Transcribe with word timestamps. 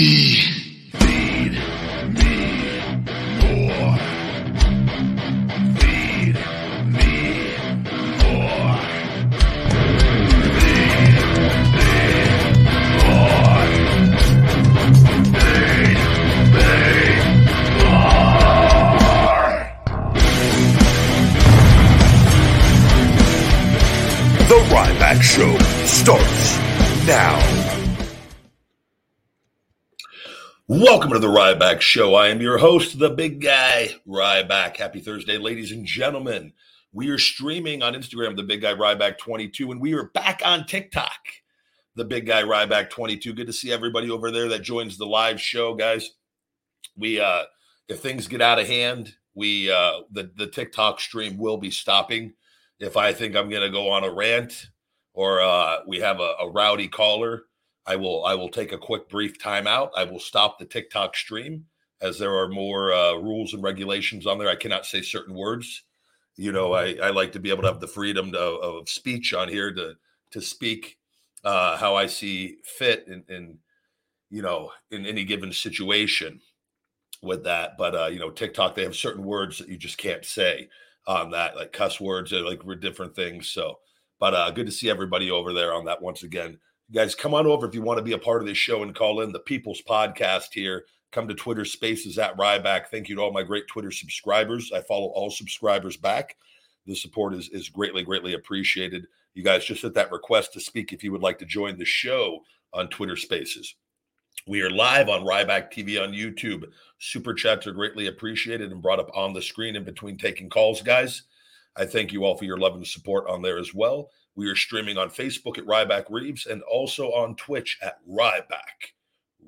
Feed 0.00 0.06
me. 0.06 0.40
Feed 0.98 1.52
me 2.14 2.34
more. 3.36 3.96
Feed 5.76 6.36
me 6.86 7.12
more. 7.68 8.76
The 24.48 24.58
Ryback 24.72 25.20
Show 25.20 25.58
starts 25.84 26.56
now. 27.06 27.79
Welcome 30.72 31.10
to 31.14 31.18
the 31.18 31.26
Ryback 31.26 31.80
Show. 31.80 32.14
I 32.14 32.28
am 32.28 32.40
your 32.40 32.56
host, 32.56 33.00
the 33.00 33.10
big 33.10 33.42
guy, 33.42 33.88
Ryback. 34.06 34.76
Happy 34.76 35.00
Thursday, 35.00 35.36
ladies 35.36 35.72
and 35.72 35.84
gentlemen. 35.84 36.52
We 36.92 37.08
are 37.08 37.18
streaming 37.18 37.82
on 37.82 37.94
Instagram, 37.94 38.36
the 38.36 38.44
big 38.44 38.60
guy 38.60 38.74
Ryback 38.74 39.18
22, 39.18 39.72
and 39.72 39.80
we 39.80 39.94
are 39.94 40.10
back 40.14 40.42
on 40.44 40.66
TikTok, 40.66 41.18
the 41.96 42.04
big 42.04 42.24
guy 42.24 42.44
Ryback 42.44 42.88
22. 42.88 43.32
Good 43.32 43.48
to 43.48 43.52
see 43.52 43.72
everybody 43.72 44.10
over 44.10 44.30
there 44.30 44.46
that 44.50 44.62
joins 44.62 44.96
the 44.96 45.06
live 45.06 45.40
show, 45.40 45.74
guys. 45.74 46.08
We 46.96 47.18
uh 47.18 47.46
if 47.88 47.98
things 47.98 48.28
get 48.28 48.40
out 48.40 48.60
of 48.60 48.68
hand, 48.68 49.12
we 49.34 49.72
uh 49.72 50.02
the 50.12 50.30
the 50.36 50.46
TikTok 50.46 51.00
stream 51.00 51.36
will 51.36 51.56
be 51.56 51.72
stopping. 51.72 52.34
If 52.78 52.96
I 52.96 53.12
think 53.12 53.34
I'm 53.34 53.50
gonna 53.50 53.70
go 53.70 53.90
on 53.90 54.04
a 54.04 54.12
rant 54.12 54.68
or 55.14 55.40
uh 55.40 55.78
we 55.88 55.98
have 55.98 56.20
a, 56.20 56.34
a 56.38 56.48
rowdy 56.48 56.86
caller, 56.86 57.46
I 57.86 57.96
will 57.96 58.24
I 58.24 58.34
will 58.34 58.48
take 58.48 58.72
a 58.72 58.78
quick 58.78 59.08
brief 59.08 59.38
timeout. 59.38 59.90
I 59.96 60.04
will 60.04 60.20
stop 60.20 60.58
the 60.58 60.64
TikTok 60.64 61.16
stream 61.16 61.66
as 62.00 62.18
there 62.18 62.34
are 62.34 62.48
more 62.48 62.92
uh, 62.92 63.14
rules 63.14 63.52
and 63.52 63.62
regulations 63.62 64.26
on 64.26 64.38
there. 64.38 64.48
I 64.48 64.56
cannot 64.56 64.86
say 64.86 65.02
certain 65.02 65.34
words. 65.34 65.84
You 66.36 66.52
know, 66.52 66.72
I, 66.72 66.94
I 67.02 67.10
like 67.10 67.32
to 67.32 67.40
be 67.40 67.50
able 67.50 67.62
to 67.62 67.68
have 67.68 67.80
the 67.80 67.86
freedom 67.86 68.32
to, 68.32 68.38
of 68.38 68.88
speech 68.88 69.34
on 69.34 69.48
here 69.48 69.72
to 69.74 69.94
to 70.32 70.40
speak 70.40 70.98
uh, 71.44 71.76
how 71.76 71.96
I 71.96 72.06
see 72.06 72.58
fit 72.64 73.06
in, 73.08 73.24
in 73.28 73.58
you 74.30 74.42
know 74.42 74.70
in 74.90 75.06
any 75.06 75.24
given 75.24 75.52
situation 75.52 76.40
with 77.22 77.44
that. 77.44 77.76
But 77.76 77.94
uh, 77.94 78.06
you 78.06 78.18
know, 78.18 78.30
TikTok 78.30 78.74
they 78.74 78.84
have 78.84 78.96
certain 78.96 79.24
words 79.24 79.58
that 79.58 79.68
you 79.68 79.76
just 79.76 79.98
can't 79.98 80.24
say 80.24 80.68
on 81.06 81.30
that, 81.30 81.56
like 81.56 81.72
cuss 81.72 82.00
words 82.00 82.32
or 82.32 82.40
like 82.42 82.60
different 82.80 83.16
things. 83.16 83.50
So, 83.50 83.78
but 84.18 84.34
uh, 84.34 84.50
good 84.50 84.66
to 84.66 84.72
see 84.72 84.90
everybody 84.90 85.30
over 85.30 85.52
there 85.52 85.74
on 85.74 85.86
that 85.86 86.02
once 86.02 86.22
again 86.22 86.58
guys 86.92 87.14
come 87.14 87.34
on 87.34 87.46
over 87.46 87.66
if 87.66 87.74
you 87.74 87.82
want 87.82 87.98
to 87.98 88.04
be 88.04 88.12
a 88.12 88.18
part 88.18 88.42
of 88.42 88.48
this 88.48 88.58
show 88.58 88.82
and 88.82 88.94
call 88.94 89.20
in 89.20 89.32
the 89.32 89.40
people's 89.40 89.82
podcast 89.82 90.52
here. 90.52 90.84
Come 91.12 91.28
to 91.28 91.34
twitter 91.34 91.64
spaces 91.64 92.18
at 92.18 92.36
ryback. 92.36 92.86
Thank 92.86 93.08
you 93.08 93.16
to 93.16 93.22
all 93.22 93.32
my 93.32 93.42
great 93.42 93.66
twitter 93.66 93.90
subscribers. 93.90 94.70
I 94.72 94.80
follow 94.82 95.08
all 95.08 95.30
subscribers 95.30 95.96
back. 95.96 96.36
The 96.86 96.94
support 96.94 97.34
is, 97.34 97.48
is 97.50 97.68
greatly 97.68 98.02
greatly 98.02 98.34
appreciated. 98.34 99.06
You 99.34 99.44
guys 99.44 99.64
just 99.64 99.82
hit 99.82 99.94
that 99.94 100.12
request 100.12 100.52
to 100.54 100.60
speak 100.60 100.92
if 100.92 101.04
you 101.04 101.12
would 101.12 101.22
like 101.22 101.38
to 101.38 101.46
join 101.46 101.78
the 101.78 101.84
show 101.84 102.40
on 102.72 102.88
twitter 102.88 103.16
spaces. 103.16 103.74
We 104.46 104.62
are 104.62 104.70
live 104.70 105.08
on 105.08 105.24
ryback 105.24 105.72
tv 105.72 106.02
on 106.02 106.12
youtube. 106.12 106.64
Super 106.98 107.34
chats 107.34 107.66
are 107.66 107.72
greatly 107.72 108.06
appreciated 108.06 108.72
and 108.72 108.82
brought 108.82 109.00
up 109.00 109.10
on 109.14 109.32
the 109.32 109.42
screen 109.42 109.76
in 109.76 109.84
between 109.84 110.16
taking 110.16 110.48
calls 110.48 110.82
guys. 110.82 111.22
I 111.76 111.86
thank 111.86 112.12
you 112.12 112.24
all 112.24 112.36
for 112.36 112.44
your 112.44 112.58
love 112.58 112.74
and 112.74 112.86
support 112.86 113.28
on 113.28 113.42
there 113.42 113.58
as 113.58 113.74
well 113.74 114.10
we 114.40 114.48
are 114.48 114.56
streaming 114.56 114.96
on 114.96 115.10
Facebook 115.10 115.58
at 115.58 115.66
Ryback 115.66 116.04
Reeves 116.08 116.46
and 116.46 116.62
also 116.62 117.08
on 117.08 117.36
Twitch 117.36 117.78
at 117.82 117.98
Ryback 118.08 118.94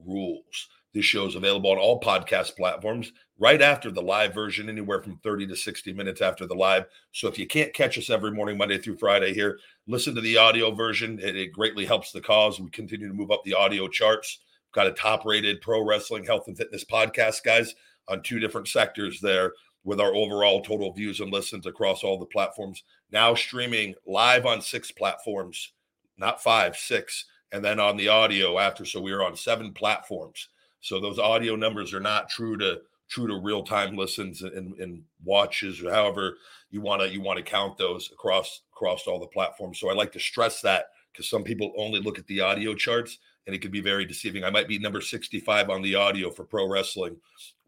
Rules. 0.06 0.68
This 0.92 1.06
show 1.06 1.24
is 1.24 1.34
available 1.34 1.70
on 1.70 1.78
all 1.78 1.98
podcast 1.98 2.56
platforms 2.56 3.10
right 3.38 3.62
after 3.62 3.90
the 3.90 4.02
live 4.02 4.34
version, 4.34 4.68
anywhere 4.68 5.00
from 5.02 5.16
30 5.22 5.46
to 5.46 5.56
60 5.56 5.94
minutes 5.94 6.20
after 6.20 6.46
the 6.46 6.54
live. 6.54 6.84
So 7.10 7.26
if 7.26 7.38
you 7.38 7.46
can't 7.46 7.72
catch 7.72 7.96
us 7.96 8.10
every 8.10 8.32
morning, 8.32 8.58
Monday 8.58 8.76
through 8.76 8.98
Friday 8.98 9.32
here, 9.32 9.58
listen 9.86 10.14
to 10.14 10.20
the 10.20 10.36
audio 10.36 10.70
version. 10.70 11.18
It, 11.18 11.36
it 11.36 11.54
greatly 11.54 11.86
helps 11.86 12.12
the 12.12 12.20
cause. 12.20 12.60
We 12.60 12.68
continue 12.68 13.08
to 13.08 13.14
move 13.14 13.30
up 13.30 13.44
the 13.44 13.54
audio 13.54 13.88
charts. 13.88 14.40
Got 14.74 14.88
a 14.88 14.92
top 14.92 15.24
rated 15.24 15.62
pro 15.62 15.82
wrestling 15.82 16.26
health 16.26 16.48
and 16.48 16.58
fitness 16.58 16.84
podcast, 16.84 17.44
guys, 17.44 17.74
on 18.08 18.22
two 18.22 18.40
different 18.40 18.68
sectors 18.68 19.22
there 19.22 19.54
with 19.84 20.00
our 20.00 20.14
overall 20.14 20.60
total 20.60 20.92
views 20.92 21.20
and 21.20 21.32
listens 21.32 21.66
across 21.66 22.04
all 22.04 22.18
the 22.18 22.26
platforms. 22.26 22.84
Now 23.12 23.34
streaming 23.34 23.94
live 24.06 24.46
on 24.46 24.62
six 24.62 24.90
platforms, 24.90 25.72
not 26.16 26.42
five, 26.42 26.76
six, 26.76 27.26
and 27.52 27.62
then 27.62 27.78
on 27.78 27.98
the 27.98 28.08
audio 28.08 28.58
after. 28.58 28.86
So 28.86 29.00
we 29.00 29.12
are 29.12 29.22
on 29.22 29.36
seven 29.36 29.72
platforms. 29.72 30.48
So 30.80 30.98
those 30.98 31.18
audio 31.18 31.54
numbers 31.54 31.92
are 31.92 32.00
not 32.00 32.30
true 32.30 32.56
to 32.56 32.80
true 33.08 33.26
to 33.26 33.38
real 33.40 33.62
time 33.62 33.94
listens 33.94 34.40
and, 34.40 34.74
and 34.78 35.02
watches 35.22 35.82
or 35.82 35.92
however 35.92 36.38
you 36.70 36.80
want 36.80 37.02
to 37.02 37.08
you 37.10 37.20
want 37.20 37.36
to 37.36 37.42
count 37.44 37.76
those 37.76 38.10
across 38.10 38.62
across 38.72 39.06
all 39.06 39.20
the 39.20 39.26
platforms. 39.26 39.78
So 39.78 39.90
I 39.90 39.92
like 39.92 40.12
to 40.12 40.20
stress 40.20 40.62
that 40.62 40.86
because 41.12 41.28
some 41.28 41.44
people 41.44 41.74
only 41.76 42.00
look 42.00 42.18
at 42.18 42.26
the 42.26 42.40
audio 42.40 42.74
charts 42.74 43.18
and 43.46 43.54
it 43.54 43.60
can 43.60 43.70
be 43.70 43.82
very 43.82 44.06
deceiving. 44.06 44.44
I 44.44 44.50
might 44.50 44.68
be 44.68 44.78
number 44.78 45.02
65 45.02 45.68
on 45.68 45.82
the 45.82 45.94
audio 45.94 46.30
for 46.30 46.44
pro 46.44 46.66
wrestling 46.66 47.16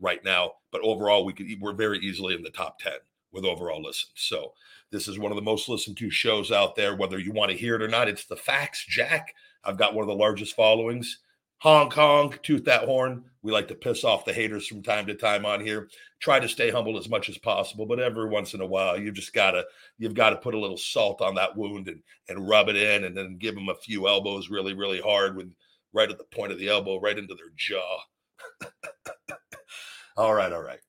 right 0.00 0.24
now, 0.24 0.52
but 0.72 0.80
overall 0.80 1.26
we 1.26 1.34
could 1.34 1.46
we're 1.60 1.74
very 1.74 1.98
easily 1.98 2.34
in 2.34 2.42
the 2.42 2.50
top 2.50 2.78
10 2.78 2.94
with 3.34 3.44
overall 3.44 3.82
listens. 3.82 4.12
So 4.14 4.52
this 4.90 5.08
is 5.08 5.18
one 5.18 5.32
of 5.32 5.36
the 5.36 5.42
most 5.42 5.68
listened 5.68 5.96
to 5.98 6.10
shows 6.10 6.52
out 6.52 6.76
there, 6.76 6.94
whether 6.94 7.18
you 7.18 7.32
want 7.32 7.50
to 7.50 7.56
hear 7.56 7.74
it 7.74 7.82
or 7.82 7.88
not. 7.88 8.08
It's 8.08 8.24
the 8.24 8.36
facts, 8.36 8.84
Jack. 8.88 9.34
I've 9.64 9.78
got 9.78 9.94
one 9.94 10.02
of 10.02 10.08
the 10.08 10.14
largest 10.14 10.54
followings. 10.54 11.18
Hong 11.58 11.88
Kong, 11.88 12.34
toot 12.42 12.64
that 12.66 12.84
horn. 12.84 13.24
We 13.42 13.50
like 13.50 13.68
to 13.68 13.74
piss 13.74 14.04
off 14.04 14.24
the 14.24 14.34
haters 14.34 14.66
from 14.66 14.82
time 14.82 15.06
to 15.06 15.14
time 15.14 15.46
on 15.46 15.64
here. 15.64 15.88
Try 16.20 16.38
to 16.38 16.48
stay 16.48 16.70
humble 16.70 16.98
as 16.98 17.08
much 17.08 17.28
as 17.28 17.38
possible, 17.38 17.86
but 17.86 18.00
every 18.00 18.28
once 18.28 18.54
in 18.54 18.60
a 18.60 18.66
while, 18.66 18.98
you 19.00 19.10
just 19.10 19.32
gotta 19.32 19.64
you've 19.98 20.14
got 20.14 20.30
to 20.30 20.36
put 20.36 20.54
a 20.54 20.58
little 20.58 20.76
salt 20.76 21.22
on 21.22 21.34
that 21.36 21.56
wound 21.56 21.88
and 21.88 22.02
and 22.28 22.48
rub 22.48 22.68
it 22.68 22.76
in, 22.76 23.04
and 23.04 23.16
then 23.16 23.38
give 23.38 23.54
them 23.54 23.68
a 23.68 23.74
few 23.74 24.08
elbows 24.08 24.50
really 24.50 24.74
really 24.74 25.00
hard 25.00 25.36
with 25.36 25.54
right 25.94 26.10
at 26.10 26.18
the 26.18 26.24
point 26.24 26.52
of 26.52 26.58
the 26.58 26.68
elbow, 26.68 27.00
right 27.00 27.18
into 27.18 27.34
their 27.34 27.52
jaw. 27.56 27.98
all 30.16 30.34
right, 30.34 30.52
all 30.52 30.62
right. 30.62 30.80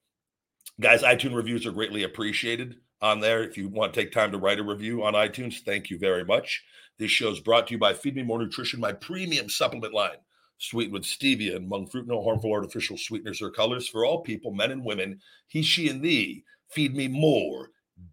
Guys, 0.81 1.03
iTunes 1.03 1.35
reviews 1.35 1.65
are 1.65 1.71
greatly 1.71 2.03
appreciated 2.03 2.75
on 3.01 3.21
there. 3.21 3.41
If 3.43 3.57
you 3.57 3.69
want 3.69 3.93
to 3.93 3.99
take 4.01 4.11
time 4.11 4.33
to 4.33 4.37
write 4.37 4.59
a 4.59 4.63
review 4.63 5.05
on 5.05 5.13
iTunes, 5.13 5.61
thank 5.61 5.89
you 5.89 5.97
very 5.97 6.25
much. 6.25 6.61
This 6.99 7.11
show 7.11 7.29
is 7.29 7.39
brought 7.39 7.67
to 7.67 7.73
you 7.73 7.77
by 7.77 7.93
Feed 7.93 8.17
Me 8.17 8.23
More 8.23 8.39
Nutrition, 8.39 8.81
my 8.81 8.91
premium 8.91 9.47
supplement 9.47 9.93
line, 9.93 10.17
sweetened 10.57 10.93
with 10.93 11.03
stevia 11.03 11.55
and 11.55 11.69
monk 11.69 11.91
fruit, 11.91 12.07
no 12.07 12.21
harmful 12.21 12.51
artificial 12.51 12.97
sweeteners 12.97 13.41
or 13.41 13.51
colors 13.51 13.87
for 13.87 14.03
all 14.03 14.21
people, 14.21 14.51
men 14.51 14.71
and 14.71 14.83
women, 14.83 15.21
he, 15.47 15.61
she, 15.61 15.87
and 15.87 16.01
thee. 16.01 16.43
FeedMeMore 16.75 17.67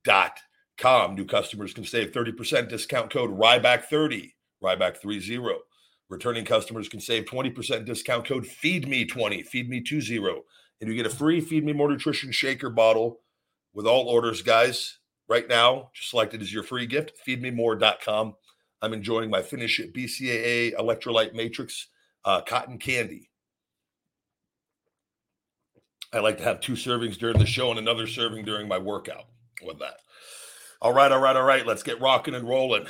dot 0.05 0.39
com. 0.79 1.17
New 1.17 1.25
customers 1.25 1.75
can 1.75 1.85
save 1.85 2.13
30% 2.13 2.69
discount 2.69 3.11
code 3.11 3.37
Ryback30, 3.37 4.31
Ryback30. 4.63 5.57
Returning 6.09 6.45
customers 6.45 6.89
can 6.89 7.01
save 7.01 7.25
20% 7.25 7.87
discount 7.87 8.27
code 8.27 8.45
FeedMe20, 8.45 9.49
FeedMe20. 9.49 10.41
And 10.83 10.91
you 10.91 10.97
get 10.97 11.07
a 11.07 11.15
free 11.15 11.41
Feed 11.41 11.65
Me 11.65 11.73
More 11.73 11.89
Nutrition 11.89 12.33
shaker 12.33 12.69
bottle 12.69 13.21
with 13.73 13.87
all 13.87 14.09
orders, 14.09 14.43
guys. 14.43 14.99
Right 15.29 15.49
now, 15.49 15.91
just 15.95 16.11
selected 16.11 16.43
as 16.43 16.53
your 16.53 16.65
free 16.65 16.87
gift, 16.87 17.13
feedmemore.com. 17.25 18.35
I'm 18.83 18.93
enjoying 18.93 19.31
my 19.31 19.43
Finish 19.43 19.79
It 19.79 19.95
BCAA 19.95 20.75
Electrolyte 20.75 21.35
Matrix 21.35 21.87
uh, 22.25 22.41
cotton 22.41 22.79
candy. 22.79 23.31
I 26.13 26.19
like 26.19 26.39
to 26.39 26.45
have 26.45 26.61
two 26.61 26.73
servings 26.73 27.17
during 27.17 27.39
the 27.39 27.47
show 27.47 27.71
and 27.71 27.79
another 27.79 28.09
serving 28.09 28.45
during 28.45 28.67
my 28.67 28.79
workout 28.79 29.27
with 29.65 29.79
that. 29.79 29.99
All 30.81 30.93
right, 30.93 31.13
all 31.13 31.21
right, 31.21 31.37
all 31.37 31.45
right. 31.45 31.65
Let's 31.65 31.85
get 31.85 32.01
rocking 32.01 32.35
and 32.35 32.49
rolling. 32.49 32.87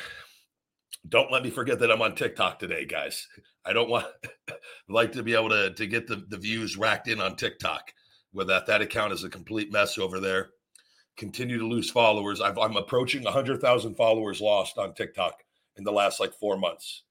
Don't 1.06 1.31
let 1.31 1.43
me 1.43 1.50
forget 1.50 1.79
that 1.81 1.93
I'm 1.93 2.00
on 2.00 2.15
TikTok 2.15 2.59
today, 2.59 2.87
guys. 2.87 3.29
I 3.64 3.73
don't 3.73 3.91
want 3.91 4.06
like 4.88 5.12
to 5.12 5.23
be 5.23 5.35
able 5.35 5.50
to, 5.50 5.70
to 5.70 5.87
get 5.87 6.06
the, 6.06 6.25
the 6.29 6.38
views 6.38 6.76
racked 6.76 7.09
in 7.09 7.20
on 7.20 7.37
TikTok 7.37 7.93
with 8.32 8.49
that. 8.49 8.67
That 8.67 8.82
account 8.82 9.12
is 9.12 9.25
a 9.25 9.29
complete 9.29 9.73
mess 9.73 9.99
over 9.99 10.20
there. 10.20 10.50
Continue 11.17 11.59
to 11.59 11.67
lose 11.67 11.91
followers. 11.91 12.41
i 12.41 12.49
am 12.49 12.76
approaching 12.76 13.23
100,000 13.23 13.94
followers 13.94 14.41
lost 14.41 14.79
on 14.79 14.94
TikTok 14.94 15.43
in 15.76 15.85
the 15.85 15.93
last 15.93 16.20
like 16.20 16.35
four 16.35 16.56
months. 16.56 17.03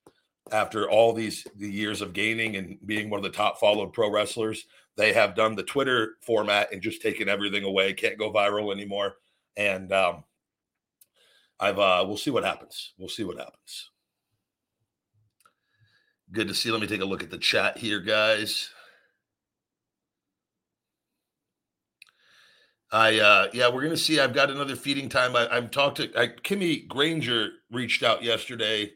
After 0.51 0.89
all 0.89 1.13
these 1.13 1.45
the 1.55 1.69
years 1.69 2.01
of 2.01 2.13
gaining 2.13 2.55
and 2.55 2.77
being 2.85 3.09
one 3.09 3.19
of 3.19 3.23
the 3.23 3.29
top 3.29 3.59
followed 3.59 3.93
pro 3.93 4.11
wrestlers, 4.11 4.65
they 4.97 5.13
have 5.13 5.35
done 5.35 5.55
the 5.55 5.63
Twitter 5.63 6.15
format 6.21 6.73
and 6.73 6.81
just 6.81 7.01
taken 7.01 7.29
everything 7.29 7.63
away. 7.63 7.93
Can't 7.93 8.17
go 8.17 8.33
viral 8.33 8.73
anymore. 8.73 9.15
And 9.55 9.93
um, 9.93 10.23
I've 11.59 11.79
uh, 11.79 12.03
we'll 12.07 12.17
see 12.17 12.31
what 12.31 12.43
happens. 12.43 12.93
We'll 12.97 13.07
see 13.07 13.23
what 13.23 13.37
happens. 13.37 13.90
Good 16.31 16.47
to 16.47 16.53
see. 16.53 16.71
Let 16.71 16.81
me 16.81 16.87
take 16.87 17.01
a 17.01 17.05
look 17.05 17.23
at 17.23 17.29
the 17.29 17.37
chat 17.37 17.77
here, 17.77 17.99
guys. 17.99 18.69
I 22.91 23.19
uh 23.19 23.47
yeah, 23.53 23.69
we're 23.69 23.83
gonna 23.83 23.97
see. 23.97 24.19
I've 24.19 24.33
got 24.33 24.49
another 24.49 24.75
feeding 24.75 25.09
time. 25.09 25.35
I, 25.35 25.47
have 25.53 25.71
talked 25.71 25.97
to 25.97 26.09
I, 26.19 26.27
Kimmy 26.27 26.87
Granger 26.87 27.49
reached 27.71 28.03
out 28.03 28.23
yesterday. 28.23 28.91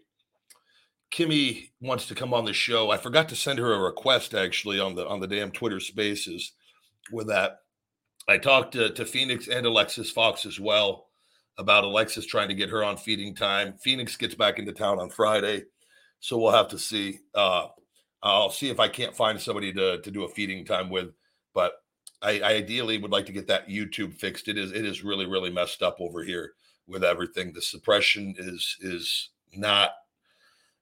Kimmy 1.13 1.69
wants 1.81 2.07
to 2.07 2.15
come 2.15 2.33
on 2.33 2.45
the 2.45 2.53
show. 2.53 2.89
I 2.89 2.97
forgot 2.97 3.29
to 3.29 3.35
send 3.35 3.59
her 3.59 3.73
a 3.73 3.79
request 3.79 4.33
actually 4.33 4.79
on 4.79 4.95
the 4.95 5.07
on 5.07 5.21
the 5.21 5.27
damn 5.27 5.51
Twitter 5.51 5.79
Spaces 5.79 6.53
with 7.11 7.27
that. 7.27 7.59
I 8.27 8.37
talked 8.37 8.73
to, 8.73 8.89
to 8.89 9.05
Phoenix 9.05 9.47
and 9.47 9.65
Alexis 9.65 10.11
Fox 10.11 10.45
as 10.45 10.59
well 10.59 11.07
about 11.57 11.83
Alexis 11.83 12.25
trying 12.25 12.49
to 12.49 12.55
get 12.55 12.69
her 12.69 12.83
on 12.83 12.97
feeding 12.97 13.35
time. 13.35 13.75
Phoenix 13.81 14.17
gets 14.17 14.35
back 14.35 14.59
into 14.59 14.73
town 14.73 14.99
on 14.99 15.09
Friday, 15.09 15.63
so 16.25 16.39
we'll 16.39 16.51
have 16.51 16.69
to 16.69 16.79
see. 16.79 17.19
Uh, 17.35 17.67
I'll 18.23 18.49
see 18.49 18.71
if 18.71 18.79
I 18.79 18.87
can't 18.87 19.15
find 19.15 19.39
somebody 19.39 19.71
to 19.73 20.01
to 20.01 20.09
do 20.09 20.23
a 20.23 20.27
feeding 20.27 20.65
time 20.65 20.89
with, 20.89 21.11
but 21.53 21.73
I, 22.19 22.39
I 22.39 22.53
ideally 22.53 22.97
would 22.97 23.11
like 23.11 23.27
to 23.27 23.31
get 23.31 23.45
that 23.45 23.69
YouTube 23.69 24.15
fixed. 24.15 24.47
It 24.47 24.57
is 24.57 24.71
it 24.71 24.85
is 24.85 25.03
really 25.03 25.27
really 25.27 25.51
messed 25.51 25.83
up 25.83 25.97
over 25.99 26.23
here 26.23 26.53
with 26.87 27.03
everything. 27.03 27.53
The 27.53 27.61
suppression 27.61 28.33
is 28.39 28.75
is 28.81 29.29
not 29.53 29.91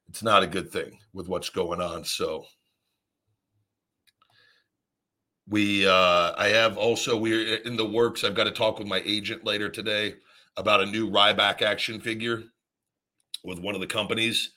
it's 0.08 0.24
not 0.24 0.44
a 0.44 0.48
good 0.48 0.72
thing 0.72 0.98
with 1.12 1.28
what's 1.28 1.50
going 1.50 1.82
on. 1.82 2.06
So 2.06 2.46
we 5.50 5.86
uh 5.86 6.32
I 6.38 6.48
have 6.54 6.78
also 6.78 7.18
we're 7.18 7.58
in 7.58 7.76
the 7.76 7.86
works. 7.86 8.24
I've 8.24 8.34
got 8.34 8.46
to 8.46 8.52
talk 8.52 8.80
with 8.80 8.88
my 8.88 9.02
agent 9.06 9.44
later 9.44 9.68
today 9.68 10.16
about 10.56 10.80
a 10.80 10.86
new 10.86 11.12
Ryback 11.12 11.62
action 11.62 12.00
figure 12.00 12.44
with 13.44 13.60
one 13.60 13.76
of 13.76 13.82
the 13.82 13.88
companies. 13.88 14.54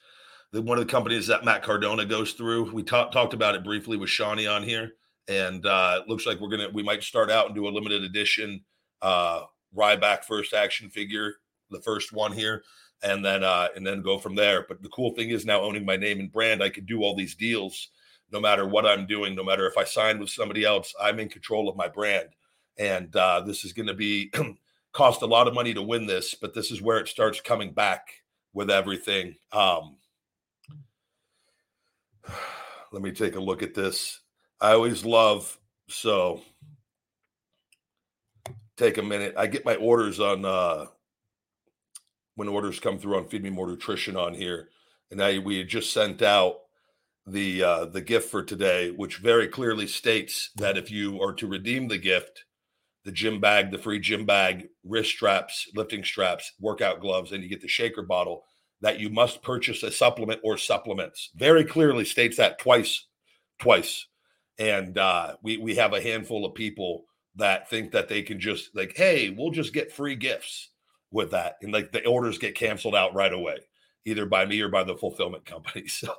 The, 0.53 0.63
one 0.63 0.79
of 0.79 0.87
the 0.87 0.91
companies 0.91 1.27
that 1.27 1.45
Matt 1.45 1.63
Cardona 1.63 2.05
goes 2.05 2.33
through. 2.33 2.73
We 2.73 2.83
talked 2.83 3.13
talked 3.13 3.35
about 3.35 3.55
it 3.55 3.65
briefly 3.65 3.97
with 3.97 4.11
Shawnee 4.11 4.47
on 4.47 4.63
here, 4.63 4.93
and 5.29 5.65
uh, 5.67 6.01
it 6.03 6.09
looks 6.09 6.27
like 6.27 6.41
we're 6.41 6.49
gonna 6.49 6.71
we 6.73 6.83
might 6.83 7.03
start 7.03 7.31
out 7.31 7.47
and 7.47 7.55
do 7.55 7.67
a 7.67 7.71
limited 7.71 8.03
edition 8.05 8.65
uh, 9.03 9.43
Ryback 9.77 10.25
first 10.25 10.55
action 10.55 10.89
figure, 10.89 11.35
the 11.71 11.81
first 11.81 12.13
one 12.13 12.33
here, 12.33 12.63
and 13.03 13.25
then 13.25 13.45
uh, 13.45 13.69
and 13.77 13.87
then 13.87 14.03
go 14.03 14.19
from 14.19 14.35
there. 14.35 14.65
But 14.69 14.83
the 14.83 14.89
cool 14.91 15.15
thing 15.15 15.31
is 15.31 15.45
now 15.45 15.61
owning 15.61 15.85
my 15.85 15.97
name 15.97 16.21
and 16.21 16.33
brand, 16.33 16.63
I 16.63 16.71
can 16.71 16.85
do 16.85 17.03
all 17.03 17.15
these 17.15 17.35
deals 17.35 17.91
no 18.33 18.41
matter 18.41 18.67
what 18.67 18.87
I'm 18.87 19.07
doing, 19.07 19.35
no 19.35 19.45
matter 19.45 19.67
if 19.67 19.79
I 19.79 19.85
sign 19.85 20.19
with 20.19 20.31
somebody 20.31 20.65
else, 20.65 20.95
I'm 21.01 21.21
in 21.21 21.29
control 21.29 21.69
of 21.69 21.77
my 21.77 21.89
brand. 21.89 22.29
And 22.79 23.15
uh, 23.15 23.41
this 23.41 23.65
is 23.65 23.73
going 23.73 23.87
to 23.87 23.95
be 23.95 24.33
cost 24.93 25.23
a 25.23 25.27
lot 25.27 25.49
of 25.49 25.55
money 25.55 25.73
to 25.75 25.83
win 25.83 26.07
this, 26.07 26.35
but 26.35 26.55
this 26.55 26.71
is 26.71 26.83
where 26.83 26.99
it 26.99 27.09
starts 27.09 27.41
coming 27.41 27.73
back 27.73 28.09
with 28.53 28.71
everything. 28.71 29.37
Um, 29.53 29.97
let 32.93 33.03
me 33.03 33.13
take 33.13 33.37
a 33.37 33.41
look 33.41 33.63
at 33.63 33.75
this. 33.75 34.21
I 34.61 34.73
always 34.73 35.05
love 35.05 35.59
so 35.89 36.43
take 38.77 38.99
a 38.99 39.03
minute. 39.03 39.35
I 39.37 39.47
get 39.47 39.65
my 39.65 39.77
orders 39.77 40.21
on 40.21 40.45
uh 40.45 40.87
when 42.35 42.49
orders 42.49 42.81
come 42.81 42.99
through 42.99 43.17
on 43.17 43.29
Feed 43.29 43.43
Me 43.43 43.51
More 43.51 43.67
Nutrition 43.67 44.17
on 44.17 44.35
here. 44.35 44.69
And 45.11 45.23
I 45.23 45.39
we 45.39 45.59
had 45.59 45.69
just 45.69 45.93
sent 45.93 46.23
out 46.23 46.57
the 47.27 47.63
uh 47.63 47.85
the 47.87 48.01
gift 48.01 48.31
for 48.31 48.43
today, 48.43 48.91
which 48.91 49.19
very 49.19 49.49
clearly 49.49 49.87
states 49.87 50.51
that 50.57 50.79
if 50.79 50.91
you 50.91 51.21
are 51.21 51.35
to 51.35 51.47
redeem 51.47 51.89
the 51.89 51.99
gift, 51.99 52.45
the 53.05 53.13
gym 53.13 53.41
bag, 53.41 53.71
the 53.71 53.79
free 53.79 54.01
gym 54.01 54.27
bag, 54.27 54.69
wrist 54.85 55.11
straps, 55.11 55.69
lifting 55.75 56.05
straps, 56.05 56.53
workout 56.61 57.01
gloves, 57.01 57.33
and 57.33 57.43
you 57.43 57.49
get 57.49 57.61
the 57.61 57.69
shaker 57.69 58.03
bottle, 58.03 58.45
that 58.87 59.01
you 59.01 59.11
must 59.11 59.43
purchase 59.43 59.83
a 59.83 59.91
supplement 59.91 60.41
or 60.45 60.57
supplements. 60.57 61.31
Very 61.35 61.65
clearly 61.65 62.05
states 62.05 62.37
that 62.37 62.61
twice, 62.61 63.05
twice. 63.59 64.07
And 64.61 64.97
uh, 64.97 65.35
we 65.43 65.57
we 65.57 65.75
have 65.75 65.93
a 65.93 66.01
handful 66.01 66.47
of 66.47 66.55
people 66.55 67.03
that 67.35 67.69
think 67.69 67.91
that 67.91 68.09
they 68.09 68.23
can 68.23 68.39
just 68.39 68.77
like, 68.77 68.97
hey, 68.97 69.31
we'll 69.31 69.51
just 69.51 69.75
get 69.75 69.91
free 69.91 70.15
gifts 70.15 70.71
with 71.11 71.33
that, 71.33 71.57
and 71.63 71.73
like 71.73 71.91
the 71.91 72.07
orders 72.07 72.39
get 72.39 72.55
canceled 72.55 72.95
out 72.95 73.13
right 73.13 73.33
away 73.33 73.57
either 74.05 74.25
by 74.25 74.47
me 74.47 74.61
or 74.61 74.69
by 74.69 74.85
the 74.85 74.97
fulfillment 74.97 75.45
company. 75.45 75.85
So 75.97 76.15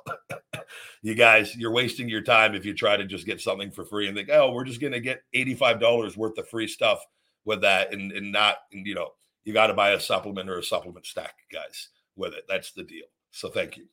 you 1.02 1.14
guys, 1.14 1.56
you're 1.56 1.72
wasting 1.72 2.08
your 2.08 2.20
time 2.20 2.54
if 2.54 2.66
you 2.66 2.74
try 2.74 2.98
to 2.98 3.06
just 3.06 3.24
get 3.24 3.40
something 3.40 3.70
for 3.70 3.86
free 3.86 4.08
and 4.08 4.14
think, 4.14 4.28
oh, 4.30 4.52
we're 4.52 4.64
just 4.64 4.80
going 4.80 4.92
to 4.92 5.00
get 5.00 5.22
$85 5.34 6.16
worth 6.18 6.36
of 6.36 6.48
free 6.48 6.68
stuff 6.68 6.98
with 7.46 7.62
that 7.62 7.94
and, 7.94 8.12
and 8.12 8.30
not, 8.30 8.56
and, 8.72 8.86
you 8.86 8.94
know, 8.94 9.12
you 9.44 9.54
got 9.54 9.68
to 9.68 9.74
buy 9.74 9.92
a 9.92 10.00
supplement 10.00 10.50
or 10.50 10.58
a 10.58 10.62
supplement 10.62 11.06
stack, 11.06 11.34
guys, 11.50 11.88
with 12.18 12.34
it. 12.34 12.44
That's 12.48 12.72
the 12.72 12.82
deal. 12.82 13.06
So 13.30 13.48
thank 13.48 13.76
you. 13.76 13.86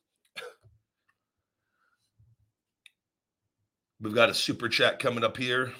We've 4.00 4.14
got 4.14 4.28
a 4.28 4.34
super 4.34 4.68
chat 4.68 4.98
coming 4.98 5.24
up 5.24 5.36
here. 5.36 5.72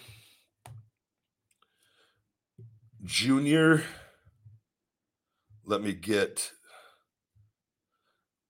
Junior, 3.05 3.85
let 5.65 5.83
me 5.83 5.93
get 5.93 6.51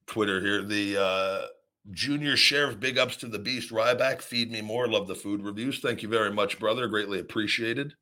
Twitter 0.06 0.40
here. 0.40 0.62
The 0.62 1.02
uh, 1.02 1.46
junior 1.90 2.36
sheriff, 2.36 2.78
big 2.78 2.96
ups 2.96 3.16
to 3.16 3.26
the 3.26 3.38
beast. 3.38 3.70
Ryback, 3.70 4.22
feed 4.22 4.52
me 4.52 4.62
more. 4.62 4.86
Love 4.86 5.08
the 5.08 5.14
food 5.14 5.42
reviews. 5.42 5.80
Thank 5.80 6.02
you 6.02 6.08
very 6.08 6.32
much, 6.32 6.58
brother. 6.58 6.86
Greatly 6.86 7.18
appreciated. 7.18 7.94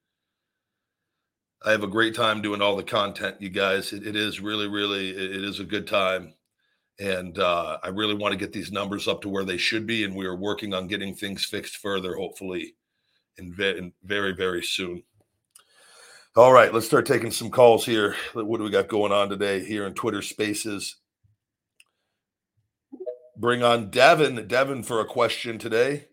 I 1.65 1.71
have 1.71 1.83
a 1.83 1.89
great 1.89 2.15
time 2.15 2.43
doing 2.43 2.61
all 2.61 2.77
the 2.77 2.83
content, 2.83 3.41
you 3.41 3.49
guys. 3.49 3.93
it, 3.93 4.07
it 4.07 4.17
is 4.17 4.41
really, 4.41 4.69
really, 4.69 5.11
it 5.11 5.45
is 5.45 5.61
a 5.61 5.65
good 5.65 5.87
time. 5.87 6.35
And 7.01 7.39
uh, 7.39 7.79
I 7.83 7.89
really 7.89 8.15
want 8.15 8.33
to 8.33 8.39
get 8.39 8.53
these 8.53 8.71
numbers 8.71 9.09
up 9.09 9.23
to 9.23 9.29
where 9.29 9.45
they 9.45 9.57
should 9.57 9.87
be. 9.87 10.05
And 10.05 10.15
we 10.15 10.27
are 10.27 10.37
working 10.37 10.75
on 10.75 10.87
getting 10.87 11.15
things 11.15 11.45
fixed 11.45 11.79
further, 11.79 12.15
hopefully, 12.15 12.77
in, 13.39 13.53
ve- 13.53 13.79
in 13.79 13.93
very, 14.05 14.33
very 14.33 14.63
soon. 14.63 15.03
All 16.37 16.53
right, 16.53 16.73
let's 16.73 16.87
start 16.87 17.07
taking 17.07 17.31
some 17.31 17.51
calls 17.51 17.85
here. 17.87 18.15
What 18.35 18.59
do 18.59 18.65
we 18.65 18.71
got 18.71 18.89
going 18.89 19.13
on 19.13 19.29
today 19.29 19.65
here 19.65 19.87
in 19.87 19.95
Twitter 19.95 20.23
Spaces? 20.23 20.97
bring 23.37 23.63
on 23.63 23.91
Devin. 23.91 24.47
Devin 24.47 24.83
for 24.83 25.01
a 25.01 25.05
question 25.05 25.59
today. 25.59 26.07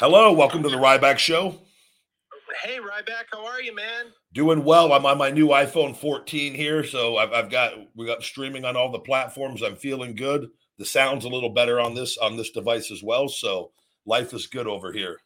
Hello, 0.00 0.32
welcome 0.32 0.60
to 0.64 0.68
the 0.68 0.76
Ryback 0.76 1.18
Show. 1.18 1.54
Hey, 2.64 2.78
Ryback, 2.78 3.26
how 3.32 3.46
are 3.46 3.62
you, 3.62 3.72
man? 3.72 4.06
Doing 4.32 4.64
well. 4.64 4.92
I'm 4.92 5.06
on 5.06 5.18
my 5.18 5.30
new 5.30 5.50
iPhone 5.50 5.96
14 5.96 6.52
here, 6.52 6.82
so 6.82 7.16
I've, 7.16 7.32
I've 7.32 7.48
got 7.48 7.74
we 7.94 8.04
got 8.04 8.24
streaming 8.24 8.64
on 8.64 8.76
all 8.76 8.90
the 8.90 8.98
platforms. 8.98 9.62
I'm 9.62 9.76
feeling 9.76 10.16
good. 10.16 10.48
the 10.78 10.84
sound's 10.84 11.24
a 11.24 11.28
little 11.28 11.50
better 11.50 11.78
on 11.78 11.94
this 11.94 12.18
on 12.18 12.36
this 12.36 12.50
device 12.50 12.90
as 12.90 13.04
well. 13.04 13.28
So 13.28 13.70
life 14.04 14.34
is 14.34 14.48
good 14.48 14.66
over 14.66 14.92
here. 14.92 15.16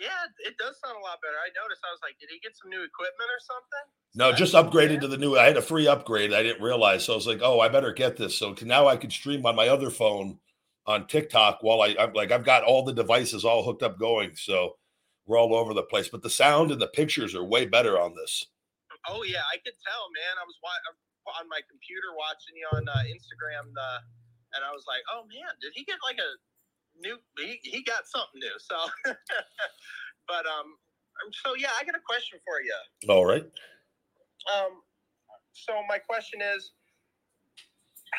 Yeah, 0.00 0.08
it 0.46 0.54
does 0.58 0.78
sound 0.78 0.96
a 0.96 1.02
lot 1.02 1.18
better. 1.20 1.34
I 1.34 1.50
noticed. 1.60 1.82
I 1.84 1.90
was 1.90 2.00
like, 2.00 2.16
did 2.20 2.28
he 2.30 2.38
get 2.38 2.56
some 2.56 2.70
new 2.70 2.84
equipment 2.84 3.28
or 3.28 3.42
something? 3.42 3.90
No, 4.14 4.32
just 4.32 4.54
upgraded 4.54 5.00
to 5.00 5.08
the 5.08 5.16
new. 5.16 5.36
I 5.36 5.46
had 5.46 5.56
a 5.56 5.62
free 5.62 5.88
upgrade. 5.88 6.32
I 6.32 6.44
didn't 6.44 6.62
realize, 6.62 7.04
so 7.04 7.14
I 7.14 7.16
was 7.16 7.26
like, 7.26 7.40
"Oh, 7.42 7.58
I 7.58 7.68
better 7.68 7.92
get 7.92 8.16
this." 8.16 8.38
So 8.38 8.54
now 8.62 8.86
I 8.86 8.96
can 8.96 9.10
stream 9.10 9.44
on 9.44 9.56
my 9.56 9.66
other 9.66 9.90
phone 9.90 10.38
on 10.86 11.06
TikTok 11.06 11.58
while 11.62 11.82
I, 11.82 11.96
I'm 11.98 12.12
like, 12.12 12.30
I've 12.30 12.44
got 12.44 12.64
all 12.64 12.84
the 12.84 12.92
devices 12.92 13.44
all 13.44 13.64
hooked 13.64 13.82
up 13.82 13.98
going. 13.98 14.36
So 14.36 14.76
we're 15.26 15.38
all 15.38 15.54
over 15.54 15.72
the 15.72 15.82
place. 15.82 16.08
But 16.08 16.22
the 16.22 16.30
sound 16.30 16.70
and 16.70 16.80
the 16.80 16.88
pictures 16.88 17.34
are 17.34 17.44
way 17.44 17.64
better 17.66 17.98
on 17.98 18.14
this. 18.14 18.46
Oh 19.08 19.22
yeah, 19.22 19.44
I 19.52 19.56
could 19.56 19.76
tell, 19.84 20.08
man. 20.16 20.34
I 20.40 20.44
was 20.44 20.56
wa- 20.62 21.32
on 21.40 21.48
my 21.48 21.60
computer 21.68 22.12
watching 22.16 22.56
you 22.56 22.68
on 22.72 22.88
uh, 22.88 23.04
Instagram, 23.04 23.68
uh, 23.76 24.00
and 24.56 24.64
I 24.64 24.72
was 24.72 24.84
like, 24.88 25.04
oh 25.12 25.24
man, 25.28 25.52
did 25.60 25.72
he 25.74 25.84
get 25.84 25.98
like 26.04 26.16
a 26.16 26.30
new? 27.00 27.16
He, 27.36 27.60
he 27.62 27.82
got 27.82 28.08
something 28.08 28.40
new. 28.40 28.56
So, 28.60 28.76
but 30.28 30.44
um, 30.48 30.76
so 31.44 31.54
yeah, 31.56 31.72
I 31.80 31.84
got 31.84 31.94
a 31.96 32.04
question 32.06 32.38
for 32.44 32.60
you. 32.64 32.76
All 33.12 33.24
right. 33.24 33.44
Um, 34.56 34.80
so 35.52 35.72
my 35.88 35.98
question 35.98 36.40
is, 36.40 36.72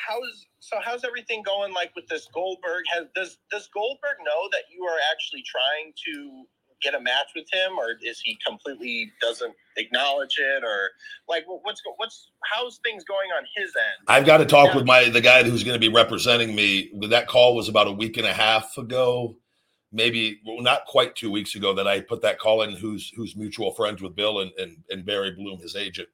how's 0.08 0.46
so 0.60 0.78
how's 0.84 1.04
everything 1.04 1.44
going? 1.44 1.74
Like 1.74 1.92
with 1.96 2.08
this 2.08 2.28
Goldberg, 2.34 2.84
has 2.94 3.06
does 3.16 3.38
does 3.52 3.70
Goldberg 3.74 4.18
know 4.26 4.50
that 4.52 4.64
you 4.74 4.84
are 4.86 4.98
actually 5.12 5.44
trying 5.46 5.94
to 6.06 6.46
get 6.82 6.94
a 6.94 7.00
match 7.00 7.28
with 7.36 7.46
him, 7.52 7.78
or 7.78 7.98
is 8.02 8.22
he 8.24 8.38
completely 8.46 9.12
doesn't 9.22 9.54
acknowledge 9.78 10.38
it, 10.40 10.64
or 10.64 10.92
like 11.28 11.44
what's 11.48 11.82
what's 11.98 12.30
how's 12.44 12.80
things 12.84 13.04
going 13.04 13.30
on 13.38 13.44
his 13.56 13.74
end? 13.76 14.06
I've 14.08 14.26
got 14.26 14.38
to 14.38 14.46
talk 14.46 14.70
yeah. 14.70 14.76
with 14.78 14.86
my 14.86 15.10
the 15.10 15.22
guy 15.22 15.44
who's 15.44 15.64
going 15.64 15.80
to 15.80 15.90
be 15.90 15.94
representing 15.94 16.56
me. 16.56 16.92
That 17.10 17.28
call 17.28 17.56
was 17.56 17.70
about 17.70 17.88
a 17.88 17.92
week 17.92 18.18
and 18.18 18.28
a 18.28 18.34
half 18.34 18.78
ago, 18.78 19.36
maybe 19.92 20.40
well, 20.46 20.62
not 20.62 20.86
quite 20.86 21.16
two 21.16 21.32
weeks 21.32 21.56
ago 21.56 21.74
that 21.74 21.88
I 21.88 22.02
put 22.02 22.22
that 22.22 22.40
call 22.40 22.62
in. 22.62 22.76
Who's 22.76 23.12
who's 23.16 23.36
mutual 23.36 23.74
friends 23.74 24.02
with 24.02 24.16
Bill 24.16 24.42
and 24.42 24.52
and, 24.58 24.78
and 24.90 25.06
Barry 25.06 25.32
Bloom, 25.32 25.60
his 25.60 25.76
agent. 25.76 26.10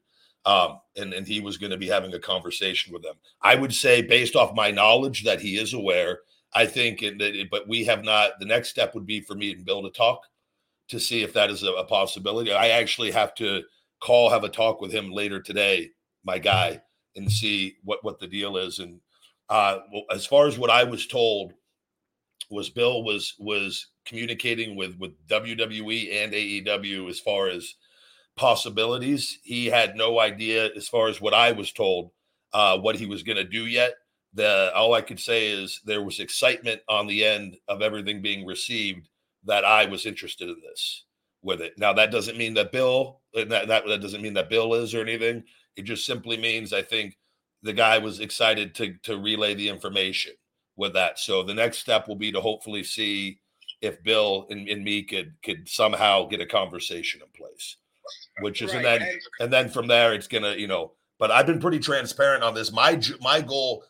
Um, 0.46 0.80
and, 0.98 1.14
and 1.14 1.28
he 1.28 1.40
was 1.40 1.58
going 1.58 1.72
to 1.72 1.78
be 1.78 1.88
having 1.88 2.14
a 2.14 2.20
conversation 2.20 2.92
with 2.92 3.04
them. 3.04 3.16
I 3.42 3.56
would 3.56 3.74
say, 3.74 4.02
based 4.02 4.36
off 4.36 4.56
my 4.56 4.72
knowledge, 4.72 5.24
that 5.24 5.40
he 5.40 5.58
is 5.58 5.74
aware. 5.74 6.20
I 6.54 6.66
think, 6.66 7.00
that, 7.02 7.48
but 7.52 7.68
we 7.68 7.86
have 7.86 8.04
not. 8.04 8.40
The 8.40 8.46
next 8.46 8.70
step 8.70 8.94
would 8.96 9.06
be 9.06 9.22
for 9.22 9.36
me 9.36 9.52
and 9.52 9.64
Bill 9.64 9.84
to 9.84 9.90
talk 9.92 10.24
to 10.90 11.00
see 11.00 11.24
if 11.24 11.34
that 11.34 11.50
is 11.50 11.64
a, 11.64 11.72
a 11.72 11.86
possibility. 11.86 12.52
I 12.52 12.70
actually 12.70 13.12
have 13.12 13.34
to 13.36 13.64
call, 14.02 14.30
have 14.30 14.44
a 14.44 14.50
talk 14.50 14.82
with 14.82 14.92
him 14.92 15.12
later 15.12 15.42
today, 15.42 15.92
my 16.24 16.38
guy, 16.38 16.82
and 17.16 17.32
see 17.32 17.78
what 17.84 18.04
what 18.04 18.20
the 18.20 18.28
deal 18.28 18.58
is. 18.58 18.80
And 18.80 19.00
uh, 19.50 19.80
well, 19.94 20.04
as 20.12 20.26
far 20.26 20.48
as 20.48 20.58
what 20.58 20.70
I 20.70 20.84
was 20.84 21.08
told, 21.08 21.54
was 22.50 22.70
Bill 22.70 23.04
was 23.04 23.36
was 23.40 23.88
communicating 24.06 24.76
with 24.76 24.98
with 25.00 25.12
WWE 25.28 26.24
and 26.24 26.34
AEW 26.34 27.10
as 27.10 27.20
far 27.20 27.48
as 27.48 27.76
possibilities. 28.36 29.40
He 29.44 29.68
had 29.68 29.96
no 29.96 30.20
idea, 30.20 30.70
as 30.76 30.88
far 30.88 31.08
as 31.08 31.22
what 31.22 31.34
I 31.34 31.52
was 31.52 31.72
told, 31.72 32.12
uh, 32.54 32.78
what 32.78 32.96
he 32.96 33.06
was 33.06 33.24
going 33.24 33.38
to 33.38 33.44
do 33.44 33.66
yet. 33.66 33.94
The 34.34 34.72
all 34.74 34.94
I 34.94 35.02
could 35.02 35.20
say 35.20 35.50
is 35.50 35.82
there 35.86 36.04
was 36.04 36.20
excitement 36.20 36.82
on 36.88 37.06
the 37.06 37.26
end 37.26 37.58
of 37.68 37.82
everything 37.82 38.22
being 38.22 38.46
received 38.46 39.10
that 39.44 39.66
I 39.66 39.86
was 39.86 40.06
interested 40.06 40.48
in 40.48 40.62
this 40.62 41.06
with 41.42 41.62
it. 41.62 41.74
Now 41.78 41.92
that 41.94 42.12
doesn't 42.12 42.38
mean 42.38 42.54
that 42.54 42.72
Bill 42.72 43.20
that, 43.34 43.50
that 43.50 43.68
that 43.68 44.02
doesn't 44.02 44.22
mean 44.22 44.34
that 44.36 44.50
Bill 44.50 44.74
is 44.76 44.94
or 44.96 45.02
anything. 45.02 45.44
It 45.76 45.84
just 45.84 46.06
simply 46.06 46.38
means 46.38 46.72
I 46.72 46.82
think 46.82 47.18
the 47.62 47.74
guy 47.74 47.98
was 47.98 48.22
excited 48.22 48.74
to 48.76 48.94
to 49.04 49.18
relay 49.18 49.54
the 49.54 49.68
information 49.68 50.34
with 50.78 50.94
that. 50.94 51.20
So 51.20 51.44
the 51.44 51.54
next 51.54 51.80
step 51.80 52.08
will 52.08 52.16
be 52.16 52.32
to 52.32 52.42
hopefully 52.42 52.84
see 52.84 53.40
if 53.82 54.02
Bill 54.04 54.48
and, 54.50 54.68
and 54.70 54.84
me 54.84 55.04
could 55.04 55.34
could 55.44 55.68
somehow 55.68 56.26
get 56.26 56.42
a 56.42 56.46
conversation 56.46 57.22
in 57.22 57.28
place. 57.36 57.78
Which 58.40 58.62
is 58.62 58.74
right. 58.74 58.86
and 58.86 58.86
then 58.86 59.20
and 59.40 59.54
then 59.54 59.70
from 59.70 59.88
there 59.88 60.14
it's 60.14 60.28
gonna 60.28 60.56
you 60.56 60.68
know. 60.68 60.94
But 61.20 61.32
I've 61.32 61.46
been 61.46 61.60
pretty 61.60 61.80
transparent 61.80 62.44
on 62.44 62.54
this. 62.54 62.72
My 62.72 63.00
my 63.22 63.42
goal 63.42 63.84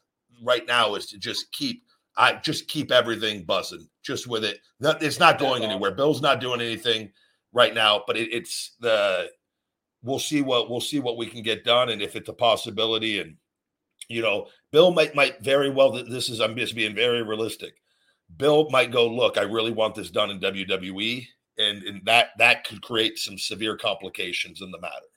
right 0.44 0.66
now 0.68 0.96
is 0.96 1.06
to 1.08 1.18
just 1.18 1.52
keep 1.52 1.84
I 2.18 2.34
just 2.34 2.68
keep 2.68 2.92
everything 2.92 3.44
buzzing 3.44 3.88
just 4.04 4.28
with 4.28 4.44
it. 4.44 4.60
It's 4.82 5.20
not 5.20 5.40
going 5.40 5.64
anywhere. 5.64 5.92
Bill's 5.92 6.22
not 6.22 6.42
doing 6.42 6.62
anything 6.62 7.12
right 7.54 7.74
now, 7.74 8.04
but 8.06 8.18
it, 8.18 8.34
it's 8.34 8.76
the 8.80 9.30
we'll 10.04 10.20
see 10.20 10.42
what 10.42 10.70
we'll 10.70 10.82
see 10.82 11.00
what 11.00 11.18
we 11.18 11.28
can 11.28 11.42
get 11.42 11.64
done 11.64 11.90
and 11.90 12.02
if 12.02 12.16
it's 12.16 12.30
a 12.30 12.34
possibility. 12.34 13.20
And 13.20 13.38
you 14.10 14.22
know, 14.22 14.48
Bill 14.72 14.92
might 14.92 15.16
might 15.16 15.42
very 15.44 15.70
well. 15.70 15.92
This 15.92 16.30
is 16.30 16.42
I'm 16.42 16.56
just 16.56 16.76
being 16.76 16.96
very 16.96 17.24
realistic. 17.24 17.76
Bill 18.38 18.70
might 18.70 18.92
go, 18.92 19.08
look, 19.08 19.38
I 19.38 19.42
really 19.42 19.72
want 19.72 19.96
this 19.96 20.10
done 20.10 20.32
in 20.32 20.40
WWE, 20.40 21.28
and 21.58 21.84
and 21.84 22.06
that 22.06 22.30
that 22.38 22.66
could 22.66 22.82
create 22.82 23.18
some 23.18 23.38
severe 23.38 23.78
complications 23.78 24.62
in 24.62 24.72
the 24.72 24.80
matter. 24.80 25.08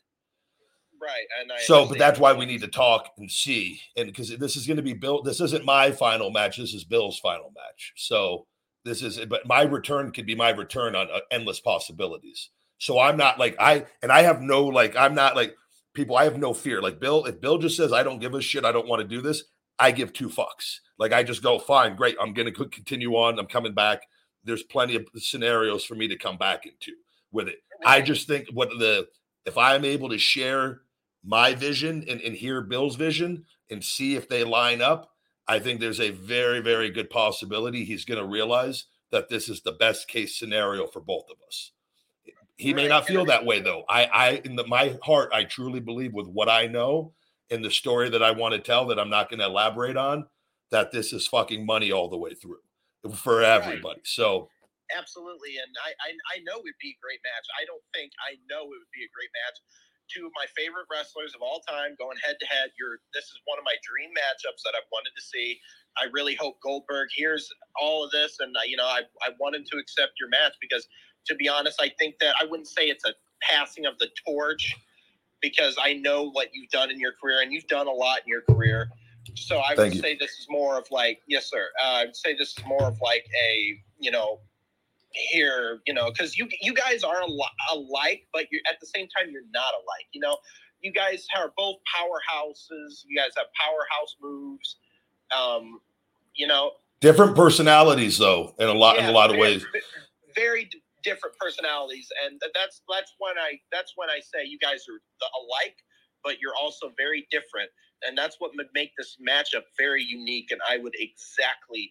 Right. 1.01 1.27
And 1.41 1.53
I 1.53 1.59
so, 1.61 1.87
but 1.87 1.99
that's 1.99 2.19
why 2.19 2.33
we 2.33 2.47
need 2.47 2.63
to 2.63 2.69
talk 2.69 3.11
and 3.19 3.31
see. 3.31 3.81
And 3.97 4.07
because 4.07 4.31
this 4.39 4.57
is 4.57 4.67
going 4.67 4.79
to 4.79 4.83
be 4.83 4.95
Bill, 4.95 5.23
this 5.23 5.41
isn't 5.41 5.65
my 5.65 5.91
final 5.91 6.31
match. 6.31 6.57
This 6.57 6.73
is 6.73 6.85
Bill's 6.85 7.19
final 7.19 7.53
match. 7.55 7.93
So 7.97 8.47
this 8.85 9.03
is, 9.03 9.19
but 9.27 9.47
my 9.47 9.63
return 9.63 10.13
could 10.13 10.25
be 10.25 10.35
my 10.35 10.51
return 10.51 10.97
on 10.97 11.09
uh, 11.13 11.21
endless 11.31 11.61
possibilities. 11.61 12.51
So 12.79 12.99
I'm 12.99 13.19
not 13.19 13.39
like, 13.39 13.55
I, 13.59 13.85
and 14.03 14.11
I 14.11 14.23
have 14.23 14.41
no, 14.41 14.65
like, 14.65 14.97
I'm 14.97 15.15
not 15.15 15.37
like 15.37 15.55
people, 15.95 16.17
I 16.17 16.25
have 16.25 16.39
no 16.39 16.55
fear. 16.55 16.81
Like 16.81 17.01
Bill, 17.01 17.27
if 17.27 17.41
Bill 17.41 17.59
just 17.59 17.77
says, 17.77 17.93
I 17.93 18.03
don't 18.03 18.19
give 18.19 18.35
a 18.35 18.41
shit, 18.41 18.65
I 18.65 18.73
don't 18.73 18.89
want 18.89 19.03
to 19.03 19.09
do 19.09 19.21
this, 19.21 19.45
I 19.79 19.91
give 19.91 20.13
two 20.13 20.29
fucks. 20.29 20.79
Like 20.99 21.13
I 21.13 21.23
just 21.23 21.43
go, 21.43 21.59
fine, 21.59 21.97
great. 21.97 22.17
I'm 22.21 22.33
going 22.33 22.53
to 22.53 22.65
continue 22.67 23.15
on. 23.15 23.39
I'm 23.39 23.47
coming 23.47 23.75
back. 23.75 24.03
There's 24.45 24.63
plenty 24.63 24.97
of 24.97 25.07
scenarios 25.17 25.85
for 25.85 25.95
me 25.95 26.09
to 26.09 26.17
come 26.17 26.37
back 26.37 26.67
into 26.67 26.93
with 27.33 27.49
it. 27.49 27.59
I 27.85 28.01
just 28.01 28.27
think 28.27 28.49
what 28.53 28.69
the, 28.71 29.07
if 29.45 29.59
I'm 29.59 29.85
able 29.85 30.09
to 30.11 30.19
share 30.19 30.83
my 31.25 31.55
vision 31.55 32.05
and, 32.09 32.21
and 32.21 32.35
hear 32.35 32.61
Bill's 32.61 32.97
vision 32.97 33.45
and 33.71 33.83
see 33.83 34.15
if 34.15 34.29
they 34.29 34.45
line 34.45 34.81
up, 34.81 35.11
I 35.47 35.59
think 35.59 35.81
there's 35.81 36.01
a 36.01 36.11
very, 36.11 36.61
very 36.61 36.91
good 36.91 37.11
possibility 37.11 37.85
he's 37.85 38.05
going 38.05 38.21
to 38.21 38.27
realize 38.27 38.87
that 39.11 39.29
this 39.29 39.49
is 39.49 39.61
the 39.61 39.73
best 39.73 40.09
case 40.09 40.39
scenario 40.39 40.87
for 40.87 41.01
both 41.01 41.25
of 41.31 41.37
us. 41.47 41.73
He 42.57 42.73
may 42.73 42.89
not 42.89 43.07
feel 43.07 43.25
that 43.27 43.45
way 43.45 43.61
though. 43.61 43.85
I, 43.89 44.05
I, 44.05 44.29
in 44.45 44.55
the, 44.57 44.67
my 44.67 44.97
heart, 45.03 45.31
I 45.33 45.45
truly 45.45 45.81
believe 45.81 46.15
with 46.15 46.29
what 46.29 46.49
I 46.49 46.67
know 46.67 47.13
and 47.51 47.65
the 47.65 47.71
story 47.71 48.09
that 48.11 48.23
I 48.23 48.31
want 48.31 48.55
to 48.55 48.61
tell 48.61 48.87
that 48.87 48.99
I'm 48.99 49.11
not 49.11 49.29
going 49.29 49.41
to 49.41 49.47
elaborate 49.47 49.97
on, 49.97 50.27
that 50.71 50.93
this 50.93 51.13
is 51.13 51.27
fucking 51.27 51.67
money 51.67 51.93
all 51.93 52.09
the 52.09 52.17
way 52.17 52.35
through 52.35 52.59
for 53.13 53.45
everybody. 53.45 54.01
Right. 54.01 54.09
So 54.09 54.49
absolutely, 54.97 55.61
and 55.61 55.73
I, 55.85 55.93
I, 56.01 56.11
I 56.33 56.37
know 56.47 56.63
it'd 56.63 56.81
be 56.81 56.97
a 56.97 57.01
great 57.03 57.21
match. 57.21 57.47
I 57.59 57.69
don't 57.69 57.85
think 57.93 58.13
I 58.25 58.41
know 58.49 58.65
it 58.71 58.79
would 58.81 58.95
be 58.95 59.05
a 59.05 59.13
great 59.13 59.33
match 59.33 59.59
two 60.13 60.27
of 60.27 60.33
my 60.37 60.45
favorite 60.57 60.87
wrestlers 60.93 61.33
of 61.35 61.41
all 61.41 61.61
time 61.69 61.97
going 61.99 62.17
head 62.23 62.37
to 62.41 62.47
head. 62.47 62.71
You're 62.79 63.01
this 63.13 63.25
is 63.25 63.41
one 63.45 63.59
of 63.59 63.65
my 63.65 63.77
dream 63.85 64.11
matchups 64.13 64.63
that 64.65 64.75
I've 64.77 64.89
wanted 64.93 65.13
to 65.17 65.23
see. 65.23 65.59
I 65.97 66.07
really 66.13 66.35
hope 66.35 66.61
Goldberg 66.61 67.09
hears 67.15 67.49
all 67.81 68.05
of 68.05 68.11
this, 68.11 68.37
and 68.41 68.55
uh, 68.57 68.67
you 68.67 68.77
know, 68.77 68.87
I 68.87 69.03
I 69.23 69.31
want 69.39 69.57
him 69.57 69.65
to 69.71 69.79
accept 69.79 70.13
your 70.21 70.29
match 70.29 70.55
because, 70.61 70.87
to 71.27 71.35
be 71.35 71.49
honest, 71.49 71.81
I 71.81 71.91
think 71.99 72.17
that 72.21 72.35
I 72.41 72.45
wouldn't 72.45 72.69
say 72.69 72.89
it's 72.89 73.05
a 73.05 73.15
passing 73.43 73.87
of 73.87 73.99
the 73.99 74.09
torch 74.27 74.75
because 75.41 75.77
I 75.81 75.95
know 75.95 76.31
what 76.31 76.49
you've 76.53 76.71
done 76.71 76.91
in 76.91 77.01
your 77.01 77.13
career, 77.21 77.41
and 77.41 77.53
you've 77.53 77.69
done 77.69 77.87
a 77.87 77.93
lot 77.93 78.21
in 78.21 78.29
your 78.29 78.43
career. 78.43 78.89
So 79.35 79.59
I 79.59 79.75
Thank 79.75 79.79
would 79.79 79.95
you. 79.95 80.01
say 80.01 80.17
this 80.17 80.33
is 80.33 80.47
more 80.49 80.79
of 80.79 80.87
like, 80.91 81.21
yes, 81.29 81.51
sir. 81.51 81.69
Uh, 81.83 81.89
I 81.89 82.05
would 82.07 82.17
say 82.17 82.37
this 82.37 82.57
is 82.57 82.65
more 82.67 82.85
of 82.85 83.01
like 83.01 83.25
a, 83.43 83.75
you 83.99 84.11
know, 84.11 84.41
here, 85.15 85.81
you 85.87 85.95
know, 85.95 86.11
because 86.11 86.37
you 86.37 86.49
you 86.61 86.75
guys 86.75 87.05
are 87.05 87.23
alike, 87.73 88.27
but 88.33 88.47
you're 88.51 88.61
at 88.69 88.81
the 88.81 88.87
same 88.87 89.07
time 89.09 89.31
you're 89.31 89.43
not 89.53 89.73
alike. 89.75 90.07
You 90.13 90.21
know, 90.21 90.37
you 90.83 90.93
guys 90.93 91.27
are 91.37 91.53
both 91.57 91.77
powerhouses. 91.97 93.05
You 93.07 93.17
guys 93.17 93.31
have 93.37 93.47
powerhouse 93.59 94.17
moves. 94.21 94.77
Um, 95.37 95.81
you 96.35 96.47
know, 96.47 96.73
different 97.01 97.37
personalities 97.37 98.19
though, 98.19 98.55
in 98.59 98.69
a 98.69 98.73
lot 98.73 98.97
yeah, 98.97 99.05
in 99.05 99.11
a 99.11 99.13
lot 99.13 99.31
of 99.31 99.37
very, 99.37 99.55
ways. 99.55 99.67
Very 100.35 100.69
different 101.03 101.37
personalities, 101.39 102.09
and 102.25 102.41
that's 102.55 102.83
that's 102.91 103.15
when 103.19 103.39
I 103.39 103.59
that's 103.73 103.93
when 103.97 104.11
I 104.11 104.21
say 104.21 104.45
you 104.45 104.59
guys 104.59 104.85
are 104.89 105.01
alike, 105.41 105.77
but 106.25 106.41
you're 106.41 106.57
also 106.61 106.91
very 106.97 107.27
different, 107.31 107.71
and 108.03 108.17
that's 108.17 108.37
what 108.39 108.53
would 108.57 108.69
make 108.75 108.91
this 108.99 109.17
matchup 109.27 109.63
very 109.79 110.03
unique. 110.03 110.51
And 110.51 110.61
I 110.69 110.79
would 110.79 110.95
exactly 110.99 111.91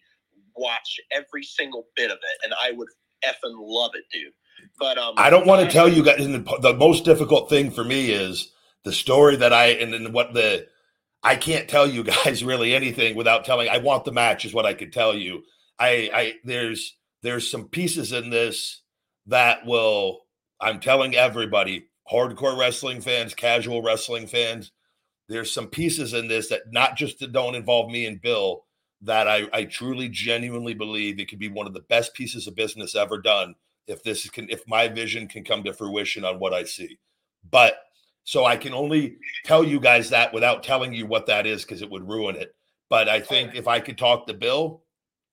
watch 0.56 1.00
every 1.12 1.44
single 1.44 1.86
bit 1.96 2.10
of 2.10 2.18
it, 2.18 2.44
and 2.44 2.54
I 2.62 2.72
would 2.72 2.88
effing 3.24 3.56
love 3.58 3.92
it, 3.94 4.04
dude. 4.12 4.32
But 4.78 4.98
um, 4.98 5.14
I 5.16 5.30
don't 5.30 5.46
want 5.46 5.64
to 5.64 5.72
tell 5.72 5.88
you 5.88 6.04
guys. 6.04 6.18
The 6.18 6.76
most 6.78 7.04
difficult 7.04 7.48
thing 7.48 7.70
for 7.70 7.84
me 7.84 8.10
is 8.10 8.52
the 8.84 8.92
story 8.92 9.36
that 9.36 9.52
I 9.52 9.66
and 9.68 9.92
then 9.92 10.12
what 10.12 10.34
the 10.34 10.66
I 11.22 11.36
can't 11.36 11.68
tell 11.68 11.86
you 11.86 12.04
guys 12.24 12.44
really 12.44 12.74
anything 12.74 13.16
without 13.16 13.44
telling. 13.44 13.68
I 13.68 13.78
want 13.78 14.04
the 14.04 14.12
match 14.12 14.44
is 14.44 14.54
what 14.54 14.66
I 14.66 14.74
could 14.74 14.92
tell 14.92 15.14
you. 15.14 15.42
I 15.78 16.10
I 16.12 16.34
there's 16.44 16.96
there's 17.22 17.50
some 17.50 17.68
pieces 17.68 18.12
in 18.12 18.30
this 18.30 18.82
that 19.26 19.66
will 19.66 20.20
I'm 20.60 20.80
telling 20.80 21.14
everybody, 21.14 21.88
hardcore 22.10 22.58
wrestling 22.58 23.00
fans, 23.00 23.34
casual 23.34 23.82
wrestling 23.82 24.26
fans, 24.26 24.72
there's 25.28 25.52
some 25.52 25.68
pieces 25.68 26.12
in 26.12 26.28
this 26.28 26.48
that 26.48 26.72
not 26.72 26.96
just 26.96 27.18
that 27.20 27.32
don't 27.32 27.54
involve 27.54 27.90
me 27.90 28.06
and 28.06 28.20
Bill 28.20 28.64
that 29.02 29.28
I, 29.28 29.48
I 29.52 29.64
truly 29.64 30.08
genuinely 30.08 30.74
believe 30.74 31.18
it 31.18 31.28
could 31.28 31.38
be 31.38 31.48
one 31.48 31.66
of 31.66 31.74
the 31.74 31.80
best 31.80 32.14
pieces 32.14 32.46
of 32.46 32.54
business 32.54 32.94
ever 32.94 33.20
done 33.20 33.54
if 33.86 34.02
this 34.02 34.28
can 34.30 34.48
if 34.50 34.66
my 34.66 34.88
vision 34.88 35.28
can 35.28 35.44
come 35.44 35.62
to 35.64 35.72
fruition 35.72 36.24
on 36.24 36.38
what 36.38 36.54
I 36.54 36.64
see. 36.64 36.98
But 37.50 37.76
so 38.24 38.44
I 38.44 38.56
can 38.56 38.72
only 38.72 39.16
tell 39.44 39.62
you 39.62 39.78
guys 39.78 40.10
that 40.10 40.32
without 40.32 40.62
telling 40.62 40.94
you 40.94 41.06
what 41.06 41.26
that 41.26 41.46
is 41.46 41.62
because 41.62 41.82
it 41.82 41.90
would 41.90 42.08
ruin 42.08 42.36
it. 42.36 42.54
But 42.88 43.08
I 43.08 43.20
think 43.20 43.54
if 43.54 43.68
I 43.68 43.80
could 43.80 43.98
talk 43.98 44.26
to 44.26 44.34
Bill 44.34 44.82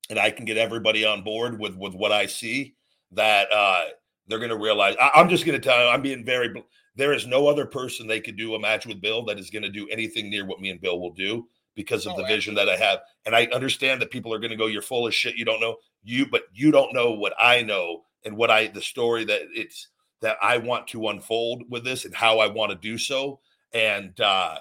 and 0.10 0.20
I 0.20 0.32
can 0.32 0.46
get 0.46 0.58
everybody 0.58 1.06
on 1.06 1.24
board 1.24 1.60
with 1.60 1.76
with 1.76 1.94
what 1.94 2.12
I 2.12 2.26
see, 2.26 2.76
that 3.12 3.52
uh 3.52 3.86
they're 4.32 4.40
going 4.40 4.50
to 4.50 4.58
realize. 4.58 4.96
I, 5.00 5.20
am 5.20 5.30
just 5.30 5.46
going 5.46 5.60
to 5.60 5.70
tell 5.70 5.80
you, 5.80 5.90
I'm 5.90 6.02
being 6.02 6.26
very. 6.26 6.54
There 6.96 7.14
is 7.14 7.28
no 7.28 7.48
other 7.48 7.66
person 7.66 8.08
they 8.08 8.20
could 8.20 8.36
do 8.36 8.56
a 8.56 8.60
match 8.60 8.86
with 8.86 9.02
Bill 9.02 9.24
that 9.26 9.40
is 9.40 9.50
going 9.50 9.64
to 9.64 9.70
do 9.70 9.88
anything 9.90 10.30
near 10.30 10.46
what 10.46 10.60
me 10.60 10.70
and 10.70 10.82
Bill 10.82 11.00
will 11.00 11.14
do 11.14 11.48
because 11.76 12.06
of 12.06 12.14
oh, 12.14 12.18
the 12.18 12.28
vision 12.28 12.54
that 12.56 12.68
I 12.68 12.76
have. 12.76 13.00
And 13.26 13.36
I 13.36 13.46
understand 13.54 14.02
that 14.02 14.12
people 14.12 14.34
are 14.34 14.40
going 14.40 14.52
to 14.52 14.58
go, 14.58 14.68
"You're 14.68 14.82
full 14.82 15.08
of 15.08 15.14
shit. 15.14 15.36
You 15.36 15.46
don't 15.46 15.62
know 15.62 15.78
you, 16.04 16.26
but 16.26 16.44
you 16.54 16.72
don't 16.72 16.94
know 16.94 17.12
what 17.12 17.34
I 17.40 17.62
know 17.62 18.04
and 18.26 18.36
what 18.36 18.52
I 18.52 18.68
the 18.68 18.82
story 18.82 19.26
that 19.26 19.42
it's 19.54 19.88
that 20.22 20.38
I 20.42 20.58
want 20.58 20.88
to 20.90 21.08
unfold 21.08 21.64
with 21.70 21.84
this 21.84 22.06
and 22.06 22.16
how 22.16 22.40
I 22.40 22.48
want 22.48 22.72
to 22.72 22.78
do 22.78 22.98
so. 22.98 23.40
And 23.74 24.20
uh 24.20 24.58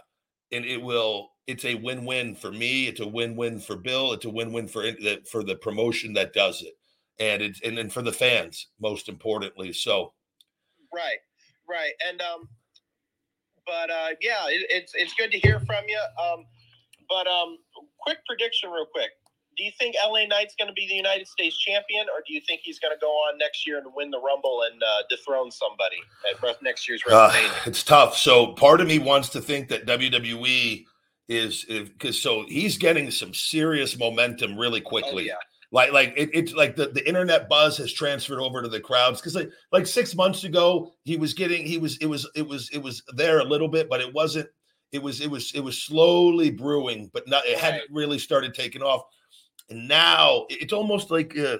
and 0.52 0.64
it 0.64 0.80
will 0.80 1.30
it's 1.46 1.64
a 1.64 1.74
win-win 1.74 2.34
for 2.36 2.52
me. 2.52 2.86
It's 2.86 3.00
a 3.00 3.06
win-win 3.06 3.58
for 3.58 3.76
Bill. 3.76 4.12
It's 4.12 4.24
a 4.24 4.30
win-win 4.30 4.68
for 4.68 4.84
for 5.30 5.42
the 5.42 5.56
promotion 5.56 6.12
that 6.14 6.32
does 6.32 6.62
it, 6.62 6.74
and 7.20 7.42
it's 7.42 7.60
and 7.60 7.76
then 7.76 7.90
for 7.90 8.02
the 8.02 8.12
fans 8.12 8.66
most 8.80 9.08
importantly. 9.08 9.72
So, 9.72 10.14
right, 10.92 11.18
right, 11.68 11.92
and 12.08 12.20
um, 12.20 12.48
but 13.66 13.90
uh, 13.90 14.08
yeah, 14.20 14.48
it, 14.48 14.66
it's 14.70 14.92
it's 14.94 15.14
good 15.14 15.30
to 15.30 15.38
hear 15.38 15.60
from 15.60 15.84
you. 15.86 16.00
Um, 16.20 16.46
but 17.08 17.26
um, 17.26 17.58
quick 18.00 18.18
prediction, 18.26 18.70
real 18.70 18.86
quick. 18.86 19.10
Do 19.56 19.64
you 19.64 19.72
think 19.78 19.94
LA 20.02 20.24
Knight's 20.26 20.54
going 20.58 20.68
to 20.68 20.74
be 20.74 20.86
the 20.88 20.94
United 20.94 21.26
States 21.26 21.58
champion, 21.58 22.06
or 22.14 22.22
do 22.26 22.32
you 22.32 22.40
think 22.46 22.62
he's 22.64 22.78
going 22.78 22.94
to 22.94 23.00
go 23.00 23.08
on 23.08 23.36
next 23.36 23.66
year 23.66 23.78
and 23.78 23.86
win 23.94 24.10
the 24.10 24.20
Rumble 24.20 24.62
and 24.70 24.82
uh, 24.82 25.02
dethrone 25.10 25.50
somebody 25.50 25.98
at 26.30 26.62
next 26.62 26.88
year's 26.88 27.02
WrestleMania? 27.02 27.48
Uh, 27.48 27.60
it's 27.66 27.82
tough. 27.82 28.16
So 28.16 28.54
part 28.54 28.80
of 28.80 28.86
me 28.86 28.98
wants 28.98 29.28
to 29.30 29.40
think 29.42 29.68
that 29.68 29.86
WWE 29.86 30.86
is 31.28 31.64
because 31.64 32.20
so 32.20 32.44
he's 32.48 32.78
getting 32.78 33.10
some 33.10 33.34
serious 33.34 33.98
momentum 33.98 34.56
really 34.56 34.82
oh, 34.84 34.88
quickly. 34.88 35.30
Oh, 35.30 35.34
yeah. 35.34 35.49
Like 35.72 35.92
like 35.92 36.14
it, 36.16 36.30
it's 36.32 36.52
like 36.52 36.74
the, 36.74 36.88
the 36.88 37.06
internet 37.06 37.48
buzz 37.48 37.76
has 37.78 37.92
transferred 37.92 38.40
over 38.40 38.60
to 38.60 38.68
the 38.68 38.80
crowds 38.80 39.20
because 39.20 39.36
like 39.36 39.50
like 39.70 39.86
six 39.86 40.16
months 40.16 40.42
ago 40.42 40.92
he 41.04 41.16
was 41.16 41.32
getting 41.32 41.64
he 41.64 41.78
was 41.78 41.96
it 41.98 42.06
was 42.06 42.28
it 42.34 42.46
was 42.46 42.68
it 42.72 42.82
was 42.82 43.02
there 43.14 43.38
a 43.38 43.44
little 43.44 43.68
bit 43.68 43.88
but 43.88 44.00
it 44.00 44.12
wasn't 44.12 44.48
it 44.90 45.00
was 45.00 45.20
it 45.20 45.30
was 45.30 45.52
it 45.54 45.60
was 45.60 45.80
slowly 45.80 46.50
brewing 46.50 47.08
but 47.12 47.28
not 47.28 47.46
it 47.46 47.56
hadn't 47.56 47.84
really 47.90 48.18
started 48.18 48.52
taking 48.52 48.82
off. 48.82 49.02
And 49.68 49.86
now 49.86 50.46
it's 50.50 50.72
almost 50.72 51.12
like 51.12 51.38
uh, 51.38 51.58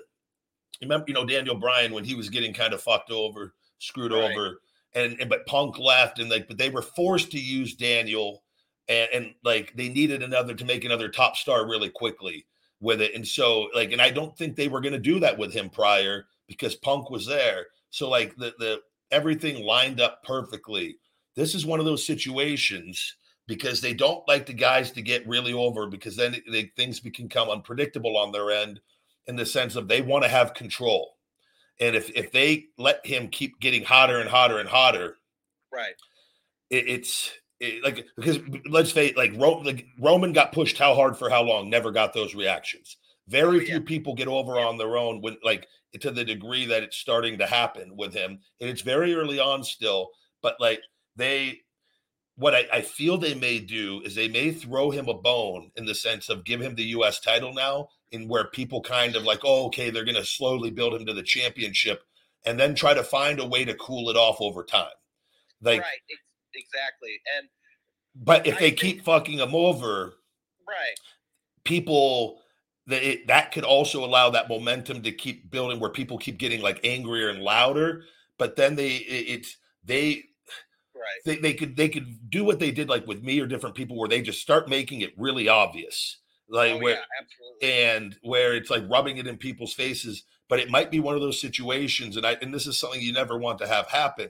remember 0.82 1.04
you 1.06 1.14
know 1.14 1.24
Daniel 1.24 1.54
Bryan 1.54 1.92
when 1.92 2.04
he 2.04 2.16
was 2.16 2.28
getting 2.28 2.52
kind 2.52 2.74
of 2.74 2.82
fucked 2.82 3.12
over 3.12 3.54
screwed 3.78 4.12
right. 4.12 4.32
over 4.32 4.60
and, 4.94 5.20
and 5.20 5.30
but 5.30 5.46
Punk 5.46 5.78
left 5.78 6.18
and 6.18 6.28
like 6.28 6.48
but 6.48 6.58
they 6.58 6.70
were 6.70 6.82
forced 6.82 7.30
to 7.30 7.38
use 7.38 7.76
Daniel 7.76 8.42
and, 8.88 9.08
and 9.14 9.34
like 9.44 9.72
they 9.76 9.88
needed 9.88 10.24
another 10.24 10.54
to 10.54 10.64
make 10.64 10.84
another 10.84 11.08
top 11.08 11.36
star 11.36 11.68
really 11.68 11.90
quickly 11.90 12.44
with 12.80 13.00
it. 13.00 13.14
And 13.14 13.26
so 13.26 13.68
like, 13.74 13.92
and 13.92 14.00
I 14.00 14.10
don't 14.10 14.36
think 14.36 14.56
they 14.56 14.68
were 14.68 14.80
going 14.80 14.92
to 14.92 14.98
do 14.98 15.20
that 15.20 15.38
with 15.38 15.52
him 15.52 15.70
prior 15.70 16.26
because 16.48 16.74
Punk 16.74 17.10
was 17.10 17.26
there. 17.26 17.66
So 17.90 18.08
like 18.08 18.36
the 18.36 18.54
the 18.58 18.80
everything 19.10 19.64
lined 19.64 20.00
up 20.00 20.22
perfectly. 20.24 20.96
This 21.36 21.54
is 21.54 21.66
one 21.66 21.78
of 21.78 21.86
those 21.86 22.06
situations 22.06 23.16
because 23.46 23.80
they 23.80 23.94
don't 23.94 24.26
like 24.28 24.46
the 24.46 24.52
guys 24.52 24.92
to 24.92 25.02
get 25.02 25.26
really 25.26 25.52
over 25.52 25.86
because 25.86 26.16
then 26.16 26.36
they, 26.50 26.70
things 26.76 27.00
can 27.00 27.24
become 27.24 27.50
unpredictable 27.50 28.16
on 28.16 28.30
their 28.30 28.50
end 28.50 28.80
in 29.26 29.36
the 29.36 29.46
sense 29.46 29.76
of 29.76 29.88
they 29.88 30.02
want 30.02 30.22
to 30.22 30.30
have 30.30 30.54
control. 30.54 31.16
And 31.80 31.96
if 31.96 32.10
if 32.10 32.30
they 32.30 32.66
let 32.78 33.04
him 33.04 33.28
keep 33.28 33.58
getting 33.58 33.82
hotter 33.84 34.20
and 34.20 34.28
hotter 34.28 34.58
and 34.58 34.68
hotter, 34.68 35.16
right, 35.72 35.94
it, 36.68 36.88
it's 36.88 37.32
it, 37.60 37.84
like 37.84 38.06
because 38.16 38.40
let's 38.68 38.90
face 38.90 39.16
like, 39.16 39.32
Ro- 39.36 39.58
like 39.58 39.86
Roman 39.98 40.32
got 40.32 40.52
pushed 40.52 40.78
how 40.78 40.94
hard 40.94 41.16
for 41.16 41.28
how 41.28 41.42
long, 41.42 41.68
never 41.68 41.90
got 41.90 42.14
those 42.14 42.34
reactions. 42.34 42.96
Very 43.28 43.58
oh, 43.58 43.60
yeah. 43.60 43.66
few 43.66 43.80
people 43.82 44.14
get 44.14 44.28
over 44.28 44.58
on 44.58 44.78
their 44.78 44.96
own 44.96 45.20
when 45.20 45.36
like 45.44 45.68
to 46.00 46.10
the 46.10 46.24
degree 46.24 46.66
that 46.66 46.82
it's 46.82 46.96
starting 46.96 47.38
to 47.38 47.46
happen 47.46 47.96
with 47.96 48.14
him, 48.14 48.40
and 48.60 48.70
it's 48.70 48.80
very 48.80 49.14
early 49.14 49.38
on 49.38 49.62
still. 49.62 50.08
But 50.42 50.56
like 50.58 50.80
they, 51.16 51.60
what 52.36 52.54
I, 52.54 52.66
I 52.72 52.80
feel 52.80 53.18
they 53.18 53.34
may 53.34 53.58
do 53.58 54.00
is 54.04 54.14
they 54.14 54.28
may 54.28 54.52
throw 54.52 54.90
him 54.90 55.08
a 55.08 55.14
bone 55.14 55.70
in 55.76 55.84
the 55.84 55.94
sense 55.94 56.30
of 56.30 56.44
give 56.44 56.62
him 56.62 56.74
the 56.74 56.84
U.S. 56.84 57.20
title 57.20 57.52
now, 57.52 57.88
in 58.10 58.26
where 58.26 58.44
people 58.44 58.80
kind 58.80 59.16
of 59.16 59.24
like, 59.24 59.40
oh, 59.44 59.66
okay, 59.66 59.90
they're 59.90 60.04
going 60.04 60.14
to 60.14 60.24
slowly 60.24 60.70
build 60.70 60.94
him 60.94 61.04
to 61.04 61.12
the 61.12 61.22
championship, 61.22 62.02
and 62.46 62.58
then 62.58 62.74
try 62.74 62.94
to 62.94 63.04
find 63.04 63.38
a 63.38 63.46
way 63.46 63.66
to 63.66 63.74
cool 63.74 64.08
it 64.08 64.16
off 64.16 64.40
over 64.40 64.64
time. 64.64 64.86
Like, 65.60 65.82
right 65.82 66.18
exactly. 66.54 67.20
And 67.36 67.48
but 68.14 68.46
if 68.46 68.56
I 68.56 68.58
they 68.58 68.70
think, 68.70 68.80
keep 68.80 69.04
fucking 69.04 69.38
them 69.38 69.54
over, 69.54 70.14
right? 70.68 70.98
People 71.64 72.40
that 72.86 73.02
it, 73.02 73.26
that 73.28 73.52
could 73.52 73.64
also 73.64 74.04
allow 74.04 74.30
that 74.30 74.48
momentum 74.48 75.02
to 75.02 75.12
keep 75.12 75.50
building, 75.50 75.80
where 75.80 75.90
people 75.90 76.18
keep 76.18 76.38
getting 76.38 76.60
like 76.60 76.80
angrier 76.84 77.28
and 77.28 77.40
louder. 77.40 78.04
But 78.38 78.56
then 78.56 78.74
they 78.76 78.96
it's 78.96 79.56
they 79.84 80.24
right 80.94 81.20
they, 81.24 81.36
they 81.36 81.54
could 81.54 81.76
they 81.76 81.88
could 81.88 82.30
do 82.30 82.44
what 82.44 82.58
they 82.58 82.70
did 82.70 82.88
like 82.88 83.06
with 83.06 83.22
me 83.22 83.40
or 83.40 83.46
different 83.46 83.74
people 83.74 83.96
where 83.96 84.08
they 84.08 84.20
just 84.20 84.40
start 84.40 84.68
making 84.68 85.00
it 85.00 85.12
really 85.16 85.48
obvious 85.48 86.18
like 86.48 86.74
oh, 86.74 86.78
where 86.78 86.98
yeah, 87.62 87.94
and 87.94 88.16
where 88.22 88.54
it's 88.54 88.70
like 88.70 88.88
rubbing 88.90 89.16
it 89.16 89.26
in 89.26 89.36
people's 89.36 89.72
faces 89.72 90.24
but 90.48 90.58
it 90.58 90.70
might 90.70 90.90
be 90.90 91.00
one 91.00 91.14
of 91.14 91.20
those 91.20 91.40
situations 91.40 92.16
and 92.16 92.26
i 92.26 92.36
and 92.42 92.52
this 92.52 92.66
is 92.66 92.78
something 92.78 93.00
you 93.00 93.12
never 93.12 93.38
want 93.38 93.58
to 93.58 93.66
have 93.66 93.86
happen 93.86 94.28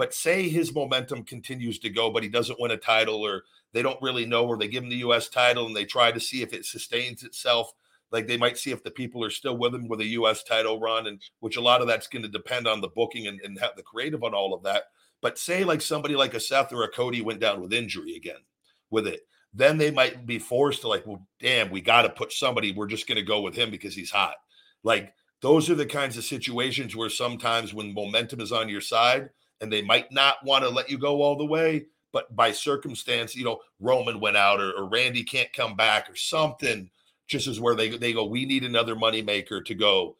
but 0.00 0.14
say 0.14 0.48
his 0.48 0.74
momentum 0.74 1.24
continues 1.24 1.78
to 1.80 1.90
go, 1.90 2.08
but 2.08 2.22
he 2.22 2.28
doesn't 2.30 2.58
win 2.58 2.70
a 2.70 2.76
title, 2.78 3.16
or 3.16 3.42
they 3.74 3.82
don't 3.82 4.00
really 4.00 4.24
know, 4.24 4.46
or 4.46 4.56
they 4.56 4.66
give 4.66 4.82
him 4.82 4.88
the 4.88 4.96
U.S. 4.96 5.28
title 5.28 5.66
and 5.66 5.76
they 5.76 5.84
try 5.84 6.10
to 6.10 6.18
see 6.18 6.40
if 6.40 6.54
it 6.54 6.64
sustains 6.64 7.22
itself. 7.22 7.74
Like 8.10 8.26
they 8.26 8.38
might 8.38 8.56
see 8.56 8.70
if 8.70 8.82
the 8.82 8.90
people 8.90 9.22
are 9.22 9.28
still 9.28 9.58
with 9.58 9.74
him 9.74 9.88
with 9.88 10.00
a 10.00 10.06
U.S. 10.06 10.42
title 10.42 10.80
run, 10.80 11.06
and 11.06 11.20
which 11.40 11.58
a 11.58 11.60
lot 11.60 11.82
of 11.82 11.86
that's 11.86 12.06
going 12.06 12.22
to 12.22 12.30
depend 12.30 12.66
on 12.66 12.80
the 12.80 12.88
booking 12.88 13.26
and, 13.26 13.42
and 13.42 13.58
have 13.58 13.76
the 13.76 13.82
creative 13.82 14.24
on 14.24 14.32
all 14.32 14.54
of 14.54 14.62
that. 14.62 14.84
But 15.20 15.36
say 15.36 15.64
like 15.64 15.82
somebody 15.82 16.16
like 16.16 16.32
a 16.32 16.40
Seth 16.40 16.72
or 16.72 16.84
a 16.84 16.88
Cody 16.88 17.20
went 17.20 17.40
down 17.40 17.60
with 17.60 17.74
injury 17.74 18.16
again 18.16 18.40
with 18.88 19.06
it, 19.06 19.20
then 19.52 19.76
they 19.76 19.90
might 19.90 20.24
be 20.24 20.38
forced 20.38 20.80
to 20.80 20.88
like, 20.88 21.06
well, 21.06 21.26
damn, 21.40 21.68
we 21.68 21.82
got 21.82 22.02
to 22.02 22.08
put 22.08 22.32
somebody. 22.32 22.72
We're 22.72 22.86
just 22.86 23.06
going 23.06 23.16
to 23.16 23.22
go 23.22 23.42
with 23.42 23.54
him 23.54 23.70
because 23.70 23.94
he's 23.94 24.10
hot. 24.10 24.36
Like 24.82 25.12
those 25.42 25.68
are 25.68 25.74
the 25.74 25.84
kinds 25.84 26.16
of 26.16 26.24
situations 26.24 26.96
where 26.96 27.10
sometimes 27.10 27.74
when 27.74 27.92
momentum 27.92 28.40
is 28.40 28.50
on 28.50 28.70
your 28.70 28.80
side, 28.80 29.28
and 29.60 29.72
they 29.72 29.82
might 29.82 30.10
not 30.12 30.44
want 30.44 30.64
to 30.64 30.70
let 30.70 30.90
you 30.90 30.98
go 30.98 31.22
all 31.22 31.36
the 31.36 31.44
way. 31.44 31.86
But 32.12 32.34
by 32.34 32.52
circumstance, 32.52 33.36
you 33.36 33.44
know, 33.44 33.60
Roman 33.78 34.18
went 34.18 34.36
out 34.36 34.60
or, 34.60 34.72
or 34.72 34.88
Randy 34.88 35.22
can't 35.22 35.52
come 35.52 35.76
back 35.76 36.10
or 36.10 36.16
something, 36.16 36.90
just 37.28 37.46
as 37.46 37.60
where 37.60 37.76
they, 37.76 37.90
they 37.90 38.12
go, 38.12 38.24
we 38.24 38.46
need 38.46 38.64
another 38.64 38.96
moneymaker 38.96 39.64
to 39.64 39.74
go. 39.74 40.16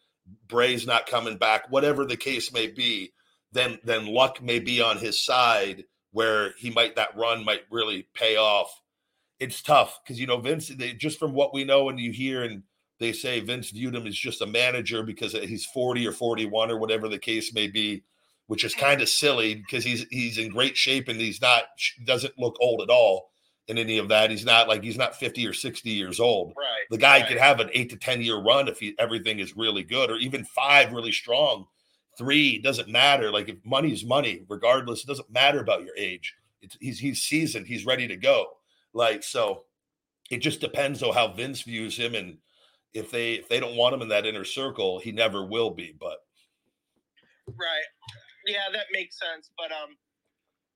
Bray's 0.47 0.87
not 0.87 1.07
coming 1.07 1.37
back, 1.37 1.71
whatever 1.71 2.05
the 2.05 2.17
case 2.17 2.53
may 2.53 2.69
be, 2.69 3.13
then 3.53 3.79
then 3.83 4.07
luck 4.07 4.41
may 4.41 4.61
be 4.61 4.81
on 4.81 4.99
his 4.99 5.21
side 5.25 5.85
where 6.13 6.53
he 6.59 6.71
might 6.71 6.97
that 6.97 7.17
run 7.17 7.45
might 7.45 7.63
really 7.71 8.07
pay 8.15 8.37
off. 8.37 8.81
It's 9.39 9.63
tough 9.63 9.99
because 10.03 10.21
you 10.21 10.27
know 10.27 10.39
Vince. 10.39 10.69
They, 10.69 10.93
just 10.93 11.19
from 11.19 11.33
what 11.33 11.55
we 11.55 11.65
know 11.65 11.89
and 11.89 11.99
you 11.99 12.13
hear, 12.13 12.45
and 12.45 12.63
they 12.99 13.13
say 13.13 13.41
Vince 13.41 13.71
viewed 13.71 13.95
him 13.95 14.07
as 14.07 14.15
just 14.15 14.43
a 14.43 14.47
manager 14.47 15.03
because 15.03 15.33
he's 15.33 15.65
forty 15.65 16.07
or 16.07 16.13
forty-one 16.13 16.71
or 16.71 16.79
whatever 16.79 17.09
the 17.09 17.19
case 17.19 17.53
may 17.53 17.67
be 17.67 18.05
which 18.51 18.65
is 18.65 18.75
kind 18.75 19.01
of 19.01 19.09
silly 19.09 19.55
because 19.55 19.85
he's 19.85 20.07
he's 20.11 20.37
in 20.37 20.49
great 20.51 20.77
shape 20.77 21.07
and 21.07 21.21
he's 21.21 21.41
not 21.41 21.67
doesn't 22.05 22.37
look 22.37 22.57
old 22.59 22.83
at 22.83 22.91
all 22.91 23.31
in 23.69 23.79
any 23.79 23.97
of 23.97 24.09
that. 24.09 24.29
He's 24.29 24.45
not 24.45 24.67
like 24.67 24.83
he's 24.83 24.99
not 24.99 25.15
50 25.15 25.47
or 25.47 25.53
60 25.53 25.89
years 25.89 26.19
old. 26.19 26.55
Right. 26.59 26.85
The 26.91 26.99
guy 26.99 27.21
right. 27.21 27.29
could 27.29 27.37
have 27.37 27.61
an 27.61 27.71
eight 27.75 27.91
to 27.91 27.97
10 27.97 28.23
year 28.23 28.39
run 28.39 28.67
if 28.67 28.81
he, 28.81 28.97
everything 28.99 29.39
is 29.39 29.57
really 29.57 29.85
good, 29.85 30.11
or 30.11 30.17
even 30.17 30.45
five 30.45 30.91
really 30.91 31.13
strong. 31.13 31.67
Three 32.19 32.59
doesn't 32.59 32.89
matter. 32.89 33.31
Like 33.31 33.49
if 33.49 33.65
money 33.65 33.93
is 33.93 34.05
money, 34.05 34.45
regardless, 34.49 35.05
it 35.05 35.07
doesn't 35.07 35.31
matter 35.31 35.61
about 35.61 35.85
your 35.85 35.95
age. 35.97 36.35
It's, 36.61 36.77
he's 36.81 36.99
he's 36.99 37.23
seasoned. 37.23 37.69
He's 37.69 37.87
ready 37.87 38.09
to 38.09 38.17
go. 38.17 38.47
Like 38.93 39.23
so, 39.23 39.63
it 40.29 40.39
just 40.39 40.61
depends 40.61 41.05
on 41.05 41.15
how 41.15 41.29
Vince 41.29 41.63
views 41.63 41.97
him, 41.97 42.17
and 42.17 42.39
if 42.95 43.13
they 43.13 43.35
if 43.35 43.49
they 43.49 43.61
don't 43.61 43.77
want 43.77 43.95
him 43.95 44.03
in 44.03 44.09
that 44.09 44.27
inner 44.27 44.45
circle, 44.45 44.99
he 44.99 45.13
never 45.13 45.45
will 45.45 45.71
be. 45.71 45.95
But 46.01 46.25
right, 47.47 47.85
yeah, 48.51 48.67
that 48.73 48.87
makes 48.93 49.19
sense. 49.19 49.51
But 49.57 49.71
um, 49.71 49.97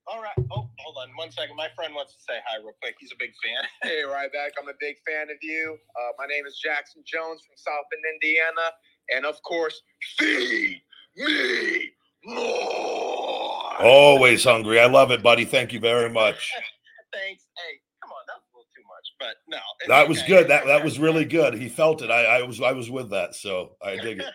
all 0.06 0.20
right. 0.22 0.36
Oh, 0.52 0.68
hold 0.78 0.96
on 1.00 1.08
one 1.16 1.30
second. 1.30 1.56
My 1.56 1.68
friend 1.74 1.94
wants 1.94 2.14
to 2.14 2.20
say 2.20 2.38
hi 2.46 2.58
real 2.58 2.74
quick. 2.82 2.96
He's 3.00 3.12
a 3.12 3.18
big 3.18 3.32
fan. 3.42 3.64
Hey, 3.82 4.02
Ryback. 4.06 4.52
I'm 4.60 4.68
a 4.68 4.78
big 4.80 4.96
fan 5.06 5.30
of 5.30 5.36
you. 5.42 5.76
Uh, 5.96 6.12
my 6.18 6.26
name 6.26 6.46
is 6.46 6.58
Jackson 6.62 7.02
Jones 7.06 7.40
from 7.46 7.56
South 7.56 7.84
Bend, 7.90 8.02
Indiana, 8.14 8.72
and 9.14 9.26
of 9.26 9.40
course, 9.42 9.80
feed 10.18 10.80
me 11.16 11.90
more. 12.24 13.82
Always 13.82 14.44
hungry. 14.44 14.80
I 14.80 14.86
love 14.86 15.10
it, 15.10 15.22
buddy. 15.22 15.44
Thank 15.44 15.72
you 15.72 15.80
very 15.80 16.10
much. 16.10 16.52
Thanks. 17.12 17.46
Hey, 17.56 17.80
come 18.02 18.10
on, 18.12 18.24
that's 18.26 18.44
a 18.52 18.56
little 18.56 18.68
too 18.74 18.82
much, 18.88 19.08
but 19.20 19.36
no, 19.48 19.58
That 19.88 20.08
was 20.08 20.22
good. 20.22 20.48
That 20.48 20.66
that 20.66 20.84
was 20.84 20.98
really 20.98 21.24
good. 21.24 21.54
He 21.54 21.68
felt 21.68 22.02
it. 22.02 22.10
I, 22.10 22.40
I 22.40 22.42
was 22.42 22.60
I 22.60 22.72
was 22.72 22.90
with 22.90 23.10
that, 23.10 23.34
so 23.34 23.76
I 23.82 23.96
dig 23.96 24.20
it. 24.20 24.26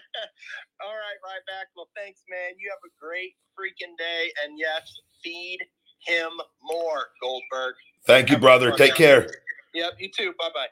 All 0.82 0.96
right, 0.96 1.20
Ryback. 1.24 1.66
Well, 1.76 1.90
thanks, 1.96 2.22
man. 2.30 2.56
You 2.58 2.72
have 2.72 2.80
a 2.86 2.94
great 3.00 3.36
freaking 3.58 3.98
day, 3.98 4.32
and 4.44 4.58
yes, 4.58 5.00
feed 5.24 5.60
him 6.06 6.32
more, 6.64 7.08
Goldberg. 7.22 7.76
Thank 8.06 8.30
you, 8.30 8.38
brother. 8.38 8.72
Take 8.72 8.96
care. 8.96 9.30
Yep, 9.74 9.94
you 10.00 10.10
too. 10.10 10.34
Bye 10.40 10.50
bye. 10.54 10.68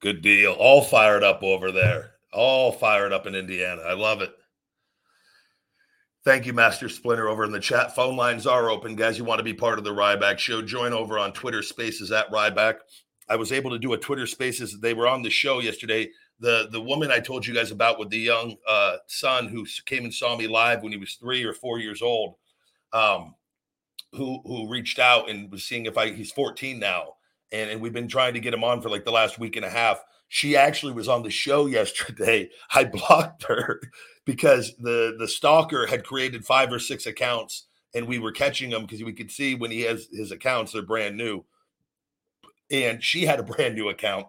Good 0.00 0.22
deal. 0.22 0.52
All 0.52 0.82
fired 0.82 1.24
up 1.24 1.42
over 1.42 1.72
there. 1.72 2.12
All 2.32 2.72
fired 2.72 3.12
up 3.12 3.26
in 3.26 3.34
Indiana. 3.34 3.82
I 3.82 3.94
love 3.94 4.22
it. 4.22 4.34
Thank 6.24 6.46
you, 6.46 6.52
Master 6.52 6.88
Splinter, 6.88 7.28
over 7.28 7.44
in 7.44 7.52
the 7.52 7.60
chat. 7.60 7.94
Phone 7.94 8.16
lines 8.16 8.46
are 8.46 8.70
open, 8.70 8.96
guys. 8.96 9.18
You 9.18 9.24
want 9.24 9.38
to 9.40 9.44
be 9.44 9.52
part 9.52 9.78
of 9.78 9.84
the 9.84 9.94
Ryback 9.94 10.38
Show? 10.38 10.62
Join 10.62 10.92
over 10.92 11.18
on 11.18 11.32
Twitter 11.32 11.62
Spaces 11.62 12.12
at 12.12 12.30
Ryback. 12.30 12.76
I 13.28 13.36
was 13.36 13.52
able 13.52 13.70
to 13.70 13.78
do 13.78 13.92
a 13.92 13.98
Twitter 13.98 14.26
Spaces. 14.26 14.80
They 14.80 14.94
were 14.94 15.06
on 15.06 15.22
the 15.22 15.30
show 15.30 15.60
yesterday. 15.60 16.10
The 16.40 16.68
the 16.70 16.80
woman 16.80 17.10
I 17.10 17.20
told 17.20 17.46
you 17.46 17.54
guys 17.54 17.70
about 17.70 17.98
with 17.98 18.10
the 18.10 18.18
young 18.18 18.56
uh, 18.66 18.96
son 19.06 19.48
who 19.48 19.66
came 19.86 20.04
and 20.04 20.12
saw 20.12 20.36
me 20.36 20.46
live 20.46 20.82
when 20.82 20.92
he 20.92 20.98
was 20.98 21.14
three 21.14 21.44
or 21.44 21.54
four 21.54 21.78
years 21.78 22.02
old, 22.02 22.34
um, 22.92 23.34
who 24.12 24.40
who 24.44 24.68
reached 24.68 24.98
out 24.98 25.28
and 25.28 25.50
was 25.50 25.64
seeing 25.64 25.86
if 25.86 25.98
I 25.98 26.12
he's 26.12 26.32
14 26.32 26.78
now, 26.78 27.14
and, 27.52 27.70
and 27.70 27.80
we've 27.80 27.92
been 27.92 28.08
trying 28.08 28.34
to 28.34 28.40
get 28.40 28.54
him 28.54 28.64
on 28.64 28.80
for 28.80 28.88
like 28.88 29.04
the 29.04 29.12
last 29.12 29.38
week 29.38 29.56
and 29.56 29.64
a 29.64 29.70
half. 29.70 30.02
She 30.28 30.56
actually 30.56 30.92
was 30.92 31.08
on 31.08 31.22
the 31.22 31.30
show 31.30 31.66
yesterday. 31.66 32.50
I 32.74 32.84
blocked 32.84 33.44
her 33.44 33.80
because 34.24 34.74
the 34.78 35.16
the 35.18 35.28
stalker 35.28 35.86
had 35.86 36.04
created 36.04 36.44
five 36.44 36.72
or 36.72 36.78
six 36.78 37.06
accounts, 37.06 37.66
and 37.94 38.06
we 38.06 38.18
were 38.18 38.32
catching 38.32 38.70
him 38.70 38.82
because 38.82 39.02
we 39.02 39.12
could 39.12 39.30
see 39.30 39.54
when 39.54 39.70
he 39.70 39.82
has 39.82 40.08
his 40.12 40.32
accounts 40.32 40.72
they're 40.72 40.82
brand 40.82 41.16
new, 41.16 41.44
and 42.70 43.02
she 43.02 43.24
had 43.24 43.40
a 43.40 43.42
brand 43.54 43.74
new 43.74 43.88
account, 43.88 44.26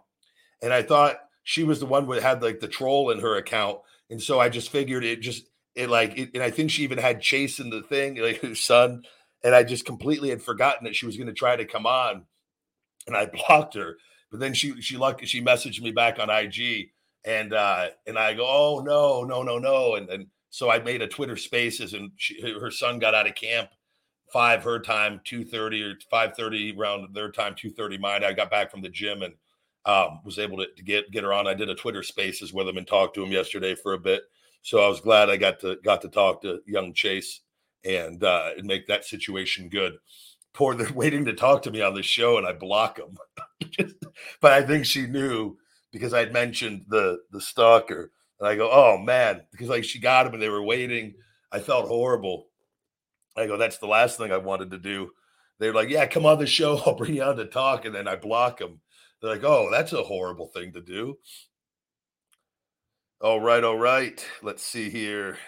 and 0.61 0.73
I 0.73 0.81
thought 0.81 1.17
she 1.45 1.63
was 1.63 1.79
the 1.79 1.85
one 1.85 2.09
that 2.09 2.23
had 2.23 2.41
like 2.41 2.59
the 2.59 2.67
troll 2.67 3.11
in 3.11 3.19
her 3.19 3.35
account, 3.37 3.79
and 4.09 4.21
so 4.21 4.39
I 4.39 4.49
just 4.49 4.71
figured 4.71 5.05
it 5.05 5.21
just 5.21 5.47
it 5.75 5.89
like 5.89 6.17
it, 6.17 6.31
and 6.33 6.43
I 6.43 6.49
think 6.49 6.71
she 6.71 6.83
even 6.83 6.97
had 6.97 7.21
Chase 7.21 7.59
in 7.59 7.69
the 7.69 7.83
thing 7.83 8.15
like 8.21 8.41
her 8.41 8.55
son, 8.55 9.03
and 9.43 9.55
I 9.55 9.63
just 9.63 9.85
completely 9.85 10.29
had 10.31 10.41
forgotten 10.41 10.83
that 10.83 10.95
she 10.95 11.05
was 11.05 11.15
going 11.15 11.27
to 11.27 11.33
try 11.33 11.55
to 11.55 11.63
come 11.63 11.85
on, 11.85 12.25
and 13.07 13.15
I 13.15 13.25
blocked 13.47 13.75
her. 13.75 13.95
But 14.31 14.39
then 14.39 14.53
she 14.53 14.81
she 14.81 14.97
lucky 14.97 15.27
she 15.27 15.41
messaged 15.41 15.81
me 15.81 15.91
back 15.91 16.19
on 16.19 16.29
IG 16.29 16.89
and 17.23 17.53
uh 17.53 17.87
and 18.07 18.17
I 18.17 18.33
go, 18.33 18.45
oh 18.47 18.81
no, 18.83 19.23
no, 19.23 19.43
no, 19.43 19.59
no, 19.59 19.95
and 19.95 20.09
and 20.09 20.27
so 20.49 20.71
I 20.71 20.79
made 20.79 21.01
a 21.01 21.07
Twitter 21.07 21.37
Spaces, 21.37 21.93
and 21.93 22.11
she, 22.15 22.41
her 22.41 22.71
son 22.71 22.97
got 22.97 23.13
out 23.13 23.27
of 23.27 23.35
camp 23.35 23.69
five 24.33 24.63
her 24.63 24.79
time, 24.79 25.21
two 25.23 25.45
thirty 25.45 25.83
or 25.83 25.93
five 26.09 26.35
thirty 26.35 26.75
around 26.75 27.13
their 27.13 27.31
time, 27.31 27.53
two 27.55 27.69
thirty 27.69 27.99
mine. 27.99 28.23
I 28.23 28.33
got 28.33 28.49
back 28.49 28.71
from 28.71 28.81
the 28.81 28.89
gym 28.89 29.21
and 29.21 29.35
um, 29.85 30.19
was 30.23 30.39
able 30.39 30.57
to, 30.57 30.67
to 30.75 30.83
get 30.83 31.11
get 31.11 31.23
her 31.23 31.33
on. 31.33 31.47
I 31.47 31.53
did 31.53 31.69
a 31.69 31.75
Twitter 31.75 32.03
Spaces 32.03 32.53
with 32.53 32.67
him 32.67 32.77
and 32.77 32.87
talked 32.87 33.15
to 33.15 33.23
him 33.23 33.31
yesterday 33.31 33.75
for 33.75 33.93
a 33.93 33.99
bit. 33.99 34.23
So 34.61 34.79
I 34.79 34.87
was 34.87 34.99
glad 34.99 35.29
I 35.29 35.37
got 35.37 35.59
to 35.61 35.77
got 35.83 36.01
to 36.01 36.09
talk 36.09 36.41
to 36.41 36.59
young 36.65 36.93
Chase 36.93 37.41
and 37.83 38.23
uh, 38.23 38.51
and 38.57 38.65
make 38.65 38.87
that 38.87 39.05
situation 39.05 39.69
good. 39.69 39.93
Poor, 40.53 40.73
they're 40.73 40.91
waiting 40.95 41.25
to 41.25 41.33
talk 41.33 41.61
to 41.63 41.71
me 41.71 41.81
on 41.81 41.93
the 41.93 42.03
show, 42.03 42.37
and 42.37 42.47
I 42.47 42.53
block 42.53 42.97
them. 42.97 43.17
but 44.41 44.51
I 44.51 44.63
think 44.63 44.85
she 44.85 45.05
knew 45.05 45.57
because 45.91 46.13
I'd 46.13 46.33
mentioned 46.33 46.85
the 46.87 47.19
the 47.31 47.41
stalker. 47.41 48.11
And 48.39 48.49
I 48.49 48.55
go, 48.55 48.69
oh 48.69 48.97
man, 48.97 49.43
because 49.51 49.69
like 49.69 49.83
she 49.83 49.99
got 49.99 50.27
him 50.27 50.33
and 50.33 50.41
they 50.41 50.49
were 50.49 50.63
waiting. 50.63 51.13
I 51.51 51.59
felt 51.59 51.87
horrible. 51.87 52.47
I 53.37 53.47
go, 53.47 53.57
that's 53.57 53.77
the 53.77 53.87
last 53.87 54.17
thing 54.17 54.31
I 54.31 54.37
wanted 54.37 54.71
to 54.71 54.77
do. 54.77 55.11
They're 55.59 55.73
like, 55.73 55.89
yeah, 55.89 56.05
come 56.05 56.25
on 56.25 56.39
the 56.39 56.47
show. 56.47 56.81
I'll 56.85 56.95
bring 56.95 57.15
you 57.15 57.23
on 57.23 57.37
to 57.37 57.45
talk. 57.45 57.85
And 57.85 57.95
then 57.95 58.07
I 58.07 58.15
block 58.15 58.59
them. 58.59 58.81
They're 59.25 59.33
like, 59.33 59.43
oh, 59.43 59.71
that's 59.71 59.91
a 59.91 60.03
horrible 60.03 60.49
thing 60.49 60.71
to 60.73 60.81
do. 60.81 61.17
All 63.19 63.41
right, 63.41 63.63
all 63.63 63.79
right. 63.79 64.23
Let's 64.43 64.61
see 64.61 64.91
here. 64.91 65.39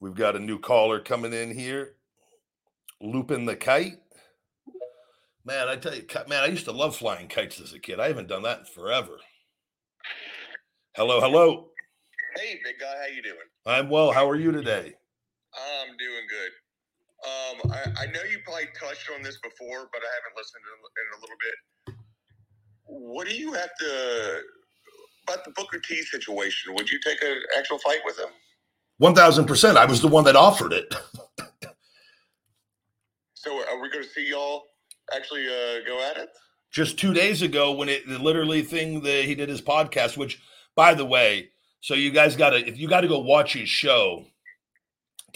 We've 0.00 0.14
got 0.14 0.36
a 0.36 0.38
new 0.38 0.58
caller 0.58 1.00
coming 1.00 1.32
in 1.32 1.58
here. 1.58 1.94
Looping 3.00 3.46
the 3.46 3.56
kite. 3.56 4.00
Man, 5.46 5.66
I 5.66 5.76
tell 5.76 5.94
you, 5.94 6.04
man, 6.28 6.42
I 6.42 6.48
used 6.48 6.66
to 6.66 6.72
love 6.72 6.94
flying 6.94 7.28
kites 7.28 7.58
as 7.58 7.72
a 7.72 7.78
kid. 7.78 7.98
I 7.98 8.08
haven't 8.08 8.28
done 8.28 8.42
that 8.42 8.58
in 8.58 8.64
forever. 8.66 9.16
Hello, 10.94 11.22
hello. 11.22 11.70
Hey, 12.36 12.60
big 12.62 12.78
guy, 12.78 12.94
how 13.00 13.14
you 13.14 13.22
doing? 13.22 13.36
I'm 13.64 13.88
well. 13.88 14.12
How 14.12 14.28
are 14.28 14.36
you 14.36 14.52
today? 14.52 14.92
I'm 15.54 15.96
doing 15.96 16.26
good. 16.28 16.50
Um, 17.26 17.72
I, 17.72 18.04
I 18.04 18.06
know 18.06 18.22
you 18.30 18.38
probably 18.44 18.68
touched 18.78 19.10
on 19.14 19.22
this 19.22 19.38
before, 19.38 19.88
but 19.92 20.00
I 20.00 20.10
haven't 20.14 20.36
listened 20.36 20.62
in, 20.62 20.78
in 21.02 21.06
a 21.16 21.20
little 21.20 21.36
bit. 21.42 21.56
What 22.84 23.26
do 23.26 23.34
you 23.34 23.52
have 23.52 23.70
to 23.80 24.42
about 25.26 25.44
the 25.44 25.50
Booker 25.50 25.80
T 25.80 26.02
situation? 26.02 26.74
Would 26.74 26.88
you 26.88 27.00
take 27.00 27.20
an 27.22 27.36
actual 27.58 27.78
fight 27.78 27.98
with 28.04 28.16
him? 28.18 28.28
One 28.98 29.14
thousand 29.14 29.46
percent. 29.46 29.76
I 29.76 29.86
was 29.86 30.00
the 30.00 30.08
one 30.08 30.24
that 30.24 30.36
offered 30.36 30.72
it. 30.72 30.94
so, 33.34 33.58
are 33.68 33.80
we 33.80 33.90
going 33.90 34.04
to 34.04 34.10
see 34.10 34.28
y'all 34.28 34.64
actually 35.14 35.46
uh, 35.46 35.84
go 35.84 36.00
at 36.08 36.16
it? 36.18 36.28
Just 36.70 36.98
two 36.98 37.12
days 37.12 37.42
ago, 37.42 37.72
when 37.72 37.88
it 37.88 38.06
the 38.06 38.20
literally 38.20 38.62
thing 38.62 39.00
that 39.00 39.24
he 39.24 39.34
did 39.34 39.48
his 39.48 39.60
podcast, 39.60 40.16
which, 40.16 40.40
by 40.76 40.94
the 40.94 41.04
way, 41.04 41.50
so 41.80 41.94
you 41.94 42.12
guys 42.12 42.36
got 42.36 42.50
to 42.50 42.64
if 42.64 42.78
you 42.78 42.88
got 42.88 43.00
to 43.00 43.08
go 43.08 43.18
watch 43.18 43.54
his 43.54 43.68
show 43.68 44.26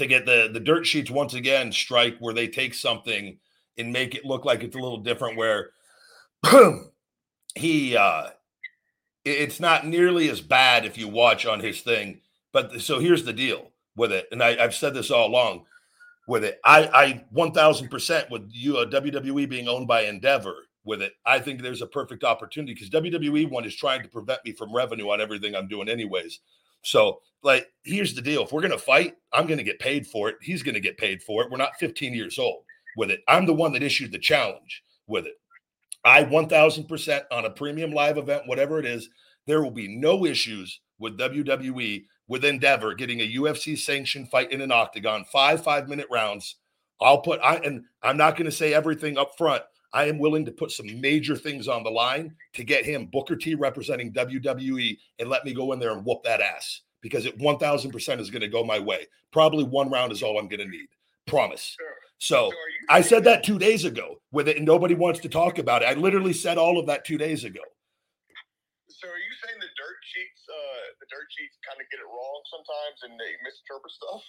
to 0.01 0.07
get 0.07 0.27
the 0.27 0.51
the 0.53 0.61
dirt 0.61 0.87
sheets 0.87 1.11
once 1.11 1.35
again 1.35 1.73
strike 1.73 2.17
where 2.19 2.35
they 2.35 2.49
take 2.49 2.75
something 2.75 3.39
and 3.79 3.93
make 3.93 4.15
it 4.15 4.25
look 4.25 4.45
like 4.45 4.63
it's 4.63 4.77
a 4.77 4.81
little 4.81 4.99
different. 4.99 5.37
Where 5.37 5.71
he 7.55 7.97
uh 7.97 8.31
it's 9.25 9.61
not 9.61 9.87
nearly 9.87 10.29
as 10.31 10.41
bad 10.41 10.85
if 10.85 10.97
you 10.97 11.09
watch 11.09 11.47
on 11.47 11.61
his 11.61 11.83
thing. 11.83 12.21
But 12.53 12.81
so 12.81 12.99
here's 12.99 13.25
the 13.25 13.33
deal 13.33 13.71
with 13.97 14.13
it, 14.13 14.27
and 14.33 14.43
I, 14.43 14.63
I've 14.63 14.75
said 14.75 14.95
this 14.95 15.11
all 15.11 15.29
along 15.29 15.67
with 16.27 16.45
it. 16.45 16.61
I, 16.65 16.89
I 16.95 17.25
1000% 17.35 18.31
with 18.31 18.49
you, 18.53 18.79
uh, 18.79 18.87
WWE 18.87 19.49
being 19.49 19.69
owned 19.69 19.87
by 19.87 20.03
Endeavor 20.03 20.55
with 20.85 21.03
it. 21.03 21.13
I 21.27 21.39
think 21.39 21.61
there's 21.61 21.83
a 21.83 21.87
perfect 21.87 22.25
opportunity 22.25 22.73
because 22.73 22.89
WWE 22.91 23.51
one 23.51 23.65
is 23.65 23.77
trying 23.77 24.03
to 24.03 24.09
prevent 24.09 24.45
me 24.45 24.53
from 24.53 24.75
revenue 24.75 25.11
on 25.11 25.21
everything 25.21 25.55
I'm 25.55 25.69
doing, 25.69 25.89
anyways. 25.89 26.41
So, 26.83 27.21
like, 27.43 27.69
here's 27.85 28.15
the 28.15 28.23
deal: 28.23 28.45
if 28.45 28.53
we're 28.53 28.63
gonna 28.63 28.79
fight, 28.79 29.15
I'm 29.33 29.47
gonna 29.47 29.63
get 29.63 29.79
paid 29.79 30.07
for 30.07 30.29
it. 30.29 30.37
He's 30.41 30.63
gonna 30.63 30.81
get 30.81 30.99
paid 30.99 31.23
for 31.23 31.43
it. 31.43 31.51
We're 31.51 31.59
not 31.59 31.79
15 31.79 32.15
years 32.15 32.39
old 32.39 32.65
with 32.97 33.11
it. 33.11 33.21
I'm 33.29 33.47
the 33.47 33.55
one 33.55 33.73
that 33.73 33.83
issued 33.83 34.13
the 34.13 34.19
challenge 34.19 34.83
with 35.07 35.27
it. 35.27 35.35
I 36.05 36.25
1000% 36.25 37.23
on 37.31 37.45
a 37.45 37.51
premium 37.51 37.93
live 37.93 38.17
event, 38.17 38.47
whatever 38.47 38.79
it 38.79 38.87
is, 38.87 39.09
there 39.47 39.63
will 39.63 39.71
be 39.71 39.89
no 39.89 40.25
issues 40.25 40.81
with 40.99 41.19
WWE 41.19 42.05
with 42.29 42.45
Endeavor 42.45 42.95
getting 42.95 43.21
a 43.21 43.35
UFC 43.35 43.77
sanctioned 43.77 44.31
fight 44.31 44.53
in 44.53 44.61
an 44.61 44.71
octagon, 44.71 45.25
five 45.25 45.63
five 45.63 45.89
minute 45.89 46.07
rounds. 46.11 46.57
I'll 47.01 47.21
put 47.21 47.41
I 47.41 47.57
and 47.57 47.85
I'm 48.03 48.17
not 48.17 48.37
going 48.37 48.47
to 48.47 48.57
say 48.57 48.73
everything 48.73 49.19
up 49.19 49.33
front. 49.37 49.63
I 49.93 50.05
am 50.05 50.19
willing 50.19 50.45
to 50.45 50.53
put 50.53 50.71
some 50.71 51.01
major 51.01 51.37
things 51.37 51.69
on 51.69 51.83
the 51.83 51.91
line 51.91 52.35
to 52.55 52.65
get 52.65 52.85
him 52.85 53.07
Booker 53.07 53.37
T 53.37 53.55
representing 53.55 54.13
WWE 54.13 54.97
and 55.19 55.29
let 55.29 55.45
me 55.45 55.53
go 55.53 55.73
in 55.73 55.81
there 55.81 55.93
and 55.93 56.05
whoop 56.05 56.23
that 56.25 56.41
ass 56.41 56.83
because 57.03 57.27
it 57.27 57.39
1000% 57.39 58.21
is 58.21 58.31
going 58.31 58.43
to 58.43 58.49
go 58.49 58.63
my 58.63 58.79
way. 58.79 59.07
Probably 59.33 59.65
one 59.65 59.91
round 59.91 60.13
is 60.13 60.23
all 60.23 60.39
I'm 60.39 60.49
going 60.49 60.61
to 60.61 60.69
need. 60.69 60.89
Promise. 61.27 61.77
So, 62.19 62.53
I 62.89 63.01
said 63.01 63.25
that 63.25 63.43
two 63.45 63.59
days 63.59 63.85
ago 63.85 64.21
with 64.31 64.49
it, 64.49 64.59
and 64.59 64.67
nobody 64.67 64.95
wants 64.95 65.21
to 65.21 65.29
talk 65.29 65.59
about 65.59 65.83
it. 65.83 65.87
I 65.87 65.95
literally 65.95 66.35
said 66.35 66.59
all 66.59 66.79
of 66.79 66.87
that 66.87 67.05
two 67.05 67.17
days 67.17 67.45
ago. 67.45 67.61
So, 68.89 69.09
are 69.09 69.17
you 69.17 69.35
saying 69.43 69.59
the 69.59 69.67
dirt 69.67 70.01
sheets, 70.03 70.45
uh, 70.47 70.95
the 71.01 71.07
dirt 71.09 71.27
sheets, 71.31 71.57
kind 71.67 71.81
of 71.81 71.89
get 71.91 72.01
it 72.01 72.05
wrong 72.05 72.43
sometimes, 72.51 72.99
and 73.05 73.13
they 73.19 73.33
misinterpret 73.43 73.93
stuff? 73.93 74.23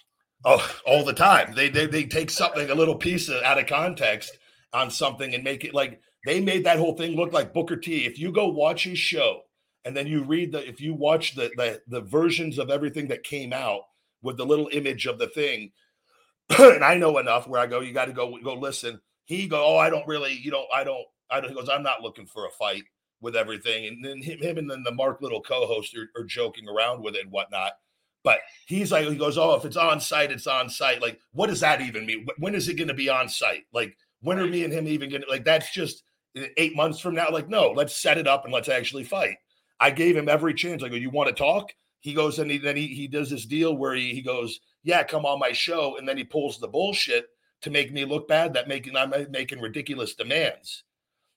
Oh, 0.44 0.80
all 0.86 1.04
the 1.04 1.12
time. 1.12 1.54
They 1.54 1.68
they 1.68 1.86
they 1.86 2.04
take 2.04 2.30
something 2.30 2.70
a 2.70 2.74
little 2.74 2.96
piece 2.96 3.30
out 3.30 3.58
of 3.58 3.66
context 3.66 4.38
on 4.72 4.90
something 4.90 5.34
and 5.34 5.44
make 5.44 5.64
it 5.64 5.74
like 5.74 6.00
they 6.24 6.40
made 6.40 6.64
that 6.64 6.78
whole 6.78 6.96
thing 6.96 7.16
look 7.16 7.32
like 7.32 7.54
Booker 7.54 7.76
T. 7.76 8.06
If 8.06 8.18
you 8.18 8.32
go 8.32 8.48
watch 8.48 8.84
his 8.84 8.98
show 8.98 9.42
and 9.84 9.96
then 9.96 10.06
you 10.06 10.24
read 10.24 10.52
the 10.52 10.66
if 10.66 10.80
you 10.80 10.94
watch 10.94 11.34
the 11.34 11.50
the, 11.56 11.80
the 11.88 12.00
versions 12.00 12.58
of 12.58 12.70
everything 12.70 13.08
that 13.08 13.24
came 13.24 13.52
out 13.52 13.82
with 14.22 14.36
the 14.36 14.46
little 14.46 14.68
image 14.72 15.06
of 15.06 15.18
the 15.18 15.28
thing, 15.28 15.72
and 16.58 16.84
I 16.84 16.96
know 16.96 17.18
enough 17.18 17.46
where 17.46 17.60
I 17.60 17.66
go, 17.66 17.80
you 17.80 17.92
got 17.92 18.06
to 18.06 18.12
go 18.12 18.38
go 18.42 18.54
listen. 18.54 19.00
He 19.24 19.46
go, 19.46 19.64
oh, 19.64 19.78
I 19.78 19.88
don't 19.88 20.06
really, 20.06 20.32
you 20.32 20.50
know, 20.50 20.66
I 20.74 20.84
don't, 20.84 21.06
I 21.30 21.40
don't. 21.40 21.50
He 21.50 21.54
goes, 21.54 21.68
I'm 21.68 21.82
not 21.82 22.02
looking 22.02 22.26
for 22.26 22.46
a 22.46 22.50
fight 22.50 22.82
with 23.20 23.36
everything, 23.36 23.86
and 23.86 24.04
then 24.04 24.20
him, 24.20 24.38
him 24.40 24.58
and 24.58 24.70
then 24.70 24.82
the 24.82 24.92
Mark 24.92 25.22
Little 25.22 25.40
co-host 25.40 25.96
are, 25.96 26.10
are 26.20 26.24
joking 26.24 26.68
around 26.68 27.02
with 27.02 27.14
it 27.14 27.22
and 27.22 27.30
whatnot. 27.30 27.72
But 28.24 28.40
he's 28.66 28.92
like, 28.92 29.06
he 29.06 29.16
goes, 29.16 29.36
oh, 29.36 29.54
if 29.54 29.64
it's 29.64 29.76
on 29.76 30.00
site, 30.00 30.30
it's 30.30 30.46
on 30.46 30.68
site. 30.68 31.02
Like, 31.02 31.18
what 31.32 31.48
does 31.48 31.60
that 31.60 31.80
even 31.80 32.06
mean? 32.06 32.26
When 32.38 32.54
is 32.54 32.68
it 32.68 32.74
going 32.74 32.88
to 32.88 32.94
be 32.94 33.08
on 33.08 33.28
site? 33.28 33.64
Like, 33.72 33.96
when 34.22 34.38
are 34.38 34.46
me 34.46 34.64
and 34.64 34.72
him 34.72 34.88
even 34.88 35.10
getting 35.10 35.28
like? 35.28 35.44
That's 35.44 35.72
just 35.72 36.02
eh, 36.36 36.46
eight 36.56 36.74
months 36.74 37.00
from 37.00 37.14
now. 37.14 37.28
Like, 37.30 37.48
no, 37.48 37.70
let's 37.70 38.00
set 38.00 38.18
it 38.18 38.26
up 38.26 38.44
and 38.44 38.52
let's 38.52 38.68
actually 38.68 39.04
fight. 39.04 39.36
I 39.78 39.90
gave 39.90 40.16
him 40.16 40.28
every 40.28 40.54
chance. 40.54 40.82
I 40.82 40.88
go, 40.88 40.96
you 40.96 41.10
want 41.10 41.28
to 41.28 41.34
talk? 41.34 41.72
He 42.00 42.14
goes 42.14 42.38
and 42.38 42.50
he, 42.50 42.58
then 42.58 42.76
he, 42.76 42.88
he 42.88 43.06
does 43.06 43.30
this 43.30 43.46
deal 43.46 43.76
where 43.76 43.94
he, 43.94 44.14
he 44.14 44.22
goes, 44.22 44.60
yeah, 44.82 45.02
come 45.02 45.24
on 45.24 45.38
my 45.38 45.52
show. 45.52 45.96
And 45.96 46.08
then 46.08 46.16
he 46.16 46.24
pulls 46.24 46.58
the 46.58 46.68
bullshit 46.68 47.26
to 47.62 47.70
make 47.70 47.92
me 47.92 48.04
look 48.04 48.28
bad 48.28 48.54
that 48.54 48.68
making 48.68 48.96
I'm 48.96 49.12
making 49.30 49.60
ridiculous 49.60 50.14
demands 50.14 50.84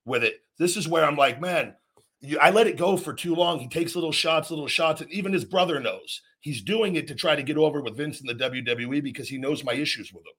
with 0.06 0.24
it. 0.24 0.42
This 0.58 0.78
is 0.78 0.88
where 0.88 1.06
I'm 1.06 1.18
like, 1.18 1.40
man, 1.40 1.76
you, 2.22 2.40
I 2.40 2.50
let 2.50 2.68
it 2.68 2.78
go 2.78 2.98
for 2.98 3.14
too 3.14 3.36
long. 3.36 3.60
He 3.60 3.68
takes 3.68 3.96
little 3.96 4.12
shots, 4.12 4.50
little 4.50 4.68
shots, 4.68 5.02
and 5.02 5.12
even 5.12 5.34
his 5.34 5.46
brother 5.46 5.80
knows 5.80 6.22
he's 6.40 6.62
doing 6.62 6.96
it 6.96 7.08
to 7.08 7.16
try 7.16 7.36
to 7.36 7.44
get 7.44 7.58
over 7.58 7.82
with 7.82 7.98
Vince 7.98 8.22
in 8.22 8.28
the 8.28 8.34
WWE 8.34 9.04
because 9.04 9.30
he 9.30 9.38
knows 9.38 9.64
my 9.64 9.74
issues 9.74 10.12
with 10.14 10.24
him. 10.26 10.34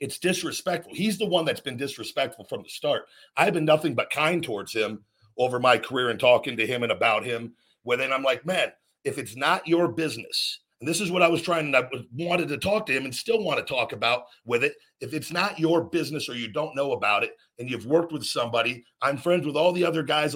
It's 0.00 0.18
disrespectful. 0.18 0.94
He's 0.94 1.18
the 1.18 1.28
one 1.28 1.44
that's 1.44 1.60
been 1.60 1.76
disrespectful 1.76 2.44
from 2.44 2.62
the 2.62 2.68
start. 2.68 3.06
I've 3.36 3.54
been 3.54 3.64
nothing 3.64 3.94
but 3.94 4.10
kind 4.10 4.42
towards 4.42 4.72
him 4.72 5.04
over 5.38 5.58
my 5.58 5.78
career 5.78 6.10
and 6.10 6.20
talking 6.20 6.56
to 6.56 6.66
him 6.66 6.82
and 6.82 6.92
about 6.92 7.24
him. 7.24 7.54
Where 7.84 7.96
then 7.96 8.12
I'm 8.12 8.22
like, 8.22 8.46
man, 8.46 8.72
if 9.04 9.18
it's 9.18 9.36
not 9.36 9.66
your 9.66 9.88
business, 9.88 10.60
and 10.82 10.88
this 10.88 11.00
is 11.00 11.12
what 11.12 11.22
I 11.22 11.28
was 11.28 11.42
trying 11.42 11.66
and 11.66 11.76
I 11.76 11.88
wanted 12.12 12.48
to 12.48 12.58
talk 12.58 12.86
to 12.86 12.92
him 12.92 13.04
and 13.04 13.14
still 13.14 13.44
want 13.44 13.64
to 13.64 13.74
talk 13.74 13.92
about 13.92 14.24
with 14.44 14.64
it. 14.64 14.74
If 15.00 15.14
it's 15.14 15.30
not 15.30 15.60
your 15.60 15.84
business 15.84 16.28
or 16.28 16.34
you 16.34 16.48
don't 16.48 16.74
know 16.74 16.90
about 16.90 17.22
it 17.22 17.36
and 17.60 17.70
you've 17.70 17.86
worked 17.86 18.10
with 18.10 18.24
somebody, 18.24 18.84
I'm 19.00 19.16
friends 19.16 19.46
with 19.46 19.54
all 19.54 19.72
the 19.72 19.84
other 19.84 20.02
guys. 20.02 20.34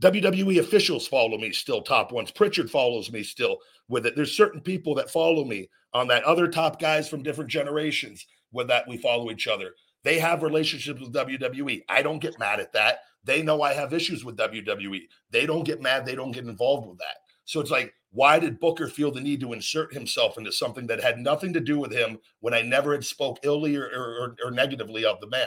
WWE 0.00 0.60
officials 0.60 1.06
follow 1.06 1.36
me 1.36 1.52
still, 1.52 1.82
top 1.82 2.10
ones. 2.10 2.30
Pritchard 2.30 2.70
follows 2.70 3.12
me 3.12 3.22
still 3.22 3.58
with 3.88 4.06
it. 4.06 4.16
There's 4.16 4.34
certain 4.34 4.62
people 4.62 4.94
that 4.94 5.10
follow 5.10 5.44
me 5.44 5.68
on 5.92 6.08
that. 6.08 6.24
Other 6.24 6.48
top 6.48 6.80
guys 6.80 7.06
from 7.06 7.22
different 7.22 7.50
generations 7.50 8.24
with 8.52 8.68
that 8.68 8.88
we 8.88 8.96
follow 8.96 9.30
each 9.30 9.46
other. 9.46 9.74
They 10.04 10.18
have 10.18 10.42
relationships 10.42 11.00
with 11.00 11.12
WWE. 11.12 11.82
I 11.88 12.02
don't 12.02 12.18
get 12.18 12.38
mad 12.38 12.60
at 12.60 12.72
that. 12.72 13.00
They 13.24 13.42
know 13.42 13.62
I 13.62 13.72
have 13.72 13.92
issues 13.92 14.24
with 14.24 14.36
WWE. 14.36 15.02
They 15.30 15.46
don't 15.46 15.64
get 15.64 15.80
mad. 15.80 16.04
They 16.04 16.16
don't 16.16 16.32
get 16.32 16.44
involved 16.44 16.88
with 16.88 16.98
that. 16.98 17.16
So 17.44 17.60
it's 17.60 17.70
like 17.70 17.94
why 18.12 18.38
did 18.38 18.60
Booker 18.60 18.88
feel 18.88 19.10
the 19.10 19.20
need 19.20 19.40
to 19.40 19.54
insert 19.54 19.92
himself 19.94 20.36
into 20.36 20.52
something 20.52 20.86
that 20.86 21.02
had 21.02 21.18
nothing 21.18 21.52
to 21.54 21.60
do 21.60 21.78
with 21.78 21.92
him 21.92 22.18
when 22.40 22.52
I 22.52 22.60
never 22.60 22.92
had 22.92 23.04
spoke 23.04 23.38
illy 23.42 23.74
or, 23.74 23.86
or, 23.86 24.36
or 24.44 24.50
negatively 24.50 25.04
of 25.04 25.18
the 25.20 25.28
man? 25.28 25.46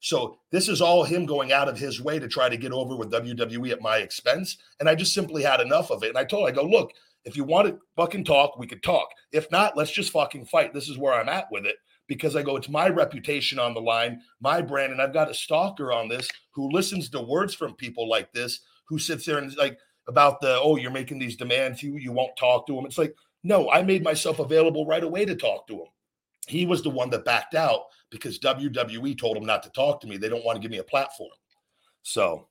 So 0.00 0.38
this 0.50 0.68
is 0.68 0.80
all 0.80 1.04
him 1.04 1.26
going 1.26 1.52
out 1.52 1.68
of 1.68 1.78
his 1.78 2.02
way 2.02 2.18
to 2.18 2.26
try 2.26 2.48
to 2.48 2.56
get 2.56 2.72
over 2.72 2.96
with 2.96 3.12
WWE 3.12 3.70
at 3.70 3.80
my 3.80 3.98
expense. 3.98 4.56
And 4.80 4.88
I 4.88 4.96
just 4.96 5.14
simply 5.14 5.44
had 5.44 5.60
enough 5.60 5.92
of 5.92 6.02
it. 6.02 6.08
And 6.08 6.18
I 6.18 6.24
told 6.24 6.48
I 6.48 6.50
go, 6.50 6.64
look, 6.64 6.90
if 7.24 7.36
you 7.36 7.44
want 7.44 7.68
to 7.68 7.78
fucking 7.94 8.24
talk, 8.24 8.58
we 8.58 8.66
could 8.66 8.82
talk. 8.82 9.08
If 9.30 9.48
not, 9.52 9.76
let's 9.76 9.92
just 9.92 10.10
fucking 10.10 10.46
fight. 10.46 10.74
This 10.74 10.88
is 10.88 10.98
where 10.98 11.14
I'm 11.14 11.28
at 11.28 11.46
with 11.52 11.66
it 11.66 11.76
because 12.14 12.36
I 12.36 12.42
go, 12.42 12.56
it's 12.56 12.68
my 12.68 12.88
reputation 12.88 13.58
on 13.58 13.74
the 13.74 13.80
line, 13.80 14.20
my 14.40 14.60
brand. 14.60 14.92
And 14.92 15.00
I've 15.00 15.12
got 15.12 15.30
a 15.30 15.34
stalker 15.34 15.92
on 15.92 16.08
this 16.08 16.28
who 16.52 16.70
listens 16.70 17.08
to 17.10 17.20
words 17.20 17.54
from 17.54 17.74
people 17.74 18.08
like 18.08 18.32
this, 18.32 18.60
who 18.86 18.98
sits 18.98 19.24
there 19.24 19.38
and 19.38 19.46
is 19.46 19.56
like, 19.56 19.78
about 20.08 20.40
the 20.40 20.58
oh 20.60 20.76
you're 20.76 20.90
making 20.90 21.16
these 21.16 21.36
demands 21.36 21.80
you 21.80 21.96
you 21.96 22.10
won't 22.10 22.36
talk 22.36 22.66
to 22.66 22.76
him 22.76 22.84
it's 22.84 22.98
like 22.98 23.14
no 23.44 23.70
i 23.70 23.80
made 23.80 24.02
myself 24.02 24.40
available 24.40 24.84
right 24.84 25.04
away 25.04 25.24
to 25.24 25.36
talk 25.36 25.64
to 25.68 25.74
him 25.74 25.86
he 26.46 26.66
was 26.66 26.82
the 26.82 26.90
one 26.90 27.10
that 27.10 27.24
backed 27.24 27.54
out 27.54 27.82
because 28.10 28.38
wwe 28.38 29.18
told 29.18 29.36
him 29.36 29.44
not 29.44 29.62
to 29.62 29.70
talk 29.70 30.00
to 30.00 30.06
me. 30.06 30.16
They 30.16 30.28
don't 30.28 30.44
want 30.44 30.56
to 30.56 30.60
give 30.60 30.70
me 30.70 30.78
a 30.78 30.84
platform. 30.84 31.30
So 32.02 32.48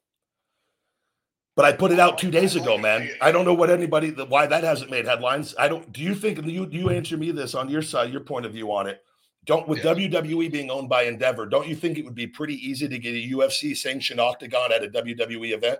but 1.56 1.65
i 1.65 1.74
put 1.74 1.91
it 1.91 2.00
out 2.00 2.17
two 2.17 2.32
days 2.32 2.56
ago 2.56 2.78
man. 2.78 3.10
I 3.19 3.32
don't 3.32 3.45
know 3.45 3.54
what 3.54 3.69
anybody 3.69 4.12
why 4.12 4.47
that 4.47 4.63
hasn't 4.63 4.91
made 4.91 5.06
headlines. 5.06 5.54
I 5.60 5.67
don't 5.67 5.91
do 5.91 6.02
you 6.02 6.15
think 6.15 6.45
you 6.45 6.67
you 6.71 6.89
answer 6.89 7.17
me 7.17 7.32
this 7.32 7.54
on 7.54 7.69
your 7.69 7.82
side 7.82 8.12
your 8.12 8.21
point 8.21 8.45
of 8.45 8.54
view 8.54 8.71
on 8.71 8.88
it 8.88 9.04
don't 9.45 9.67
with. 9.67 9.82
WWE 9.82 10.51
being 10.51 10.69
owned 10.69 10.89
by 10.89 11.04
Endeavor, 11.04 11.45
don't 11.45 11.67
you 11.67 11.75
think 11.75 11.97
it 11.97 12.06
would 12.06 12.15
be 12.15 12.27
pretty 12.27 12.56
easy 12.56 12.88
to 12.88 12.99
get 12.99 13.13
a 13.13 13.36
UFC 13.36 13.75
sanctioned 13.75 14.19
octagon 14.19 14.71
at 14.71 14.84
a 14.84 14.88
WWE 14.88 15.54
event? 15.54 15.80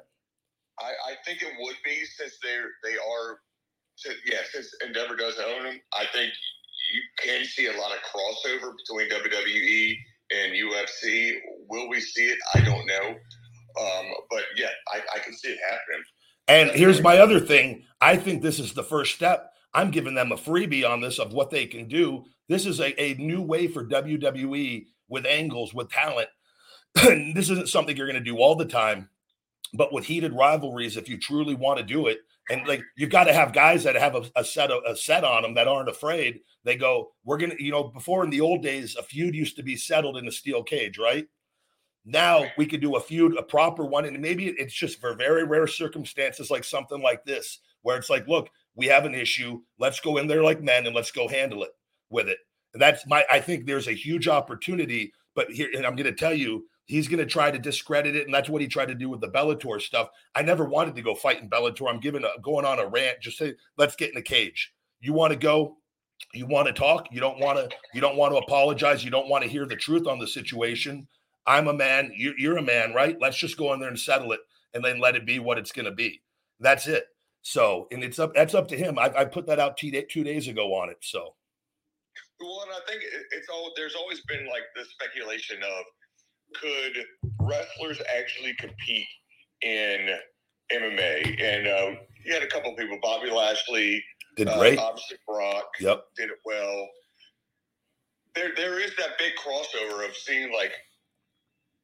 I, 0.80 1.12
I 1.12 1.16
think 1.26 1.42
it 1.42 1.54
would 1.60 1.76
be 1.86 2.04
since 2.18 2.38
they're 2.42 2.70
they 2.84 2.98
are, 2.98 3.40
yeah, 4.26 4.40
since 4.52 4.74
Endeavor 4.86 5.16
does 5.16 5.38
own 5.38 5.64
them. 5.64 5.80
I 5.94 6.06
think 6.12 6.32
you 6.94 7.02
can 7.24 7.46
see 7.46 7.68
a 7.68 7.74
lot 7.74 7.92
of 7.92 8.00
crossover 8.00 8.74
between 8.78 9.10
WWE 9.10 9.96
and 10.32 10.54
UFC. 10.54 11.34
Will 11.70 11.90
we 11.90 12.00
see 12.00 12.24
it? 12.24 12.40
I 12.56 12.62
don't 12.62 12.86
know. 12.86 13.16
Um, 13.80 14.06
but 14.30 14.44
yeah, 14.58 14.70
I, 14.92 15.00
I 15.16 15.20
can 15.20 15.34
see 15.34 15.50
it 15.50 15.60
happening. 15.70 16.04
And 16.48 16.72
here's 16.72 17.02
my 17.02 17.18
other 17.20 17.40
thing. 17.40 17.84
I 18.02 18.18
think 18.18 18.42
this 18.42 18.60
is 18.60 18.74
the 18.74 18.84
first 18.84 19.16
step. 19.16 19.54
I'm 19.74 19.92
giving 19.92 20.16
them 20.16 20.32
a 20.32 20.38
freebie 20.38 20.88
on 20.88 21.02
this 21.02 21.20
of 21.20 21.34
what 21.34 21.50
they 21.50 21.66
can 21.66 21.88
do. 21.88 22.26
This 22.50 22.66
is 22.66 22.80
a, 22.80 23.00
a 23.02 23.14
new 23.16 23.42
way 23.42 23.68
for 23.68 23.86
WWE 23.86 24.86
with 25.08 25.26
angles, 25.26 25.74
with 25.74 25.90
talent. 25.90 26.28
this 26.96 27.50
isn't 27.50 27.70
something 27.70 27.96
you're 27.96 28.08
going 28.08 28.22
to 28.22 28.32
do 28.32 28.38
all 28.38 28.56
the 28.56 28.66
time. 28.66 29.10
But 29.74 29.94
with 29.94 30.06
heated 30.06 30.34
rivalries, 30.34 30.98
if 30.98 31.08
you 31.08 31.18
truly 31.18 31.56
want 31.56 31.78
to 31.78 31.86
do 31.86 32.08
it, 32.08 32.20
and 32.50 32.68
like 32.68 32.84
you've 32.98 33.10
got 33.10 33.26
to 33.26 33.34
have 33.34 33.54
guys 33.54 33.84
that 33.84 33.96
have 33.96 34.16
a, 34.16 34.24
a 34.36 34.44
set 34.44 34.72
of, 34.72 34.84
a 34.86 34.96
set 34.96 35.24
on 35.24 35.44
them 35.44 35.54
that 35.54 35.68
aren't 35.68 35.90
afraid. 35.90 36.42
They 36.64 36.76
go, 36.76 37.12
we're 37.24 37.38
gonna, 37.38 37.56
you 37.58 37.72
know, 37.72 37.84
before 37.84 38.24
in 38.24 38.30
the 38.30 38.42
old 38.42 38.62
days, 38.62 38.96
a 38.98 39.04
feud 39.04 39.34
used 39.34 39.56
to 39.56 39.64
be 39.64 39.78
settled 39.78 40.18
in 40.18 40.28
a 40.28 40.32
steel 40.32 40.62
cage, 40.62 40.98
right? 40.98 41.28
Now 42.04 42.46
we 42.58 42.66
could 42.66 42.82
do 42.82 42.96
a 42.96 43.00
feud, 43.00 43.38
a 43.38 43.44
proper 43.44 43.86
one, 43.86 44.06
and 44.06 44.20
maybe 44.20 44.48
it's 44.48 44.74
just 44.74 45.00
for 45.00 45.16
very 45.16 45.44
rare 45.44 45.68
circumstances, 45.68 46.52
like 46.52 46.64
something 46.64 47.02
like 47.02 47.24
this, 47.24 47.60
where 47.84 47.98
it's 47.98 48.10
like, 48.10 48.28
look, 48.28 48.50
we 48.76 48.88
have 48.88 49.06
an 49.06 49.16
issue. 49.16 49.62
Let's 49.80 50.00
go 50.00 50.18
in 50.18 50.28
there 50.28 50.44
like 50.44 50.62
men 50.62 50.86
and 50.86 50.96
let's 50.96 51.12
go 51.12 51.28
handle 51.28 51.64
it 51.64 51.72
with 52.10 52.28
it. 52.28 52.38
And 52.74 52.82
that's 52.82 53.06
my. 53.08 53.26
I 53.30 53.40
think 53.40 53.66
there's 53.66 53.88
a 53.88 53.94
huge 53.94 54.28
opportunity. 54.28 55.14
But 55.36 55.52
here, 55.52 55.70
and 55.76 55.86
I'm 55.86 55.96
going 55.96 56.06
to 56.06 56.14
tell 56.14 56.34
you, 56.34 56.66
he's 56.86 57.08
going 57.08 57.20
to 57.20 57.26
try 57.26 57.52
to 57.52 57.60
discredit 57.60 58.16
it, 58.16 58.26
and 58.26 58.34
that's 58.34 58.50
what 58.50 58.62
he 58.62 58.68
tried 58.68 58.90
to 58.90 58.96
do 58.96 59.10
with 59.10 59.22
the 59.22 59.30
Bellator 59.30 59.82
stuff. 59.82 60.10
I 60.36 60.42
never 60.42 60.66
wanted 60.66 60.96
to 60.96 61.02
go 61.02 61.16
fight 61.16 61.42
in 61.42 61.50
Bellator. 61.50 61.90
I'm 61.90 62.00
giving 62.00 62.24
a, 62.24 62.30
going 62.42 62.66
on 62.66 62.80
a 62.80 62.88
rant. 62.88 63.22
Just 63.22 63.38
say, 63.38 63.54
let's 63.78 63.96
get 63.96 64.10
in 64.10 64.16
the 64.16 64.22
cage. 64.22 64.74
You 65.00 65.14
want 65.14 65.32
to 65.32 65.40
go? 65.40 65.78
You 66.34 66.46
want 66.48 66.68
to 66.68 66.74
talk? 66.74 67.08
You 67.12 67.20
don't 67.20 67.40
want 67.40 67.58
to. 67.58 67.76
You 67.94 68.02
don't 68.02 68.18
want 68.18 68.34
to 68.34 68.38
apologize. 68.38 69.04
You 69.04 69.12
don't 69.12 69.30
want 69.30 69.44
to 69.44 69.50
hear 69.50 69.66
the 69.66 69.76
truth 69.76 70.08
on 70.08 70.20
the 70.20 70.28
situation. 70.28 71.08
I'm 71.48 71.68
a 71.68 71.74
man. 71.74 72.12
You're, 72.16 72.38
you're 72.38 72.58
a 72.58 72.62
man, 72.62 72.94
right? 72.94 73.18
Let's 73.20 73.38
just 73.38 73.58
go 73.58 73.74
in 73.74 73.80
there 73.80 73.90
and 73.90 74.00
settle 74.00 74.32
it, 74.32 74.42
and 74.74 74.84
then 74.84 75.00
let 75.00 75.16
it 75.16 75.26
be 75.26 75.40
what 75.40 75.58
it's 75.58 75.72
going 75.72 75.86
to 75.86 75.92
be. 75.92 76.22
That's 76.60 76.88
it. 76.88 77.06
So, 77.44 77.88
and 77.92 78.04
it's 78.04 78.20
up. 78.20 78.34
That's 78.34 78.54
up 78.54 78.68
to 78.70 78.78
him. 78.78 79.00
I, 79.00 79.12
I 79.18 79.26
put 79.26 79.48
that 79.48 79.60
out 79.60 79.78
two, 79.78 79.92
two 80.10 80.24
days 80.24 80.48
ago 80.48 80.74
on 80.76 80.90
it. 80.90 80.98
So. 81.02 81.34
Well, 82.40 82.64
and 82.64 82.72
I 82.72 82.92
think 82.92 83.04
it's 83.32 83.50
all. 83.50 83.72
There's 83.76 83.96
always 83.96 84.22
been 84.22 84.48
like 84.48 84.64
the 84.76 84.86
speculation 84.86 85.58
of 85.58 85.86
could 86.54 87.06
wrestlers 87.40 88.02
actually 88.16 88.54
compete 88.60 89.08
in 89.62 90.10
MMA? 90.72 91.42
And 91.42 91.68
uh, 91.68 92.00
you 92.26 92.34
had 92.34 92.44
a 92.44 92.48
couple 92.48 92.72
of 92.72 92.78
people, 92.78 92.98
Bobby 93.02 93.30
Lashley, 93.30 94.04
did 94.38 94.48
uh, 94.48 94.58
great. 94.58 94.80
obviously, 94.80 95.18
Brock, 95.28 95.66
yep, 95.80 96.06
did 96.16 96.30
it 96.30 96.40
well. 96.46 96.88
There, 98.36 98.52
there 98.56 98.80
is 98.80 98.92
that 98.98 99.18
big 99.20 99.34
crossover 99.36 100.08
of 100.08 100.16
seeing 100.16 100.54
like 100.54 100.72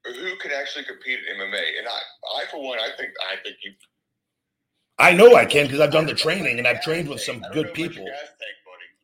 who 0.05 0.37
can 0.37 0.51
actually 0.51 0.85
compete 0.85 1.19
in 1.19 1.35
MMA. 1.37 1.79
And 1.79 1.87
I, 1.87 2.41
I 2.41 2.45
for 2.49 2.63
one, 2.63 2.79
I 2.79 2.89
think, 2.97 3.11
I 3.29 3.35
think 3.43 3.57
you. 3.63 3.71
I 4.99 5.13
know 5.13 5.35
I 5.35 5.45
can 5.45 5.65
because 5.65 5.79
I've 5.79 5.91
done 5.91 6.07
the 6.07 6.13
training 6.13 6.57
and 6.57 6.67
I've 6.67 6.81
trained 6.81 7.07
with 7.07 7.21
some 7.21 7.41
good 7.53 7.73
people. 7.73 8.03
Buddy, 8.03 8.13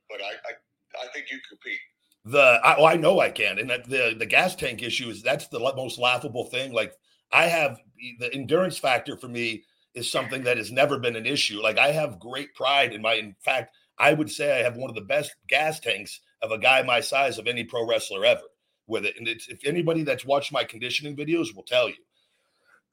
but 0.09 0.21
I, 0.21 0.31
I, 0.31 1.03
I 1.03 1.07
think 1.13 1.31
you 1.31 1.37
compete 1.49 1.79
the 2.25 2.59
I, 2.63 2.75
oh, 2.77 2.85
I 2.85 2.95
know 2.95 3.19
I 3.19 3.29
can, 3.29 3.59
and 3.59 3.69
the 3.69 4.15
the 4.17 4.25
gas 4.25 4.55
tank 4.55 4.81
issue 4.81 5.09
is 5.09 5.21
that's 5.21 5.47
the 5.47 5.59
most 5.59 5.99
laughable 5.99 6.45
thing. 6.45 6.71
Like 6.71 6.93
I 7.31 7.45
have 7.45 7.79
the 8.19 8.33
endurance 8.33 8.77
factor 8.77 9.17
for 9.17 9.27
me 9.27 9.63
is 9.93 10.09
something 10.09 10.43
that 10.43 10.57
has 10.57 10.71
never 10.71 10.97
been 10.97 11.15
an 11.15 11.25
issue. 11.25 11.61
Like 11.61 11.77
I 11.77 11.91
have 11.91 12.19
great 12.19 12.53
pride 12.55 12.93
in 12.93 13.01
my. 13.01 13.15
In 13.15 13.35
fact, 13.43 13.75
I 13.99 14.13
would 14.13 14.31
say 14.31 14.57
I 14.57 14.63
have 14.63 14.77
one 14.77 14.89
of 14.89 14.95
the 14.95 15.01
best 15.01 15.35
gas 15.47 15.79
tanks 15.79 16.21
of 16.41 16.51
a 16.51 16.57
guy 16.57 16.81
my 16.83 17.01
size 17.01 17.37
of 17.37 17.47
any 17.47 17.63
pro 17.63 17.85
wrestler 17.85 18.25
ever 18.25 18.41
with 18.87 19.05
it. 19.05 19.15
And 19.17 19.27
it's 19.27 19.47
if 19.49 19.59
anybody 19.65 20.03
that's 20.03 20.25
watched 20.25 20.51
my 20.51 20.63
conditioning 20.63 21.15
videos 21.15 21.53
will 21.53 21.63
tell 21.63 21.89
you. 21.89 21.95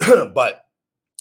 but 0.35 0.65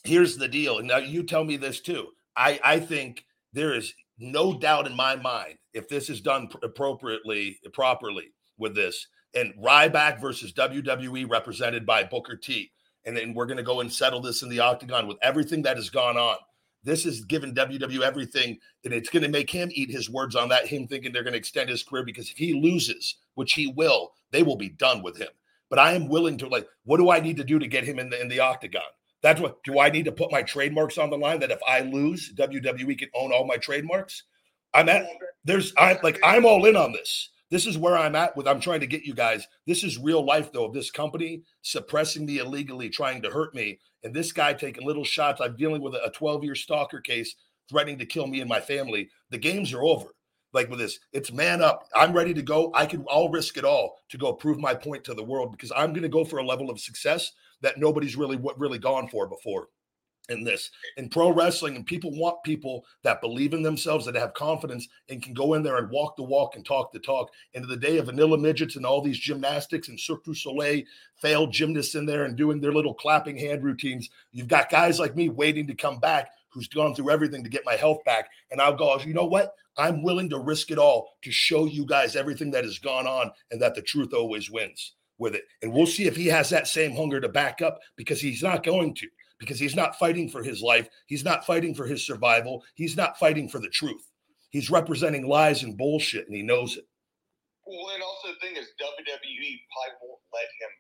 here's 0.04 0.38
the 0.38 0.48
deal, 0.48 0.82
now 0.82 0.98
you 0.98 1.24
tell 1.24 1.44
me 1.44 1.58
this 1.58 1.80
too. 1.80 2.08
I 2.36 2.60
I 2.64 2.80
think 2.80 3.26
there 3.54 3.74
is 3.74 3.94
no 4.18 4.58
doubt 4.58 4.88
in 4.88 4.96
my 4.96 5.16
mind 5.16 5.58
if 5.74 5.88
this 5.88 6.10
is 6.10 6.22
done 6.22 6.50
appropriately, 6.64 7.60
properly 7.74 8.34
with 8.58 8.76
this, 8.76 9.08
and 9.34 9.54
Ryback 9.56 10.20
versus 10.20 10.54
WWE 10.54 11.30
represented 11.30 11.86
by 11.86 12.04
Booker 12.04 12.36
T. 12.36 12.72
And 13.06 13.16
then 13.16 13.34
we're 13.34 13.46
going 13.46 13.58
to 13.58 13.64
go 13.64 13.80
and 13.80 13.92
settle 13.92 14.22
this 14.22 14.42
in 14.44 14.50
the 14.50 14.60
octagon 14.60 15.08
with 15.08 15.18
everything 15.22 15.62
that 15.64 15.78
has 15.78 15.90
gone 15.90 16.18
on. 16.18 16.36
This 16.84 17.06
is 17.06 17.26
giving 17.26 17.54
WWE 17.54 18.02
everything, 18.02 18.58
and 18.86 18.94
it's 18.94 19.10
going 19.10 19.24
to 19.24 19.30
make 19.30 19.50
him 19.50 19.70
eat 19.74 19.92
his 19.92 20.10
words 20.10 20.36
on 20.36 20.50
that. 20.50 20.68
Him 20.68 20.88
thinking 20.88 21.12
they're 21.12 21.24
going 21.24 21.34
to 21.34 21.40
extend 21.40 21.70
his 21.70 21.84
career 21.84 22.04
because 22.04 22.30
if 22.30 22.38
he 22.38 22.54
loses, 22.54 23.16
which 23.36 23.54
he 23.54 23.68
will, 23.68 24.14
they 24.32 24.44
will 24.44 24.56
be 24.56 24.70
done 24.70 25.02
with 25.02 25.18
him. 25.18 25.30
But 25.70 25.80
I 25.80 25.94
am 25.94 26.08
willing 26.08 26.38
to 26.40 26.48
like, 26.48 26.68
what 26.84 26.98
do 26.98 27.10
I 27.10 27.20
need 27.20 27.38
to 27.38 27.44
do 27.44 27.60
to 27.60 27.68
get 27.68 27.84
him 27.84 28.00
in 28.00 28.10
the 28.10 28.20
in 28.20 28.28
the 28.28 28.40
octagon? 28.40 28.82
That's 29.22 29.42
what 29.42 29.64
do 29.64 29.80
I 29.80 29.90
need 29.90 30.06
to 30.06 30.12
put 30.12 30.32
my 30.32 30.44
trademarks 30.44 30.98
on 30.98 31.10
the 31.10 31.18
line 31.18 31.40
that 31.42 31.52
if 31.52 31.60
I 31.68 31.82
lose, 31.82 32.34
WWE 32.36 32.98
can 32.98 33.10
own 33.14 33.34
all 33.34 33.46
my 33.46 33.58
trademarks? 33.58 34.24
I'm 34.74 34.90
at 34.90 35.08
there's 35.44 35.74
I'm 35.78 35.98
like 36.04 36.20
I'm 36.24 36.46
all 36.46 36.66
in 36.66 36.76
on 36.76 36.92
this. 36.92 37.30
This 37.50 37.66
is 37.66 37.78
where 37.78 37.98
I'm 37.98 38.16
at 38.16 38.38
with 38.38 38.48
I'm 38.48 38.60
trying 38.62 38.80
to 38.82 38.88
get 38.88 39.04
you 39.04 39.14
guys. 39.14 39.48
This 39.66 39.84
is 39.84 39.98
real 39.98 40.24
life 40.24 40.52
though 40.52 40.66
of 40.66 40.74
this 40.74 40.92
company 40.92 41.42
suppressing 41.64 42.26
me 42.26 42.38
illegally, 42.38 42.90
trying 42.90 43.22
to 43.24 43.30
hurt 43.30 43.56
me, 43.56 43.80
and 44.04 44.14
this 44.14 44.32
guy 44.32 44.54
taking 44.54 44.86
little 44.86 45.04
shots. 45.04 45.42
I'm 45.42 45.58
dealing 45.58 45.82
with 45.82 45.96
a 45.96 46.12
12 46.14 46.44
year 46.44 46.56
stalker 46.56 47.02
case 47.02 47.36
threatening 47.70 48.00
to 48.00 48.06
kill 48.06 48.28
me 48.28 48.42
and 48.42 48.50
my 48.50 48.60
family. 48.60 49.10
The 49.30 49.38
games 49.38 49.74
are 49.74 49.84
over. 49.84 50.08
like 50.54 50.70
with 50.70 50.80
this. 50.80 51.00
It's 51.14 51.32
man 51.32 51.62
up. 51.62 51.88
I'm 51.96 52.14
ready 52.14 52.34
to 52.34 52.42
go. 52.42 52.72
I 52.74 52.86
can. 52.86 53.06
I'll 53.10 53.30
risk 53.30 53.58
it 53.58 53.66
all 53.66 53.98
to 54.10 54.18
go 54.18 54.34
prove 54.34 54.60
my 54.60 54.74
point 54.74 55.04
to 55.06 55.14
the 55.14 55.24
world 55.24 55.52
because 55.52 55.72
I'm 55.76 55.92
going 55.94 56.04
to 56.04 56.10
go 56.10 56.24
for 56.24 56.40
a 56.40 56.46
level 56.46 56.70
of 56.70 56.80
success 56.80 57.32
that 57.62 57.78
nobody's 57.78 58.16
really 58.16 58.38
what 58.38 58.60
really 58.60 58.80
gone 58.80 59.08
for 59.08 59.28
before. 59.28 59.68
In 60.30 60.44
this, 60.44 60.70
in 60.96 61.10
pro 61.10 61.32
wrestling, 61.32 61.76
and 61.76 61.84
people 61.84 62.12
want 62.12 62.44
people 62.44 62.86
that 63.02 63.20
believe 63.20 63.56
in 63.56 63.64
themselves, 63.64 64.06
that 64.06 64.14
have 64.14 64.36
confidence, 64.36 64.88
and 65.10 65.24
can 65.24 65.34
go 65.34 65.56
in 65.56 65.64
there 65.64 65.78
and 65.78 65.90
walk 65.90 66.16
the 66.18 66.24
walk 66.24 66.56
and 66.56 66.64
talk 66.64 66.92
the 66.92 67.00
talk. 67.00 67.32
Into 67.56 67.68
the 67.68 67.76
day 67.76 67.98
of 67.98 68.06
vanilla 68.06 68.38
midgets 68.38 68.76
and 68.76 68.86
all 68.86 69.02
these 69.02 69.18
gymnastics 69.18 69.90
and 69.90 70.00
Cirque 70.00 70.24
du 70.24 70.36
Soleil 70.36 70.84
failed 71.16 71.52
gymnasts 71.52 71.96
in 71.96 72.06
there 72.06 72.26
and 72.26 72.38
doing 72.38 72.62
their 72.62 72.72
little 72.72 72.94
clapping 72.94 73.38
hand 73.38 73.64
routines. 73.64 74.08
You've 74.32 74.48
got 74.48 74.70
guys 74.70 75.00
like 75.00 75.16
me 75.16 75.30
waiting 75.30 75.66
to 75.66 75.74
come 75.74 76.00
back 76.00 76.30
who's 76.50 76.68
gone 76.68 76.94
through 76.94 77.10
everything 77.10 77.44
to 77.44 77.50
get 77.50 77.66
my 77.66 77.76
health 77.76 78.04
back. 78.06 78.30
And 78.52 78.62
I'll 78.62 78.76
go, 78.76 79.00
you 79.00 79.16
know 79.16 79.26
what? 79.26 79.56
I'm 79.78 80.04
willing 80.04 80.30
to 80.30 80.40
risk 80.40 80.70
it 80.70 80.78
all 80.78 81.16
to 81.24 81.32
show 81.32 81.66
you 81.66 81.86
guys 81.86 82.16
everything 82.16 82.52
that 82.52 82.66
has 82.66 82.78
gone 82.78 83.08
on 83.08 83.32
and 83.50 83.60
that 83.62 83.74
the 83.74 83.82
truth 83.82 84.14
always 84.14 84.52
wins 84.52 84.94
with 85.20 85.36
it. 85.36 85.44
And 85.62 85.72
we'll 85.72 85.86
see 85.86 86.06
if 86.06 86.16
he 86.16 86.28
has 86.28 86.50
that 86.50 86.68
same 86.68 86.96
hunger 86.96 87.22
to 87.22 87.30
back 87.30 87.62
up 87.62 87.80
because 87.96 88.20
he's 88.20 88.42
not 88.42 88.64
going 88.64 88.96
to, 88.96 89.08
because 89.40 89.60
he's 89.60 89.76
not 89.76 90.00
fighting 90.00 90.30
for 90.30 90.42
his 90.42 90.62
life. 90.62 90.88
He's 91.06 91.24
not 91.24 91.46
fighting 91.46 91.76
for 91.76 91.86
his 91.86 92.06
survival. 92.06 92.64
He's 92.74 92.98
not 92.98 93.20
fighting 93.20 93.48
for 93.48 93.60
the 93.60 93.70
truth. 93.70 94.02
He's 94.50 94.72
representing 94.72 95.28
lies 95.28 95.62
and 95.64 95.78
bullshit, 95.78 96.26
and 96.28 96.36
he 96.36 96.42
knows 96.42 96.76
it. 96.76 96.86
Well, 97.68 97.94
and 97.94 98.02
also 98.02 98.30
the 98.30 98.48
thing 98.48 98.58
is, 98.58 98.66
WWE 98.82 99.60
probably 99.70 100.00
won't 100.02 100.22
let 100.34 100.48
him 100.60 100.72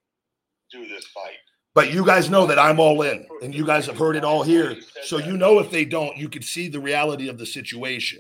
do 0.71 0.95
this 0.95 1.06
fight. 1.08 1.38
But 1.75 1.93
you 1.93 2.04
guys 2.04 2.32
know 2.32 2.47
that 2.47 2.58
I'm 2.58 2.80
all 2.80 3.04
in, 3.04 3.28
and 3.43 3.54
you 3.54 3.65
guys 3.65 3.86
have 3.86 3.97
heard 3.97 4.15
it 4.15 4.23
all 4.23 4.41
here. 4.41 4.75
So 5.04 5.17
you 5.17 5.38
know 5.38 5.60
if 5.60 5.69
they 5.69 5.86
don't, 5.86 6.17
you 6.17 6.28
can 6.28 6.41
see 6.41 6.67
the 6.67 6.80
reality 6.80 7.30
of 7.30 7.38
the 7.38 7.45
situation. 7.45 8.19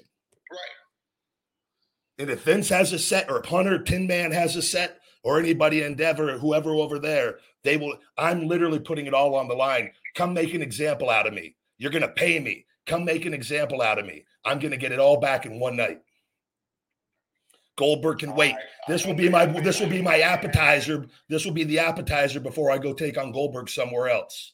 Right. 0.51 0.59
And 2.19 2.29
if 2.29 2.43
Vince 2.43 2.69
has 2.69 2.93
a 2.93 2.99
set, 2.99 3.29
or 3.29 3.39
if 3.39 3.45
Hunter 3.45 3.81
Tin 3.81 4.05
Man 4.05 4.31
has 4.31 4.55
a 4.55 4.61
set, 4.61 4.98
or 5.23 5.39
anybody 5.39 5.83
Endeavor, 5.83 6.37
whoever 6.37 6.71
over 6.71 6.99
there, 6.99 7.39
they 7.63 7.77
will. 7.77 7.97
I'm 8.17 8.47
literally 8.47 8.79
putting 8.79 9.05
it 9.05 9.13
all 9.13 9.35
on 9.35 9.47
the 9.47 9.55
line. 9.55 9.91
Come 10.15 10.33
make 10.33 10.53
an 10.53 10.61
example 10.61 11.09
out 11.09 11.27
of 11.27 11.33
me. 11.33 11.55
You're 11.77 11.91
going 11.91 12.03
to 12.03 12.09
pay 12.09 12.39
me. 12.39 12.65
Come 12.85 13.05
make 13.05 13.25
an 13.25 13.33
example 13.33 13.81
out 13.81 13.99
of 13.99 14.05
me. 14.05 14.23
I'm 14.45 14.59
going 14.59 14.71
to 14.71 14.77
get 14.77 14.91
it 14.91 14.99
all 14.99 15.19
back 15.19 15.45
in 15.45 15.59
one 15.59 15.75
night. 15.75 15.99
Goldberg 17.77 18.19
can 18.19 18.35
wait. 18.35 18.55
This 18.89 19.05
will 19.05 19.13
be 19.13 19.29
my 19.29 19.45
this 19.45 19.79
will 19.79 19.87
be 19.87 20.01
my 20.01 20.19
appetizer. 20.19 21.05
This 21.29 21.45
will 21.45 21.53
be 21.53 21.63
the 21.63 21.79
appetizer 21.79 22.41
before 22.41 22.71
I 22.71 22.77
go 22.77 22.93
take 22.93 23.17
on 23.17 23.31
Goldberg 23.31 23.69
somewhere 23.69 24.09
else. 24.09 24.51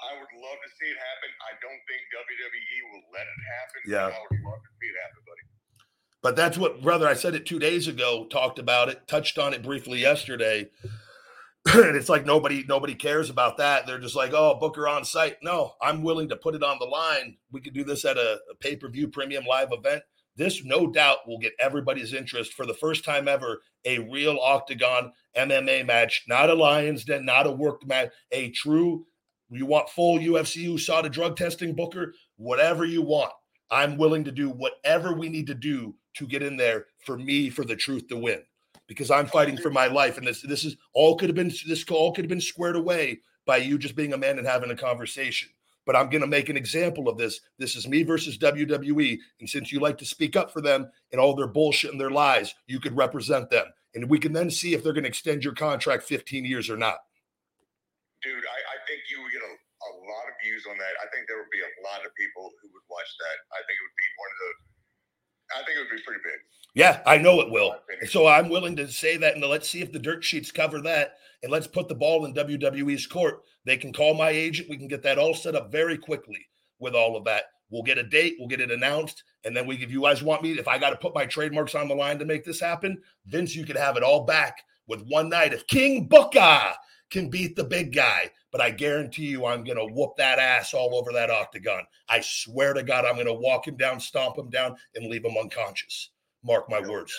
I 0.00 0.16
would 0.16 0.32
love 0.40 0.58
to 0.64 0.70
see 0.80 0.88
it 0.88 0.96
happen. 0.96 1.30
I 1.44 1.52
don't 1.60 1.82
think 1.84 2.00
WWE 2.16 2.78
will 2.92 3.04
let 3.12 3.28
it 3.28 3.40
happen. 3.52 3.80
Yeah. 3.84 4.08
I 4.16 4.20
would 4.32 4.42
love 4.48 4.60
to 4.64 4.72
see 4.80 4.88
it 4.88 4.96
happen, 4.96 5.20
buddy. 5.28 5.55
But 6.26 6.34
that's 6.34 6.58
what, 6.58 6.82
brother, 6.82 7.06
I 7.06 7.14
said 7.14 7.36
it 7.36 7.46
two 7.46 7.60
days 7.60 7.86
ago, 7.86 8.26
talked 8.28 8.58
about 8.58 8.88
it, 8.88 9.06
touched 9.06 9.38
on 9.38 9.54
it 9.54 9.62
briefly 9.62 10.00
yesterday. 10.00 10.68
and 11.72 11.94
it's 11.94 12.08
like 12.08 12.26
nobody 12.26 12.64
nobody 12.66 12.96
cares 12.96 13.30
about 13.30 13.58
that. 13.58 13.86
They're 13.86 14.00
just 14.00 14.16
like, 14.16 14.32
oh, 14.34 14.58
Booker 14.58 14.88
on 14.88 15.04
site. 15.04 15.36
No, 15.40 15.74
I'm 15.80 16.02
willing 16.02 16.28
to 16.30 16.36
put 16.36 16.56
it 16.56 16.64
on 16.64 16.80
the 16.80 16.84
line. 16.84 17.36
We 17.52 17.60
could 17.60 17.74
do 17.74 17.84
this 17.84 18.04
at 18.04 18.16
a, 18.16 18.40
a 18.50 18.56
pay-per-view 18.58 19.06
premium 19.10 19.44
live 19.44 19.68
event. 19.70 20.02
This 20.34 20.64
no 20.64 20.88
doubt 20.88 21.18
will 21.28 21.38
get 21.38 21.52
everybody's 21.60 22.12
interest 22.12 22.54
for 22.54 22.66
the 22.66 22.74
first 22.74 23.04
time 23.04 23.28
ever. 23.28 23.62
A 23.84 24.00
real 24.00 24.36
octagon 24.42 25.12
MMA 25.36 25.86
match, 25.86 26.24
not 26.26 26.50
a 26.50 26.54
Lions 26.54 27.04
Den, 27.04 27.24
not 27.24 27.46
a 27.46 27.52
worked 27.52 27.86
match, 27.86 28.10
a 28.32 28.50
true. 28.50 29.06
You 29.48 29.64
want 29.66 29.90
full 29.90 30.18
UFC 30.18 30.66
USADA 30.66 31.12
drug 31.12 31.36
testing, 31.36 31.76
Booker? 31.76 32.14
Whatever 32.36 32.84
you 32.84 33.02
want. 33.02 33.30
I'm 33.70 33.96
willing 33.96 34.24
to 34.24 34.32
do 34.32 34.50
whatever 34.50 35.12
we 35.12 35.28
need 35.28 35.46
to 35.48 35.54
do 35.54 35.94
to 36.16 36.26
get 36.26 36.42
in 36.42 36.56
there 36.56 36.86
for 37.04 37.18
me 37.18 37.50
for 37.50 37.64
the 37.64 37.76
truth 37.76 38.08
to 38.08 38.16
win 38.16 38.42
because 38.86 39.10
I'm 39.10 39.26
fighting 39.26 39.56
for 39.56 39.70
my 39.70 39.86
life. 39.86 40.18
And 40.18 40.26
this 40.26 40.42
this 40.42 40.64
is 40.64 40.76
all 40.92 41.16
could 41.16 41.28
have 41.28 41.36
been 41.36 41.52
this 41.66 41.84
all 41.90 42.12
could 42.12 42.24
have 42.24 42.30
been 42.30 42.40
squared 42.40 42.76
away 42.76 43.20
by 43.46 43.58
you 43.58 43.78
just 43.78 43.96
being 43.96 44.12
a 44.12 44.18
man 44.18 44.38
and 44.38 44.46
having 44.46 44.70
a 44.70 44.76
conversation. 44.76 45.48
But 45.86 45.94
I'm 45.94 46.10
going 46.10 46.22
to 46.22 46.26
make 46.26 46.48
an 46.48 46.56
example 46.56 47.08
of 47.08 47.16
this. 47.16 47.40
This 47.58 47.76
is 47.76 47.86
me 47.86 48.02
versus 48.02 48.36
WWE. 48.38 49.18
And 49.38 49.48
since 49.48 49.70
you 49.70 49.78
like 49.78 49.96
to 49.98 50.04
speak 50.04 50.34
up 50.34 50.50
for 50.50 50.60
them 50.60 50.90
and 51.12 51.20
all 51.20 51.34
their 51.34 51.46
bullshit 51.46 51.92
and 51.92 52.00
their 52.00 52.10
lies, 52.10 52.52
you 52.66 52.80
could 52.80 52.96
represent 52.96 53.50
them. 53.50 53.66
And 53.94 54.10
we 54.10 54.18
can 54.18 54.32
then 54.32 54.50
see 54.50 54.74
if 54.74 54.82
they're 54.82 54.92
going 54.92 55.06
to 55.06 55.14
extend 55.14 55.44
your 55.44 55.54
contract 55.54 56.02
15 56.02 56.44
years 56.44 56.68
or 56.68 56.76
not. 56.76 56.98
Dude, 58.20 58.34
I, 58.34 58.58
I 58.74 58.76
think 58.90 59.06
you 59.06 59.22
would 59.22 59.30
get 59.30 59.46
a, 59.46 59.54
a 59.54 59.92
lot 60.10 60.26
of 60.26 60.34
views 60.42 60.66
on 60.66 60.74
that. 60.74 60.94
I 60.98 61.06
think 61.14 61.30
there 61.30 61.38
would 61.38 61.54
be 61.54 61.62
a 61.62 61.72
lot 61.86 62.02
of 62.02 62.10
people 62.18 62.50
who 62.58 62.66
would 62.74 62.86
watch 62.90 63.06
that. 63.22 63.36
I 63.54 63.62
think 63.62 63.78
it 63.78 63.84
would 63.86 64.00
be 64.02 64.10
one 64.18 64.30
of 64.34 64.38
the. 64.42 64.50
I 65.54 65.62
think 65.64 65.78
it 65.78 65.80
would 65.80 65.96
be 65.96 66.02
pretty 66.02 66.20
big. 66.22 66.40
Yeah, 66.74 67.00
I 67.06 67.16
know 67.16 67.40
it 67.40 67.50
will. 67.50 67.74
So 68.08 68.26
I'm 68.26 68.50
willing 68.50 68.76
to 68.76 68.88
say 68.88 69.16
that, 69.16 69.34
and 69.34 69.44
let's 69.44 69.68
see 69.68 69.80
if 69.80 69.92
the 69.92 69.98
dirt 69.98 70.22
sheets 70.22 70.52
cover 70.52 70.80
that, 70.82 71.14
and 71.42 71.50
let's 71.50 71.66
put 71.66 71.88
the 71.88 71.94
ball 71.94 72.26
in 72.26 72.34
WWE's 72.34 73.06
court. 73.06 73.42
They 73.64 73.76
can 73.76 73.92
call 73.92 74.14
my 74.14 74.30
agent. 74.30 74.68
We 74.68 74.76
can 74.76 74.88
get 74.88 75.02
that 75.02 75.18
all 75.18 75.34
set 75.34 75.54
up 75.54 75.72
very 75.72 75.96
quickly 75.96 76.46
with 76.78 76.94
all 76.94 77.16
of 77.16 77.24
that. 77.24 77.44
We'll 77.70 77.82
get 77.82 77.98
a 77.98 78.02
date. 78.02 78.36
We'll 78.38 78.48
get 78.48 78.60
it 78.60 78.70
announced, 78.70 79.24
and 79.44 79.56
then 79.56 79.66
we. 79.66 79.76
If 79.76 79.90
you 79.90 80.02
guys 80.02 80.22
want 80.22 80.42
me, 80.42 80.52
if 80.52 80.68
I 80.68 80.78
got 80.78 80.90
to 80.90 80.96
put 80.96 81.14
my 81.14 81.26
trademarks 81.26 81.74
on 81.74 81.88
the 81.88 81.94
line 81.94 82.18
to 82.18 82.24
make 82.24 82.44
this 82.44 82.60
happen, 82.60 83.00
Vince, 83.26 83.56
you 83.56 83.64
could 83.64 83.76
have 83.76 83.96
it 83.96 84.02
all 84.02 84.24
back 84.24 84.62
with 84.86 85.02
one 85.08 85.28
night. 85.28 85.52
If 85.52 85.66
King 85.66 86.06
Booker 86.06 86.62
can 87.10 87.30
beat 87.30 87.56
the 87.56 87.64
big 87.64 87.94
guy, 87.94 88.30
but 88.50 88.60
I 88.60 88.70
guarantee 88.70 89.26
you, 89.26 89.46
I'm 89.46 89.64
going 89.64 89.78
to 89.78 89.94
whoop 89.94 90.16
that 90.16 90.38
ass 90.38 90.74
all 90.74 90.96
over 90.96 91.12
that 91.12 91.30
octagon. 91.30 91.82
I 92.08 92.20
swear 92.20 92.74
to 92.74 92.82
God, 92.82 93.04
I'm 93.04 93.14
going 93.14 93.26
to 93.26 93.32
walk 93.32 93.68
him 93.68 93.76
down, 93.76 94.00
stomp 94.00 94.38
him 94.38 94.50
down, 94.50 94.76
and 94.94 95.06
leave 95.06 95.24
him 95.24 95.36
unconscious. 95.40 96.10
Mark 96.42 96.68
my 96.68 96.80
words. 96.80 97.14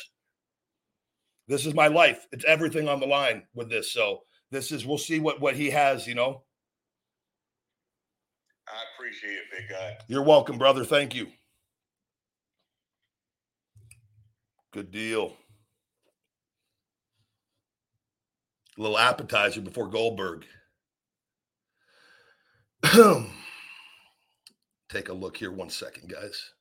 This 1.47 1.65
is 1.65 1.73
my 1.73 1.87
life. 1.87 2.27
It's 2.31 2.45
everything 2.45 2.89
on 2.89 2.99
the 2.99 3.07
line 3.07 3.43
with 3.55 3.69
this. 3.69 3.93
So 3.93 4.23
this 4.51 4.71
is 4.71 4.85
we'll 4.85 4.97
see 4.97 5.19
what 5.19 5.39
what 5.39 5.55
he 5.55 5.69
has. 5.69 6.05
You 6.05 6.15
know. 6.15 6.43
I 8.67 8.83
appreciate 8.95 9.31
it, 9.31 9.43
big 9.51 9.69
guy. 9.69 9.97
You're 10.09 10.23
welcome, 10.23 10.57
brother. 10.57 10.83
Thank 10.83 11.15
you. 11.15 11.27
Good 14.73 14.91
deal. 14.91 15.37
A 18.77 18.81
little 18.81 18.97
appetizer 18.97 19.61
before 19.61 19.87
Goldberg. 19.87 20.45
Take 24.89 25.09
a 25.09 25.13
look 25.13 25.37
here, 25.37 25.51
one 25.51 25.69
second, 25.69 26.09
guys. 26.09 26.51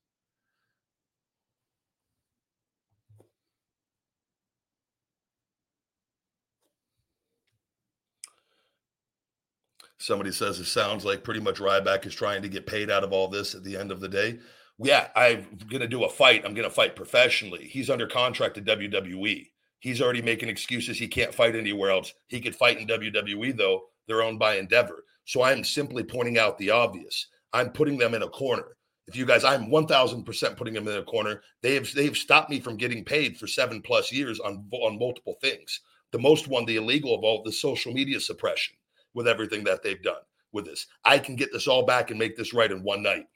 Somebody 9.98 10.31
says 10.31 10.61
it 10.61 10.66
sounds 10.66 11.05
like 11.05 11.24
pretty 11.24 11.40
much 11.40 11.59
Ryback 11.59 12.07
is 12.07 12.14
trying 12.14 12.42
to 12.42 12.48
get 12.48 12.66
paid 12.66 12.90
out 12.90 13.02
of 13.02 13.12
all 13.12 13.29
this 13.29 13.55
at 13.55 13.64
the 13.64 13.76
end 13.76 13.90
of 13.90 14.00
the 14.00 14.09
day. 14.09 14.38
Yeah, 14.79 15.09
I'm 15.16 15.59
going 15.68 15.81
to 15.81 15.88
do 15.88 16.05
a 16.05 16.09
fight. 16.09 16.44
I'm 16.44 16.55
going 16.55 16.68
to 16.68 16.74
fight 16.74 16.94
professionally. 16.96 17.66
He's 17.66 17.90
under 17.90 18.07
contract 18.07 18.55
to 18.55 18.62
WWE. 18.62 19.48
He's 19.87 20.03
already 20.03 20.20
making 20.20 20.49
excuses. 20.49 20.99
He 20.99 21.07
can't 21.07 21.33
fight 21.33 21.55
anywhere 21.55 21.92
else. 21.92 22.12
He 22.27 22.40
could 22.40 22.57
fight 22.57 22.81
in 22.81 22.88
WWE, 22.88 23.57
though. 23.57 23.85
They're 24.09 24.20
owned 24.20 24.40
by 24.40 24.57
Endeavor. 24.57 25.05
So 25.27 25.42
I'm 25.42 25.62
simply 25.62 26.03
pointing 26.03 26.38
out 26.38 26.59
the 26.59 26.70
obvious. 26.70 27.29
I'm 27.53 27.70
putting 27.70 27.96
them 27.96 28.12
in 28.12 28.25
a 28.25 28.29
corner. 28.29 28.77
If 29.07 29.14
you 29.14 29.25
guys, 29.25 29.44
I'm 29.44 29.70
1000% 29.70 30.57
putting 30.57 30.75
them 30.75 30.88
in 30.88 30.99
a 30.99 31.05
corner. 31.05 31.40
They 31.62 31.75
have, 31.75 31.94
they 31.94 32.05
have 32.05 32.16
stopped 32.16 32.51
me 32.51 32.59
from 32.59 32.77
getting 32.77 33.05
paid 33.05 33.38
for 33.38 33.46
seven 33.46 33.81
plus 33.81 34.11
years 34.11 34.40
on, 34.40 34.66
on 34.72 34.99
multiple 34.99 35.37
things. 35.40 35.83
The 36.11 36.18
most 36.18 36.49
one, 36.49 36.64
the 36.64 36.79
illegal 36.79 37.14
of 37.14 37.22
all, 37.22 37.44
the 37.44 37.53
social 37.53 37.92
media 37.92 38.18
suppression 38.18 38.75
with 39.14 39.29
everything 39.29 39.62
that 39.62 39.85
they've 39.85 40.03
done 40.03 40.16
with 40.51 40.64
this. 40.64 40.88
I 41.05 41.20
can 41.20 41.37
get 41.37 41.53
this 41.53 41.68
all 41.68 41.87
back 41.87 42.11
and 42.11 42.18
make 42.18 42.37
this 42.37 42.53
right 42.53 42.72
in 42.72 42.83
one 42.83 43.05
night 43.05 43.27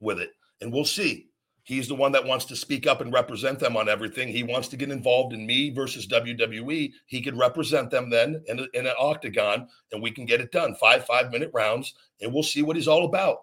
with 0.00 0.18
it. 0.18 0.32
And 0.60 0.72
we'll 0.72 0.84
see. 0.84 1.28
He's 1.66 1.88
the 1.88 1.96
one 1.96 2.12
that 2.12 2.24
wants 2.24 2.44
to 2.44 2.54
speak 2.54 2.86
up 2.86 3.00
and 3.00 3.12
represent 3.12 3.58
them 3.58 3.76
on 3.76 3.88
everything. 3.88 4.28
He 4.28 4.44
wants 4.44 4.68
to 4.68 4.76
get 4.76 4.92
involved 4.92 5.32
in 5.32 5.44
me 5.44 5.70
versus 5.70 6.06
WWE. 6.06 6.92
He 7.06 7.20
could 7.20 7.36
represent 7.36 7.90
them 7.90 8.08
then 8.08 8.40
in, 8.46 8.60
a, 8.60 8.66
in 8.72 8.86
an 8.86 8.94
octagon, 8.96 9.66
and 9.90 10.00
we 10.00 10.12
can 10.12 10.26
get 10.26 10.40
it 10.40 10.52
done. 10.52 10.76
Five 10.76 11.06
five 11.06 11.32
minute 11.32 11.50
rounds, 11.52 11.92
and 12.20 12.32
we'll 12.32 12.44
see 12.44 12.62
what 12.62 12.76
he's 12.76 12.86
all 12.86 13.04
about. 13.04 13.38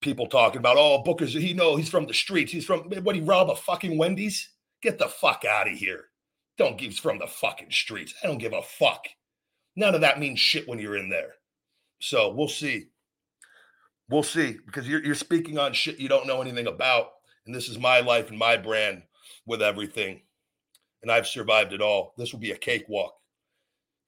People 0.00 0.28
talking 0.28 0.60
about, 0.60 0.76
oh, 0.78 1.02
Booker's, 1.02 1.32
he 1.32 1.54
know 1.54 1.74
he's 1.74 1.90
from 1.90 2.06
the 2.06 2.14
streets. 2.14 2.52
He's 2.52 2.64
from, 2.64 2.82
what, 3.02 3.16
he 3.16 3.20
rob 3.20 3.50
a 3.50 3.56
fucking 3.56 3.98
Wendy's? 3.98 4.50
Get 4.80 5.00
the 5.00 5.08
fuck 5.08 5.44
out 5.44 5.66
of 5.66 5.74
here. 5.76 6.04
Don't 6.56 6.78
give, 6.78 6.94
from 6.94 7.18
the 7.18 7.26
fucking 7.26 7.72
streets. 7.72 8.14
I 8.22 8.28
don't 8.28 8.38
give 8.38 8.52
a 8.52 8.62
fuck. 8.62 9.08
None 9.74 9.96
of 9.96 10.02
that 10.02 10.20
means 10.20 10.38
shit 10.38 10.68
when 10.68 10.78
you're 10.78 10.96
in 10.96 11.10
there. 11.10 11.34
So 11.98 12.32
we'll 12.32 12.46
see. 12.46 12.90
We'll 14.10 14.22
see 14.22 14.56
because 14.66 14.88
you're, 14.88 15.04
you're 15.04 15.14
speaking 15.14 15.58
on 15.58 15.72
shit 15.72 15.98
you 15.98 16.08
don't 16.08 16.26
know 16.26 16.40
anything 16.42 16.66
about. 16.66 17.08
And 17.46 17.54
this 17.54 17.68
is 17.68 17.78
my 17.78 18.00
life 18.00 18.30
and 18.30 18.38
my 18.38 18.56
brand 18.56 19.02
with 19.46 19.62
everything. 19.62 20.22
And 21.02 21.10
I've 21.12 21.26
survived 21.26 21.72
it 21.72 21.82
all. 21.82 22.14
This 22.18 22.32
will 22.32 22.40
be 22.40 22.52
a 22.52 22.58
cakewalk. 22.58 23.14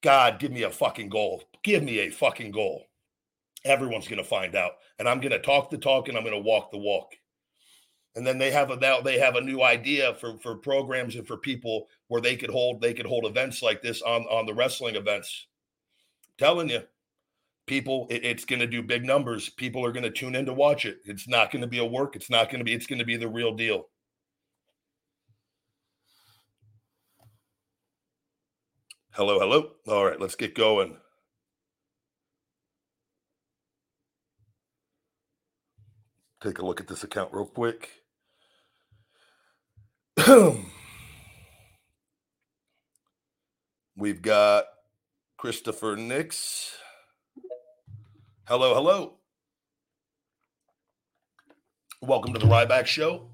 God, 0.02 0.38
give 0.38 0.52
me 0.52 0.62
a 0.64 0.70
fucking 0.70 1.08
goal. 1.10 1.44
Give 1.62 1.82
me 1.82 2.00
a 2.00 2.10
fucking 2.10 2.52
goal. 2.52 2.86
Everyone's 3.64 4.08
going 4.08 4.22
to 4.22 4.28
find 4.28 4.54
out. 4.56 4.72
And 4.98 5.08
I'm 5.08 5.20
going 5.20 5.32
to 5.32 5.38
talk 5.40 5.70
the 5.70 5.78
talk 5.78 6.08
and 6.08 6.16
I'm 6.16 6.24
going 6.24 6.34
to 6.36 6.40
walk 6.40 6.70
the 6.70 6.78
walk. 6.78 7.14
and 8.16 8.26
then 8.26 8.38
they 8.38 8.50
have 8.50 8.70
a 8.70 8.76
now 8.76 9.00
they 9.00 9.18
have 9.18 9.36
a 9.36 9.40
new 9.40 9.62
idea 9.62 10.14
for 10.14 10.38
for 10.38 10.56
programs 10.56 11.14
and 11.16 11.26
for 11.26 11.36
people 11.36 11.88
where 12.08 12.20
they 12.20 12.36
could 12.36 12.50
hold 12.50 12.80
they 12.80 12.94
could 12.94 13.06
hold 13.06 13.24
events 13.24 13.62
like 13.62 13.82
this 13.82 14.02
on 14.02 14.22
on 14.24 14.46
the 14.46 14.54
wrestling 14.54 14.96
events. 14.96 15.46
I'm 16.30 16.34
telling 16.46 16.68
you, 16.70 16.82
people, 17.70 18.08
it, 18.10 18.24
it's 18.24 18.44
going 18.44 18.58
to 18.58 18.66
do 18.66 18.82
big 18.82 19.04
numbers. 19.04 19.48
People 19.48 19.86
are 19.86 19.92
going 19.92 20.02
to 20.02 20.10
tune 20.10 20.34
in 20.34 20.44
to 20.44 20.52
watch 20.52 20.84
it. 20.84 20.98
It's 21.04 21.28
not 21.28 21.52
going 21.52 21.62
to 21.62 21.68
be 21.68 21.78
a 21.78 21.84
work. 21.84 22.16
It's 22.16 22.28
not 22.28 22.50
going 22.50 22.58
to 22.58 22.64
be. 22.64 22.74
It's 22.74 22.88
going 22.88 22.98
to 22.98 23.04
be 23.04 23.16
the 23.16 23.28
real 23.28 23.54
deal. 23.54 23.86
Hello, 29.12 29.38
hello. 29.38 29.70
All 29.86 30.04
right, 30.04 30.20
let's 30.20 30.34
get 30.34 30.56
going. 30.56 30.96
Take 36.42 36.58
a 36.58 36.66
look 36.66 36.80
at 36.80 36.88
this 36.88 37.04
account 37.04 37.32
real 37.32 37.46
quick. 37.46 37.90
We've 43.96 44.22
got 44.22 44.64
Christopher 45.36 45.94
Nix. 45.94 46.76
Hello, 48.50 48.74
hello. 48.74 49.12
Welcome 52.02 52.32
to 52.32 52.40
the 52.40 52.46
Ryback 52.46 52.84
Show. 52.84 53.28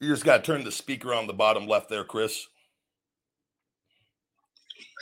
You 0.00 0.08
just 0.08 0.24
got 0.24 0.38
to 0.38 0.42
turn 0.42 0.64
the 0.64 0.72
speaker 0.72 1.14
on 1.14 1.28
the 1.28 1.32
bottom 1.32 1.68
left 1.68 1.88
there, 1.88 2.02
Chris. 2.02 2.48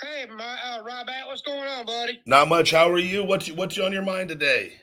Hey, 0.03 0.27
my 0.27 0.59
uh, 0.67 0.83
Ryback, 0.83 1.29
what's 1.29 1.41
going 1.41 1.67
on, 1.67 1.87
buddy? 1.87 2.21
Not 2.27 2.49
much. 2.49 2.73
How 2.73 2.91
are 2.91 2.99
you? 2.99 3.25
What's 3.25 3.51
what's 3.53 3.79
on 3.79 3.91
your 3.91 4.05
mind 4.05 4.29
today? 4.29 4.75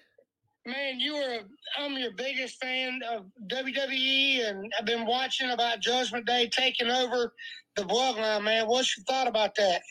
Man, 0.66 1.00
you 1.00 1.14
are 1.14 1.42
I'm 1.78 1.96
your 1.96 2.14
biggest 2.14 2.60
fan 2.60 3.02
of 3.08 3.28
WWE, 3.52 4.50
and 4.50 4.74
I've 4.80 4.88
been 4.88 5.06
watching 5.06 5.52
about 5.52 5.82
Judgment 5.82 6.26
Day 6.26 6.50
taking 6.52 6.90
over 6.90 7.34
the 7.76 7.84
bloodline. 7.84 8.46
Man, 8.46 8.66
what's 8.66 8.98
your 8.98 9.04
thought 9.04 9.28
about 9.28 9.54
that? 9.58 9.84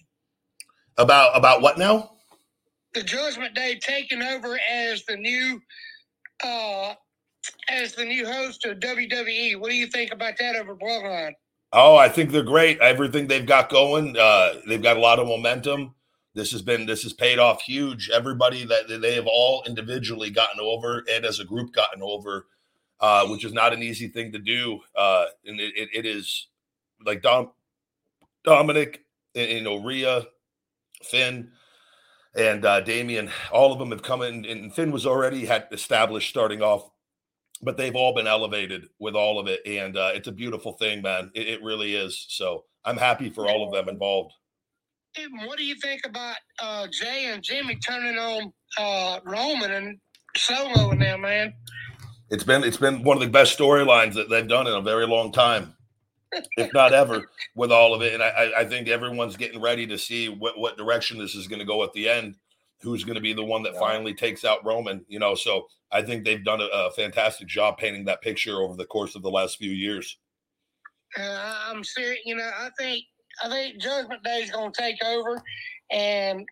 About 0.99 1.36
about 1.36 1.62
what 1.62 1.78
now? 1.78 2.12
The 2.94 3.03
Judgment 3.03 3.55
Day 3.55 3.78
taking 3.80 4.22
over 4.22 4.59
as 4.70 5.05
the 5.05 5.16
new 5.16 5.61
uh 6.42 6.94
as 7.68 7.94
the 7.94 8.05
new 8.05 8.26
host 8.26 8.64
of 8.64 8.78
WWE. 8.78 9.61
What 9.61 9.70
do 9.70 9.76
you 9.76 9.86
think 9.86 10.12
about 10.12 10.38
that 10.38 10.57
over 10.57 10.74
Bloodline? 10.74 11.32
Oh, 11.72 11.97
I 11.97 12.09
think 12.09 12.30
they're 12.30 12.42
great. 12.42 12.78
Everything 12.80 13.26
they've 13.26 13.47
got 13.47 13.68
going, 13.68 14.16
uh, 14.16 14.55
they've 14.66 14.82
got 14.82 14.97
a 14.97 15.01
lot 15.01 15.18
of 15.18 15.26
momentum. 15.26 15.94
This 16.34 16.53
has 16.53 16.62
been 16.62 16.86
this 16.86 17.03
has 17.03 17.12
paid 17.12 17.38
off 17.38 17.62
huge. 17.62 18.11
Everybody 18.11 18.64
that 18.64 19.01
they 19.01 19.14
have 19.14 19.26
all 19.26 19.62
individually 19.66 20.30
gotten 20.30 20.61
over 20.61 21.03
and 21.11 21.24
as 21.24 21.40
a 21.40 21.44
group 21.44 21.72
gotten 21.72 22.03
over, 22.03 22.47
uh, 23.01 23.26
which 23.26 23.44
is 23.44 23.53
not 23.53 23.72
an 23.72 23.82
easy 23.82 24.09
thing 24.09 24.32
to 24.32 24.38
do. 24.38 24.80
Uh, 24.94 25.26
and 25.44 25.61
it, 25.61 25.74
it, 25.76 25.88
it 25.92 26.07
is 26.07 26.49
like 27.05 27.22
Dom, 27.22 27.53
Dominic, 28.44 29.05
you 29.34 29.62
know, 29.62 29.82
Rhea, 29.82 30.26
Finn, 31.07 31.50
and 32.34 32.64
uh, 32.64 32.80
Damian. 32.80 33.30
All 33.52 33.72
of 33.72 33.78
them 33.78 33.90
have 33.90 34.02
come 34.02 34.22
in, 34.22 34.44
and 34.44 34.74
Finn 34.74 34.92
was 34.92 35.07
already 35.07 35.46
had 35.46 35.66
established 35.72 36.28
starting 36.28 36.62
off 36.62 36.90
but 37.62 37.76
they've 37.76 37.96
all 37.96 38.14
been 38.14 38.26
elevated 38.26 38.86
with 38.98 39.14
all 39.14 39.38
of 39.38 39.46
it, 39.46 39.61
and 39.66 39.96
uh, 39.96 40.11
it's 40.14 40.28
a 40.28 40.32
beautiful 40.32 40.72
thing, 40.72 41.02
man. 41.02 41.30
It, 41.34 41.48
it, 41.48 41.62
really 41.62 41.94
is. 41.94 42.26
So 42.28 42.64
I'm 42.84 42.96
happy 42.96 43.30
for 43.30 43.48
all 43.48 43.66
of 43.66 43.72
them 43.72 43.88
involved. 43.88 44.32
What 45.46 45.57
do 45.57 45.64
you 45.64 45.76
think 45.76 46.02
about 46.04 46.36
uh, 46.61 46.86
Jey 46.88 47.30
and 47.32 47.42
Jimmy 47.42 47.76
turning 47.76 48.18
on 48.18 48.52
uh, 48.78 49.20
Roman 49.24 49.72
and 49.72 49.98
Solo 50.36 50.94
them, 50.94 51.22
man? 51.22 51.54
It's 52.28 52.44
been 52.44 52.64
it's 52.64 52.76
been 52.76 53.02
one 53.02 53.16
of 53.16 53.22
the 53.22 53.28
best 53.28 53.59
storylines 53.59 54.14
that 54.14 54.28
they've 54.28 54.46
done 54.46 54.66
in 54.66 54.74
a 54.74 54.82
very 54.82 55.07
long 55.07 55.32
time, 55.32 55.74
if 56.57 56.72
not 56.72 56.93
ever, 56.93 57.26
with 57.55 57.72
all 57.72 57.95
of 57.95 58.03
it. 58.03 58.14
And 58.14 58.22
I, 58.22 58.53
I 58.59 58.64
think 58.64 58.89
everyone's 58.89 59.37
getting 59.37 59.61
ready 59.61 59.87
to 59.87 59.99
see 59.99 60.28
what, 60.28 60.59
what 60.59 60.76
direction 60.76 61.18
this 61.18 61.34
is 61.34 61.47
going 61.47 61.61
to 61.61 61.64
go 61.64 61.82
at 61.84 61.93
the 61.93 62.09
end 62.09 62.37
who's 62.82 63.05
going 63.05 63.14
to 63.14 63.20
be 63.20 63.32
the 63.32 63.45
one 63.45 63.62
that 63.62 63.74
yeah. 63.74 63.80
finally 63.80 64.14
takes 64.14 64.45
out 64.45 64.64
Roman, 64.64 65.05
you 65.09 65.18
know. 65.18 65.34
So 65.34 65.66
I 65.93 66.03
think 66.03 66.24
they've 66.24 66.45
done 66.45 66.61
a, 66.61 66.68
a, 66.72 66.91
fantastic 66.91 67.49
job 67.49 67.78
painting 67.78 68.05
that 68.05 68.22
picture 68.22 68.61
over 68.61 68.76
the 68.76 68.84
course 68.84 69.14
of 69.14 69.22
the 69.22 69.30
last 69.30 69.59
few 69.59 69.70
years. 69.70 70.18
Uh, 71.18 71.57
I'm 71.68 71.82
serious, 71.82 72.20
you 72.24 72.37
know. 72.37 72.51
I 72.59 72.70
think 72.78 73.05
I 73.43 73.49
think 73.49 73.80
Judgment 73.80 74.22
Day 74.22 74.43
is 74.43 74.51
going 74.51 74.72
to 74.72 74.80
take 74.80 75.03
over, 75.05 75.41
and 75.91 76.47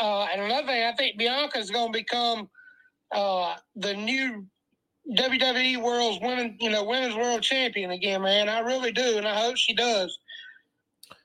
uh, 0.00 0.26
and 0.32 0.42
another 0.42 0.66
thing, 0.66 0.84
I 0.84 0.92
think 0.96 1.18
Bianca 1.18 1.58
is 1.58 1.70
going 1.70 1.92
to 1.92 1.98
become 1.98 2.48
uh, 3.12 3.56
the 3.76 3.94
new 3.94 4.46
WWE 5.16 5.82
World's 5.82 6.20
women, 6.20 6.56
you 6.60 6.70
know, 6.70 6.84
women's 6.84 7.14
world 7.14 7.42
champion 7.42 7.92
again, 7.92 8.22
man. 8.22 8.48
I 8.48 8.60
really 8.60 8.92
do, 8.92 9.16
and 9.16 9.26
I 9.26 9.40
hope 9.40 9.56
she 9.56 9.74
does. 9.74 10.18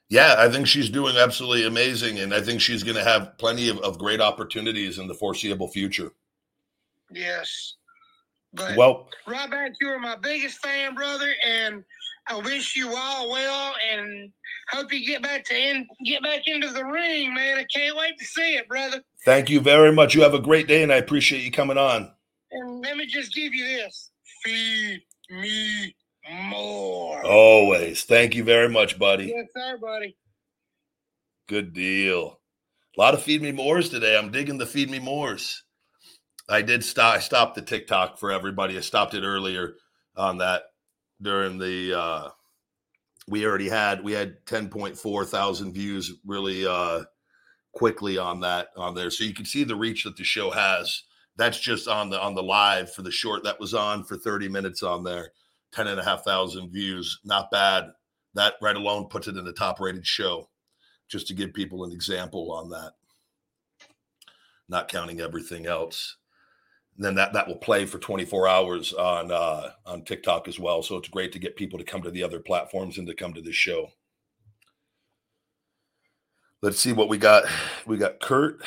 Yeah, 0.09 0.35
I 0.37 0.49
think 0.49 0.67
she's 0.67 0.89
doing 0.89 1.17
absolutely 1.17 1.65
amazing, 1.65 2.19
and 2.19 2.33
I 2.33 2.41
think 2.41 2.61
she's 2.61 2.83
going 2.83 2.97
to 2.97 3.03
have 3.03 3.37
plenty 3.37 3.67
of, 3.69 3.79
of 3.79 3.97
great 3.97 4.21
opportunities 4.21 4.99
in 4.99 5.07
the 5.07 5.13
foreseeable 5.13 5.69
future. 5.69 6.11
Yes. 7.11 7.75
But 8.53 8.77
well, 8.77 9.09
Ryback, 9.27 9.71
you 9.81 9.87
are 9.89 9.99
my 9.99 10.15
biggest 10.15 10.59
fan, 10.59 10.93
brother, 10.93 11.33
and 11.45 11.83
I 12.27 12.39
wish 12.39 12.75
you 12.75 12.95
all 12.95 13.31
well, 13.31 13.73
and 13.91 14.31
hope 14.69 14.93
you 14.93 15.05
get 15.05 15.23
back 15.23 15.43
to 15.45 15.57
in, 15.57 15.87
get 16.05 16.21
back 16.21 16.43
into 16.45 16.67
the 16.67 16.85
ring, 16.85 17.33
man. 17.33 17.57
I 17.57 17.65
can't 17.75 17.97
wait 17.97 18.17
to 18.19 18.25
see 18.25 18.55
it, 18.55 18.67
brother. 18.69 19.01
Thank 19.25 19.49
you 19.49 19.59
very 19.59 19.91
much. 19.91 20.13
You 20.13 20.21
have 20.21 20.35
a 20.35 20.39
great 20.39 20.67
day, 20.67 20.83
and 20.83 20.93
I 20.93 20.97
appreciate 20.97 21.41
you 21.41 21.51
coming 21.51 21.77
on. 21.77 22.11
And 22.53 22.81
let 22.81 22.97
me 22.97 23.05
just 23.05 23.33
give 23.33 23.53
you 23.53 23.65
this: 23.65 24.11
feed 24.43 25.01
me 25.29 25.95
more. 26.49 27.25
Always. 27.25 28.03
Thank 28.03 28.35
you 28.35 28.43
very 28.43 28.69
much, 28.69 28.97
buddy. 28.99 29.25
Yes, 29.25 29.47
sir, 29.53 29.77
buddy. 29.77 30.15
Good 31.47 31.73
deal. 31.73 32.39
A 32.97 33.01
lot 33.01 33.13
of 33.13 33.23
feed 33.23 33.41
me 33.41 33.51
mores 33.51 33.89
today. 33.89 34.17
I'm 34.17 34.31
digging 34.31 34.57
the 34.57 34.65
feed 34.65 34.89
me 34.89 34.99
mores. 34.99 35.63
I 36.49 36.61
did 36.61 36.83
stop. 36.83 37.15
I 37.15 37.19
stopped 37.19 37.55
the 37.55 37.61
TikTok 37.61 38.19
for 38.19 38.31
everybody. 38.31 38.77
I 38.77 38.81
stopped 38.81 39.13
it 39.13 39.23
earlier 39.23 39.75
on 40.15 40.37
that 40.39 40.63
during 41.21 41.57
the. 41.57 41.99
uh 41.99 42.29
We 43.27 43.45
already 43.45 43.69
had 43.69 44.03
we 44.03 44.11
had 44.13 44.45
10.4 44.45 45.25
thousand 45.27 45.73
views 45.73 46.11
really 46.25 46.65
uh 46.67 47.03
quickly 47.73 48.17
on 48.17 48.41
that 48.41 48.67
on 48.77 48.93
there, 48.93 49.09
so 49.09 49.23
you 49.23 49.33
can 49.33 49.45
see 49.45 49.63
the 49.63 49.75
reach 49.75 50.03
that 50.03 50.17
the 50.17 50.23
show 50.23 50.51
has. 50.51 51.03
That's 51.35 51.59
just 51.59 51.87
on 51.87 52.09
the 52.09 52.21
on 52.21 52.35
the 52.35 52.43
live 52.43 52.93
for 52.93 53.01
the 53.01 53.11
short 53.11 53.43
that 53.43 53.59
was 53.59 53.73
on 53.73 54.03
for 54.03 54.17
30 54.17 54.49
minutes 54.49 54.83
on 54.83 55.03
there. 55.03 55.31
10 55.73 55.87
and 55.87 55.99
a 55.99 56.03
half 56.03 56.23
thousand 56.23 56.69
views. 56.69 57.19
Not 57.23 57.51
bad. 57.51 57.91
That 58.35 58.55
right 58.61 58.75
alone 58.75 59.07
puts 59.07 59.27
it 59.27 59.37
in 59.37 59.45
the 59.45 59.53
top 59.53 59.79
rated 59.79 60.05
show, 60.05 60.49
just 61.07 61.27
to 61.27 61.33
give 61.33 61.53
people 61.53 61.83
an 61.83 61.91
example 61.91 62.51
on 62.51 62.69
that. 62.69 62.93
Not 64.69 64.87
counting 64.87 65.19
everything 65.19 65.65
else. 65.65 66.17
And 66.95 67.05
then 67.05 67.15
that 67.15 67.33
that 67.33 67.47
will 67.47 67.57
play 67.57 67.85
for 67.85 67.97
24 67.97 68.47
hours 68.47 68.93
on 68.93 69.31
uh, 69.31 69.71
on 69.85 70.03
TikTok 70.03 70.47
as 70.47 70.59
well. 70.59 70.83
So 70.83 70.97
it's 70.97 71.09
great 71.09 71.31
to 71.33 71.39
get 71.39 71.55
people 71.55 71.79
to 71.79 71.85
come 71.85 72.03
to 72.03 72.11
the 72.11 72.23
other 72.23 72.39
platforms 72.39 72.97
and 72.99 73.07
to 73.07 73.15
come 73.15 73.33
to 73.33 73.41
this 73.41 73.55
show. 73.55 73.89
Let's 76.61 76.79
see 76.79 76.93
what 76.93 77.09
we 77.09 77.17
got. 77.17 77.43
We 77.85 77.97
got 77.97 78.19
Kurt. 78.19 78.61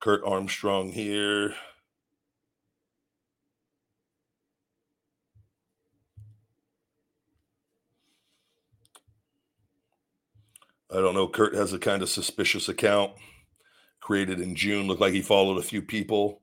Kurt 0.00 0.22
Armstrong 0.24 0.92
here. 0.92 1.54
I 10.90 10.96
don't 10.96 11.14
know. 11.14 11.28
Kurt 11.28 11.54
has 11.54 11.72
a 11.72 11.78
kind 11.78 12.02
of 12.02 12.08
suspicious 12.08 12.68
account 12.68 13.12
created 14.00 14.40
in 14.40 14.56
June. 14.56 14.86
Looked 14.86 15.00
like 15.00 15.12
he 15.14 15.22
followed 15.22 15.58
a 15.58 15.62
few 15.62 15.82
people, 15.82 16.42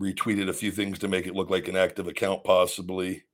retweeted 0.00 0.48
a 0.48 0.54
few 0.54 0.72
things 0.72 0.98
to 1.00 1.08
make 1.08 1.26
it 1.26 1.34
look 1.34 1.50
like 1.50 1.68
an 1.68 1.76
active 1.76 2.08
account, 2.08 2.44
possibly. 2.44 3.24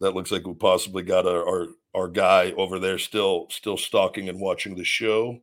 That 0.00 0.14
looks 0.14 0.30
like 0.30 0.46
we 0.46 0.54
possibly 0.54 1.02
got 1.02 1.26
our, 1.26 1.48
our 1.48 1.66
our 1.94 2.08
guy 2.08 2.52
over 2.52 2.78
there 2.78 2.98
still 2.98 3.48
still 3.50 3.78
stalking 3.78 4.28
and 4.28 4.40
watching 4.40 4.76
the 4.76 4.84
show. 4.84 5.40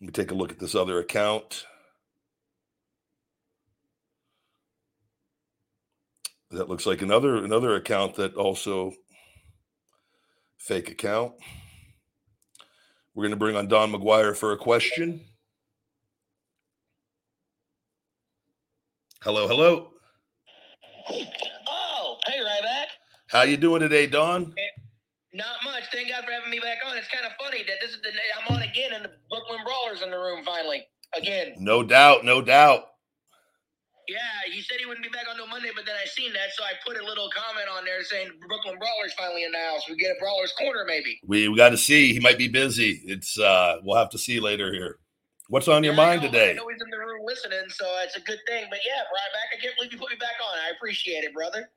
Let 0.00 0.06
me 0.06 0.12
take 0.12 0.30
a 0.30 0.34
look 0.34 0.52
at 0.52 0.58
this 0.58 0.74
other 0.74 0.98
account. 0.98 1.64
That 6.50 6.68
looks 6.68 6.86
like 6.86 7.02
another 7.02 7.36
another 7.36 7.74
account 7.74 8.14
that 8.16 8.34
also 8.34 8.92
fake 10.58 10.90
account. 10.90 11.32
We're 13.14 13.22
going 13.22 13.30
to 13.30 13.36
bring 13.36 13.56
on 13.56 13.68
Don 13.68 13.92
McGuire 13.92 14.36
for 14.36 14.52
a 14.52 14.58
question. 14.58 15.22
Hello, 19.22 19.48
hello. 19.48 19.92
Oh, 21.68 22.18
hey, 22.26 22.38
Ryback. 22.38 22.86
How 23.28 23.42
you 23.42 23.56
doing 23.56 23.80
today, 23.80 24.06
Don? 24.06 24.54
Not 25.36 25.60
much. 25.64 25.84
Thank 25.92 26.08
God 26.08 26.24
for 26.24 26.32
having 26.32 26.50
me 26.50 26.58
back 26.60 26.78
on. 26.88 26.96
It's 26.96 27.08
kind 27.12 27.26
of 27.26 27.32
funny 27.38 27.62
that 27.64 27.76
this 27.80 27.90
is 27.90 28.00
the 28.00 28.10
day 28.10 28.28
I'm 28.40 28.56
on 28.56 28.62
again, 28.62 28.92
and 28.94 29.04
the 29.04 29.10
Brooklyn 29.28 29.60
Brawlers 29.64 30.00
in 30.02 30.10
the 30.10 30.16
room 30.16 30.44
finally. 30.44 30.82
again. 31.14 31.54
No 31.58 31.82
doubt, 31.82 32.24
no 32.24 32.40
doubt. 32.40 32.84
Yeah, 34.08 34.18
he 34.52 34.62
said 34.62 34.78
he 34.78 34.86
wouldn't 34.86 35.02
be 35.04 35.10
back 35.10 35.26
on 35.28 35.36
no 35.36 35.46
Monday, 35.48 35.70
but 35.74 35.84
then 35.84 35.96
I 36.00 36.06
seen 36.06 36.32
that, 36.32 36.54
so 36.56 36.62
I 36.62 36.72
put 36.86 36.96
a 36.96 37.04
little 37.04 37.28
comment 37.34 37.66
on 37.76 37.84
there 37.84 38.02
saying 38.04 38.30
Brooklyn 38.48 38.78
Brawlers 38.78 39.12
finally 39.18 39.42
in 39.44 39.50
the 39.52 39.58
house. 39.58 39.82
We 39.90 39.96
get 39.96 40.12
a 40.12 40.20
Brawlers 40.20 40.52
corner, 40.56 40.84
maybe. 40.86 41.18
We, 41.26 41.48
we 41.48 41.56
got 41.56 41.70
to 41.70 41.76
see. 41.76 42.12
He 42.14 42.20
might 42.20 42.38
be 42.38 42.46
busy. 42.48 43.02
It's 43.04 43.38
uh 43.38 43.78
we'll 43.82 43.96
have 43.98 44.10
to 44.10 44.18
see 44.18 44.38
later 44.40 44.72
here. 44.72 44.98
What's 45.48 45.66
on 45.68 45.82
your 45.84 45.94
Yeah, 45.94 46.00
I 46.02 46.06
mind 46.06 46.22
know- 46.22 46.28
today? 46.30 46.50
I 46.50 46.54
know 46.54 46.68
he's 46.68 46.80
in 46.80 46.88
the 46.90 46.98
room 46.98 47.20
listening, 47.26 47.68
so 47.68 47.84
it's 48.04 48.16
a 48.16 48.20
good 48.20 48.38
thing. 48.48 48.66
But 48.70 48.78
yeah, 48.86 49.00
Ryback. 49.02 49.58
I 49.58 49.60
can't 49.60 49.74
believe 49.76 49.92
you 49.92 49.98
put 49.98 50.10
me 50.10 50.16
back 50.16 50.38
on. 50.40 50.56
I 50.58 50.70
appreciate 50.76 51.24
it, 51.24 51.34
brother. 51.34 51.68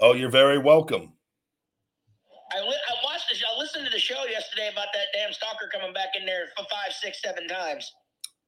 Oh, 0.00 0.12
you're 0.12 0.30
very 0.30 0.58
welcome. 0.58 1.14
I, 2.52 2.60
li- 2.60 2.84
I 2.90 2.94
watched 3.04 3.28
this. 3.28 3.42
I 3.42 3.58
listened 3.58 3.84
to 3.86 3.90
the 3.90 3.98
show 3.98 4.24
yesterday 4.28 4.70
about 4.72 4.88
that 4.94 5.06
damn 5.14 5.32
stalker 5.32 5.68
coming 5.72 5.92
back 5.92 6.10
in 6.18 6.26
there 6.26 6.46
for 6.56 6.64
five, 6.64 6.92
six, 6.92 7.20
seven 7.22 7.48
times. 7.48 7.90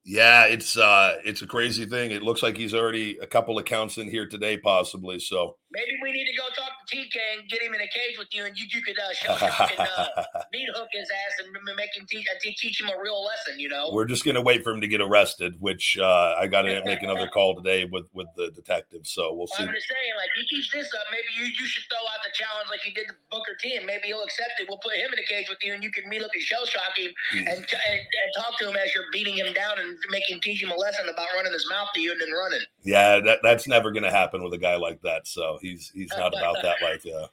Yeah, 0.05 0.45
it's 0.45 0.75
uh 0.77 1.15
it's 1.23 1.41
a 1.41 1.47
crazy 1.47 1.85
thing. 1.85 2.11
It 2.11 2.23
looks 2.23 2.43
like 2.43 2.57
he's 2.57 2.73
already 2.73 3.17
a 3.21 3.27
couple 3.27 3.57
accounts 3.57 3.97
in 3.97 4.09
here 4.09 4.27
today, 4.27 4.57
possibly. 4.57 5.19
So 5.19 5.55
Maybe 5.73 5.97
we 6.01 6.11
need 6.11 6.29
to 6.29 6.37
go 6.37 6.45
talk 6.53 6.69
to 6.85 6.95
TK 6.95 7.17
and 7.33 7.49
get 7.49 7.61
him 7.61 7.73
in 7.73 7.81
a 7.81 7.89
cage 7.89 8.17
with 8.17 8.29
you, 8.31 8.45
and 8.45 8.57
you, 8.57 8.65
you 8.69 8.81
could 8.81 8.97
uh, 8.99 9.13
show 9.13 9.33
him, 9.33 9.51
fucking, 9.51 9.79
uh, 9.79 10.07
meat 10.53 10.69
hook 10.75 10.87
his 10.91 11.09
ass 11.09 11.45
and 11.45 11.49
make 11.75 11.89
him 11.97 12.05
teach, 12.05 12.25
uh, 12.29 12.37
teach 12.39 12.79
him 12.79 12.89
a 12.89 13.01
real 13.01 13.25
lesson. 13.25 13.59
You 13.59 13.69
know. 13.69 13.89
we're 13.91 14.05
just 14.05 14.23
gonna 14.23 14.41
wait 14.41 14.63
for 14.63 14.71
him 14.71 14.81
to 14.81 14.87
get 14.87 15.01
arrested, 15.01 15.59
which 15.59 15.97
uh 15.97 16.35
I 16.37 16.45
gotta 16.45 16.81
make 16.85 17.01
another 17.07 17.27
call 17.27 17.55
today 17.55 17.85
with 17.85 18.05
with 18.13 18.27
the 18.37 18.51
detective. 18.51 19.07
So 19.07 19.33
we'll 19.33 19.47
see. 19.47 19.63
I'm 19.63 19.73
just 19.73 19.87
saying, 19.89 20.13
like, 20.17 20.29
he 20.37 20.45
keeps 20.55 20.71
this 20.71 20.93
up. 20.93 21.05
Maybe 21.11 21.25
you, 21.37 21.45
you 21.45 21.65
should 21.65 21.83
throw 21.89 22.05
out 22.13 22.21
the 22.23 22.31
challenge 22.33 22.69
like 22.69 22.85
you 22.85 22.93
did 22.93 23.07
to 23.07 23.15
Booker 23.31 23.57
T, 23.59 23.75
and 23.75 23.85
maybe 23.85 24.07
he'll 24.07 24.23
accept 24.23 24.59
it. 24.59 24.69
We'll 24.69 24.77
put 24.77 24.93
him 24.93 25.09
in 25.11 25.17
a 25.17 25.25
cage 25.25 25.49
with 25.49 25.59
you, 25.63 25.73
and 25.73 25.83
you 25.83 25.91
can 25.91 26.07
meet 26.07 26.21
up 26.21 26.29
and 26.33 26.43
shell 26.43 26.65
shock 26.65 26.93
him 26.95 27.11
and, 27.33 27.65
t- 27.67 27.77
and 27.89 27.97
and 27.97 28.29
talk 28.37 28.59
to 28.59 28.69
him 28.69 28.75
as 28.75 28.93
you're 28.93 29.09
beating 29.11 29.35
him 29.35 29.53
down 29.53 29.79
and 29.79 29.97
make 30.09 30.29
him 30.29 30.39
teach 30.41 30.61
him 30.61 30.69
a 30.69 30.75
lesson 30.75 31.09
about 31.09 31.27
running 31.35 31.51
his 31.51 31.65
mouth 31.69 31.89
to 31.95 32.01
you 32.01 32.11
and 32.11 32.21
then 32.21 32.31
running. 32.31 32.61
Yeah, 32.83 33.19
that 33.21 33.39
that's 33.41 33.67
never 33.67 33.91
gonna 33.91 34.11
happen 34.11 34.43
with 34.43 34.53
a 34.53 34.57
guy 34.57 34.75
like 34.75 35.01
that. 35.01 35.27
So 35.27 35.57
he's 35.63 35.89
he's 35.93 36.11
uh, 36.11 36.17
not 36.19 36.37
about 36.37 36.57
uh, 36.57 36.61
that 36.61 36.81
life. 36.81 37.03
Yeah. 37.03 37.15
Uh, 37.15 37.27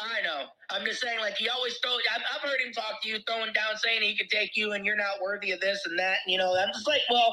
I 0.00 0.22
know. 0.22 0.46
I'm 0.70 0.84
just 0.84 1.00
saying, 1.00 1.20
like, 1.20 1.36
he 1.36 1.48
always 1.48 1.76
throw. 1.78 1.92
I've, 1.92 2.22
I've 2.34 2.40
heard 2.40 2.60
him 2.60 2.72
talk 2.72 3.02
to 3.02 3.08
you, 3.08 3.18
throwing 3.26 3.52
down, 3.52 3.76
saying 3.76 4.02
he 4.02 4.16
could 4.16 4.30
take 4.30 4.56
you, 4.56 4.72
and 4.72 4.84
you're 4.84 4.96
not 4.96 5.20
worthy 5.22 5.52
of 5.52 5.60
this 5.60 5.80
and 5.84 5.98
that. 5.98 6.16
And, 6.24 6.32
you 6.32 6.38
know, 6.38 6.56
I'm 6.56 6.72
just 6.72 6.88
like, 6.88 7.02
well, 7.10 7.32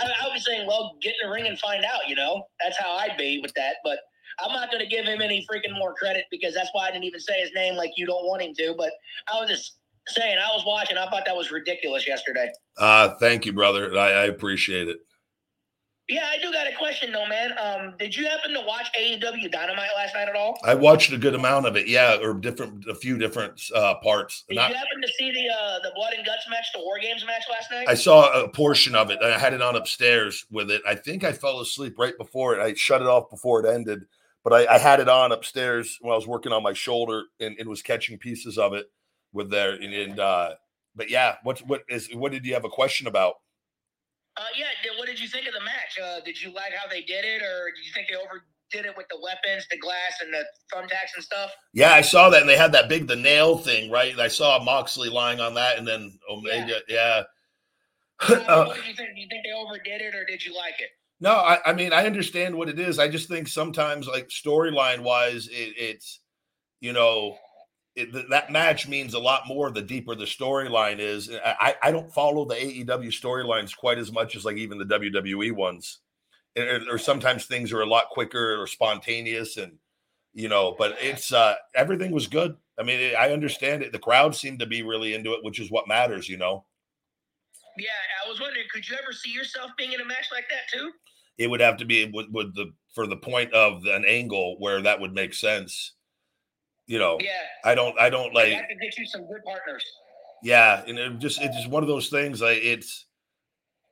I, 0.00 0.04
I 0.04 0.26
would 0.26 0.34
be 0.34 0.40
saying, 0.40 0.66
well, 0.66 0.96
get 1.02 1.14
in 1.20 1.28
the 1.28 1.34
ring 1.34 1.46
and 1.48 1.58
find 1.58 1.84
out. 1.84 2.08
You 2.08 2.14
know, 2.14 2.44
that's 2.62 2.78
how 2.78 2.92
I'd 2.92 3.18
be 3.18 3.40
with 3.42 3.52
that. 3.54 3.76
But 3.84 3.98
I'm 4.38 4.52
not 4.52 4.70
going 4.70 4.82
to 4.82 4.88
give 4.88 5.04
him 5.04 5.20
any 5.20 5.44
freaking 5.52 5.76
more 5.76 5.92
credit 5.92 6.24
because 6.30 6.54
that's 6.54 6.70
why 6.72 6.86
I 6.86 6.92
didn't 6.92 7.04
even 7.04 7.20
say 7.20 7.40
his 7.40 7.50
name 7.54 7.74
like 7.74 7.90
you 7.96 8.06
don't 8.06 8.24
want 8.24 8.42
him 8.42 8.54
to. 8.54 8.74
But 8.78 8.92
I 9.30 9.40
was 9.40 9.50
just 9.50 9.76
saying, 10.08 10.38
I 10.38 10.48
was 10.54 10.64
watching. 10.64 10.96
I 10.96 11.10
thought 11.10 11.24
that 11.26 11.36
was 11.36 11.50
ridiculous 11.50 12.06
yesterday. 12.06 12.50
Uh 12.78 13.14
thank 13.20 13.44
you, 13.44 13.52
brother. 13.52 13.96
I, 13.96 14.12
I 14.12 14.24
appreciate 14.24 14.88
it. 14.88 14.98
Yeah, 16.12 16.28
I 16.30 16.36
do 16.36 16.52
got 16.52 16.66
a 16.66 16.76
question 16.76 17.10
though, 17.10 17.26
man. 17.26 17.52
Um, 17.58 17.94
did 17.98 18.14
you 18.14 18.26
happen 18.26 18.52
to 18.52 18.60
watch 18.60 18.86
AEW 19.00 19.50
Dynamite 19.50 19.88
last 19.96 20.14
night 20.14 20.28
at 20.28 20.36
all? 20.36 20.58
I 20.62 20.74
watched 20.74 21.10
a 21.10 21.16
good 21.16 21.34
amount 21.34 21.64
of 21.64 21.74
it, 21.74 21.88
yeah, 21.88 22.18
or 22.20 22.34
different 22.34 22.84
a 22.86 22.94
few 22.94 23.16
different 23.16 23.58
uh 23.74 23.94
parts. 24.02 24.44
Did 24.46 24.56
Not 24.56 24.68
you 24.68 24.76
happen 24.76 25.00
to 25.00 25.08
see 25.18 25.32
the 25.32 25.48
uh, 25.48 25.78
the 25.82 25.90
blood 25.94 26.12
and 26.12 26.26
guts 26.26 26.46
match, 26.50 26.66
the 26.74 26.80
War 26.80 26.98
Games 27.00 27.24
match 27.24 27.44
last 27.50 27.70
night? 27.70 27.88
I 27.88 27.94
saw 27.94 28.44
a 28.44 28.48
portion 28.50 28.94
of 28.94 29.10
it. 29.10 29.20
I 29.22 29.38
had 29.38 29.54
it 29.54 29.62
on 29.62 29.74
upstairs 29.74 30.44
with 30.50 30.70
it. 30.70 30.82
I 30.86 30.96
think 30.96 31.24
I 31.24 31.32
fell 31.32 31.60
asleep 31.60 31.94
right 31.98 32.16
before 32.18 32.54
it. 32.54 32.60
I 32.60 32.74
shut 32.74 33.00
it 33.00 33.08
off 33.08 33.30
before 33.30 33.64
it 33.64 33.74
ended, 33.74 34.04
but 34.44 34.52
I, 34.52 34.74
I 34.74 34.78
had 34.78 35.00
it 35.00 35.08
on 35.08 35.32
upstairs 35.32 35.96
when 36.02 36.12
I 36.12 36.16
was 36.16 36.26
working 36.26 36.52
on 36.52 36.62
my 36.62 36.74
shoulder 36.74 37.22
and, 37.40 37.56
and 37.58 37.66
was 37.70 37.80
catching 37.80 38.18
pieces 38.18 38.58
of 38.58 38.74
it 38.74 38.84
with 39.32 39.50
there. 39.50 39.72
And, 39.72 39.94
and 39.94 40.20
uh, 40.20 40.50
but 40.94 41.08
yeah, 41.08 41.36
what 41.42 41.60
what 41.60 41.84
is 41.88 42.10
what 42.12 42.32
did 42.32 42.44
you 42.44 42.52
have 42.52 42.66
a 42.66 42.70
question 42.70 43.06
about? 43.06 43.36
Uh, 44.36 44.44
yeah. 44.56 44.66
What 44.98 45.06
did 45.06 45.20
you 45.20 45.28
think 45.28 45.46
of 45.46 45.54
the 45.54 45.60
match? 45.64 45.98
Uh, 46.02 46.20
did 46.24 46.40
you 46.40 46.52
like 46.52 46.72
how 46.74 46.88
they 46.88 47.02
did 47.02 47.24
it, 47.24 47.42
or 47.42 47.70
did 47.74 47.84
you 47.84 47.92
think 47.94 48.08
they 48.08 48.16
overdid 48.16 48.90
it 48.90 48.96
with 48.96 49.06
the 49.10 49.18
weapons, 49.22 49.66
the 49.70 49.78
glass, 49.78 50.20
and 50.22 50.32
the 50.32 50.44
thumbtacks 50.74 51.14
and 51.14 51.22
stuff? 51.24 51.50
Yeah, 51.74 51.92
I 51.92 52.00
saw 52.00 52.30
that, 52.30 52.40
and 52.40 52.48
they 52.48 52.56
had 52.56 52.72
that 52.72 52.88
big 52.88 53.06
the 53.06 53.16
nail 53.16 53.58
thing, 53.58 53.90
right? 53.90 54.18
I 54.18 54.28
saw 54.28 54.62
Moxley 54.62 55.10
lying 55.10 55.40
on 55.40 55.54
that, 55.54 55.76
and 55.78 55.86
then 55.86 56.18
Omega. 56.30 56.80
Yeah. 56.88 57.22
Uh, 58.20 58.34
Uh, 58.46 58.64
what 58.66 58.76
did 58.76 58.86
you 58.86 58.94
think? 58.94 59.14
Do 59.14 59.20
you 59.20 59.28
think 59.28 59.44
they 59.44 59.52
overdid 59.52 60.00
it, 60.00 60.14
or 60.14 60.24
did 60.24 60.44
you 60.44 60.54
like 60.56 60.80
it? 60.80 60.90
No, 61.20 61.32
I, 61.32 61.58
I 61.66 61.72
mean 61.72 61.92
I 61.92 62.06
understand 62.06 62.56
what 62.56 62.68
it 62.68 62.78
is. 62.80 62.98
I 62.98 63.08
just 63.08 63.28
think 63.28 63.48
sometimes, 63.48 64.06
like 64.08 64.28
storyline 64.28 65.00
wise, 65.00 65.46
it, 65.48 65.74
it's 65.76 66.20
you 66.80 66.92
know 66.92 67.36
it, 67.94 68.12
th- 68.12 68.26
that 68.30 68.50
match 68.50 68.88
means 68.88 69.14
a 69.14 69.18
lot 69.18 69.46
more 69.46 69.70
the 69.70 69.82
deeper 69.82 70.14
the 70.14 70.24
storyline 70.24 70.98
is. 70.98 71.30
I, 71.44 71.74
I 71.82 71.90
don't 71.90 72.12
follow 72.12 72.44
the 72.44 72.54
AEW 72.54 73.08
storylines 73.08 73.76
quite 73.76 73.98
as 73.98 74.12
much 74.12 74.36
as 74.36 74.44
like 74.44 74.56
even 74.56 74.78
the 74.78 74.84
WWE 74.84 75.52
ones, 75.52 76.00
or, 76.56 76.80
or 76.90 76.98
sometimes 76.98 77.44
things 77.44 77.72
are 77.72 77.82
a 77.82 77.86
lot 77.86 78.08
quicker 78.10 78.60
or 78.60 78.66
spontaneous, 78.66 79.56
and 79.56 79.72
you 80.32 80.48
know. 80.48 80.74
But 80.78 80.96
it's 81.00 81.32
uh 81.32 81.54
everything 81.74 82.12
was 82.12 82.26
good. 82.26 82.56
I 82.78 82.82
mean, 82.82 83.14
I 83.18 83.32
understand 83.32 83.82
it. 83.82 83.92
The 83.92 83.98
crowd 83.98 84.34
seemed 84.34 84.60
to 84.60 84.66
be 84.66 84.82
really 84.82 85.14
into 85.14 85.32
it, 85.32 85.44
which 85.44 85.60
is 85.60 85.70
what 85.70 85.88
matters, 85.88 86.28
you 86.28 86.38
know. 86.38 86.64
Yeah, 87.78 87.88
I 88.24 88.28
was 88.28 88.40
wondering, 88.40 88.66
could 88.72 88.88
you 88.88 88.96
ever 89.02 89.12
see 89.12 89.30
yourself 89.30 89.70
being 89.78 89.92
in 89.92 90.00
a 90.00 90.04
match 90.04 90.26
like 90.30 90.44
that 90.50 90.68
too? 90.70 90.92
it 91.38 91.50
would 91.50 91.60
have 91.60 91.76
to 91.78 91.84
be 91.84 92.10
with, 92.12 92.26
with 92.30 92.54
the 92.54 92.72
for 92.94 93.06
the 93.06 93.16
point 93.16 93.52
of 93.52 93.84
an 93.86 94.04
angle 94.04 94.56
where 94.58 94.82
that 94.82 95.00
would 95.00 95.14
make 95.14 95.34
sense. 95.34 95.94
You 96.92 96.98
know, 96.98 97.16
Yeah. 97.22 97.30
I 97.64 97.74
don't, 97.74 97.98
I 97.98 98.10
don't 98.10 98.34
Like, 98.34 98.50
like, 98.50 98.58
that 98.58 98.68
could 98.68 98.80
get 98.80 98.98
you 98.98 99.06
some 99.06 99.22
good 99.26 99.42
partners. 99.46 99.82
yeah, 100.42 100.82
and 100.86 100.98
it 100.98 101.18
just 101.20 101.40
it's 101.40 101.56
just 101.56 101.70
one 101.70 101.82
of 101.82 101.88
those 101.88 102.10
things. 102.10 102.42
Like 102.42 102.58
it's, 102.62 103.06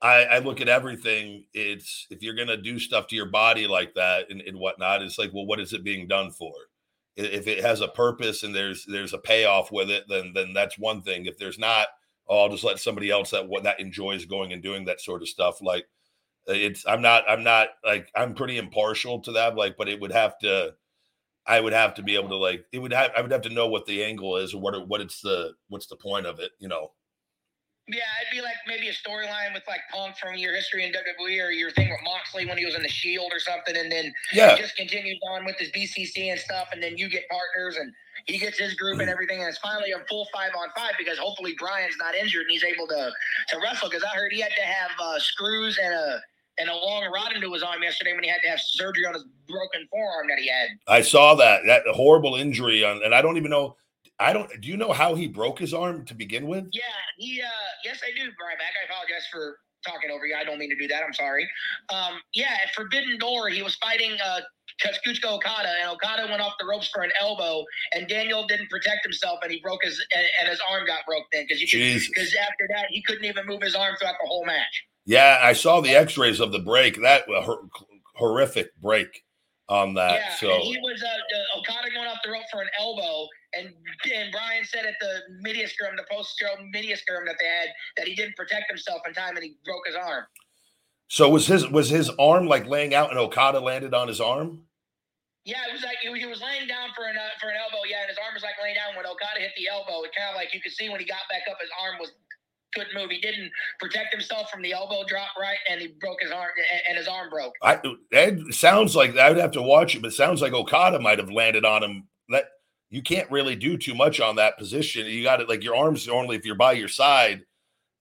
I 0.03 0.24
I 0.24 0.38
look 0.40 0.61
at 0.61 0.68
everything. 0.68 1.46
It's 1.55 2.07
if 2.11 2.22
you're 2.22 2.34
gonna 2.34 2.59
do 2.59 2.78
stuff 2.78 3.07
to 3.07 3.16
your 3.16 3.30
body 3.30 3.66
like 3.66 3.94
that 3.94 4.30
and, 4.30 4.42
and 4.42 4.59
whatnot, 4.59 5.01
it's 5.01 5.18
like, 5.18 5.32
well, 5.32 5.46
what 5.46 5.61
is 5.61 5.72
it 5.72 5.82
being 5.82 6.09
done 6.09 6.30
for? 6.30 6.53
If 7.16 7.46
it 7.46 7.62
has 7.62 7.80
a 7.80 7.88
purpose 7.88 8.42
and 8.42 8.55
there's 8.55 8.84
there's 8.84 9.14
a 9.14 9.18
payoff 9.18 9.72
with 9.72 9.88
it, 9.90 10.05
then 10.07 10.32
then 10.34 10.53
that's 10.53 10.78
one 10.78 11.01
thing. 11.01 11.24
If 11.24 11.38
there's 11.38 11.59
not, 11.59 11.86
oh, 12.28 12.40
I'll 12.42 12.48
just 12.51 12.64
let 12.64 12.80
somebody 12.80 13.11
else 13.11 13.30
that 13.30 13.48
what 13.48 13.62
that 13.62 13.80
enjoys 13.80 14.26
going 14.26 14.53
and 14.53 14.62
doing 14.62 14.84
that 14.84 15.01
sort 15.01 15.22
of 15.22 15.28
stuff. 15.28 15.62
Like 15.62 15.86
it's 16.46 16.84
I'm 16.86 17.01
not 17.01 17.24
I'm 17.26 17.44
not 17.44 17.68
like 17.82 18.11
I'm 18.14 18.34
pretty 18.34 18.59
impartial 18.59 19.20
to 19.20 19.32
that. 19.32 19.57
Like, 19.57 19.76
but 19.78 19.88
it 19.88 20.01
would 20.03 20.12
have 20.12 20.38
to 20.40 20.74
I 21.47 21.61
would 21.61 21.72
have 21.72 21.95
to 21.95 22.03
be 22.03 22.14
able 22.14 22.28
to 22.28 22.36
like 22.36 22.66
it 22.72 22.78
would 22.78 22.93
have 22.93 23.11
I 23.16 23.22
would 23.22 23.32
have 23.32 23.43
to 23.43 23.51
know 23.51 23.66
what 23.66 23.86
the 23.86 24.05
angle 24.05 24.36
is 24.36 24.55
or 24.55 24.61
what 24.61 24.86
what 24.88 25.01
it's 25.01 25.20
the 25.20 25.55
what's 25.68 25.86
the 25.86 25.97
point 25.97 26.26
of 26.26 26.38
it, 26.38 26.53
you 26.59 26.68
know. 26.68 26.93
Yeah, 27.88 28.03
it'd 28.22 28.30
be 28.30 28.41
like 28.41 28.55
maybe 28.68 28.86
a 28.88 28.93
storyline 28.93 29.53
with 29.53 29.64
like 29.66 29.80
Punk 29.93 30.16
from 30.16 30.36
your 30.36 30.55
history 30.55 30.84
in 30.84 30.93
WWE 30.93 31.45
or 31.45 31.51
your 31.51 31.72
thing 31.72 31.91
with 31.91 31.99
Moxley 32.05 32.47
when 32.47 32.57
he 32.57 32.64
was 32.64 32.76
in 32.76 32.82
the 32.82 32.88
Shield 32.88 33.32
or 33.32 33.41
something, 33.41 33.76
and 33.76 33.91
then 33.91 34.12
Yeah. 34.32 34.57
just 34.57 34.76
continues 34.76 35.18
on 35.28 35.45
with 35.45 35.57
his 35.57 35.72
BCC 35.72 36.30
and 36.30 36.38
stuff, 36.38 36.68
and 36.72 36.80
then 36.80 36.97
you 36.97 37.09
get 37.09 37.28
partners 37.28 37.78
and 37.78 37.93
he 38.26 38.38
gets 38.38 38.59
his 38.59 38.74
group 38.74 39.01
and 39.01 39.11
everything, 39.11 39.41
and 39.41 39.49
it's 39.49 39.59
finally 39.59 39.91
a 39.91 39.99
full 40.09 40.28
five 40.32 40.53
on 40.57 40.68
five 40.76 40.93
because 40.99 41.18
hopefully 41.18 41.57
Bryan's 41.59 41.97
not 41.99 42.14
injured 42.14 42.43
and 42.43 42.51
he's 42.53 42.62
able 42.62 42.86
to 42.86 43.11
to 43.49 43.59
wrestle. 43.59 43.88
Because 43.88 44.05
I 44.05 44.14
heard 44.14 44.30
he 44.32 44.41
had 44.41 44.53
to 44.57 44.62
have 44.62 44.91
uh, 45.01 45.18
screws 45.18 45.76
and 45.82 45.93
a 45.93 46.22
and 46.61 46.68
a 46.68 46.74
long 46.74 47.11
rod 47.12 47.32
into 47.34 47.52
his 47.52 47.62
arm 47.62 47.82
yesterday 47.82 48.12
when 48.14 48.22
he 48.22 48.30
had 48.30 48.40
to 48.42 48.48
have 48.48 48.61
surgery 48.61 49.06
on 49.06 49.14
his 49.14 49.24
broken 49.48 49.86
forearm 49.90 50.28
that 50.28 50.38
he 50.38 50.48
had. 50.48 50.68
I 50.86 51.02
saw 51.02 51.34
that 51.36 51.62
that 51.66 51.82
horrible 51.88 52.36
injury 52.36 52.84
on 52.84 53.02
and 53.02 53.14
I 53.14 53.22
don't 53.22 53.36
even 53.36 53.50
know 53.50 53.76
I 54.20 54.34
don't 54.34 54.48
do 54.61 54.68
you 54.68 54.76
know 54.76 54.92
how 54.92 55.14
he 55.14 55.26
broke 55.26 55.58
his 55.58 55.72
arm 55.72 56.04
to 56.04 56.14
begin 56.14 56.46
with? 56.46 56.66
Yeah, 56.72 56.82
he. 57.16 57.40
uh 57.40 57.46
Yes, 57.84 58.00
I 58.04 58.14
do. 58.14 58.28
Ryback. 58.28 58.74
I 58.76 58.84
apologize 58.84 59.26
for 59.32 59.56
talking 59.86 60.11
over 60.11 60.26
you. 60.26 60.36
I 60.38 60.44
don't 60.44 60.58
mean 60.58 60.68
to 60.68 60.76
do 60.76 60.86
that. 60.88 61.02
I'm 61.02 61.14
sorry. 61.14 61.48
Um, 61.88 62.20
yeah, 62.34 62.52
at 62.62 62.74
Forbidden 62.74 63.18
Door, 63.18 63.48
he 63.48 63.62
was 63.62 63.76
fighting 63.76 64.18
uh 64.22 64.40
Kazuchika 64.84 65.24
Okada, 65.24 65.72
and 65.80 65.90
Okada 65.90 66.26
went 66.30 66.42
off 66.42 66.54
the 66.61 66.66
ropes 66.66 66.88
for 66.88 67.02
an 67.02 67.11
elbow, 67.20 67.64
and 67.92 68.08
Daniel 68.08 68.46
didn't 68.46 68.70
protect 68.70 69.04
himself, 69.04 69.40
and 69.42 69.50
he 69.50 69.61
broke 69.61 69.82
his 69.82 69.98
and, 70.14 70.26
and 70.40 70.48
his 70.50 70.61
arm 70.70 70.86
got 70.86 71.06
broke 71.06 71.24
then 71.32 71.46
because 71.48 71.61
because 71.61 72.36
after 72.36 72.68
that 72.74 72.86
he 72.90 73.02
couldn't 73.02 73.24
even 73.24 73.46
move 73.46 73.62
his 73.62 73.74
arm 73.74 73.96
throughout 73.98 74.16
the 74.20 74.28
whole 74.28 74.44
match. 74.44 74.84
Yeah, 75.11 75.40
I 75.42 75.54
saw 75.54 75.80
the 75.80 75.90
x-rays 75.90 76.38
of 76.38 76.52
the 76.52 76.61
break. 76.61 77.02
That 77.02 77.26
was 77.26 77.44
hor- 77.44 77.68
horrific 78.14 78.68
break 78.80 79.24
on 79.68 79.94
that. 79.94 80.14
yeah, 80.14 80.34
so 80.36 80.61
he 80.61 80.78
was 80.78 81.02
uh, 81.02 81.08
uh, 81.08 81.58
Okada 81.58 81.90
going 81.92 82.06
off 82.06 82.18
the 82.24 82.30
rope 82.30 82.44
for 82.52 82.61
an 82.62 82.68
elbow, 82.78 83.26
and 83.54 83.74
and 84.14 84.30
Bryan 84.30 84.64
said 84.64 84.86
at 84.86 84.94
the 85.00 85.20
media 85.42 85.66
scrum, 85.66 85.96
the 85.96 86.04
post-show 86.08 86.54
media 86.72 86.96
scrum 86.96 87.24
that 87.26 87.34
they 87.40 87.46
had, 87.46 87.68
that 87.96 88.06
he 88.06 88.14
didn't 88.14 88.36
protect 88.36 88.70
himself 88.70 89.02
in 89.04 89.12
time, 89.12 89.34
and 89.34 89.42
he 89.42 89.56
broke 89.64 89.82
his 89.84 89.96
arm. 89.96 90.26
so 91.08 91.28
was 91.28 91.44
his 91.48 91.66
was 91.68 91.88
his 91.90 92.08
arm 92.20 92.46
like 92.46 92.66
laying 92.66 92.94
out 92.94 93.11
and 93.11 93.18
Okada 93.18 93.58
landed 93.58 93.94
on 93.94 94.06
his 94.06 94.20
arm? 94.20 94.62
Yeah, 95.44 95.66
it 95.68 95.72
was 95.72 95.82
like 95.82 95.96
he 96.02 96.08
was, 96.08 96.20
he 96.20 96.26
was 96.26 96.40
laying 96.40 96.68
down 96.68 96.90
for 96.94 97.06
an 97.11 97.16
uh, 97.16 97.34
for 97.40 97.48
an 97.50 97.56
elbow. 97.58 97.82
Yeah, 97.90 98.02
and 98.02 98.08
his 98.11 98.18
arm 98.22 98.30
was 98.34 98.44
like 98.44 98.54
laying 98.62 98.76
down 98.76 98.94
when 98.94 99.06
Okada 99.06 99.40
hit 99.42 99.50
the 99.58 99.66
elbow. 99.66 100.06
It 100.06 100.14
kind 100.14 100.30
of 100.30 100.36
like 100.36 100.54
you 100.54 100.61
could 100.62 100.70
see 100.70 100.86
when 100.88 101.00
he 101.00 101.06
got 101.06 101.26
back 101.26 101.50
up, 101.50 101.58
his 101.58 101.70
arm 101.82 101.98
was 101.98 102.12
couldn't 102.74 102.94
move. 102.94 103.10
He 103.10 103.20
didn't 103.20 103.50
protect 103.78 104.12
himself 104.12 104.50
from 104.50 104.62
the 104.62 104.72
elbow 104.72 105.04
drop 105.06 105.30
right, 105.40 105.58
and 105.70 105.80
he 105.80 105.88
broke 106.00 106.20
his 106.20 106.30
arm, 106.30 106.50
and- 106.88 106.98
his 106.98 107.08
arm 107.08 107.30
broke. 107.30 107.54
I 107.62 107.80
it 108.10 108.54
sounds 108.54 108.94
like 108.96 109.16
I 109.16 109.28
would 109.30 109.38
have 109.38 109.52
to 109.52 109.62
watch 109.62 109.94
it, 109.94 110.02
but 110.02 110.08
it 110.08 110.14
sounds 110.16 110.42
like 110.42 110.52
Okada 110.52 110.98
might 111.00 111.18
have 111.18 111.30
landed 111.30 111.64
on 111.64 111.82
him. 111.82 112.08
That 112.28 112.48
you 112.90 113.02
can't 113.02 113.30
really 113.30 113.56
do 113.56 113.76
too 113.76 113.94
much 113.94 114.20
on 114.20 114.36
that 114.36 114.58
position. 114.58 115.06
You 115.06 115.22
got 115.22 115.40
it 115.40 115.48
like 115.48 115.64
your 115.64 115.76
arms 115.76 116.08
only 116.08 116.36
if 116.36 116.44
you're 116.44 116.54
by 116.56 116.72
your 116.72 116.88
side. 116.88 117.44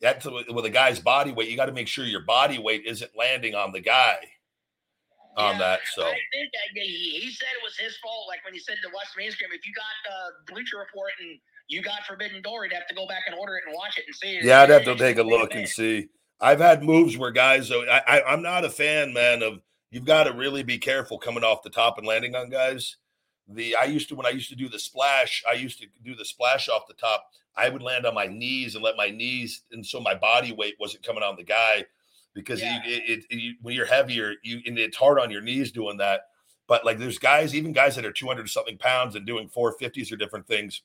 That's 0.01 0.25
with 0.25 0.65
a 0.65 0.69
guy's 0.69 0.99
body 0.99 1.31
weight. 1.31 1.49
You 1.49 1.57
got 1.57 1.65
to 1.65 1.73
make 1.73 1.87
sure 1.87 2.05
your 2.05 2.23
body 2.23 2.57
weight 2.57 2.85
isn't 2.85 3.11
landing 3.17 3.53
on 3.55 3.71
the 3.71 3.81
guy 3.81 4.17
on 5.37 5.53
Yeah, 5.53 5.59
that. 5.59 5.79
So 5.93 6.03
I 6.03 6.13
think 6.33 6.51
that 6.53 6.67
he, 6.73 7.19
he 7.21 7.31
said 7.31 7.47
it 7.57 7.63
was 7.63 7.77
his 7.77 7.97
fault. 7.97 8.27
Like 8.27 8.43
when 8.45 8.53
he 8.53 8.59
said 8.59 8.77
to 8.83 8.89
watch 8.93 9.07
the 9.15 9.21
mainstream, 9.21 9.49
if 9.53 9.65
you 9.67 9.73
got 9.73 10.11
uh, 10.11 10.29
Bleacher 10.47 10.77
Report 10.77 11.11
and 11.19 11.39
you 11.69 11.81
got 11.81 12.03
Forbidden 12.05 12.41
Door, 12.41 12.65
you'd 12.65 12.73
have 12.73 12.87
to 12.87 12.95
go 12.95 13.07
back 13.07 13.23
and 13.27 13.35
order 13.39 13.55
it 13.55 13.63
and 13.65 13.75
watch 13.75 13.97
it 13.97 14.03
and 14.07 14.15
see 14.15 14.37
it. 14.37 14.43
yeah, 14.43 14.61
I'd 14.61 14.69
have 14.69 14.83
to 14.85 14.95
take 14.95 15.17
a 15.17 15.23
look 15.23 15.53
and 15.55 15.67
see. 15.67 16.09
I've 16.41 16.59
had 16.59 16.83
moves 16.83 17.17
where 17.17 17.31
guys. 17.31 17.71
I, 17.71 18.01
I, 18.07 18.23
I'm 18.23 18.41
not 18.41 18.65
a 18.65 18.69
fan, 18.69 19.13
man. 19.13 19.43
Of 19.43 19.59
you've 19.91 20.05
got 20.05 20.23
to 20.23 20.33
really 20.33 20.63
be 20.63 20.77
careful 20.77 21.17
coming 21.17 21.43
off 21.43 21.63
the 21.63 21.69
top 21.69 21.97
and 21.97 22.07
landing 22.07 22.35
on 22.35 22.49
guys. 22.49 22.97
The 23.47 23.75
I 23.75 23.85
used 23.85 24.09
to 24.09 24.15
when 24.15 24.25
I 24.25 24.29
used 24.31 24.49
to 24.49 24.55
do 24.55 24.67
the 24.69 24.79
splash. 24.79 25.43
I 25.47 25.53
used 25.53 25.79
to 25.79 25.87
do 26.03 26.15
the 26.15 26.25
splash 26.25 26.69
off 26.69 26.87
the 26.87 26.93
top. 26.95 27.25
I 27.55 27.69
would 27.69 27.81
land 27.81 28.05
on 28.05 28.13
my 28.13 28.27
knees 28.27 28.75
and 28.75 28.83
let 28.83 28.95
my 28.95 29.09
knees, 29.09 29.63
and 29.71 29.85
so 29.85 29.99
my 29.99 30.15
body 30.15 30.53
weight 30.53 30.75
wasn't 30.79 31.03
coming 31.03 31.23
on 31.23 31.35
the 31.35 31.43
guy 31.43 31.85
because 32.33 32.61
Yeah. 32.61 32.81
you, 32.85 32.93
it, 32.93 33.25
it, 33.29 33.35
you, 33.35 33.53
when 33.61 33.75
you're 33.75 33.85
heavier, 33.85 34.35
you 34.43 34.61
and 34.65 34.77
it's 34.79 34.97
hard 34.97 35.19
on 35.19 35.29
your 35.29 35.41
knees 35.41 35.71
doing 35.71 35.97
that. 35.97 36.21
But 36.67 36.85
like 36.85 36.99
there's 36.99 37.17
guys, 37.19 37.53
even 37.55 37.73
guys 37.73 37.95
that 37.95 38.05
are 38.05 38.11
200 38.11 38.49
something 38.49 38.77
pounds 38.77 39.15
and 39.15 39.25
doing 39.25 39.49
450s 39.49 40.11
or 40.11 40.15
different 40.15 40.47
things. 40.47 40.83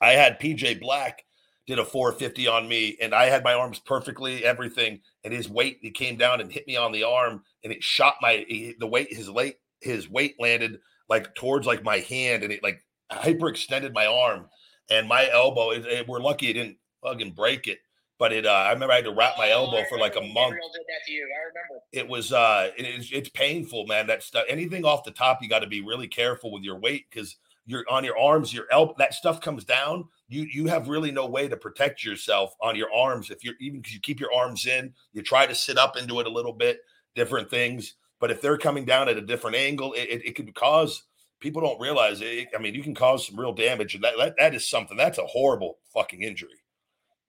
I 0.00 0.12
had 0.12 0.38
PJ 0.40 0.80
Black 0.80 1.22
did 1.66 1.78
a 1.78 1.84
450 1.84 2.46
on 2.46 2.68
me, 2.68 2.96
and 3.00 3.14
I 3.14 3.24
had 3.26 3.42
my 3.42 3.54
arms 3.54 3.78
perfectly, 3.78 4.44
everything, 4.44 5.00
and 5.24 5.32
his 5.32 5.48
weight 5.48 5.78
he 5.80 5.90
came 5.90 6.16
down 6.18 6.40
and 6.42 6.52
hit 6.52 6.66
me 6.66 6.76
on 6.76 6.92
the 6.92 7.04
arm, 7.04 7.42
and 7.62 7.72
it 7.72 7.82
shot 7.82 8.16
my 8.20 8.44
the 8.78 8.86
weight 8.86 9.12
his 9.12 9.28
late 9.28 9.56
his 9.80 10.08
weight 10.08 10.34
landed 10.38 10.78
like 11.08 11.34
towards 11.34 11.66
like 11.66 11.82
my 11.82 11.98
hand, 12.00 12.42
and 12.42 12.52
it 12.52 12.62
like 12.62 12.80
hyperextended 13.10 13.92
my 13.94 14.06
arm 14.06 14.46
and 14.90 15.08
my 15.08 15.28
elbow. 15.30 15.70
It, 15.70 15.86
it- 15.86 16.08
we're 16.08 16.20
lucky 16.20 16.48
it 16.50 16.54
didn't 16.54 16.76
fucking 17.02 17.32
break 17.32 17.66
it, 17.66 17.78
but 18.18 18.32
it. 18.32 18.44
Uh, 18.46 18.50
I 18.50 18.72
remember 18.72 18.92
I 18.92 18.96
had 18.96 19.04
to 19.06 19.14
wrap 19.14 19.34
my 19.38 19.50
Oh, 19.52 19.64
elbow 19.64 19.78
I 19.78 19.86
for 19.88 19.98
like 19.98 20.16
a 20.16 20.20
month 20.20 20.54
did 20.54 20.82
that 20.88 21.06
to 21.06 21.12
you. 21.12 21.26
I 21.26 21.48
remember. 21.48 21.82
it 21.92 22.08
was 22.08 22.32
uh 22.32 22.70
it 22.76 22.84
is 22.86 23.10
it's 23.12 23.28
painful 23.30 23.86
man 23.86 24.06
that 24.08 24.22
stuff 24.22 24.44
anything 24.48 24.84
off 24.84 25.04
the 25.04 25.10
top 25.10 25.38
you 25.42 25.48
got 25.48 25.60
to 25.60 25.66
be 25.66 25.80
really 25.82 26.08
careful 26.08 26.50
with 26.52 26.62
your 26.62 26.78
weight 26.78 27.06
because 27.10 27.36
you're 27.66 27.84
on 27.88 28.04
your 28.04 28.18
arms 28.18 28.52
your 28.52 28.66
elbow 28.70 28.94
that 28.98 29.14
stuff 29.14 29.40
comes 29.40 29.64
down 29.64 30.04
you 30.28 30.42
you 30.52 30.66
have 30.66 30.88
really 30.88 31.10
no 31.10 31.26
way 31.26 31.48
to 31.48 31.56
protect 31.56 32.04
yourself 32.04 32.54
on 32.60 32.76
your 32.76 32.92
arms 32.92 33.30
if 33.30 33.42
you're 33.44 33.54
even 33.60 33.80
because 33.80 33.94
you 33.94 34.00
keep 34.00 34.20
your 34.20 34.32
arms 34.32 34.66
in 34.66 34.92
you 35.12 35.22
try 35.22 35.46
to 35.46 35.54
sit 35.54 35.78
up 35.78 35.96
into 35.96 36.20
it 36.20 36.26
a 36.26 36.30
little 36.30 36.52
bit 36.52 36.80
different 37.14 37.48
things 37.48 37.94
but 38.20 38.30
if 38.30 38.40
they're 38.40 38.58
coming 38.58 38.84
down 38.84 39.08
at 39.08 39.16
a 39.16 39.20
different 39.22 39.56
angle 39.56 39.92
it, 39.94 40.08
it, 40.08 40.26
it 40.26 40.34
could 40.34 40.54
cause 40.54 41.04
people 41.40 41.60
don't 41.62 41.80
realize 41.80 42.20
it 42.20 42.48
i 42.56 42.60
mean 42.60 42.74
you 42.74 42.82
can 42.82 42.94
cause 42.94 43.26
some 43.26 43.38
real 43.38 43.52
damage 43.52 43.94
and 43.94 44.04
that, 44.04 44.14
that 44.18 44.34
that 44.38 44.54
is 44.54 44.68
something 44.68 44.96
that's 44.96 45.18
a 45.18 45.26
horrible 45.26 45.78
fucking 45.92 46.22
injury 46.22 46.60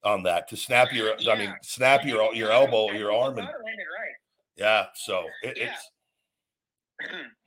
on 0.04 0.22
that 0.24 0.48
to 0.48 0.56
snap 0.58 0.92
your 0.94 1.14
i 1.14 1.36
mean 1.36 1.50
Yeah. 1.50 1.54
snap 1.64 2.06
your 2.06 2.34
your 2.36 2.52
elbow 2.52 2.92
your 2.92 3.14
arm 3.14 3.38
and 3.38 3.48
right. 3.48 4.16
yeah, 4.56 4.86
so 4.96 5.26
it, 5.44 5.58
Yeah. 5.58 5.74
it's 7.02 7.12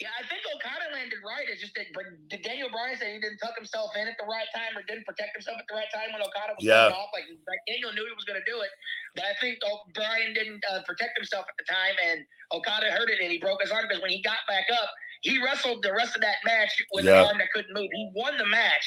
yeah, 0.00 0.08
I 0.16 0.24
think 0.32 0.40
Okada 0.48 0.88
landed 0.96 1.20
right. 1.20 1.44
It's 1.44 1.60
just 1.60 1.76
that 1.76 1.92
but 1.92 2.08
did 2.32 2.40
Daniel 2.40 2.72
Bryan 2.72 2.96
said 2.96 3.12
he 3.12 3.20
didn't 3.20 3.36
tuck 3.36 3.52
himself 3.52 3.92
in 4.00 4.08
at 4.08 4.16
the 4.16 4.24
right 4.24 4.48
time 4.56 4.72
or 4.72 4.80
didn't 4.88 5.04
protect 5.04 5.36
himself 5.36 5.60
at 5.60 5.68
the 5.68 5.76
right 5.76 5.92
time 5.92 6.08
when 6.16 6.24
Okada 6.24 6.56
was 6.56 6.64
Yeah. 6.64 6.88
off. 6.88 7.12
Like, 7.12 7.28
like 7.28 7.60
Daniel 7.68 7.92
knew 7.92 8.08
he 8.08 8.16
was 8.16 8.24
going 8.24 8.40
to 8.40 8.48
do 8.48 8.64
it, 8.64 8.72
but 9.14 9.28
I 9.28 9.36
think 9.44 9.60
Bryan 9.92 10.32
didn't 10.32 10.64
uh, 10.72 10.80
protect 10.88 11.20
himself 11.20 11.44
at 11.44 11.56
the 11.60 11.68
time, 11.68 11.94
and 12.00 12.24
Okada 12.48 12.88
hurt 12.96 13.12
it 13.12 13.20
and 13.20 13.28
he 13.28 13.36
broke 13.36 13.60
his 13.60 13.68
arm 13.70 13.84
because 13.84 14.00
when 14.00 14.10
he 14.10 14.24
got 14.24 14.40
back 14.48 14.64
up, 14.72 14.88
he 15.20 15.36
wrestled 15.44 15.84
the 15.84 15.92
rest 15.92 16.16
of 16.16 16.24
that 16.24 16.40
match 16.48 16.72
with 16.96 17.04
Yeah. 17.04 17.20
an 17.20 17.36
arm 17.36 17.38
that 17.38 17.52
couldn't 17.52 17.76
move. 17.76 17.92
He 17.92 18.08
won 18.16 18.40
the 18.40 18.48
match, 18.48 18.86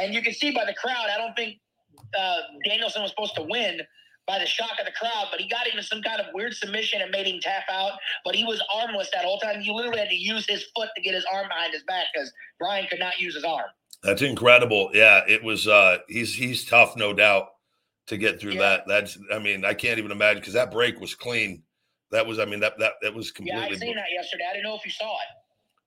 and 0.00 0.16
you 0.16 0.24
can 0.24 0.32
see 0.32 0.50
by 0.50 0.64
the 0.64 0.74
crowd. 0.80 1.12
I 1.12 1.18
don't 1.20 1.36
think 1.36 1.60
uh, 2.16 2.40
Danielson 2.64 3.02
was 3.02 3.12
supposed 3.12 3.34
to 3.36 3.44
win 3.44 3.80
by 4.26 4.38
the 4.38 4.46
shock 4.46 4.72
of 4.80 4.86
the 4.86 4.92
crowd, 4.92 5.26
but 5.30 5.40
he 5.40 5.48
got 5.48 5.66
into 5.66 5.82
some 5.82 6.00
kind 6.02 6.20
of 6.20 6.26
weird 6.32 6.54
submission 6.54 7.02
and 7.02 7.10
made 7.10 7.26
him 7.26 7.40
tap 7.40 7.64
out. 7.70 7.92
But 8.24 8.34
he 8.34 8.44
was 8.44 8.62
armless 8.74 9.10
that 9.12 9.24
whole 9.24 9.38
time. 9.38 9.60
You 9.60 9.74
literally 9.74 9.98
had 10.00 10.08
to 10.08 10.14
use 10.16 10.46
his 10.48 10.64
foot 10.74 10.88
to 10.96 11.02
get 11.02 11.14
his 11.14 11.26
arm 11.32 11.48
behind 11.48 11.72
his 11.72 11.82
back 11.84 12.06
because 12.12 12.32
Bryan 12.58 12.86
could 12.88 13.00
not 13.00 13.18
use 13.18 13.34
his 13.34 13.44
arm. 13.44 13.66
that's 14.02 14.22
incredible. 14.22 14.90
Yeah, 14.94 15.22
it 15.28 15.42
was 15.42 15.68
uh 15.68 15.98
he's 16.08 16.34
he's 16.34 16.64
tough, 16.64 16.96
no 16.96 17.12
doubt, 17.12 17.48
to 18.06 18.16
get 18.16 18.40
through 18.40 18.52
Yeah. 18.54 18.60
that. 18.60 18.84
That's 18.86 19.18
I 19.32 19.38
mean, 19.38 19.64
I 19.64 19.74
can't 19.74 19.98
even 19.98 20.10
imagine 20.10 20.40
because 20.40 20.54
that 20.54 20.70
break 20.70 21.00
was 21.00 21.14
clean. 21.14 21.62
That 22.10 22.26
was, 22.26 22.38
I 22.38 22.44
mean, 22.44 22.60
that 22.60 22.78
that 22.78 22.92
that 23.02 23.12
was 23.14 23.30
completely. 23.30 23.60
Yeah, 23.60 23.66
I 23.74 23.74
seen 23.76 23.96
that 23.96 24.04
yesterday. 24.12 24.44
I 24.48 24.52
didn't 24.54 24.64
know 24.64 24.76
if 24.76 24.84
you 24.84 24.90
saw 24.92 25.12
it. 25.14 25.28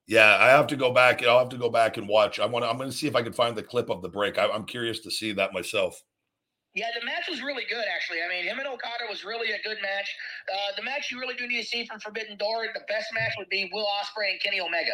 Yeah, 0.06 0.36
I 0.40 0.46
have 0.48 0.66
to 0.68 0.76
go 0.76 0.92
back. 0.92 1.22
I'll 1.24 1.38
have 1.38 1.48
to 1.50 1.58
go 1.58 1.68
back 1.70 1.96
and 1.96 2.08
watch. 2.08 2.38
I 2.40 2.46
want 2.46 2.64
to. 2.64 2.68
I'm 2.70 2.76
going 2.78 2.90
to 2.90 2.96
see 2.96 3.06
if 3.06 3.14
I 3.16 3.22
can 3.22 3.32
find 3.32 3.56
the 3.56 3.62
clip 3.62 3.90
of 3.90 4.00
the 4.02 4.08
break. 4.08 4.38
I, 4.38 4.48
I'm 4.48 4.64
curious 4.64 5.00
to 5.00 5.10
see 5.10 5.32
that 5.32 5.52
myself. 5.52 6.02
Yeah, 6.74 6.88
the 6.98 7.04
match 7.04 7.28
was 7.28 7.42
really 7.42 7.64
good, 7.68 7.84
actually. 7.92 8.18
I 8.22 8.28
mean, 8.28 8.44
him 8.44 8.58
and 8.58 8.68
Okada 8.68 9.08
was 9.08 9.24
really 9.24 9.50
a 9.50 9.60
good 9.64 9.78
match. 9.82 10.08
Uh, 10.52 10.76
the 10.76 10.82
match 10.82 11.10
you 11.10 11.18
really 11.18 11.34
do 11.34 11.46
need 11.46 11.62
to 11.62 11.66
see 11.66 11.86
from 11.86 11.98
Forbidden 11.98 12.36
Door, 12.36 12.68
the 12.74 12.84
best 12.88 13.06
match 13.14 13.32
would 13.38 13.48
be 13.48 13.70
Will 13.72 13.86
Ospreay 13.86 14.32
and 14.32 14.40
Kenny 14.42 14.60
Omega. 14.60 14.92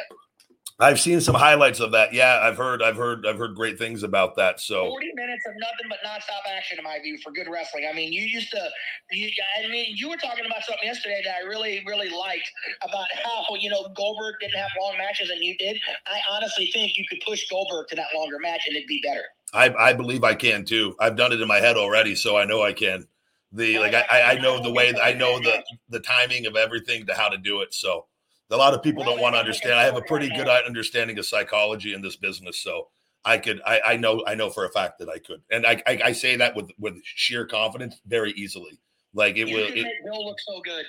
I've 0.81 0.99
seen 0.99 1.21
some 1.21 1.37
highlights 1.37 1.79
of 1.79 1.93
that. 1.93 2.13
Yeah, 2.13 2.41
I've 2.43 2.57
heard. 2.57 2.83
I've 2.83 2.97
heard. 2.97 3.27
I've 3.27 3.39
heard 3.39 3.55
great 3.55 3.79
things 3.79 4.03
about 4.03 4.35
that. 4.37 4.59
So 4.59 4.89
40 4.89 5.13
minutes 5.15 5.43
of 5.47 5.55
nothing 5.61 5.87
but 5.89 5.99
nonstop 6.05 6.43
action, 6.51 6.79
in 6.79 6.85
my 6.85 6.99
view, 7.01 7.17
for 7.23 7.31
good 7.31 7.47
wrestling. 7.49 7.87
I 7.89 7.95
mean, 7.95 8.13
you 8.13 8.25
used 8.25 8.51
to, 8.51 8.69
you, 9.13 9.31
I 9.63 9.69
mean, 9.69 9.95
you 9.97 10.09
were 10.09 10.17
talking 10.17 10.45
about 10.45 10.65
something 10.65 10.85
yesterday 10.85 11.23
that 11.25 11.35
I 11.43 11.47
really, 11.47 11.85
really 11.87 12.09
liked 12.09 12.51
about 12.83 13.07
how, 13.23 13.45
you 13.61 13.71
know, 13.71 13.87
Goldberg 13.95 14.35
didn't 14.41 14.57
have 14.57 14.71
long 14.81 14.99
matches 14.99 15.31
and 15.31 15.39
you 15.45 15.57
did. 15.59 15.79
I 16.07 16.19
honestly 16.29 16.69
think 16.73 16.99
you 16.99 17.05
could 17.09 17.21
push 17.25 17.49
Goldberg 17.49 17.87
to 17.89 17.97
that 17.97 18.09
longer 18.15 18.39
match 18.41 18.63
and 18.67 18.75
it'd 18.75 18.89
be 18.89 19.01
better. 19.05 19.23
I, 19.55 19.73
I 19.75 19.93
believe 19.93 20.25
I 20.25 20.35
can 20.35 20.65
too. 20.65 20.97
I've 20.99 21.17
done 21.17 21.33
it 21.33 21.41
in 21.41 21.49
my 21.49 21.59
head 21.59 21.77
already, 21.77 22.15
so 22.15 22.37
I 22.37 22.45
know 22.45 22.63
I 22.63 22.73
can. 22.73 23.07
The 23.53 23.79
like 23.79 23.95
I, 23.95 24.33
I 24.33 24.35
know 24.41 24.61
the 24.61 24.73
way 24.73 24.93
I 25.01 25.13
know 25.13 25.39
the 25.39 25.63
the 25.89 26.01
timing 26.01 26.47
of 26.47 26.57
everything 26.57 27.07
to 27.07 27.15
how 27.15 27.29
to 27.29 27.39
do 27.39 27.61
it. 27.61 27.73
So 27.73 28.07
a 28.51 28.57
lot 28.57 28.75
of 28.75 28.83
people 28.83 29.05
don't 29.05 29.21
want 29.21 29.37
to 29.37 29.39
understand. 29.39 29.75
I 29.75 29.85
have 29.85 29.97
a 29.97 30.03
pretty 30.03 30.29
good 30.29 30.49
understanding 30.49 31.19
of 31.19 31.27
psychology 31.27 31.95
in 31.95 32.03
this 32.03 32.17
business, 32.17 32.61
so 32.61 32.89
I 33.25 33.39
could 33.39 33.63
I, 33.65 33.81
I 33.87 33.97
know 33.97 34.25
I 34.27 34.35
know 34.35 34.51
for 34.51 34.65
a 34.65 34.71
fact 34.71 34.99
that 34.99 35.09
I 35.09 35.19
could, 35.19 35.41
and 35.53 35.65
I 35.65 35.81
I, 35.87 36.01
I 36.07 36.13
say 36.13 36.35
that 36.37 36.57
with 36.57 36.71
with 36.81 37.01
sheer 37.05 37.47
confidence 37.47 38.01
very 38.07 38.33
easily. 38.33 38.81
Like 39.15 39.37
it 39.37 39.47
You 39.47 39.57
will. 39.57 39.67
It, 39.69 39.87
Bill 40.05 40.27
looks 40.27 40.45
so 40.47 40.61
good. 40.61 40.85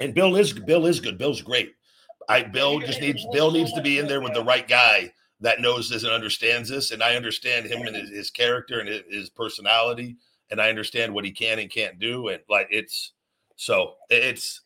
and 0.00 0.12
Bill 0.12 0.34
is 0.34 0.52
Bill 0.52 0.86
is 0.86 0.98
good. 0.98 1.18
Bill's 1.18 1.40
great. 1.40 1.74
I 2.28 2.42
Bill 2.42 2.80
just 2.80 3.00
needs 3.00 3.24
Bill 3.32 3.52
needs 3.52 3.72
to 3.74 3.80
be 3.80 4.00
in 4.00 4.08
there 4.08 4.20
with 4.20 4.34
the 4.34 4.42
right 4.42 4.66
guy 4.66 5.12
that 5.40 5.60
knows 5.60 5.88
this 5.88 6.04
and 6.04 6.12
understands 6.12 6.68
this. 6.68 6.90
And 6.90 7.02
I 7.02 7.16
understand 7.16 7.66
him 7.66 7.82
and 7.82 7.94
his, 7.94 8.10
his 8.10 8.30
character 8.30 8.80
and 8.80 8.88
his, 8.88 9.02
his 9.10 9.30
personality, 9.30 10.16
and 10.50 10.60
I 10.60 10.68
understand 10.68 11.12
what 11.12 11.24
he 11.24 11.30
can 11.30 11.58
and 11.58 11.70
can't 11.70 11.98
do. 11.98 12.28
And 12.28 12.40
like 12.48 12.68
it's 12.70 13.12
so 13.56 13.94
it's 14.10 14.60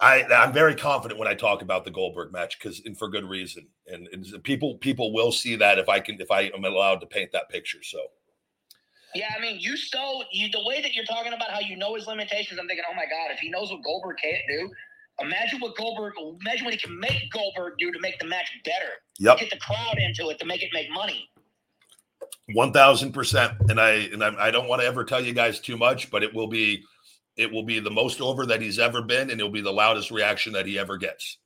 I 0.00 0.24
I'm 0.24 0.52
very 0.52 0.74
confident 0.74 1.18
when 1.18 1.28
I 1.28 1.34
talk 1.34 1.62
about 1.62 1.84
the 1.84 1.90
Goldberg 1.90 2.32
match 2.32 2.58
because 2.58 2.82
and 2.84 2.98
for 2.98 3.08
good 3.08 3.24
reason. 3.24 3.66
And, 3.86 4.08
and 4.08 4.42
people 4.44 4.76
people 4.76 5.12
will 5.12 5.32
see 5.32 5.56
that 5.56 5.78
if 5.78 5.88
I 5.88 6.00
can 6.00 6.20
if 6.20 6.30
I 6.30 6.50
am 6.54 6.64
allowed 6.64 7.00
to 7.00 7.06
paint 7.06 7.32
that 7.32 7.48
picture. 7.48 7.82
So 7.82 7.98
Yeah, 9.14 9.32
I 9.36 9.40
mean, 9.40 9.58
you 9.58 9.76
so 9.76 10.22
you 10.32 10.50
the 10.50 10.64
way 10.64 10.82
that 10.82 10.94
you're 10.94 11.04
talking 11.06 11.32
about 11.32 11.50
how 11.50 11.60
you 11.60 11.76
know 11.76 11.94
his 11.94 12.06
limitations. 12.06 12.60
I'm 12.60 12.66
thinking, 12.66 12.84
oh 12.90 12.94
my 12.94 13.04
god, 13.06 13.32
if 13.32 13.38
he 13.38 13.48
knows 13.48 13.70
what 13.70 13.82
Goldberg 13.82 14.18
can't 14.22 14.42
do, 14.48 14.70
imagine 15.20 15.60
what 15.60 15.76
Goldberg, 15.76 16.14
imagine 16.42 16.64
what 16.64 16.74
he 16.74 16.80
can 16.80 16.98
make 16.98 17.30
Goldberg 17.32 17.74
do 17.78 17.90
to 17.92 17.98
make 18.00 18.18
the 18.18 18.26
match 18.26 18.50
better. 18.64 18.92
Yep. 19.18 19.38
Get 19.38 19.50
the 19.50 19.58
crowd 19.58 19.98
into 19.98 20.30
it 20.30 20.38
to 20.38 20.46
make 20.46 20.62
it 20.62 20.70
make 20.72 20.90
money. 20.90 21.28
One 22.54 22.72
thousand 22.72 23.12
percent, 23.12 23.54
and 23.68 23.80
I 23.80 23.90
and 24.12 24.22
I, 24.22 24.46
I 24.46 24.50
don't 24.50 24.68
want 24.68 24.80
to 24.82 24.86
ever 24.86 25.04
tell 25.04 25.22
you 25.22 25.32
guys 25.32 25.60
too 25.60 25.76
much, 25.76 26.10
but 26.10 26.22
it 26.22 26.34
will 26.34 26.46
be, 26.46 26.82
it 27.36 27.50
will 27.50 27.64
be 27.64 27.80
the 27.80 27.90
most 27.90 28.20
over 28.20 28.46
that 28.46 28.62
he's 28.62 28.78
ever 28.78 29.02
been, 29.02 29.30
and 29.30 29.40
it'll 29.40 29.50
be 29.50 29.60
the 29.60 29.72
loudest 29.72 30.10
reaction 30.10 30.52
that 30.54 30.66
he 30.66 30.78
ever 30.78 30.96
gets. 30.96 31.38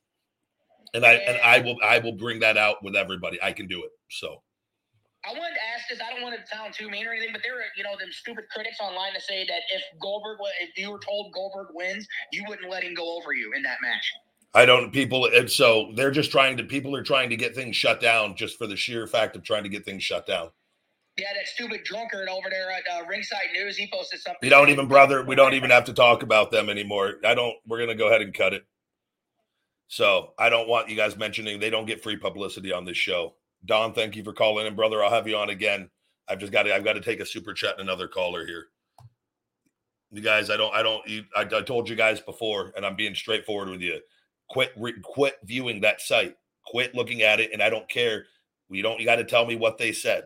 And 0.93 1.05
I 1.05 1.13
and 1.13 1.39
I 1.41 1.59
will 1.59 1.77
I 1.83 1.99
will 1.99 2.13
bring 2.13 2.41
that 2.41 2.57
out 2.57 2.83
with 2.83 2.95
everybody. 2.95 3.39
I 3.41 3.51
can 3.51 3.67
do 3.67 3.83
it. 3.83 3.91
So 4.09 4.43
I 5.23 5.33
wanted 5.33 5.53
to 5.53 5.61
ask 5.75 5.87
this. 5.87 5.99
I 6.01 6.11
don't 6.11 6.23
want 6.23 6.35
to 6.35 6.47
sound 6.47 6.73
too 6.73 6.89
mean 6.89 7.05
or 7.05 7.11
anything, 7.11 7.29
but 7.31 7.41
there 7.43 7.55
are, 7.55 7.69
you 7.77 7.83
know, 7.83 7.91
them 7.99 8.09
stupid 8.11 8.45
critics 8.51 8.77
online 8.81 9.13
to 9.13 9.21
say 9.21 9.45
that 9.45 9.61
if 9.71 9.83
Goldberg, 9.99 10.39
if 10.61 10.75
you 10.77 10.91
were 10.91 10.99
told 10.99 11.31
Goldberg 11.31 11.67
wins, 11.73 12.07
you 12.31 12.43
wouldn't 12.47 12.69
let 12.69 12.83
him 12.83 12.95
go 12.95 13.17
over 13.17 13.33
you 13.33 13.53
in 13.55 13.61
that 13.61 13.77
match. 13.81 14.11
I 14.53 14.65
don't 14.65 14.91
people. 14.91 15.25
And 15.25 15.49
so 15.49 15.91
they're 15.95 16.11
just 16.11 16.31
trying 16.31 16.57
to 16.57 16.63
people 16.63 16.95
are 16.95 17.03
trying 17.03 17.29
to 17.29 17.35
get 17.35 17.55
things 17.55 17.75
shut 17.75 18.01
down 18.01 18.35
just 18.35 18.57
for 18.57 18.67
the 18.67 18.75
sheer 18.75 19.07
fact 19.07 19.35
of 19.35 19.43
trying 19.43 19.63
to 19.63 19.69
get 19.69 19.85
things 19.85 20.03
shut 20.03 20.25
down. 20.25 20.49
Yeah, 21.17 21.27
that 21.35 21.47
stupid 21.47 21.81
drunkard 21.83 22.27
over 22.29 22.49
there 22.49 22.71
at 22.71 22.83
uh, 22.91 23.05
Ringside 23.05 23.49
News, 23.53 23.77
he 23.77 23.89
posted 23.93 24.21
something. 24.21 24.39
We 24.41 24.49
don't 24.49 24.69
even, 24.69 24.87
brother. 24.87 25.23
We 25.23 25.35
don't 25.35 25.53
even 25.53 25.69
have 25.69 25.83
to 25.85 25.93
talk 25.93 26.23
about 26.23 26.51
them 26.51 26.69
anymore. 26.69 27.15
I 27.25 27.35
don't. 27.35 27.55
We're 27.67 27.79
gonna 27.79 27.95
go 27.95 28.07
ahead 28.07 28.21
and 28.21 28.33
cut 28.33 28.53
it. 28.53 28.65
So 29.87 30.33
I 30.39 30.49
don't 30.49 30.69
want 30.69 30.89
you 30.89 30.95
guys 30.95 31.17
mentioning 31.17 31.59
they 31.59 31.69
don't 31.69 31.85
get 31.85 32.01
free 32.01 32.15
publicity 32.15 32.71
on 32.71 32.85
this 32.85 32.97
show. 32.97 33.33
Don, 33.65 33.93
thank 33.93 34.15
you 34.15 34.23
for 34.23 34.33
calling 34.33 34.65
in, 34.65 34.75
brother. 34.75 35.03
I'll 35.03 35.11
have 35.11 35.27
you 35.27 35.37
on 35.37 35.49
again. 35.49 35.89
I've 36.27 36.39
just 36.39 36.51
got 36.51 36.63
to. 36.63 36.73
I've 36.73 36.83
got 36.83 36.93
to 36.93 37.01
take 37.01 37.19
a 37.19 37.25
super 37.25 37.53
chat 37.53 37.73
and 37.73 37.81
another 37.81 38.07
caller 38.07 38.45
here. 38.45 38.67
You 40.11 40.21
guys, 40.21 40.49
I 40.49 40.57
don't. 40.57 40.73
I 40.73 40.81
don't. 40.83 41.03
I, 41.35 41.41
I 41.41 41.61
told 41.61 41.89
you 41.89 41.95
guys 41.95 42.19
before, 42.21 42.73
and 42.75 42.85
I'm 42.85 42.95
being 42.95 43.15
straightforward 43.15 43.69
with 43.69 43.81
you. 43.81 43.99
Quit. 44.49 44.71
Re, 44.77 44.93
quit 45.03 45.35
viewing 45.43 45.81
that 45.81 46.01
site. 46.01 46.35
Quit 46.65 46.95
looking 46.95 47.21
at 47.21 47.39
it, 47.39 47.51
and 47.53 47.61
I 47.61 47.69
don't 47.69 47.89
care. 47.89 48.25
We 48.69 48.81
don't. 48.81 48.99
You 48.99 49.05
got 49.05 49.17
to 49.17 49.23
tell 49.23 49.45
me 49.45 49.55
what 49.55 49.77
they 49.77 49.91
said 49.91 50.23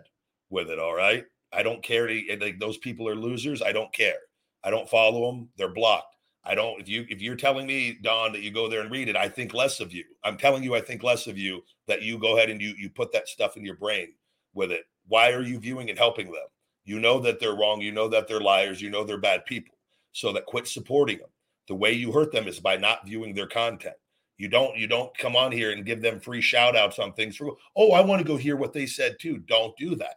with 0.49 0.69
it. 0.69 0.79
All 0.79 0.95
right. 0.95 1.25
I 1.51 1.63
don't 1.63 1.83
care. 1.83 2.07
To, 2.07 2.37
like 2.39 2.59
those 2.59 2.77
people 2.77 3.07
are 3.07 3.15
losers. 3.15 3.61
I 3.61 3.71
don't 3.71 3.93
care. 3.93 4.17
I 4.63 4.69
don't 4.69 4.89
follow 4.89 5.31
them. 5.31 5.49
They're 5.57 5.73
blocked. 5.73 6.14
I 6.45 6.53
don't. 6.53 6.79
If 6.79 6.87
you 6.87 7.05
if 7.09 7.21
you're 7.21 7.35
telling 7.35 7.65
me 7.65 7.97
Don 8.01 8.31
that 8.33 8.41
you 8.41 8.51
go 8.51 8.69
there 8.69 8.81
and 8.81 8.91
read 8.91 9.09
it, 9.09 9.15
I 9.15 9.27
think 9.27 9.53
less 9.53 9.79
of 9.79 9.91
you. 9.91 10.03
I'm 10.23 10.37
telling 10.37 10.63
you, 10.63 10.75
I 10.75 10.81
think 10.81 11.01
less 11.01 11.25
of 11.25 11.37
you 11.37 11.63
that 11.87 12.03
you 12.03 12.19
go 12.19 12.37
ahead 12.37 12.49
and 12.49 12.61
you 12.61 12.73
you 12.77 12.89
put 12.89 13.11
that 13.13 13.27
stuff 13.27 13.57
in 13.57 13.65
your 13.65 13.75
brain 13.75 14.09
with 14.53 14.71
it. 14.71 14.83
Why 15.07 15.31
are 15.31 15.41
you 15.41 15.59
viewing 15.59 15.89
and 15.89 15.97
helping 15.97 16.27
them? 16.27 16.45
You 16.83 16.99
know 16.99 17.19
that 17.19 17.39
they're 17.39 17.55
wrong. 17.55 17.81
You 17.81 17.91
know 17.91 18.07
that 18.09 18.27
they're 18.27 18.39
liars. 18.39 18.81
You 18.81 18.91
know 18.91 19.03
they're 19.03 19.17
bad 19.17 19.45
people. 19.45 19.75
So 20.11 20.31
that 20.33 20.45
quit 20.45 20.67
supporting 20.67 21.17
them. 21.17 21.29
The 21.67 21.75
way 21.75 21.93
you 21.93 22.11
hurt 22.11 22.31
them 22.31 22.47
is 22.47 22.59
by 22.59 22.77
not 22.77 23.05
viewing 23.05 23.33
their 23.33 23.47
content. 23.47 23.95
You 24.37 24.47
don't 24.47 24.77
you 24.77 24.85
don't 24.85 25.17
come 25.17 25.35
on 25.35 25.51
here 25.51 25.71
and 25.71 25.85
give 25.85 26.01
them 26.01 26.19
free 26.19 26.41
shout 26.41 26.75
outs 26.75 26.99
on 26.99 27.13
things 27.13 27.37
for 27.37 27.55
oh, 27.75 27.93
I 27.93 28.01
want 28.01 28.21
to 28.21 28.27
go 28.27 28.37
hear 28.37 28.55
what 28.55 28.73
they 28.73 28.85
said 28.85 29.17
too. 29.19 29.39
Don't 29.39 29.75
do 29.77 29.95
that. 29.95 30.15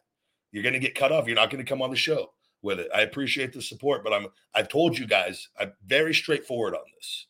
You're 0.53 0.63
going 0.63 0.75
to 0.75 0.79
get 0.79 0.95
cut 0.95 1.13
off. 1.13 1.27
You're 1.27 1.37
not 1.37 1.51
going 1.51 1.65
to 1.65 1.69
come 1.69 1.83
on 1.83 1.91
the 1.91 1.97
show 1.97 2.33
with 2.63 2.81
it. 2.81 2.89
I 2.95 3.03
appreciate 3.03 3.53
the 3.53 3.63
support, 3.63 4.03
but 4.03 4.13
I'm 4.13 4.29
I've 4.55 4.69
told 4.69 4.99
you 4.99 5.07
guys, 5.07 5.49
I'm 5.59 5.73
very 5.87 6.15
straightforward 6.15 6.75
on 6.75 6.85
this. 6.97 7.27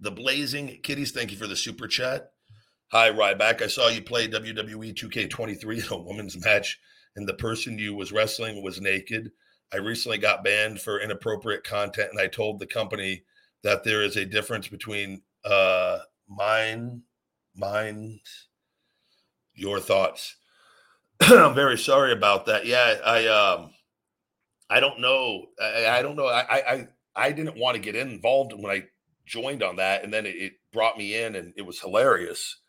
The 0.00 0.10
Blazing 0.10 0.80
Kitties, 0.82 1.12
thank 1.12 1.30
you 1.30 1.36
for 1.36 1.46
the 1.46 1.56
super 1.56 1.86
chat. 1.86 2.32
Hi, 2.88 3.10
Ryback. 3.10 3.62
I 3.62 3.68
saw 3.68 3.88
you 3.88 4.02
play 4.02 4.28
WWE 4.28 4.94
2K23 4.94 5.86
in 5.86 5.92
a 5.92 6.02
women's 6.02 6.44
match, 6.44 6.78
and 7.16 7.26
the 7.26 7.34
person 7.34 7.78
you 7.78 7.94
was 7.94 8.12
wrestling 8.12 8.62
was 8.62 8.80
naked. 8.80 9.30
I 9.72 9.78
recently 9.78 10.18
got 10.18 10.44
banned 10.44 10.80
for 10.80 11.00
inappropriate 11.00 11.64
content, 11.64 12.10
and 12.12 12.20
I 12.20 12.26
told 12.26 12.58
the 12.58 12.66
company 12.66 13.22
that 13.62 13.84
there 13.84 14.02
is 14.02 14.16
a 14.16 14.26
difference 14.26 14.68
between 14.68 15.22
uh 15.44 16.00
mine, 16.28 17.02
mine, 17.54 18.20
your 19.54 19.80
thoughts. 19.80 20.36
I'm 21.30 21.54
very 21.54 21.78
sorry 21.78 22.12
about 22.12 22.46
that. 22.46 22.66
Yeah, 22.66 22.96
I 23.04 23.26
um 23.28 23.70
I 24.68 24.80
don't 24.80 25.00
know. 25.00 25.46
I, 25.60 25.86
I 25.98 26.02
don't 26.02 26.16
know. 26.16 26.26
I, 26.26 26.74
I 26.74 26.88
I 27.14 27.32
didn't 27.32 27.58
want 27.58 27.76
to 27.76 27.82
get 27.82 27.94
involved 27.94 28.52
when 28.54 28.72
I 28.72 28.84
joined 29.26 29.62
on 29.62 29.76
that, 29.76 30.02
and 30.02 30.12
then 30.12 30.26
it, 30.26 30.34
it 30.36 30.52
brought 30.72 30.98
me 30.98 31.16
in, 31.16 31.36
and 31.36 31.52
it 31.56 31.62
was 31.62 31.80
hilarious. 31.80 32.60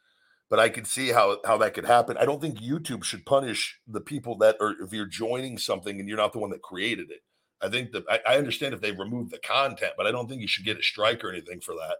But 0.50 0.60
I 0.60 0.70
could 0.70 0.86
see 0.88 1.10
how 1.10 1.40
how 1.46 1.58
that 1.58 1.74
could 1.74 1.86
happen. 1.86 2.18
I 2.18 2.26
don't 2.26 2.42
think 2.42 2.60
YouTube 2.60 3.04
should 3.04 3.26
punish 3.26 3.80
the 3.88 4.02
people 4.02 4.38
that 4.40 4.58
are 4.62 4.76
if 4.84 4.94
you're 4.94 5.08
joining 5.08 5.58
something 5.58 6.00
and 6.00 6.08
you're 6.08 6.18
not 6.18 6.34
the 6.34 6.40
one 6.40 6.52
that 6.52 6.62
created 6.62 7.10
it. 7.12 7.22
I 7.62 7.70
think 7.70 7.92
that 7.94 8.04
I, 8.10 8.20
I 8.28 8.38
understand 8.38 8.76
if 8.76 8.82
they 8.82 8.92
remove 8.92 9.32
the 9.32 9.40
content, 9.40 9.94
but 9.98 10.06
I 10.06 10.12
don't 10.12 10.30
think 10.30 10.42
you 10.42 10.48
should 10.48 10.66
get 10.66 10.80
a 10.80 10.84
strike 10.84 11.24
or 11.24 11.32
anything 11.32 11.62
for 11.62 11.74
that. 11.76 11.98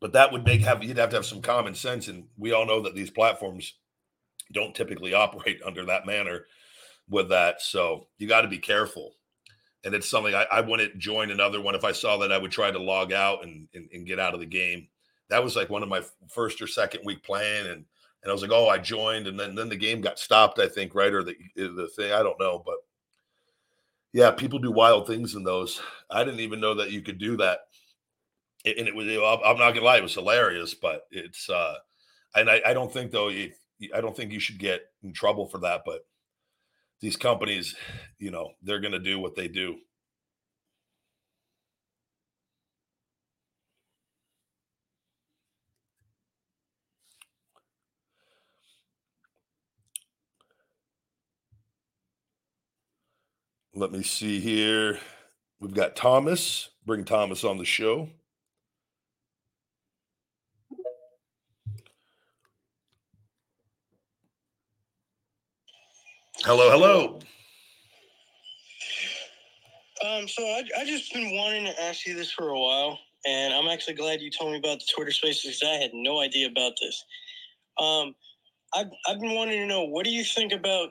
But 0.00 0.12
that 0.14 0.32
would 0.32 0.46
make 0.46 0.62
have 0.62 0.82
you'd 0.82 0.96
have 0.98 1.10
to 1.10 1.16
have 1.16 1.26
some 1.26 1.42
common 1.42 1.74
sense, 1.74 2.08
and 2.08 2.28
we 2.38 2.52
all 2.52 2.66
know 2.66 2.80
that 2.82 2.94
these 2.94 3.10
platforms 3.10 3.74
don't 4.52 4.74
typically 4.74 5.14
operate 5.14 5.60
under 5.66 5.84
that 5.86 6.06
manner 6.06 6.46
with 7.08 7.28
that. 7.30 7.60
So 7.60 8.06
you 8.18 8.28
got 8.28 8.42
to 8.42 8.48
be 8.48 8.58
careful. 8.58 9.12
And 9.84 9.94
it's 9.94 10.08
something 10.08 10.34
I, 10.34 10.46
I, 10.50 10.60
wouldn't 10.60 10.98
join 10.98 11.30
another 11.30 11.60
one. 11.60 11.74
If 11.74 11.84
I 11.84 11.92
saw 11.92 12.18
that, 12.18 12.30
I 12.30 12.36
would 12.36 12.50
try 12.50 12.70
to 12.70 12.78
log 12.78 13.14
out 13.14 13.44
and, 13.44 13.66
and, 13.72 13.88
and, 13.94 14.06
get 14.06 14.18
out 14.18 14.34
of 14.34 14.40
the 14.40 14.46
game. 14.46 14.88
That 15.30 15.42
was 15.42 15.56
like 15.56 15.70
one 15.70 15.82
of 15.82 15.88
my 15.88 16.02
first 16.28 16.60
or 16.60 16.66
second 16.66 17.00
week 17.02 17.22
playing. 17.22 17.66
And, 17.66 17.86
and 18.22 18.28
I 18.28 18.32
was 18.32 18.42
like, 18.42 18.50
oh, 18.52 18.68
I 18.68 18.76
joined. 18.76 19.26
And 19.26 19.40
then, 19.40 19.54
then 19.54 19.70
the 19.70 19.76
game 19.76 20.02
got 20.02 20.18
stopped, 20.18 20.58
I 20.58 20.68
think, 20.68 20.94
right? 20.94 21.14
Or 21.14 21.22
the, 21.22 21.34
the 21.56 21.88
thing, 21.96 22.12
I 22.12 22.22
don't 22.22 22.38
know. 22.38 22.62
But 22.64 22.76
yeah, 24.12 24.30
people 24.32 24.58
do 24.58 24.70
wild 24.70 25.06
things 25.06 25.34
in 25.34 25.44
those. 25.44 25.80
I 26.10 26.24
didn't 26.24 26.40
even 26.40 26.60
know 26.60 26.74
that 26.74 26.90
you 26.90 27.00
could 27.00 27.18
do 27.18 27.36
that. 27.38 27.60
And 28.66 28.86
it 28.86 28.94
was, 28.94 29.06
I'm 29.06 29.56
not 29.56 29.72
gonna 29.72 29.86
lie, 29.86 29.96
it 29.96 30.02
was 30.02 30.14
hilarious, 30.14 30.74
but 30.74 31.06
it's, 31.10 31.48
uh, 31.48 31.76
and 32.34 32.50
I, 32.50 32.60
I 32.66 32.74
don't 32.74 32.92
think 32.92 33.10
though, 33.10 33.30
if 33.30 33.56
I 33.94 34.00
don't 34.00 34.16
think 34.16 34.32
you 34.32 34.40
should 34.40 34.58
get 34.58 34.82
in 35.02 35.12
trouble 35.12 35.46
for 35.46 35.58
that, 35.58 35.82
but 35.86 36.02
these 37.00 37.16
companies, 37.16 37.74
you 38.18 38.30
know, 38.30 38.52
they're 38.62 38.80
going 38.80 38.92
to 38.92 38.98
do 38.98 39.18
what 39.18 39.34
they 39.34 39.48
do. 39.48 39.76
Let 53.74 53.92
me 53.92 54.02
see 54.02 54.40
here. 54.40 54.98
We've 55.60 55.72
got 55.72 55.96
Thomas. 55.96 56.68
Bring 56.84 57.04
Thomas 57.04 57.44
on 57.44 57.56
the 57.56 57.64
show. 57.64 58.10
Hello, 66.44 66.70
hello. 66.70 67.18
Um, 70.02 70.26
so 70.26 70.42
I, 70.42 70.62
I 70.78 70.84
just 70.86 71.12
been 71.12 71.36
wanting 71.36 71.66
to 71.66 71.82
ask 71.82 72.06
you 72.06 72.14
this 72.14 72.32
for 72.32 72.48
a 72.48 72.58
while, 72.58 72.98
and 73.26 73.52
I'm 73.52 73.68
actually 73.68 73.94
glad 73.94 74.22
you 74.22 74.30
told 74.30 74.52
me 74.52 74.58
about 74.58 74.78
the 74.78 74.86
Twitter 74.94 75.10
Spaces 75.10 75.58
because 75.60 75.62
I 75.62 75.82
had 75.82 75.90
no 75.92 76.20
idea 76.20 76.48
about 76.48 76.72
this. 76.80 77.04
Um, 77.78 78.14
I've 78.74 78.86
I've 79.06 79.20
been 79.20 79.34
wanting 79.34 79.58
to 79.58 79.66
know 79.66 79.84
what 79.84 80.06
do 80.06 80.10
you 80.10 80.24
think 80.24 80.52
about 80.52 80.90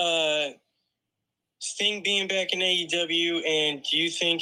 uh 0.00 0.50
Sting 1.58 2.02
being 2.04 2.28
back 2.28 2.52
in 2.52 2.60
AEW, 2.60 3.44
and 3.48 3.82
do 3.90 3.96
you 3.96 4.10
think 4.10 4.40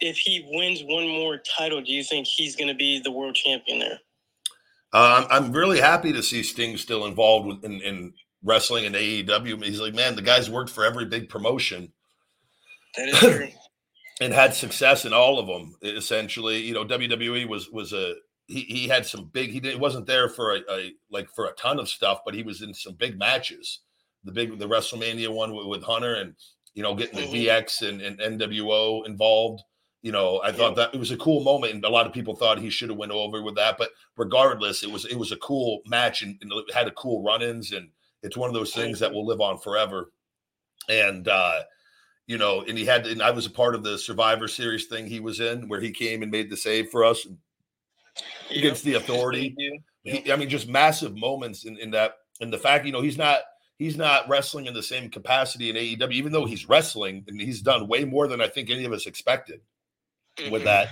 if 0.00 0.16
he 0.16 0.48
wins 0.50 0.82
one 0.82 1.06
more 1.06 1.38
title, 1.56 1.80
do 1.82 1.92
you 1.92 2.02
think 2.02 2.26
he's 2.26 2.56
going 2.56 2.68
to 2.68 2.74
be 2.74 2.98
the 2.98 3.12
world 3.12 3.36
champion 3.36 3.78
there? 3.78 4.00
Uh, 4.92 5.26
I'm 5.30 5.52
really 5.52 5.80
happy 5.80 6.12
to 6.12 6.22
see 6.22 6.42
Sting 6.42 6.76
still 6.78 7.06
involved 7.06 7.64
in, 7.64 7.80
in 7.82 8.14
wrestling 8.42 8.86
and 8.86 8.94
AEW. 8.94 9.62
He's 9.64 9.80
like, 9.80 9.94
man, 9.94 10.16
the 10.16 10.22
guy's 10.22 10.50
worked 10.50 10.70
for 10.70 10.84
every 10.84 11.04
big 11.04 11.28
promotion. 11.28 11.92
That 12.96 13.08
is 13.08 13.18
true. 13.18 13.48
and 14.20 14.32
had 14.32 14.54
success 14.54 15.04
in 15.04 15.12
all 15.12 15.38
of 15.38 15.46
them. 15.46 15.74
Essentially, 15.82 16.58
you 16.58 16.74
know, 16.74 16.84
WWE 16.84 17.48
was 17.48 17.70
was 17.70 17.92
a 17.92 18.14
he, 18.46 18.60
he 18.60 18.88
had 18.88 19.06
some 19.06 19.30
big. 19.32 19.50
He 19.50 19.60
did, 19.60 19.80
wasn't 19.80 20.06
there 20.06 20.28
for 20.28 20.56
a, 20.56 20.60
a, 20.70 20.92
like 21.10 21.28
for 21.30 21.46
a 21.46 21.52
ton 21.54 21.78
of 21.78 21.88
stuff, 21.88 22.20
but 22.24 22.34
he 22.34 22.42
was 22.42 22.62
in 22.62 22.74
some 22.74 22.94
big 22.94 23.18
matches. 23.18 23.80
The 24.24 24.32
big 24.32 24.58
the 24.58 24.68
WrestleMania 24.68 25.34
one 25.34 25.54
with, 25.54 25.66
with 25.66 25.82
Hunter, 25.82 26.14
and 26.14 26.34
you 26.74 26.82
know, 26.82 26.94
getting 26.94 27.16
the 27.16 27.26
mm-hmm. 27.26 27.66
DX 27.66 27.88
and, 27.88 28.00
and 28.00 28.40
NWO 28.40 29.06
involved. 29.06 29.62
You 30.02 30.10
know, 30.10 30.40
I 30.42 30.50
thought 30.50 30.74
that 30.76 30.92
it 30.92 30.98
was 30.98 31.12
a 31.12 31.16
cool 31.16 31.44
moment, 31.44 31.74
and 31.74 31.84
a 31.84 31.88
lot 31.88 32.08
of 32.08 32.12
people 32.12 32.34
thought 32.34 32.58
he 32.58 32.70
should 32.70 32.88
have 32.88 32.98
went 32.98 33.12
over 33.12 33.40
with 33.40 33.54
that. 33.54 33.78
But 33.78 33.90
regardless, 34.16 34.82
it 34.82 34.90
was 34.90 35.04
it 35.04 35.16
was 35.16 35.32
a 35.32 35.36
cool 35.36 35.80
match, 35.86 36.22
and, 36.22 36.36
and 36.42 36.52
had 36.74 36.88
a 36.88 36.92
cool 36.92 37.22
run-ins 37.22 37.72
and 37.72 37.88
it's 38.22 38.36
one 38.36 38.48
of 38.48 38.54
those 38.54 38.74
things 38.74 38.98
that 39.00 39.12
will 39.12 39.26
live 39.26 39.40
on 39.40 39.58
forever. 39.58 40.12
And 40.88 41.28
uh, 41.28 41.62
you 42.26 42.38
know, 42.38 42.62
and 42.62 42.78
he 42.78 42.84
had, 42.84 43.06
and 43.06 43.22
I 43.22 43.30
was 43.30 43.46
a 43.46 43.50
part 43.50 43.74
of 43.74 43.82
the 43.82 43.98
Survivor 43.98 44.48
Series 44.48 44.86
thing 44.86 45.06
he 45.06 45.20
was 45.20 45.40
in, 45.40 45.68
where 45.68 45.80
he 45.80 45.90
came 45.90 46.22
and 46.22 46.30
made 46.30 46.50
the 46.50 46.56
save 46.56 46.90
for 46.90 47.04
us 47.04 47.26
against 48.50 48.84
the 48.84 48.94
Authority. 48.94 49.54
He, 50.02 50.32
I 50.32 50.36
mean, 50.36 50.48
just 50.48 50.68
massive 50.68 51.16
moments 51.16 51.64
in, 51.64 51.78
in 51.78 51.90
that, 51.92 52.14
and 52.40 52.52
the 52.52 52.58
fact, 52.58 52.86
you 52.86 52.92
know, 52.92 53.02
he's 53.02 53.18
not 53.18 53.40
he's 53.78 53.96
not 53.96 54.28
wrestling 54.28 54.66
in 54.66 54.74
the 54.74 54.82
same 54.82 55.10
capacity 55.10 55.70
in 55.70 55.76
AEW, 55.76 56.12
even 56.12 56.32
though 56.32 56.46
he's 56.46 56.68
wrestling 56.68 57.24
and 57.26 57.40
he's 57.40 57.60
done 57.60 57.88
way 57.88 58.04
more 58.04 58.28
than 58.28 58.40
I 58.40 58.48
think 58.48 58.70
any 58.70 58.84
of 58.84 58.92
us 58.92 59.06
expected 59.06 59.60
mm-hmm. 60.38 60.52
with 60.52 60.64
that. 60.64 60.88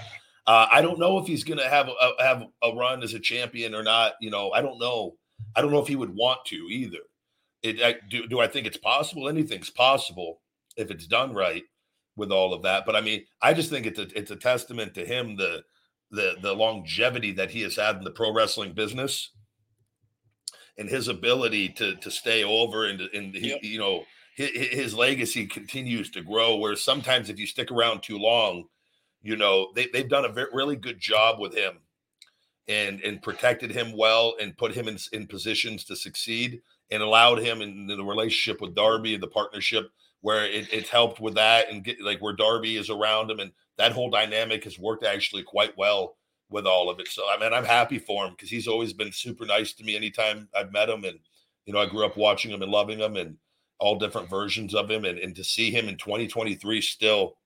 Uh, 0.47 0.67
I 0.71 0.83
don't 0.83 0.99
know 0.99 1.19
if 1.19 1.27
he's 1.27 1.45
going 1.45 1.59
to 1.59 1.69
have 1.69 1.89
a, 1.89 2.23
have 2.23 2.45
a 2.63 2.75
run 2.75 3.03
as 3.03 3.15
a 3.15 3.21
champion 3.21 3.75
or 3.75 3.83
not. 3.83 4.15
You 4.21 4.31
know, 4.31 4.51
I 4.51 4.63
don't 4.63 4.79
know. 4.79 5.15
I 5.55 5.63
don't 5.63 5.71
know 5.71 5.81
if 5.81 5.89
he 5.89 5.97
would 5.97 6.15
want 6.15 6.41
to 6.47 6.57
either. 6.57 6.99
It, 7.63 7.83
I, 7.83 7.97
do, 8.09 8.27
do 8.27 8.41
I 8.41 8.47
think 8.47 8.67
it's 8.67 8.77
possible? 8.77 9.29
Anything's 9.29 9.71
possible 9.71 10.41
if 10.77 10.91
it's 10.91 11.07
done 11.07 11.35
right 11.35 11.65
with 12.17 12.33
all 12.33 12.53
of 12.55 12.63
that. 12.63 12.85
But 12.87 12.97
I 12.97 13.01
mean, 13.01 13.25
I 13.43 13.55
just 13.55 13.71
think 13.71 13.87
it's 13.87 13.99
a 13.99 14.07
it's 14.17 14.31
a 14.31 14.37
testament 14.37 14.95
to 14.95 15.05
him 15.05 15.37
the 15.37 15.63
the 16.11 16.37
the 16.41 16.55
longevity 16.55 17.33
that 17.33 17.51
he 17.51 17.63
has 17.63 17.77
had 17.77 17.97
in 17.97 18.05
the 18.05 18.11
pro 18.11 18.33
wrestling 18.33 18.73
business 18.73 19.31
and 20.79 20.89
his 20.89 21.09
ability 21.09 21.69
to 21.69 21.97
to 21.97 22.11
stay 22.11 22.43
over 22.45 22.87
and 22.87 23.01
and 23.15 23.35
yep. 23.35 23.61
you 23.63 23.79
know 23.79 24.05
his, 24.35 24.51
his, 24.51 24.95
legacy 24.95 25.47
continues 25.47 26.11
to 26.11 26.23
grow. 26.23 26.57
Where 26.57 26.77
sometimes 26.77 27.29
if 27.29 27.39
you 27.39 27.47
stick 27.47 27.71
around 27.71 28.03
too 28.03 28.19
long, 28.19 28.65
you 29.23 29.37
know 29.37 29.69
they 29.75 29.89
they've 29.93 30.09
done 30.09 30.25
a 30.25 30.33
very, 30.33 30.51
really 30.53 30.77
good 30.77 30.99
job 30.99 31.39
with 31.39 31.55
him 31.55 31.79
and 32.69 33.01
and 33.03 33.23
protected 33.23 33.71
him 33.71 33.97
well 33.97 34.35
and 34.41 34.57
put 34.57 34.75
him 34.75 34.89
in 34.89 34.99
in 35.13 35.27
positions 35.27 35.85
to 35.85 35.97
succeed 35.97 36.61
and 36.91 37.03
allowed 37.03 37.39
him 37.39 37.63
in 37.63 37.87
the 37.87 38.03
relationship 38.03 38.61
with 38.61 38.75
Darby 38.75 39.15
and 39.15 39.23
the 39.23 39.29
partnership 39.29 39.91
where 40.23 40.45
it, 40.45 40.73
it's 40.73 40.89
helped 40.89 41.21
with 41.21 41.35
that 41.35 41.71
and 41.71 41.85
get 41.85 42.01
like 42.01 42.21
where 42.21 42.35
Darby 42.35 42.77
is 42.77 42.91
around 42.91 43.31
him 43.31 43.41
and 43.41 43.53
that 43.79 43.93
whole 43.93 44.11
dynamic 44.11 44.65
has 44.65 44.79
worked 44.79 45.05
actually 45.05 45.43
quite 45.43 45.77
well 45.77 46.17
with 46.51 46.67
all 46.67 46.91
of 46.91 47.01
it. 47.01 47.09
So 47.09 47.23
I 47.29 47.39
mean 47.39 47.53
I'm 47.53 47.65
happy 47.65 47.99
for 47.99 48.27
him 48.27 48.33
because 48.33 48.51
he's 48.51 48.69
always 48.69 48.93
been 48.93 49.13
super 49.13 49.47
nice 49.47 49.73
to 49.75 49.85
me 49.85 49.97
anytime 49.97 50.49
I've 50.55 50.73
met 50.73 50.91
him 50.91 51.05
and 51.05 51.19
you 51.67 51.73
know 51.73 51.81
I 51.81 51.87
grew 51.87 52.05
up 52.05 52.17
watching 52.17 52.51
him 52.51 52.63
and 52.63 52.73
loving 52.73 52.99
him 52.99 53.17
and 53.17 53.37
all 53.79 53.99
different 53.99 54.29
versions 54.29 54.75
of 54.75 54.91
him 54.91 55.05
and, 55.05 55.19
and 55.19 55.35
to 55.37 55.45
see 55.45 55.71
him 55.71 55.89
in 55.89 55.97
2023 55.97 56.83
still 56.83 57.37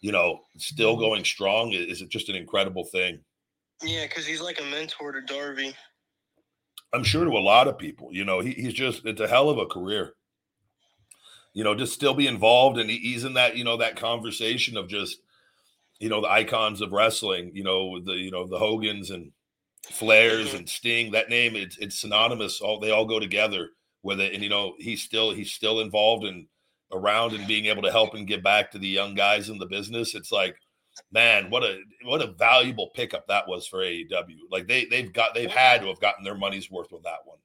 you 0.00 0.12
know 0.12 0.40
still 0.58 0.92
mm-hmm. 0.92 1.00
going 1.00 1.24
strong 1.24 1.72
is, 1.72 2.00
is 2.00 2.08
just 2.08 2.28
an 2.28 2.36
incredible 2.36 2.84
thing. 2.84 3.20
Yeah, 3.82 4.06
because 4.06 4.26
he's 4.26 4.40
like 4.40 4.60
a 4.60 4.64
mentor 4.64 5.12
to 5.12 5.20
Darby. 5.22 5.74
I'm 6.94 7.04
sure 7.04 7.24
to 7.24 7.30
a 7.32 7.38
lot 7.40 7.68
of 7.68 7.78
people. 7.78 8.08
You 8.12 8.24
know, 8.24 8.40
he, 8.40 8.52
he's 8.52 8.72
just 8.74 9.04
it's 9.04 9.20
a 9.20 9.28
hell 9.28 9.50
of 9.50 9.58
a 9.58 9.66
career. 9.66 10.14
you 11.52 11.62
know, 11.64 11.74
just 11.74 11.92
still 11.92 12.14
be 12.14 12.26
involved 12.26 12.78
and 12.78 12.90
he's 12.90 13.24
in 13.24 13.34
that, 13.34 13.56
you 13.56 13.64
know, 13.64 13.76
that 13.76 13.96
conversation 13.96 14.76
of 14.76 14.88
just, 14.88 15.18
you 16.00 16.08
know, 16.08 16.20
the 16.20 16.30
icons 16.30 16.80
of 16.80 16.92
wrestling, 16.92 17.52
you 17.54 17.62
know, 17.62 18.00
the, 18.00 18.12
you 18.14 18.30
know, 18.30 18.46
the 18.46 18.58
Hogans 18.58 19.10
and 19.10 19.30
Flairs 19.86 20.48
Mhm. 20.48 20.58
and 20.58 20.68
Sting, 20.68 21.12
that 21.12 21.28
name, 21.28 21.54
it's, 21.54 21.76
it's 21.78 22.00
synonymous. 22.00 22.60
All 22.60 22.80
they 22.80 22.90
all 22.90 23.06
go 23.06 23.20
together 23.20 23.70
with 24.02 24.20
it. 24.20 24.34
And, 24.34 24.42
you 24.42 24.48
know, 24.48 24.74
he's 24.78 25.02
still, 25.02 25.30
he's 25.30 25.52
still 25.52 25.80
involved 25.80 26.24
and 26.24 26.46
around 26.92 27.34
and 27.34 27.46
being 27.46 27.66
able 27.66 27.82
to 27.82 27.92
help 27.92 28.14
and 28.14 28.26
give 28.26 28.42
back 28.42 28.72
to 28.72 28.78
the 28.78 28.88
young 28.88 29.14
guys 29.14 29.48
in 29.48 29.58
the 29.58 29.66
business. 29.66 30.14
It's 30.16 30.32
like, 30.32 30.56
man, 31.12 31.50
what 31.50 31.62
a, 31.62 31.80
what 32.04 32.22
a 32.22 32.32
valuable 32.32 32.90
pickup 32.94 33.26
that 33.28 33.46
was 33.48 33.66
for 33.66 33.80
AEW. 33.80 34.38
Like 34.50 34.66
they, 34.68 34.84
they've 34.86 35.12
got, 35.12 35.34
they've 35.34 35.50
had 35.50 35.80
to 35.82 35.88
have 35.88 36.00
gotten 36.00 36.24
their 36.24 36.36
money's 36.36 36.70
worth 36.70 36.92
with 36.92 37.02
that 37.04 37.20
one. 37.24 37.38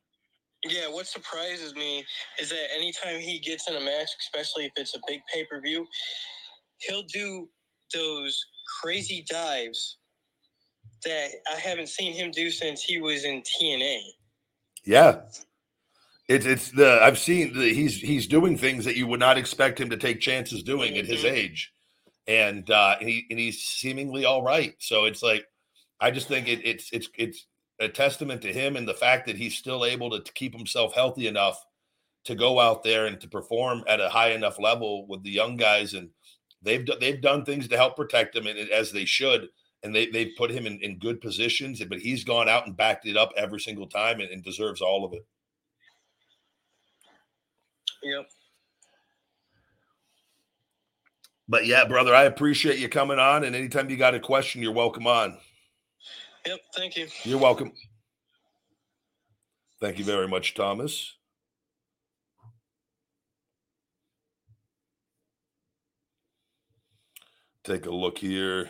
Yeah, 0.65 0.89
what 0.89 1.07
surprises 1.07 1.73
me 1.75 2.05
is 2.39 2.49
that 2.49 2.67
anytime 2.75 3.19
he 3.19 3.39
gets 3.39 3.69
in 3.69 3.75
a 3.75 3.79
match, 3.79 4.09
especially 4.19 4.65
if 4.65 4.73
it's 4.75 4.95
a 4.95 4.99
big 5.07 5.21
pay 5.33 5.45
per 5.45 5.61
view, 5.61 5.87
he'll 6.79 7.03
do 7.03 7.47
those 7.93 8.37
crazy 8.81 9.25
dives 9.29 9.97
that 11.05 11.29
I 11.51 11.55
haven't 11.57 11.87
seen 11.89 12.13
him 12.13 12.31
do 12.31 12.49
since 12.51 12.83
he 12.83 12.99
was 12.99 13.23
in 13.23 13.41
TNA. 13.41 13.99
Yeah. 14.85 15.21
It's 16.27 16.45
it's 16.45 16.71
the 16.71 16.99
I've 17.01 17.17
seen 17.17 17.53
the, 17.53 17.73
he's 17.73 17.95
he's 17.95 18.27
doing 18.27 18.57
things 18.57 18.85
that 18.85 18.95
you 18.95 19.07
would 19.07 19.19
not 19.19 19.37
expect 19.37 19.79
him 19.79 19.89
to 19.89 19.97
take 19.97 20.19
chances 20.19 20.61
doing 20.61 20.97
at 20.97 21.05
his 21.05 21.23
Mhm. 21.23 21.31
age, 21.31 21.71
and 22.27 22.69
uh, 22.69 22.95
and 22.99 23.09
he 23.09 23.25
and 23.29 23.39
he's 23.39 23.61
seemingly 23.61 24.25
all 24.25 24.43
right. 24.43 24.75
So 24.79 25.05
it's 25.05 25.23
like 25.23 25.45
I 25.99 26.11
just 26.11 26.27
think 26.27 26.47
it, 26.47 26.61
it's 26.63 26.89
it's 26.91 27.09
it's 27.17 27.45
a 27.79 27.87
testament 27.87 28.41
to 28.41 28.53
him 28.53 28.75
and 28.75 28.87
the 28.87 28.93
fact 28.93 29.25
that 29.27 29.37
he's 29.37 29.55
still 29.55 29.85
able 29.85 30.09
to, 30.09 30.19
to 30.19 30.33
keep 30.33 30.53
himself 30.53 30.93
healthy 30.93 31.27
enough 31.27 31.63
to 32.25 32.35
go 32.35 32.59
out 32.59 32.83
there 32.83 33.05
and 33.05 33.19
to 33.21 33.27
perform 33.27 33.83
at 33.87 34.01
a 34.01 34.09
high 34.09 34.31
enough 34.31 34.59
level 34.59 35.07
with 35.07 35.23
the 35.23 35.29
young 35.29 35.57
guys, 35.57 35.93
and 35.93 36.09
they've 36.61 36.87
they've 36.99 37.21
done 37.21 37.45
things 37.45 37.67
to 37.67 37.77
help 37.77 37.95
protect 37.95 38.35
him, 38.35 38.47
and 38.47 38.69
as 38.69 38.91
they 38.91 39.05
should. 39.05 39.49
And 39.81 39.95
they 39.95 40.07
they've 40.07 40.33
put 40.37 40.51
him 40.51 40.65
in, 40.65 40.77
in 40.81 40.99
good 40.99 41.21
positions, 41.21 41.81
but 41.85 41.99
he's 41.99 42.25
gone 42.25 42.49
out 42.49 42.67
and 42.67 42.75
backed 42.75 43.05
it 43.05 43.15
up 43.15 43.31
every 43.37 43.61
single 43.61 43.87
time 43.87 44.19
and, 44.19 44.29
and 44.29 44.43
deserves 44.43 44.81
all 44.81 45.05
of 45.05 45.13
it. 45.13 45.25
Yep. 48.03 48.29
But 51.49 51.65
yeah, 51.65 51.83
brother, 51.85 52.13
I 52.13 52.25
appreciate 52.25 52.77
you 52.77 52.87
coming 52.87 53.17
on. 53.17 53.43
And 53.43 53.55
anytime 53.55 53.89
you 53.89 53.97
got 53.97 54.13
a 54.13 54.19
question, 54.19 54.61
you're 54.61 54.71
welcome 54.71 55.07
on. 55.07 55.35
Yep. 56.45 56.59
Thank 56.75 56.95
you. 56.95 57.07
You're 57.23 57.39
welcome. 57.39 57.73
Thank 59.81 59.97
you 59.97 60.05
very 60.05 60.27
much, 60.27 60.53
Thomas. 60.53 61.15
Take 67.63 67.87
a 67.87 67.91
look 67.91 68.19
here. 68.19 68.69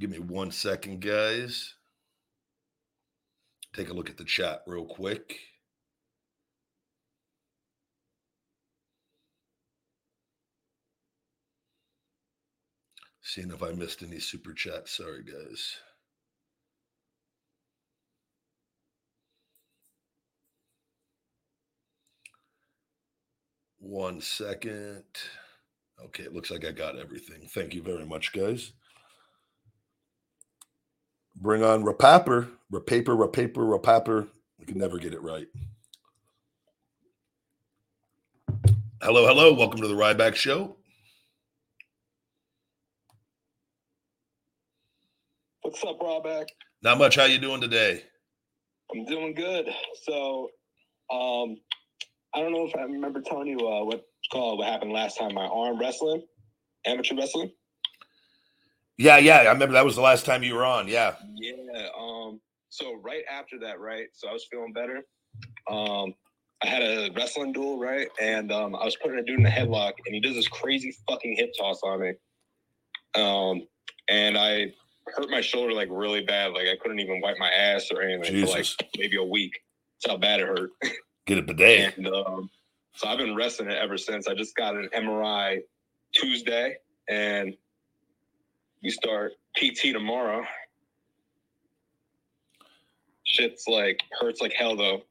Give 0.00 0.10
me 0.10 0.18
one 0.18 0.50
second, 0.50 1.00
guys. 1.00 1.74
Take 3.74 3.90
a 3.90 3.92
look 3.92 4.08
at 4.08 4.16
the 4.16 4.24
chat 4.24 4.62
real 4.68 4.84
quick. 4.84 5.36
Seeing 13.22 13.50
if 13.50 13.64
I 13.64 13.72
missed 13.72 14.02
any 14.04 14.20
super 14.20 14.52
chats. 14.52 14.96
Sorry, 14.96 15.24
guys. 15.24 15.76
One 23.78 24.20
second. 24.20 25.02
Okay, 26.04 26.22
it 26.22 26.32
looks 26.32 26.50
like 26.52 26.64
I 26.64 26.70
got 26.70 26.96
everything. 26.96 27.48
Thank 27.52 27.74
you 27.74 27.82
very 27.82 28.06
much, 28.06 28.32
guys. 28.32 28.72
Bring 31.36 31.64
on 31.64 31.84
Rapaper, 31.84 32.50
Rapaper, 32.72 33.16
Rapaper, 33.16 33.80
Rapaper. 33.80 34.28
We 34.58 34.66
can 34.66 34.78
never 34.78 34.98
get 34.98 35.12
it 35.14 35.22
right. 35.22 35.48
Hello, 39.02 39.26
hello. 39.26 39.54
Welcome 39.54 39.80
to 39.82 39.88
the 39.88 39.94
Ryback 39.94 40.34
Show. 40.36 40.76
What's 45.62 45.82
up, 45.84 45.98
Rawback? 46.00 46.46
Not 46.82 46.98
much. 46.98 47.16
How 47.16 47.24
you 47.24 47.38
doing 47.38 47.60
today? 47.60 48.02
I'm 48.92 49.04
doing 49.06 49.34
good. 49.34 49.66
So, 50.04 50.50
um, 51.12 51.56
I 52.34 52.40
don't 52.40 52.52
know 52.52 52.66
if 52.66 52.76
I 52.76 52.82
remember 52.82 53.20
telling 53.20 53.48
you 53.48 53.58
uh, 53.58 53.84
what 53.84 54.04
called 54.32 54.58
what 54.60 54.68
happened 54.68 54.92
last 54.92 55.18
time. 55.18 55.34
My 55.34 55.46
arm 55.46 55.80
wrestling, 55.80 56.22
amateur 56.86 57.16
wrestling. 57.16 57.50
Yeah, 58.96 59.18
yeah. 59.18 59.38
I 59.38 59.52
remember 59.52 59.74
that 59.74 59.84
was 59.84 59.96
the 59.96 60.02
last 60.02 60.24
time 60.26 60.42
you 60.42 60.54
were 60.54 60.64
on. 60.64 60.88
Yeah. 60.88 61.14
Yeah. 61.34 61.88
Um. 61.98 62.40
So 62.70 62.94
right 63.02 63.24
after 63.30 63.58
that, 63.60 63.80
right. 63.80 64.06
So 64.12 64.28
I 64.28 64.32
was 64.32 64.46
feeling 64.50 64.72
better. 64.72 65.02
Um. 65.70 66.14
I 66.62 66.66
had 66.68 66.82
a 66.82 67.10
wrestling 67.14 67.52
duel, 67.52 67.78
right, 67.78 68.08
and 68.22 68.50
um, 68.50 68.74
I 68.74 68.84
was 68.86 68.96
putting 68.96 69.18
a 69.18 69.22
dude 69.22 69.38
in 69.38 69.44
a 69.44 69.50
headlock, 69.50 69.92
and 70.06 70.14
he 70.14 70.20
does 70.20 70.34
this 70.34 70.48
crazy 70.48 70.96
fucking 71.06 71.36
hip 71.36 71.52
toss 71.58 71.80
on 71.82 72.00
me. 72.00 72.12
Um, 73.14 73.66
and 74.08 74.38
I 74.38 74.72
hurt 75.08 75.30
my 75.30 75.40
shoulder 75.40 75.72
like 75.74 75.88
really 75.90 76.22
bad. 76.24 76.52
Like 76.52 76.68
I 76.68 76.76
couldn't 76.80 77.00
even 77.00 77.20
wipe 77.20 77.36
my 77.38 77.50
ass 77.50 77.90
or 77.92 78.02
anything 78.02 78.42
for 78.42 78.48
like 78.52 78.58
Jesus. 78.58 78.76
maybe 78.96 79.16
a 79.16 79.24
week. 79.24 79.52
That's 80.02 80.12
how 80.12 80.18
bad 80.18 80.40
it 80.40 80.46
hurt. 80.48 80.70
Get 81.26 81.38
a 81.38 81.42
bidet. 81.42 81.96
And 81.96 82.06
um, 82.08 82.50
so 82.94 83.08
I've 83.08 83.18
been 83.18 83.34
wrestling 83.36 83.70
it 83.70 83.78
ever 83.78 83.96
since. 83.96 84.26
I 84.26 84.34
just 84.34 84.54
got 84.56 84.74
an 84.76 84.88
MRI 84.94 85.60
Tuesday, 86.14 86.76
and 87.08 87.54
we 88.84 88.90
start 88.90 89.32
PT 89.56 89.92
tomorrow. 89.92 90.44
Shit's 93.24 93.66
like 93.66 93.98
hurts 94.20 94.40
like 94.40 94.52
hell 94.52 94.76
though. 94.76 95.02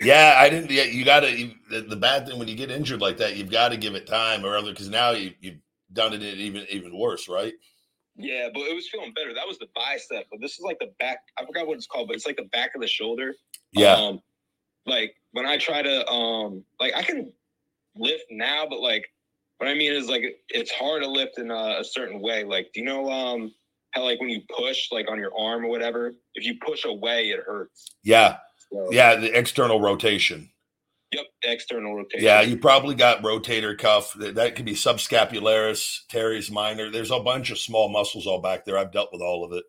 Yeah, 0.00 0.36
I 0.38 0.48
didn't. 0.48 0.70
Yeah, 0.70 0.84
you 0.84 1.04
got 1.04 1.20
to. 1.20 1.50
The, 1.70 1.80
the 1.82 1.96
bad 1.96 2.26
thing 2.26 2.38
when 2.38 2.48
you 2.48 2.54
get 2.54 2.70
injured 2.70 3.00
like 3.00 3.18
that, 3.18 3.36
you've 3.36 3.50
got 3.50 3.70
to 3.70 3.76
give 3.76 3.94
it 3.94 4.06
time, 4.06 4.44
or 4.44 4.56
other 4.56 4.70
because 4.70 4.88
now 4.88 5.10
you, 5.10 5.32
you've 5.40 5.58
done 5.92 6.12
it 6.14 6.22
even 6.22 6.64
even 6.70 6.96
worse, 6.96 7.28
right? 7.28 7.52
Yeah, 8.16 8.48
but 8.52 8.60
it 8.62 8.74
was 8.74 8.88
feeling 8.88 9.12
better. 9.14 9.34
That 9.34 9.46
was 9.46 9.58
the 9.58 9.68
bicep, 9.74 10.26
but 10.30 10.40
this 10.40 10.52
is 10.52 10.60
like 10.60 10.78
the 10.78 10.92
back. 10.98 11.18
I 11.38 11.44
forgot 11.44 11.66
what 11.66 11.76
it's 11.76 11.86
called, 11.86 12.08
but 12.08 12.16
it's 12.16 12.26
like 12.26 12.36
the 12.36 12.48
back 12.52 12.70
of 12.74 12.80
the 12.80 12.88
shoulder. 12.88 13.34
Yeah. 13.72 13.94
Um, 13.94 14.20
like 14.86 15.14
when 15.32 15.46
I 15.46 15.58
try 15.58 15.82
to 15.82 16.08
um, 16.08 16.64
like 16.80 16.92
I 16.94 17.02
can 17.02 17.32
lift 17.96 18.24
now, 18.30 18.66
but 18.68 18.80
like 18.80 19.04
what 19.62 19.70
I 19.70 19.74
mean 19.74 19.92
is 19.92 20.08
like 20.08 20.24
it's 20.50 20.72
hard 20.72 21.02
to 21.02 21.08
lift 21.10 21.38
in 21.38 21.50
a, 21.50 21.78
a 21.80 21.84
certain 21.84 22.20
way. 22.20 22.44
Like, 22.44 22.68
do 22.74 22.80
you 22.80 22.86
know 22.86 23.10
um 23.10 23.52
how 23.92 24.04
like 24.04 24.20
when 24.20 24.30
you 24.30 24.42
push 24.56 24.88
like 24.92 25.10
on 25.10 25.18
your 25.18 25.32
arm 25.38 25.64
or 25.64 25.68
whatever, 25.68 26.14
if 26.34 26.44
you 26.46 26.56
push 26.64 26.84
away, 26.84 27.30
it 27.30 27.40
hurts. 27.46 27.96
Yeah, 28.04 28.38
So, 28.72 28.88
yeah. 28.92 29.16
The 29.16 29.36
external 29.38 29.80
rotation. 29.80 30.50
Yep. 31.12 31.26
External 31.44 31.94
rotation. 31.96 32.24
Yeah, 32.24 32.40
you 32.42 32.56
probably 32.58 32.94
got 32.94 33.22
rotator 33.22 33.76
cuff. 33.78 34.14
That, 34.14 34.36
that 34.36 34.56
could 34.56 34.64
be 34.64 34.74
subscapularis, 34.74 36.00
teres 36.08 36.50
minor. 36.50 36.90
There's 36.90 37.10
a 37.10 37.20
bunch 37.20 37.50
of 37.50 37.58
small 37.58 37.90
muscles 37.90 38.26
all 38.26 38.40
back 38.40 38.64
there. 38.64 38.78
I've 38.78 38.92
dealt 38.92 39.10
with 39.12 39.22
all 39.22 39.44
of 39.44 39.52
it. 39.52 39.64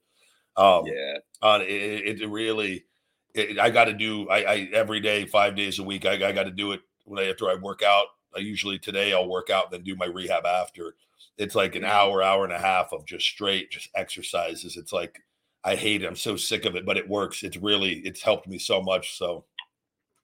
Um, 0.57 0.85
Yeah. 0.87 1.17
on 1.41 1.61
it, 1.61 1.67
it, 1.69 2.21
it 2.21 2.27
really 2.29 2.85
it, 3.35 3.59
i 3.59 3.69
got 3.69 3.85
to 3.85 3.93
do 3.93 4.29
I, 4.29 4.37
I 4.53 4.69
every 4.73 4.99
day 5.01 5.25
five 5.25 5.55
days 5.55 5.79
a 5.79 5.83
week 5.83 6.05
i, 6.05 6.13
I 6.13 6.31
got 6.33 6.43
to 6.43 6.51
do 6.51 6.73
it 6.73 6.81
when 7.05 7.23
I, 7.25 7.29
after 7.29 7.49
i 7.49 7.55
work 7.55 7.83
out 7.83 8.07
i 8.35 8.39
usually 8.39 8.79
today 8.79 9.13
i'll 9.13 9.27
work 9.27 9.49
out 9.49 9.65
and 9.65 9.73
then 9.73 9.83
do 9.83 9.95
my 9.95 10.05
rehab 10.05 10.45
after. 10.45 10.95
It's 11.37 11.55
like 11.55 11.75
an 11.75 11.83
hour 11.83 12.21
hour 12.21 12.43
and 12.43 12.53
a 12.53 12.59
half 12.59 12.93
of 12.93 13.05
just 13.05 13.25
straight 13.25 13.71
just 13.71 13.89
exercises. 13.95 14.77
It's 14.77 14.93
like 14.93 15.19
i 15.63 15.75
hate 15.75 16.03
it. 16.03 16.07
I'm 16.07 16.15
so 16.15 16.35
sick 16.35 16.65
of 16.65 16.75
it 16.75 16.85
but 16.85 16.97
it 16.97 17.09
works. 17.09 17.43
It's 17.43 17.57
really 17.57 17.99
it's 17.99 18.21
helped 18.21 18.47
me 18.47 18.57
so 18.57 18.81
much 18.81 19.17
so. 19.17 19.45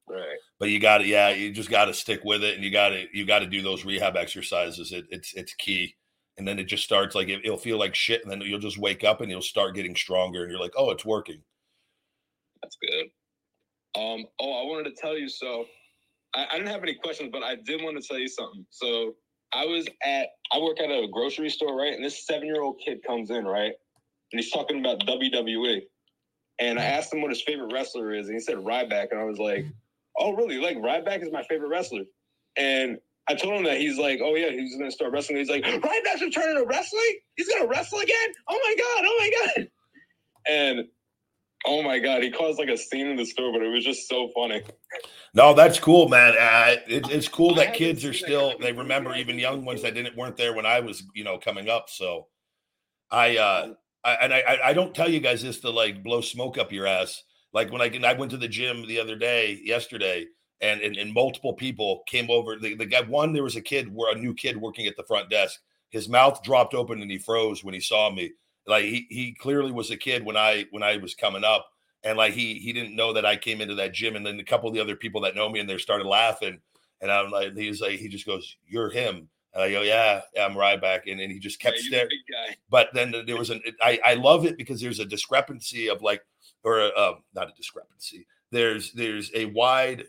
Right. 0.08 0.40
but 0.60 0.70
you 0.70 0.80
got 0.80 1.00
to 1.00 1.06
yeah 1.06 1.30
you 1.30 1.52
just 1.52 1.70
got 1.70 1.86
to 1.86 1.94
stick 1.94 2.22
with 2.24 2.44
it 2.44 2.56
and 2.56 2.64
you 2.64 2.72
got 2.72 2.90
to 2.90 3.06
you 3.14 3.26
got 3.26 3.40
to 3.40 3.46
do 3.46 3.62
those 3.62 3.86
rehab 3.86 4.16
exercises. 4.18 4.92
It, 4.92 5.06
it's 5.10 5.34
it's 5.34 5.54
key. 5.54 5.96
And 6.38 6.48
then 6.48 6.58
it 6.58 6.66
just 6.66 6.84
starts 6.84 7.16
like 7.16 7.28
it, 7.28 7.42
it'll 7.44 7.58
feel 7.58 7.78
like 7.78 7.94
shit 7.94 8.24
and 8.24 8.32
then 8.32 8.42
you'll 8.42 8.60
just 8.60 8.78
wake 8.78 9.04
up 9.04 9.22
and 9.22 9.30
you'll 9.30 9.42
start 9.42 9.76
getting 9.76 9.96
stronger 9.96 10.42
and 10.42 10.52
you're 10.52 10.60
like 10.60 10.74
oh 10.78 10.92
it's 10.92 11.06
working. 11.06 11.44
That's 12.62 12.78
good. 12.82 13.10
Um, 13.96 14.26
oh, 14.40 14.62
I 14.62 14.66
wanted 14.70 14.96
to 14.96 15.02
tell 15.02 15.18
you. 15.18 15.28
So, 15.28 15.66
I, 16.36 16.46
I 16.52 16.58
didn't 16.58 16.72
have 16.72 16.84
any 16.84 16.96
questions, 16.96 17.30
but 17.32 17.44
I 17.44 17.56
did 17.56 17.82
want 17.82 18.02
to 18.02 18.08
tell 18.08 18.20
you 18.20 18.28
something. 18.28 18.66
So, 18.70 19.16
I 19.54 19.66
was 19.66 19.88
at, 20.04 20.28
I 20.52 20.60
work 20.60 20.80
at 20.80 20.92
a 20.92 21.08
grocery 21.12 21.50
store, 21.50 21.76
right? 21.76 21.94
And 21.94 22.04
this 22.04 22.26
seven 22.26 22.46
year 22.46 22.62
old 22.62 22.80
kid 22.86 23.00
comes 23.06 23.32
in, 23.32 23.46
right? 23.46 23.72
And 24.32 24.40
he's 24.40 24.52
talking 24.52 24.80
about 24.80 25.00
WWE. 25.08 25.82
And 26.60 26.78
I 26.78 26.84
asked 26.84 27.14
him 27.14 27.22
what 27.22 27.32
his 27.32 27.42
favorite 27.42 27.72
wrestler 27.74 28.14
is, 28.14 28.28
and 28.28 28.36
he 28.36 28.40
said 28.40 28.58
Ryback. 28.58 29.08
And 29.12 29.20
I 29.20 29.24
was 29.24 29.40
like, 29.40 29.66
oh, 30.18 30.34
really? 30.34 30.58
Like, 30.58 30.78
Ryback 30.78 31.24
is 31.24 31.32
my 31.32 31.42
favorite 31.44 31.70
wrestler. 31.70 32.04
And 32.58 32.98
I 33.28 33.36
told 33.36 33.54
him 33.56 33.64
that 33.64 33.78
he's 33.78 33.98
like, 33.98 34.20
oh, 34.22 34.36
yeah, 34.36 34.50
he's 34.50 34.78
to 34.78 34.92
start 34.92 35.14
wrestling. 35.14 35.38
He's 35.38 35.50
like, 35.50 35.64
Ryback's 35.64 36.22
returning 36.22 36.58
to 36.58 36.66
wrestling? 36.68 37.20
He's 37.36 37.48
to 37.48 37.68
wrestle 37.68 38.00
again? 38.00 38.34
Oh, 38.50 38.60
my 38.64 38.76
God. 38.78 39.06
Oh, 39.08 39.18
my 39.20 39.56
God. 39.56 39.68
and 40.50 40.88
oh 41.66 41.82
my 41.82 42.00
god, 42.00 42.24
he 42.24 42.32
caused 42.32 42.60
like 42.60 42.70
a 42.70 42.78
scene 42.78 43.08
in 43.08 43.16
the 43.16 43.26
store, 43.26 43.52
but 43.52 43.62
it 43.62 43.70
was 43.70 43.84
just 43.84 44.08
so 44.08 44.30
funny. 44.36 44.64
No, 45.34 45.54
that's 45.54 45.80
cool, 45.80 46.10
man. 46.10 46.34
Uh, 46.40 46.76
it, 46.88 47.10
it's 47.12 47.28
cool 47.28 47.54
that 47.56 47.74
kids 47.74 48.04
are 48.06 48.14
still 48.14 48.58
they 48.60 48.72
remember 48.72 49.14
even 49.16 49.38
young 49.38 49.64
ones 49.66 49.82
that 49.84 49.94
didn't 49.94 50.18
weren't 50.18 50.38
there 50.38 50.56
when 50.56 50.66
I 50.66 50.80
was 50.80 51.04
you 51.14 51.24
know 51.24 51.38
coming 51.38 51.70
up. 51.70 51.90
So 51.90 52.28
I 53.12 53.38
uh 53.38 53.74
I, 54.04 54.14
and 54.16 54.34
I 54.34 54.60
I 54.66 54.74
don't 54.74 54.96
tell 54.96 55.10
you 55.10 55.20
guys 55.20 55.42
this 55.42 55.60
to 55.62 55.70
like 55.70 56.04
blow 56.04 56.22
smoke 56.22 56.58
up 56.58 56.72
your 56.72 56.88
ass. 56.88 57.24
Like 57.54 57.72
when 57.72 57.82
I 57.82 57.92
I 58.04 58.14
went 58.14 58.32
to 58.32 58.38
the 58.38 58.48
gym 58.48 58.88
the 58.88 59.00
other 59.00 59.16
day, 59.16 59.60
yesterday, 59.64 60.28
and 60.62 60.82
and, 60.82 60.98
and 60.98 61.14
multiple 61.14 61.54
people 61.54 62.04
came 62.08 62.30
over. 62.30 62.58
The, 62.58 62.76
the 62.76 62.86
guy 62.86 63.02
one 63.02 63.34
there 63.34 63.44
was 63.44 63.56
a 63.56 63.62
kid, 63.62 63.94
where 63.94 64.16
a 64.16 64.20
new 64.20 64.34
kid 64.34 64.58
working 64.58 64.88
at 64.88 64.96
the 64.96 65.04
front 65.04 65.30
desk. 65.30 65.60
His 65.90 66.08
mouth 66.08 66.44
dropped 66.44 66.76
open 66.76 67.02
and 67.02 67.10
he 67.10 67.18
froze 67.18 67.64
when 67.64 67.74
he 67.74 67.80
saw 67.80 68.12
me. 68.12 68.32
Like 68.70 68.86
he 68.86 69.08
he 69.10 69.34
clearly 69.34 69.72
was 69.72 69.92
a 69.92 69.98
kid 69.98 70.24
when 70.26 70.38
I 70.38 70.66
when 70.72 70.84
I 70.84 70.98
was 70.98 71.16
coming 71.16 71.44
up, 71.44 71.68
and 72.04 72.18
like 72.18 72.34
he 72.34 72.56
he 72.60 72.72
didn't 72.74 72.96
know 72.96 73.14
that 73.14 73.26
I 73.26 73.36
came 73.36 73.62
into 73.62 73.76
that 73.76 73.94
gym. 73.94 74.16
And 74.16 74.26
then 74.26 74.40
a 74.40 74.44
couple 74.44 74.70
of 74.70 74.76
the 74.76 74.82
other 74.82 74.96
people 74.96 75.22
that 75.22 75.36
know 75.36 75.50
me 75.50 75.60
and 75.60 75.70
they 75.70 75.78
started 75.78 76.08
laughing. 76.08 76.60
And 77.02 77.12
I'm 77.12 77.32
like, 77.32 77.56
he's 77.56 77.82
like, 77.82 78.00
he 78.00 78.08
just 78.10 78.26
goes, 78.26 78.58
"You're 78.68 78.90
him." 78.90 79.30
And 79.54 79.64
I 79.64 79.72
go, 79.72 79.82
"Yeah, 79.82 80.22
yeah 80.36 80.46
I'm 80.46 80.54
Ryback." 80.54 81.10
And 81.10 81.20
then 81.20 81.30
he 81.32 81.40
just 81.40 81.60
kept 81.60 81.78
Yeah, 81.78 81.84
staring. 81.88 82.10
the 82.10 82.16
big 82.18 82.36
guy. 82.50 82.58
But 82.70 82.90
then 82.94 83.14
there 83.26 83.38
was 83.38 83.50
an 83.50 83.62
I 83.82 84.00
I 84.06 84.14
love 84.16 84.46
it 84.46 84.58
because 84.58 84.82
there's 84.82 85.00
a 85.00 85.06
discrepancy 85.06 85.90
of 85.90 86.02
like 86.02 86.22
or 86.64 86.80
a, 86.80 86.88
uh, 86.90 87.16
not 87.34 87.50
a 87.50 87.54
discrepancy. 87.56 88.28
There's 88.52 88.92
there's 88.94 89.32
a 89.34 89.46
wide 89.46 90.06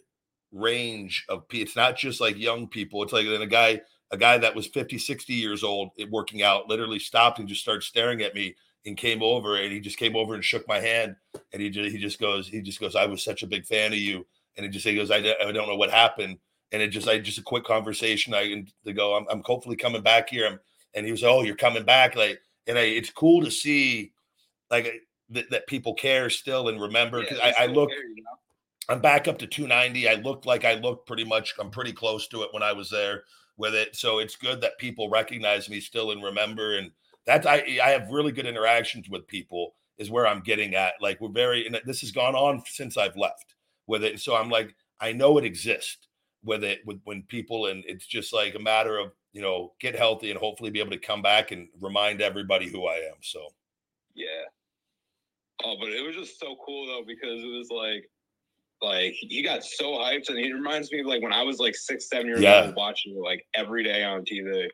range 0.52 1.24
of 1.28 1.48
pe- 1.48 1.58
it's 1.58 1.76
not 1.76 1.96
just 1.96 2.20
like 2.20 2.36
young 2.36 2.68
people. 2.68 3.02
It's 3.02 3.12
like 3.12 3.26
then 3.26 3.42
a 3.42 3.46
guy 3.46 3.80
a 4.10 4.16
guy 4.16 4.38
that 4.38 4.54
was 4.54 4.66
50 4.66 4.98
60 4.98 5.32
years 5.32 5.62
old 5.62 5.90
working 6.10 6.42
out 6.42 6.68
literally 6.68 6.98
stopped 6.98 7.38
and 7.38 7.48
just 7.48 7.60
started 7.60 7.82
staring 7.82 8.22
at 8.22 8.34
me 8.34 8.54
and 8.86 8.96
came 8.96 9.22
over 9.22 9.56
and 9.56 9.72
he 9.72 9.80
just 9.80 9.98
came 9.98 10.16
over 10.16 10.34
and 10.34 10.44
shook 10.44 10.66
my 10.66 10.80
hand 10.80 11.14
and 11.52 11.62
he 11.62 11.70
just 11.70 11.90
he 11.90 11.98
just 11.98 12.20
goes 12.20 12.48
he 12.48 12.60
just 12.60 12.80
goes 12.80 12.96
I 12.96 13.06
was 13.06 13.22
such 13.22 13.42
a 13.42 13.46
big 13.46 13.66
fan 13.66 13.92
of 13.92 13.98
you 13.98 14.26
and 14.56 14.64
he 14.64 14.70
just 14.70 14.86
he 14.86 14.94
goes 14.94 15.10
I, 15.10 15.16
I 15.16 15.52
don't 15.52 15.68
know 15.68 15.76
what 15.76 15.90
happened 15.90 16.38
and 16.72 16.82
it 16.82 16.88
just 16.88 17.08
I 17.08 17.18
just 17.18 17.38
a 17.38 17.42
quick 17.42 17.64
conversation 17.64 18.34
I 18.34 18.42
and 18.42 18.72
to 18.84 18.92
go 18.92 19.16
I'm, 19.16 19.26
I'm 19.30 19.42
hopefully 19.44 19.76
coming 19.76 20.02
back 20.02 20.30
here 20.30 20.46
I'm, 20.46 20.60
and 20.94 21.04
he 21.04 21.12
was 21.12 21.24
oh 21.24 21.42
you're 21.42 21.56
coming 21.56 21.84
back 21.84 22.16
like 22.16 22.40
and 22.66 22.78
I, 22.78 22.82
it's 22.82 23.10
cool 23.10 23.44
to 23.44 23.50
see 23.50 24.12
like 24.70 25.02
that, 25.30 25.50
that 25.50 25.66
people 25.66 25.94
care 25.94 26.30
still 26.30 26.68
and 26.68 26.80
remember 26.80 27.20
because 27.20 27.38
Yeah, 27.38 27.52
I, 27.58 27.64
I 27.64 27.66
look 27.66 27.90
care, 27.90 28.08
you 28.08 28.22
know? 28.22 28.30
I'm 28.88 29.00
back 29.00 29.28
up 29.28 29.38
to 29.38 29.46
290. 29.46 30.08
I 30.08 30.14
looked 30.14 30.46
like 30.46 30.64
I 30.64 30.74
looked 30.74 31.06
pretty 31.06 31.24
much. 31.24 31.54
I'm 31.60 31.70
pretty 31.70 31.92
close 31.92 32.26
to 32.28 32.42
it 32.42 32.48
when 32.50 32.64
I 32.64 32.72
was 32.72 32.90
there 32.90 33.22
with 33.60 33.74
it. 33.74 33.94
So 33.94 34.18
it's 34.18 34.34
good 34.34 34.60
that 34.62 34.78
people 34.78 35.08
recognize 35.08 35.68
me 35.68 35.80
still 35.80 36.10
and 36.10 36.22
remember. 36.22 36.76
And 36.78 36.90
that's 37.26 37.46
I 37.46 37.78
I 37.82 37.90
have 37.90 38.10
really 38.10 38.32
good 38.32 38.46
interactions 38.46 39.08
with 39.08 39.28
people. 39.28 39.74
Is 39.98 40.10
where 40.10 40.26
I'm 40.26 40.40
getting 40.40 40.74
at. 40.74 40.94
Like 41.00 41.20
we're 41.20 41.28
very. 41.28 41.66
And 41.66 41.78
this 41.84 42.00
has 42.00 42.10
gone 42.10 42.34
on 42.34 42.62
since 42.66 42.96
I've 42.96 43.16
left 43.16 43.54
with 43.86 44.02
it. 44.02 44.18
So 44.18 44.34
I'm 44.34 44.48
like 44.48 44.74
I 45.00 45.12
know 45.12 45.38
it 45.38 45.44
exists 45.44 46.08
with 46.42 46.64
it 46.64 46.80
with 46.86 47.00
when 47.04 47.22
people 47.24 47.66
and 47.66 47.84
it's 47.86 48.06
just 48.06 48.32
like 48.32 48.54
a 48.54 48.58
matter 48.58 48.98
of 48.98 49.12
you 49.34 49.42
know 49.42 49.72
get 49.78 49.94
healthy 49.94 50.30
and 50.30 50.40
hopefully 50.40 50.70
be 50.70 50.80
able 50.80 50.90
to 50.90 50.98
come 50.98 51.20
back 51.20 51.52
and 51.52 51.68
remind 51.80 52.22
everybody 52.22 52.68
who 52.68 52.86
I 52.86 52.94
am. 52.94 53.18
So 53.20 53.46
Yeah. 54.14 54.44
Oh, 55.62 55.76
but 55.78 55.90
it 55.90 56.04
was 56.04 56.16
just 56.16 56.40
so 56.40 56.56
cool 56.64 56.86
though 56.86 57.04
because 57.06 57.42
it 57.42 57.46
was 57.46 57.68
like, 57.70 58.08
like 58.82 59.12
he 59.12 59.42
got 59.42 59.62
so 59.64 59.92
hyped, 59.98 60.28
and 60.28 60.38
he 60.38 60.52
reminds 60.52 60.90
me 60.92 61.00
of 61.00 61.06
like 61.06 61.22
when 61.22 61.32
I 61.32 61.42
was 61.42 61.58
like 61.58 61.74
six, 61.74 62.08
seven 62.08 62.26
years 62.26 62.40
Yeah. 62.42 62.66
old 62.66 62.74
watching 62.76 63.14
it 63.16 63.20
like 63.20 63.46
every 63.54 63.84
day 63.84 64.02
on 64.04 64.24
TV. 64.24 64.68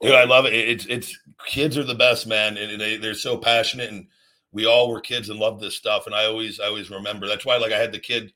Dude, 0.00 0.12
I 0.12 0.24
love 0.24 0.46
it. 0.46 0.52
It- 0.54 0.68
It's 0.68 0.86
it's 0.86 1.18
kids 1.46 1.76
are 1.76 1.82
the 1.84 1.94
best, 1.94 2.26
man, 2.26 2.56
and 2.56 2.80
they 2.80 2.96
they're 2.96 3.14
so 3.14 3.36
passionate, 3.38 3.90
and 3.90 4.06
we 4.52 4.64
all 4.66 4.90
were 4.90 5.00
kids 5.00 5.28
and 5.28 5.38
loved 5.40 5.60
this 5.60 5.76
stuff. 5.76 6.06
And 6.06 6.14
I 6.14 6.26
always 6.26 6.60
I 6.60 6.66
always 6.66 6.90
remember. 6.90 7.26
That's 7.26 7.44
why, 7.44 7.56
like, 7.56 7.72
I 7.72 7.78
had 7.78 7.92
the 7.92 7.98
kid 7.98 8.32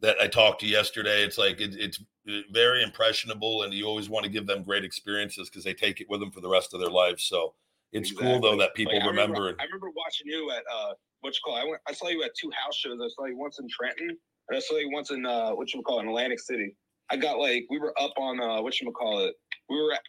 that 0.00 0.16
I 0.20 0.26
talked 0.26 0.60
to 0.60 0.66
yesterday. 0.66 1.22
It's 1.22 1.38
like 1.38 1.60
it, 1.60 1.74
it's 1.76 2.02
very 2.50 2.82
impressionable, 2.82 3.62
and 3.62 3.72
you 3.72 3.86
always 3.86 4.08
want 4.08 4.24
to 4.24 4.30
give 4.30 4.46
them 4.46 4.62
great 4.64 4.84
experiences 4.84 5.48
because 5.48 5.64
they 5.64 5.74
take 5.74 6.00
it 6.00 6.08
with 6.10 6.20
them 6.20 6.30
for 6.32 6.40
the 6.40 6.48
rest 6.48 6.74
of 6.74 6.80
their 6.80 6.90
lives. 6.90 7.24
So 7.24 7.54
it's 7.92 8.10
cool 8.10 8.40
though 8.40 8.56
that 8.56 8.74
people 8.74 8.94
Like, 8.94 9.04
I 9.04 9.06
remember. 9.06 9.48
and 9.50 9.60
I 9.60 9.64
remember 9.64 9.90
watching 9.94 10.26
you 10.26 10.50
at 10.50 10.64
uh, 10.74 10.94
what 11.20 11.34
you 11.34 11.40
call? 11.44 11.54
I 11.54 11.64
went. 11.64 11.80
I 11.88 11.92
saw 11.92 12.08
you 12.08 12.24
at 12.24 12.32
two 12.34 12.50
house 12.50 12.76
shows. 12.76 12.98
I 13.00 13.08
saw 13.08 13.26
you 13.26 13.36
once 13.38 13.58
in 13.60 13.68
Trenton, 13.68 14.18
I 14.52 14.58
saw 14.60 14.76
you 14.76 14.90
once 14.92 15.10
in 15.10 15.26
uh, 15.26 15.50
what 15.50 15.72
you 15.74 15.82
call 15.82 16.00
in 16.00 16.08
Atlantic 16.08 16.40
City. 16.40 16.74
I 17.10 17.16
got 17.16 17.38
like 17.38 17.64
we 17.70 17.78
were 17.78 17.94
up 18.00 18.12
on 18.16 18.40
uh, 18.40 18.60
what 18.62 18.80
you 18.80 18.90
call 18.92 19.20
it. 19.20 19.34
We 19.68 19.76
were 19.80 19.92
at, 19.92 20.00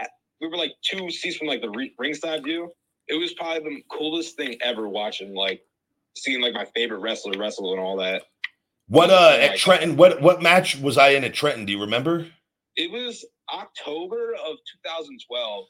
at 0.00 0.10
we 0.40 0.48
were 0.48 0.56
like 0.56 0.72
two 0.82 1.10
seats 1.10 1.36
from 1.36 1.48
like 1.48 1.60
the 1.62 1.70
re- 1.70 1.94
ringside 1.98 2.44
view. 2.44 2.70
It 3.08 3.14
was 3.14 3.32
probably 3.34 3.60
the 3.76 3.82
coolest 3.96 4.36
thing 4.36 4.56
ever 4.62 4.88
watching 4.88 5.34
like 5.34 5.62
seeing 6.16 6.40
like 6.42 6.52
my 6.54 6.66
favorite 6.74 6.98
wrestler 6.98 7.38
wrestle 7.38 7.72
and 7.72 7.80
all 7.80 7.96
that. 7.98 8.22
what 8.88 9.10
uh 9.10 9.36
at 9.40 9.56
Trenton? 9.56 9.96
What 9.96 10.20
what 10.20 10.42
match 10.42 10.76
was 10.78 10.98
I 10.98 11.10
in 11.10 11.24
at 11.24 11.34
Trenton? 11.34 11.64
Do 11.64 11.72
you 11.72 11.80
remember? 11.80 12.26
It 12.76 12.90
was 12.92 13.24
October 13.52 14.34
of 14.34 14.56
2012. 14.84 15.64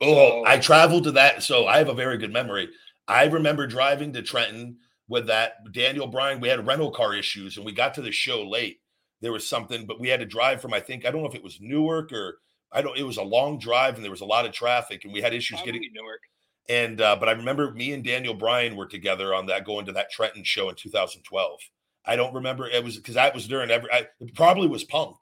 Oh, 0.00 0.14
So- 0.14 0.44
I 0.46 0.58
traveled 0.58 1.04
to 1.04 1.12
that. 1.12 1.42
So 1.42 1.66
I 1.66 1.78
have 1.78 1.88
a 1.88 1.94
very 1.94 2.16
good 2.18 2.32
memory. 2.32 2.68
I 3.06 3.24
remember 3.24 3.66
driving 3.66 4.12
to 4.14 4.22
Trenton 4.22 4.76
with 5.08 5.26
that 5.26 5.72
Daniel 5.72 6.06
Bryan. 6.06 6.40
We 6.40 6.48
had 6.48 6.66
rental 6.66 6.90
car 6.90 7.14
issues 7.14 7.56
and 7.56 7.66
we 7.66 7.72
got 7.72 7.94
to 7.94 8.02
the 8.02 8.12
show 8.12 8.46
late. 8.46 8.80
There 9.20 9.32
was 9.32 9.48
something, 9.48 9.86
but 9.86 9.98
we 9.98 10.08
had 10.08 10.20
to 10.20 10.26
drive 10.26 10.60
from, 10.60 10.72
I 10.72 10.80
think, 10.80 11.04
I 11.04 11.10
don't 11.10 11.22
know 11.22 11.28
if 11.28 11.34
it 11.34 11.42
was 11.42 11.58
Newark 11.60 12.12
or 12.12 12.38
I 12.70 12.82
don't, 12.82 12.96
it 12.96 13.02
was 13.02 13.16
a 13.16 13.22
long 13.22 13.58
drive 13.58 13.96
and 13.96 14.04
there 14.04 14.10
was 14.10 14.20
a 14.20 14.26
lot 14.26 14.46
of 14.46 14.52
traffic 14.52 15.04
and 15.04 15.12
we 15.12 15.20
had 15.20 15.34
issues 15.34 15.58
Probably 15.58 15.72
getting, 15.72 15.90
Newark. 15.94 16.20
and, 16.68 17.00
uh, 17.00 17.16
but 17.16 17.28
I 17.28 17.32
remember 17.32 17.72
me 17.72 17.92
and 17.92 18.04
Daniel 18.04 18.34
Bryan 18.34 18.76
were 18.76 18.86
together 18.86 19.34
on 19.34 19.46
that, 19.46 19.64
going 19.64 19.86
to 19.86 19.92
that 19.92 20.10
Trenton 20.10 20.44
show 20.44 20.68
in 20.68 20.76
2012. 20.76 21.60
I 22.04 22.16
don't 22.16 22.34
remember. 22.34 22.68
It 22.68 22.84
was 22.84 22.96
because 22.96 23.14
that 23.14 23.34
was 23.34 23.48
during 23.48 23.70
every, 23.70 23.90
I, 23.92 24.06
it 24.20 24.34
probably 24.34 24.68
was 24.68 24.84
Punk. 24.84 25.16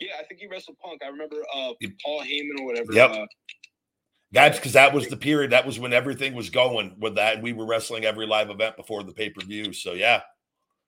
Yeah, 0.00 0.12
I 0.18 0.22
think 0.24 0.40
he 0.40 0.46
wrestled 0.46 0.78
Punk. 0.78 1.02
I 1.04 1.08
remember 1.08 1.36
uh, 1.54 1.72
Paul 2.04 2.22
Heyman 2.22 2.60
or 2.60 2.66
whatever. 2.66 2.92
Yep. 2.92 3.10
Uh, 3.10 3.26
That's 4.32 4.58
because 4.58 4.74
that 4.74 4.92
was 4.92 5.08
the 5.08 5.16
period. 5.16 5.52
That 5.52 5.66
was 5.66 5.78
when 5.78 5.92
everything 5.92 6.34
was 6.34 6.50
going 6.50 6.94
with 6.98 7.14
that. 7.14 7.34
And 7.34 7.42
we 7.42 7.52
were 7.52 7.66
wrestling 7.66 8.04
every 8.04 8.26
live 8.26 8.50
event 8.50 8.76
before 8.76 9.02
the 9.02 9.12
pay 9.12 9.30
per 9.30 9.44
view. 9.44 9.72
So 9.72 9.94
yeah, 9.94 10.20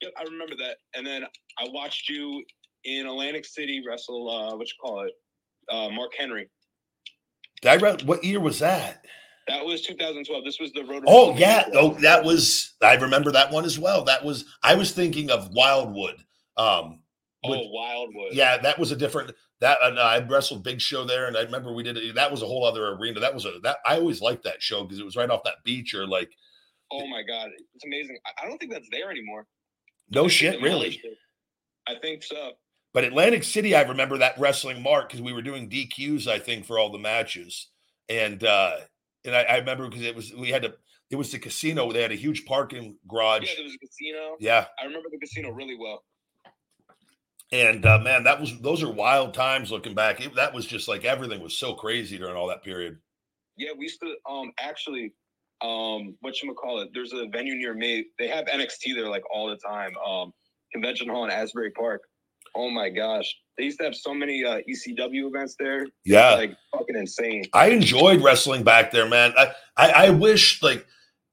Yep, 0.03 0.13
I 0.19 0.23
remember 0.25 0.57
that. 0.57 0.77
And 0.95 1.07
then 1.07 1.25
I 1.59 1.69
watched 1.73 2.09
you 2.09 2.43
in 2.85 3.07
Atlantic 3.07 3.45
City 3.45 3.83
wrestle. 3.87 4.31
Uh, 4.31 4.57
what 4.57 4.67
you 4.67 4.75
call 4.81 5.03
it? 5.03 5.13
Uh, 5.69 5.91
Mark 5.91 6.13
Henry. 6.19 6.49
Did 7.61 7.69
I 7.69 7.75
re- 7.75 8.05
what 8.05 8.25
year 8.25 8.41
was 8.41 8.59
that? 8.61 9.05
That 9.49 9.65
was 9.65 9.83
2012. 9.83 10.45
This 10.45 10.59
was 10.59 10.73
the 10.73 10.85
road. 10.85 11.05
Oh 11.07 11.37
yeah, 11.37 11.65
oh 11.75 11.95
that 12.01 12.25
was. 12.25 12.75
I 12.83 12.95
remember 12.95 13.33
that 13.33 13.51
one 13.51 13.65
as 13.65 13.79
well. 13.79 14.05
That 14.05 14.25
was. 14.25 14.45
I 14.63 14.75
was 14.75 14.93
thinking 14.93 15.31
of 15.31 15.51
Wildwood. 15.53 16.17
Um, 16.57 17.01
Oh, 17.43 17.51
with- 17.51 17.61
Wildwood. 17.71 18.33
yeah, 18.33 18.59
that 18.59 18.79
was 18.79 18.93
a 18.93 18.97
different. 18.97 19.33
That 19.61 19.79
and 19.83 19.99
I 19.99 20.19
wrestled 20.27 20.65
Big 20.65 20.81
Show 20.81 21.05
there, 21.05 21.27
and 21.27 21.37
I 21.37 21.43
remember 21.43 21.73
we 21.73 21.83
did 21.83 21.97
it. 21.97 22.15
That 22.15 22.31
was 22.31 22.43
a 22.43 22.47
whole 22.47 22.65
other 22.65 22.89
arena. 22.95 23.21
That 23.21 23.35
was 23.35 23.45
a 23.45 23.59
that 23.63 23.79
I 23.87 23.97
always 23.97 24.21
liked 24.21 24.45
that 24.45 24.63
show 24.63 24.85
because 24.85 24.99
it 24.99 25.05
was 25.05 25.17
right 25.17 25.31
off 25.31 25.45
that 25.45 25.57
beach 25.65 25.95
or 25.95 26.07
like 26.07 26.31
Oh 26.93 27.07
my 27.07 27.23
God, 27.23 27.51
it's 27.75 27.85
amazing. 27.85 28.19
I, 28.27 28.45
I 28.45 28.49
don't 28.49 28.59
think 28.59 28.73
that's 28.73 28.89
there 28.91 29.11
anymore. 29.11 29.47
no 30.11 30.29
shit 30.29 30.61
really. 30.61 31.01
I 31.89 31.95
think 32.03 32.23
so. 32.23 32.53
But 32.93 33.05
Atlantic 33.05 33.45
City, 33.45 33.75
I 33.77 33.83
remember 33.83 34.19
that 34.19 34.39
wrestling 34.39 34.83
mark 34.83 35.09
because 35.09 35.23
we 35.23 35.33
were 35.33 35.43
doing 35.43 35.71
DQs, 35.71 36.27
I 36.27 36.39
think, 36.41 36.65
for 36.67 36.79
all 36.79 36.91
the 36.91 36.99
matches. 36.99 37.69
And 38.09 38.43
uh 38.45 38.77
and 39.25 39.35
I, 39.37 39.43
I 39.43 39.57
remember 39.59 39.89
because 39.89 40.05
it 40.05 40.17
was 40.17 40.35
we 40.35 40.49
had 40.49 40.63
to 40.63 40.75
it 41.11 41.17
was 41.17 41.31
the 41.33 41.39
casino. 41.39 41.93
They 41.93 42.03
had 42.03 42.13
a 42.13 42.17
huge 42.17 42.45
parking 42.45 42.97
garage. 43.09 43.43
Yeah, 43.43 43.55
there 43.57 43.65
was 43.65 43.75
a 43.75 43.79
casino. 43.79 44.37
Yeah. 44.41 44.67
I 44.81 44.85
remember 44.87 45.09
the 45.11 45.19
casino 45.19 45.51
really 45.51 45.77
well. 45.79 46.03
And 47.53 47.85
uh 47.85 47.99
man, 47.99 48.25
that 48.25 48.41
was 48.41 48.59
those 48.61 48.83
are 48.83 48.93
wild 48.93 49.35
times 49.35 49.73
looking 49.73 49.95
back. 49.95 50.21
It, 50.21 50.35
that 50.37 50.55
was 50.55 50.67
just 50.67 50.87
like 50.87 51.05
everything 51.05 51.43
was 51.43 51.59
so 51.59 51.75
crazy 51.75 52.17
during 52.19 52.37
all 52.37 52.47
that 52.49 52.63
period. 52.63 52.99
Yeah, 53.57 53.71
we 53.77 53.85
used 53.85 54.01
to 54.01 54.15
um 54.31 54.53
actually 54.61 55.13
um 55.61 56.17
what 56.21 56.41
you 56.43 56.55
call 56.55 56.81
it. 56.81 56.91
There's 56.95 57.13
a 57.13 57.27
venue 57.27 57.57
near 57.57 57.75
me. 57.75 58.07
They 58.19 58.29
have 58.29 58.47
NXT 58.47 58.95
there 58.95 59.09
like 59.09 59.25
all 59.33 59.49
the 59.49 59.57
time. 59.57 59.93
Um 59.99 60.33
convention 60.73 61.09
hall 61.09 61.25
in 61.25 61.31
Asbury 61.31 61.73
Park. 61.73 62.03
Oh 62.55 62.71
my 62.71 62.89
gosh. 62.89 63.35
They 63.59 63.65
used 63.65 63.79
to 63.79 63.85
have 63.85 63.97
so 63.97 64.15
many 64.15 64.45
uh 64.45 64.61
ECW 64.69 65.27
events 65.27 65.57
there. 65.59 65.87
Yeah. 66.05 66.35
Like 66.35 66.57
fucking 66.73 66.97
insane. 66.97 67.45
I 67.53 67.71
enjoyed 67.71 68.23
wrestling 68.23 68.63
back 68.63 68.93
there, 68.93 69.09
man. 69.09 69.33
I 69.37 69.53
I, 69.77 69.91
I 70.07 70.11
wish 70.11 70.63
like 70.63 70.87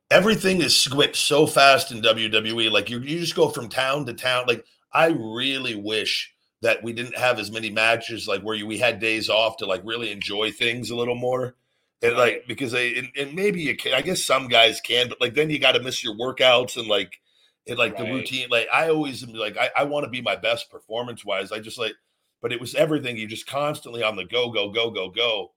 everything 0.09 0.61
is 0.61 0.79
switched 0.79 1.27
so 1.27 1.45
fast 1.45 1.91
in 1.91 2.01
WWE. 2.01 2.71
Like 2.71 2.89
you, 2.89 2.99
you 2.99 3.19
just 3.19 3.35
go 3.35 3.49
from 3.49 3.69
town 3.69 4.05
to 4.07 4.13
town. 4.13 4.45
Like 4.47 4.65
I 4.93 5.07
really 5.07 5.75
wish 5.75 6.33
that 6.61 6.83
we 6.83 6.93
didn't 6.93 7.17
have 7.17 7.39
as 7.39 7.51
many 7.51 7.69
matches, 7.69 8.27
like 8.27 8.41
where 8.41 8.65
we 8.65 8.77
had 8.77 8.99
days 8.99 9.29
off 9.29 9.57
to 9.57 9.65
like 9.65 9.81
really 9.83 10.11
enjoy 10.11 10.51
things 10.51 10.89
a 10.89 10.95
little 10.95 11.15
more. 11.15 11.55
And 12.01 12.15
like 12.15 12.45
because 12.47 12.71
they 12.71 12.95
and, 12.95 13.09
and 13.17 13.33
maybe 13.33 13.61
you 13.61 13.75
can, 13.75 13.93
I 13.93 14.01
guess 14.01 14.23
some 14.23 14.47
guys 14.47 14.81
can, 14.81 15.09
but 15.09 15.19
like 15.19 15.33
then 15.33 15.49
you 15.49 15.59
got 15.59 15.73
to 15.73 15.83
miss 15.83 16.03
your 16.03 16.15
workouts 16.15 16.77
and 16.77 16.87
like 16.87 17.19
it 17.65 17.77
like 17.77 17.97
the 17.97 18.05
routine. 18.05 18.49
Like 18.49 18.67
I 18.71 18.89
always 18.89 19.23
am 19.23 19.33
like 19.33 19.57
I, 19.57 19.69
I 19.75 19.83
want 19.85 20.03
to 20.03 20.09
be 20.09 20.21
my 20.21 20.35
best 20.35 20.69
performance 20.69 21.25
wise. 21.25 21.51
I 21.51 21.59
just 21.59 21.79
like, 21.79 21.93
but 22.41 22.53
it 22.53 22.61
was 22.61 22.75
everything. 22.75 23.17
You 23.17 23.27
just 23.27 23.47
constantly 23.47 24.03
on 24.03 24.15
the 24.15 24.25
go, 24.25 24.51
go, 24.51 24.69
go, 24.69 24.91
go, 24.91 25.09
go 25.09 25.51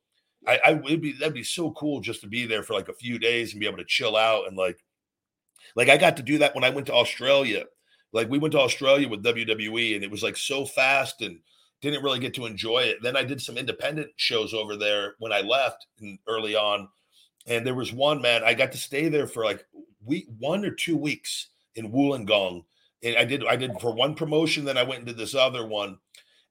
I, 0.46 0.60
I 0.64 0.72
would 0.72 1.00
be 1.00 1.12
that'd 1.12 1.34
be 1.34 1.44
so 1.44 1.70
cool 1.72 2.00
just 2.00 2.22
to 2.22 2.26
be 2.26 2.46
there 2.46 2.62
for 2.62 2.74
like 2.74 2.88
a 2.88 2.94
few 2.94 3.18
days 3.18 3.52
and 3.52 3.60
be 3.60 3.66
able 3.66 3.78
to 3.78 3.84
chill 3.84 4.16
out 4.16 4.46
and 4.46 4.56
like, 4.56 4.82
like 5.76 5.88
I 5.88 5.96
got 5.96 6.16
to 6.16 6.22
do 6.22 6.38
that 6.38 6.54
when 6.54 6.64
I 6.64 6.70
went 6.70 6.86
to 6.86 6.94
Australia. 6.94 7.64
Like 8.12 8.28
we 8.28 8.38
went 8.38 8.52
to 8.52 8.60
Australia 8.60 9.08
with 9.08 9.24
WWE 9.24 9.94
and 9.94 10.04
it 10.04 10.10
was 10.10 10.22
like 10.22 10.36
so 10.36 10.64
fast 10.64 11.22
and 11.22 11.38
didn't 11.80 12.02
really 12.02 12.18
get 12.18 12.34
to 12.34 12.46
enjoy 12.46 12.80
it. 12.80 12.98
Then 13.02 13.16
I 13.16 13.24
did 13.24 13.40
some 13.40 13.56
independent 13.56 14.10
shows 14.16 14.52
over 14.52 14.76
there 14.76 15.14
when 15.18 15.32
I 15.32 15.40
left 15.40 15.86
early 16.26 16.54
on, 16.54 16.88
and 17.46 17.66
there 17.66 17.74
was 17.74 17.92
one 17.92 18.20
man 18.20 18.42
I 18.44 18.54
got 18.54 18.72
to 18.72 18.78
stay 18.78 19.08
there 19.08 19.26
for 19.26 19.44
like 19.44 19.64
week 20.04 20.26
one 20.38 20.64
or 20.64 20.70
two 20.70 20.96
weeks 20.96 21.48
in 21.76 21.90
Wollongong. 21.90 22.64
And 23.02 23.16
I 23.16 23.24
did 23.24 23.46
I 23.46 23.56
did 23.56 23.72
for 23.80 23.94
one 23.94 24.14
promotion, 24.14 24.64
then 24.64 24.76
I 24.76 24.82
went 24.82 25.00
into 25.00 25.14
this 25.14 25.34
other 25.34 25.66
one. 25.66 25.98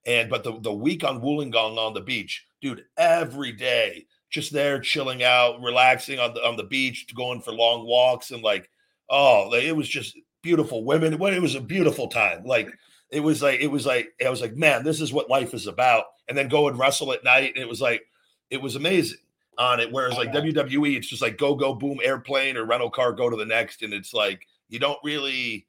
And 0.05 0.29
but 0.29 0.43
the, 0.43 0.59
the 0.61 0.73
week 0.73 1.03
on 1.03 1.21
Wollongong 1.21 1.77
on 1.77 1.93
the 1.93 2.01
beach, 2.01 2.47
dude, 2.61 2.85
every 2.97 3.51
day, 3.51 4.07
just 4.31 4.51
there 4.51 4.79
chilling 4.79 5.23
out, 5.23 5.61
relaxing 5.61 6.19
on 6.19 6.33
the 6.33 6.43
on 6.45 6.55
the 6.55 6.63
beach, 6.63 7.05
going 7.15 7.41
for 7.41 7.51
long 7.51 7.85
walks, 7.85 8.31
and 8.31 8.41
like, 8.41 8.69
oh, 9.09 9.53
it 9.53 9.75
was 9.75 9.87
just 9.87 10.17
beautiful 10.41 10.83
women. 10.83 11.13
It 11.13 11.41
was 11.41 11.55
a 11.55 11.61
beautiful 11.61 12.07
time. 12.07 12.43
Like 12.45 12.69
it 13.11 13.21
was 13.21 13.41
like 13.41 13.59
it 13.59 13.67
was 13.67 13.85
like 13.85 14.13
I 14.25 14.29
was 14.29 14.41
like, 14.41 14.55
man, 14.55 14.83
this 14.83 15.01
is 15.01 15.13
what 15.13 15.29
life 15.29 15.53
is 15.53 15.67
about. 15.67 16.05
And 16.27 16.37
then 16.37 16.47
go 16.47 16.67
and 16.67 16.77
wrestle 16.77 17.11
at 17.11 17.23
night, 17.23 17.53
and 17.55 17.63
it 17.63 17.69
was 17.69 17.81
like 17.81 18.03
it 18.49 18.61
was 18.61 18.75
amazing 18.75 19.17
on 19.57 19.79
it. 19.79 19.91
Whereas 19.91 20.15
like 20.15 20.31
WWE, 20.31 20.95
it's 20.95 21.07
just 21.07 21.21
like 21.21 21.37
go 21.37 21.55
go 21.55 21.73
boom 21.73 21.99
airplane 22.03 22.57
or 22.57 22.65
rental 22.65 22.89
car, 22.89 23.13
go 23.13 23.29
to 23.29 23.35
the 23.35 23.45
next, 23.45 23.81
and 23.81 23.93
it's 23.93 24.13
like 24.13 24.47
you 24.69 24.79
don't 24.79 24.99
really 25.03 25.67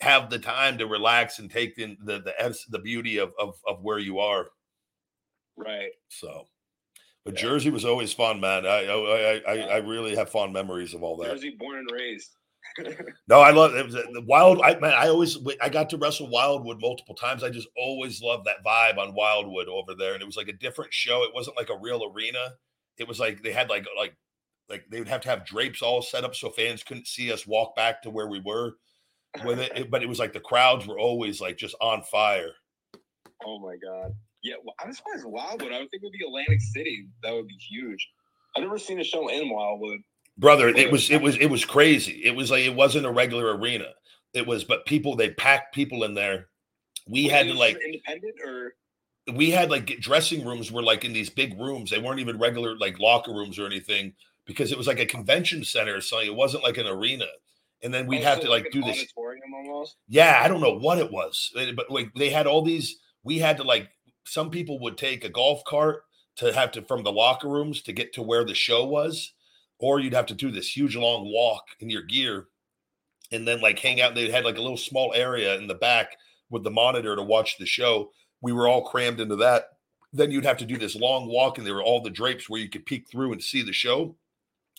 have 0.00 0.30
the 0.30 0.38
time 0.38 0.78
to 0.78 0.86
relax 0.86 1.38
and 1.38 1.50
take 1.50 1.78
in 1.78 1.96
the 2.02 2.20
the 2.20 2.58
the 2.70 2.78
beauty 2.78 3.18
of 3.18 3.32
of, 3.38 3.56
of 3.66 3.82
where 3.82 3.98
you 3.98 4.18
are. 4.18 4.48
Right. 5.56 5.90
So, 6.08 6.46
but 7.24 7.34
yeah. 7.34 7.40
Jersey 7.40 7.70
was 7.70 7.84
always 7.84 8.12
fun, 8.12 8.40
man. 8.40 8.66
I 8.66 8.86
I 8.86 9.42
I, 9.46 9.56
I 9.56 9.76
really 9.78 10.16
have 10.16 10.30
fond 10.30 10.52
memories 10.52 10.94
of 10.94 11.02
all 11.02 11.16
that. 11.18 11.30
Jersey, 11.30 11.56
born 11.58 11.78
and 11.78 11.90
raised. 11.90 12.36
No, 13.28 13.40
I 13.40 13.50
love 13.50 13.74
it. 13.74 13.84
Was 13.84 13.94
the 13.94 14.24
wild. 14.26 14.60
I 14.62 14.78
man, 14.78 14.94
I 14.94 15.08
always 15.08 15.38
I 15.60 15.68
got 15.68 15.90
to 15.90 15.98
wrestle 15.98 16.30
Wildwood 16.30 16.80
multiple 16.80 17.14
times. 17.14 17.42
I 17.42 17.50
just 17.50 17.68
always 17.76 18.22
loved 18.22 18.46
that 18.46 18.64
vibe 18.64 18.98
on 18.98 19.14
Wildwood 19.14 19.68
over 19.68 19.94
there, 19.94 20.14
and 20.14 20.22
it 20.22 20.26
was 20.26 20.36
like 20.36 20.48
a 20.48 20.52
different 20.52 20.92
show. 20.92 21.22
It 21.22 21.34
wasn't 21.34 21.56
like 21.56 21.70
a 21.70 21.78
real 21.78 22.02
arena. 22.14 22.54
It 22.98 23.08
was 23.08 23.18
like 23.18 23.42
they 23.42 23.52
had 23.52 23.68
like 23.68 23.86
like 23.96 24.16
like 24.68 24.84
they 24.90 24.98
would 24.98 25.08
have 25.08 25.20
to 25.22 25.28
have 25.28 25.44
drapes 25.44 25.82
all 25.82 26.02
set 26.02 26.24
up 26.24 26.34
so 26.34 26.50
fans 26.50 26.82
couldn't 26.82 27.06
see 27.06 27.32
us 27.32 27.46
walk 27.46 27.74
back 27.76 28.02
to 28.02 28.10
where 28.10 28.28
we 28.28 28.40
were 28.40 28.74
with 29.44 29.58
it. 29.58 29.90
But 29.90 30.02
it 30.02 30.08
was 30.08 30.18
like 30.18 30.32
the 30.32 30.40
crowds 30.40 30.86
were 30.86 30.98
always 30.98 31.40
like 31.40 31.56
just 31.56 31.74
on 31.80 32.02
fire. 32.04 32.52
Oh 33.44 33.58
my 33.58 33.76
god! 33.76 34.12
Yeah, 34.42 34.54
well, 34.64 34.74
far 34.78 35.14
as 35.14 35.24
Wildwood, 35.24 35.72
I 35.72 35.80
would 35.80 35.90
think 35.90 36.02
it 36.02 36.06
would 36.06 36.12
be 36.12 36.24
Atlantic 36.24 36.60
City. 36.60 37.06
That 37.22 37.32
would 37.32 37.48
be 37.48 37.58
huge. 37.58 38.08
I've 38.56 38.62
never 38.62 38.78
seen 38.78 39.00
a 39.00 39.04
show 39.04 39.28
in 39.28 39.48
Wildwood 39.48 40.00
brother 40.40 40.68
it 40.68 40.90
was 40.90 41.10
it 41.10 41.20
was 41.20 41.36
it 41.36 41.46
was 41.46 41.64
crazy. 41.64 42.22
It 42.24 42.34
was 42.34 42.50
like 42.50 42.64
it 42.64 42.74
wasn't 42.74 43.06
a 43.06 43.10
regular 43.10 43.56
arena. 43.56 43.86
It 44.32 44.46
was 44.46 44.64
but 44.64 44.86
people 44.86 45.16
they 45.16 45.30
packed 45.30 45.74
people 45.74 46.04
in 46.04 46.14
there. 46.14 46.48
We 47.06 47.26
had 47.26 47.46
to 47.46 47.54
like 47.54 47.78
independent 47.84 48.34
or? 48.44 48.74
We 49.34 49.50
had 49.50 49.70
like 49.70 49.86
dressing 50.00 50.44
rooms 50.44 50.72
were 50.72 50.82
like 50.82 51.04
in 51.04 51.12
these 51.12 51.30
big 51.30 51.58
rooms. 51.60 51.90
They 51.90 52.00
weren't 52.00 52.20
even 52.20 52.38
regular 52.38 52.76
like 52.76 52.98
locker 52.98 53.32
rooms 53.32 53.58
or 53.58 53.66
anything 53.66 54.14
because 54.46 54.72
it 54.72 54.78
was 54.78 54.86
like 54.86 54.98
a 54.98 55.06
convention 55.06 55.62
center 55.62 55.96
or 55.96 56.00
something 56.00 56.28
it 56.28 56.34
wasn't 56.34 56.64
like 56.64 56.78
an 56.78 56.86
arena. 56.86 57.26
And 57.82 57.94
then 57.94 58.06
we'd 58.06 58.22
oh, 58.22 58.24
have 58.24 58.38
so 58.38 58.44
to 58.44 58.50
like, 58.50 58.64
like 58.64 58.72
do 58.72 58.82
this 58.82 59.06
almost? 59.80 59.96
yeah 60.08 60.40
i 60.42 60.48
don't 60.48 60.60
know 60.60 60.76
what 60.76 60.98
it 60.98 61.10
was 61.10 61.50
eh, 61.56 61.72
but 61.74 61.90
like 61.90 62.12
they 62.14 62.30
had 62.30 62.46
all 62.46 62.62
these 62.62 62.98
we 63.24 63.38
had 63.38 63.56
to 63.56 63.62
like 63.62 63.88
some 64.24 64.50
people 64.50 64.78
would 64.80 64.98
take 64.98 65.24
a 65.24 65.28
golf 65.28 65.62
cart 65.64 66.02
to 66.36 66.52
have 66.52 66.70
to 66.72 66.82
from 66.82 67.02
the 67.02 67.12
locker 67.12 67.48
rooms 67.48 67.82
to 67.82 67.92
get 67.92 68.12
to 68.12 68.22
where 68.22 68.44
the 68.44 68.54
show 68.54 68.84
was 68.84 69.32
or 69.80 69.98
you'd 69.98 70.14
have 70.14 70.26
to 70.26 70.34
do 70.34 70.50
this 70.50 70.76
huge 70.76 70.96
long 70.96 71.32
walk 71.32 71.64
in 71.80 71.90
your 71.90 72.02
gear 72.02 72.46
and 73.32 73.46
then 73.46 73.60
like 73.60 73.78
hang 73.78 74.00
out. 74.00 74.14
They 74.14 74.30
had 74.30 74.44
like 74.44 74.58
a 74.58 74.62
little 74.62 74.76
small 74.76 75.12
area 75.14 75.56
in 75.56 75.66
the 75.66 75.74
back 75.74 76.16
with 76.50 76.64
the 76.64 76.70
monitor 76.70 77.16
to 77.16 77.22
watch 77.22 77.58
the 77.58 77.66
show. 77.66 78.10
We 78.42 78.52
were 78.52 78.68
all 78.68 78.84
crammed 78.84 79.20
into 79.20 79.36
that. 79.36 79.64
Then 80.12 80.30
you'd 80.30 80.44
have 80.44 80.56
to 80.58 80.66
do 80.66 80.76
this 80.76 80.96
long 80.96 81.28
walk, 81.28 81.58
and 81.58 81.66
there 81.66 81.74
were 81.74 81.84
all 81.84 82.02
the 82.02 82.10
drapes 82.10 82.48
where 82.48 82.60
you 82.60 82.68
could 82.68 82.86
peek 82.86 83.08
through 83.08 83.32
and 83.32 83.42
see 83.42 83.62
the 83.62 83.72
show. 83.72 84.16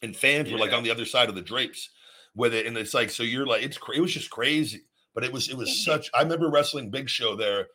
And 0.04 0.16
fans 0.16 0.50
yeah. 0.50 0.54
were 0.54 0.60
like 0.60 0.74
on 0.74 0.84
the 0.84 0.92
other 0.92 1.06
side 1.06 1.30
of 1.30 1.36
the 1.36 1.42
drapes 1.42 1.90
with 2.36 2.54
it, 2.54 2.66
and 2.66 2.78
it's 2.78 2.94
like 2.94 3.10
so 3.10 3.24
you're 3.24 3.46
like 3.46 3.64
it's 3.64 3.78
it 3.96 4.02
was 4.02 4.14
just 4.14 4.30
crazy. 4.30 4.84
But 5.14 5.24
it 5.24 5.32
was 5.32 5.50
it 5.50 5.58
was 5.58 5.84
such. 5.86 6.10
I 6.14 6.22
remember 6.22 6.50
wrestling 6.50 6.90
Big 6.90 7.10
Show 7.10 7.36
there 7.36 7.68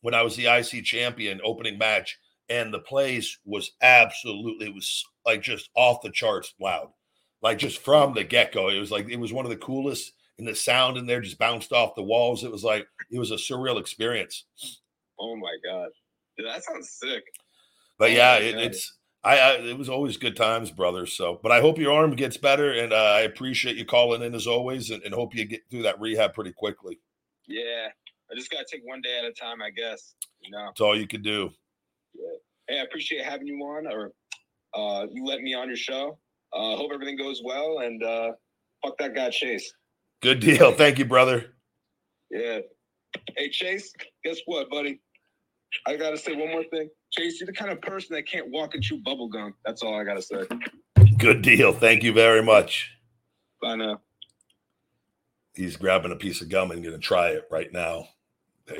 when 0.00 0.14
I 0.14 0.22
was 0.22 0.36
the 0.36 0.46
IC 0.46 0.84
champion 0.84 1.40
opening 1.44 1.78
match, 1.78 2.18
and 2.48 2.72
the 2.72 2.80
place 2.80 3.38
was 3.44 3.72
absolutely 3.82 4.66
it 4.66 4.74
was 4.74 5.04
like 5.24 5.42
just 5.42 5.70
off 5.74 6.02
the 6.02 6.10
charts 6.10 6.54
loud, 6.60 6.88
like 7.42 7.58
just 7.58 7.78
from 7.78 8.14
the 8.14 8.24
get 8.24 8.52
go. 8.52 8.68
It 8.68 8.78
was 8.78 8.90
like 8.90 9.08
it 9.08 9.18
was 9.18 9.32
one 9.32 9.44
of 9.44 9.50
the 9.50 9.56
coolest, 9.56 10.12
and 10.38 10.46
the 10.46 10.54
sound 10.54 10.96
in 10.96 11.06
there 11.06 11.20
just 11.20 11.38
bounced 11.38 11.72
off 11.72 11.94
the 11.94 12.02
walls. 12.02 12.44
It 12.44 12.52
was 12.52 12.64
like 12.64 12.86
it 13.10 13.18
was 13.18 13.30
a 13.30 13.36
surreal 13.36 13.80
experience. 13.80 14.44
Oh 15.18 15.36
my 15.36 15.56
god, 15.64 15.90
Dude, 16.36 16.46
that 16.46 16.64
sounds 16.64 16.90
sick. 16.90 17.24
But 17.98 18.10
oh 18.10 18.14
yeah, 18.14 18.36
it, 18.36 18.56
it's 18.56 18.96
I, 19.22 19.38
I, 19.38 19.52
it 19.54 19.78
was 19.78 19.88
always 19.88 20.16
good 20.18 20.36
times, 20.36 20.70
brother. 20.70 21.06
So, 21.06 21.40
but 21.42 21.50
I 21.50 21.60
hope 21.60 21.78
your 21.78 21.94
arm 21.94 22.14
gets 22.14 22.36
better, 22.36 22.72
and 22.72 22.92
uh, 22.92 22.96
I 22.96 23.20
appreciate 23.20 23.76
you 23.76 23.86
calling 23.86 24.22
in 24.22 24.34
as 24.34 24.46
always, 24.46 24.90
and, 24.90 25.02
and 25.02 25.14
hope 25.14 25.34
you 25.34 25.46
get 25.46 25.62
through 25.70 25.82
that 25.84 26.00
rehab 26.00 26.34
pretty 26.34 26.52
quickly. 26.52 26.98
Yeah, 27.46 27.88
I 28.30 28.34
just 28.34 28.50
gotta 28.50 28.66
take 28.70 28.82
one 28.84 29.00
day 29.00 29.18
at 29.18 29.24
a 29.24 29.32
time, 29.32 29.62
I 29.62 29.70
guess. 29.70 30.14
You 30.40 30.50
know, 30.50 30.66
that's 30.66 30.80
all 30.80 30.98
you 30.98 31.06
can 31.06 31.22
do. 31.22 31.50
Yeah. 32.14 32.36
Hey, 32.68 32.80
I 32.80 32.82
appreciate 32.82 33.24
having 33.24 33.46
you 33.46 33.56
on, 33.56 33.86
or 33.86 34.12
uh, 34.74 35.06
you 35.10 35.24
let 35.24 35.40
me 35.40 35.54
on 35.54 35.68
your 35.68 35.76
show. 35.76 36.18
Uh, 36.52 36.76
hope 36.76 36.90
everything 36.92 37.16
goes 37.16 37.42
well, 37.44 37.80
and 37.80 38.02
uh, 38.02 38.32
fuck 38.84 38.96
that 38.98 39.14
guy 39.14 39.30
Chase. 39.30 39.72
Good 40.22 40.40
deal. 40.40 40.72
Thank 40.72 40.98
you, 40.98 41.04
brother. 41.04 41.54
Yeah. 42.30 42.60
Hey 43.36 43.48
Chase, 43.50 43.92
guess 44.24 44.38
what, 44.46 44.70
buddy? 44.70 45.00
I 45.86 45.96
gotta 45.96 46.16
say 46.16 46.34
one 46.34 46.50
more 46.50 46.64
thing. 46.64 46.88
Chase, 47.12 47.40
you're 47.40 47.46
the 47.46 47.52
kind 47.52 47.70
of 47.70 47.80
person 47.80 48.14
that 48.14 48.26
can't 48.26 48.50
walk 48.50 48.74
and 48.74 48.82
chew 48.82 48.98
bubble 49.04 49.28
gum. 49.28 49.54
That's 49.64 49.82
all 49.82 49.98
I 49.98 50.04
gotta 50.04 50.22
say. 50.22 50.42
Good 51.18 51.42
deal. 51.42 51.72
Thank 51.72 52.02
you 52.02 52.12
very 52.12 52.42
much. 52.42 52.90
Bye 53.62 53.76
now. 53.76 54.00
He's 55.54 55.76
grabbing 55.76 56.12
a 56.12 56.16
piece 56.16 56.40
of 56.40 56.48
gum 56.48 56.70
and 56.70 56.82
gonna 56.82 56.98
try 56.98 57.28
it 57.28 57.44
right 57.50 57.72
now. 57.72 58.08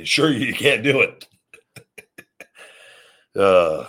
Sure, 0.02 0.30
you 0.30 0.54
can't 0.54 0.82
do 0.82 1.00
it. 1.00 1.26
Uh 3.36 3.86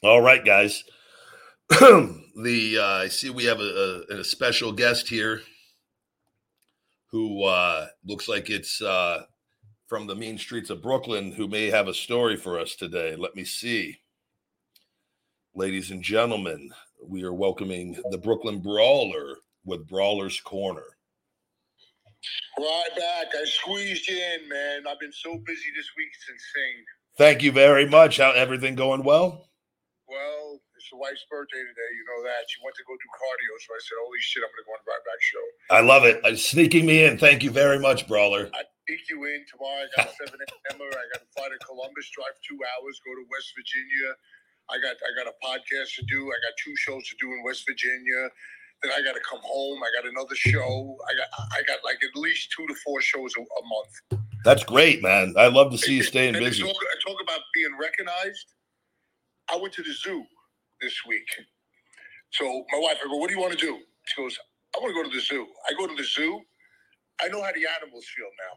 all 0.00 0.20
right, 0.20 0.44
guys. 0.44 0.84
the 1.70 2.78
uh, 2.80 3.02
I 3.02 3.08
see 3.08 3.30
we 3.30 3.46
have 3.46 3.58
a, 3.58 4.04
a, 4.10 4.18
a, 4.18 4.24
special 4.24 4.70
guest 4.70 5.08
here 5.08 5.42
who 7.10 7.42
uh, 7.42 7.88
looks 8.06 8.28
like 8.28 8.48
it's 8.48 8.80
uh, 8.80 9.24
from 9.88 10.06
the 10.06 10.14
mean 10.14 10.38
streets 10.38 10.70
of 10.70 10.82
Brooklyn 10.82 11.32
who 11.32 11.48
may 11.48 11.66
have 11.66 11.88
a 11.88 11.94
story 11.94 12.36
for 12.36 12.60
us 12.60 12.76
today. 12.76 13.16
Let 13.16 13.34
me 13.34 13.44
see. 13.44 13.98
Ladies 15.56 15.90
and 15.90 16.02
gentlemen, 16.02 16.70
we 17.04 17.24
are 17.24 17.34
welcoming 17.34 18.00
the 18.10 18.18
Brooklyn 18.18 18.60
Brawler 18.60 19.38
with 19.64 19.88
Brawler's 19.88 20.40
Corner. 20.40 20.86
Ryback. 22.56 23.34
I 23.34 23.44
squeezed 23.44 24.08
you 24.08 24.16
in, 24.16 24.48
man. 24.48 24.86
I've 24.88 25.00
been 25.00 25.12
so 25.12 25.38
busy 25.44 25.70
this 25.76 25.90
week. 25.96 26.08
It's 26.14 26.28
insane. 26.30 26.84
Thank 27.18 27.42
you 27.42 27.50
very 27.50 27.82
much. 27.82 28.18
How 28.22 28.30
everything 28.30 28.78
going 28.78 29.02
well? 29.02 29.50
Well, 30.06 30.62
it's 30.78 30.86
the 30.86 31.02
wife's 31.02 31.26
birthday 31.26 31.58
today. 31.58 31.90
You 31.98 32.06
know 32.06 32.22
that. 32.22 32.46
She 32.46 32.62
went 32.62 32.78
to 32.78 32.86
go 32.86 32.94
do 32.94 33.10
cardio. 33.10 33.52
So 33.58 33.74
I 33.74 33.80
said, 33.82 33.98
holy 34.06 34.22
shit, 34.22 34.46
I'm 34.46 34.54
going 34.54 34.62
to 34.62 34.66
go 34.70 34.74
on 34.78 34.82
the 34.86 35.02
back 35.02 35.18
show. 35.26 35.44
I 35.74 35.80
love 35.82 36.06
it. 36.06 36.22
Uh, 36.22 36.38
sneaking 36.38 36.86
me 36.86 37.02
in. 37.02 37.18
Thank 37.18 37.42
you 37.42 37.50
very 37.50 37.82
much, 37.82 38.06
Brawler. 38.06 38.46
I 38.54 38.62
sneak 38.86 39.02
you 39.10 39.18
in 39.26 39.42
tomorrow. 39.50 39.82
I 39.82 39.90
got 39.98 40.14
a 40.14 40.30
7 40.30 40.30
a.m. 40.30 40.78
I 40.78 41.04
got 41.10 41.26
to 41.26 41.30
fly 41.34 41.50
to 41.50 41.58
Columbus, 41.66 42.06
drive 42.14 42.38
two 42.46 42.54
hours, 42.62 43.02
go 43.02 43.10
to 43.18 43.26
West 43.34 43.50
Virginia. 43.58 44.14
I 44.70 44.78
got 44.78 44.94
I 45.02 45.10
got 45.18 45.26
a 45.26 45.34
podcast 45.42 45.98
to 45.98 46.06
do. 46.06 46.30
I 46.30 46.38
got 46.46 46.54
two 46.62 46.76
shows 46.76 47.02
to 47.08 47.16
do 47.18 47.32
in 47.34 47.42
West 47.42 47.66
Virginia. 47.66 48.30
Then 48.82 48.92
I 48.94 49.02
got 49.02 49.18
to 49.18 49.24
come 49.26 49.40
home. 49.42 49.82
I 49.82 49.90
got 49.90 50.06
another 50.06 50.36
show. 50.36 50.94
I 51.08 51.18
got 51.18 51.28
I 51.50 51.66
got 51.66 51.82
like 51.82 51.98
at 51.98 52.14
least 52.14 52.54
two 52.54 52.66
to 52.68 52.74
four 52.84 53.00
shows 53.00 53.34
a, 53.34 53.40
a 53.42 53.62
month. 53.66 54.22
That's 54.44 54.64
great, 54.64 55.02
man. 55.02 55.34
I 55.36 55.48
love 55.48 55.70
to 55.72 55.78
see 55.78 55.96
you 55.96 56.02
staying 56.02 56.34
busy. 56.34 56.62
Talk, 56.62 56.76
I 56.76 57.10
talk 57.10 57.20
about 57.22 57.40
being 57.54 57.76
recognized. 57.80 58.54
I 59.50 59.56
went 59.56 59.74
to 59.74 59.82
the 59.82 59.92
zoo 59.92 60.24
this 60.80 60.94
week. 61.06 61.26
So 62.30 62.44
my 62.72 62.78
wife, 62.78 62.98
I 63.04 63.08
go, 63.08 63.16
what 63.16 63.28
do 63.28 63.34
you 63.34 63.40
want 63.40 63.58
to 63.58 63.58
do? 63.58 63.78
She 64.06 64.20
goes, 64.20 64.38
I 64.76 64.80
want 64.80 64.94
to 64.94 65.02
go 65.02 65.08
to 65.08 65.14
the 65.14 65.22
zoo. 65.22 65.46
I 65.68 65.72
go 65.78 65.86
to 65.86 65.94
the 65.94 66.04
zoo. 66.04 66.40
I 67.20 67.28
know 67.28 67.42
how 67.42 67.52
the 67.52 67.66
animals 67.80 68.06
feel 68.14 68.30
now. 68.38 68.54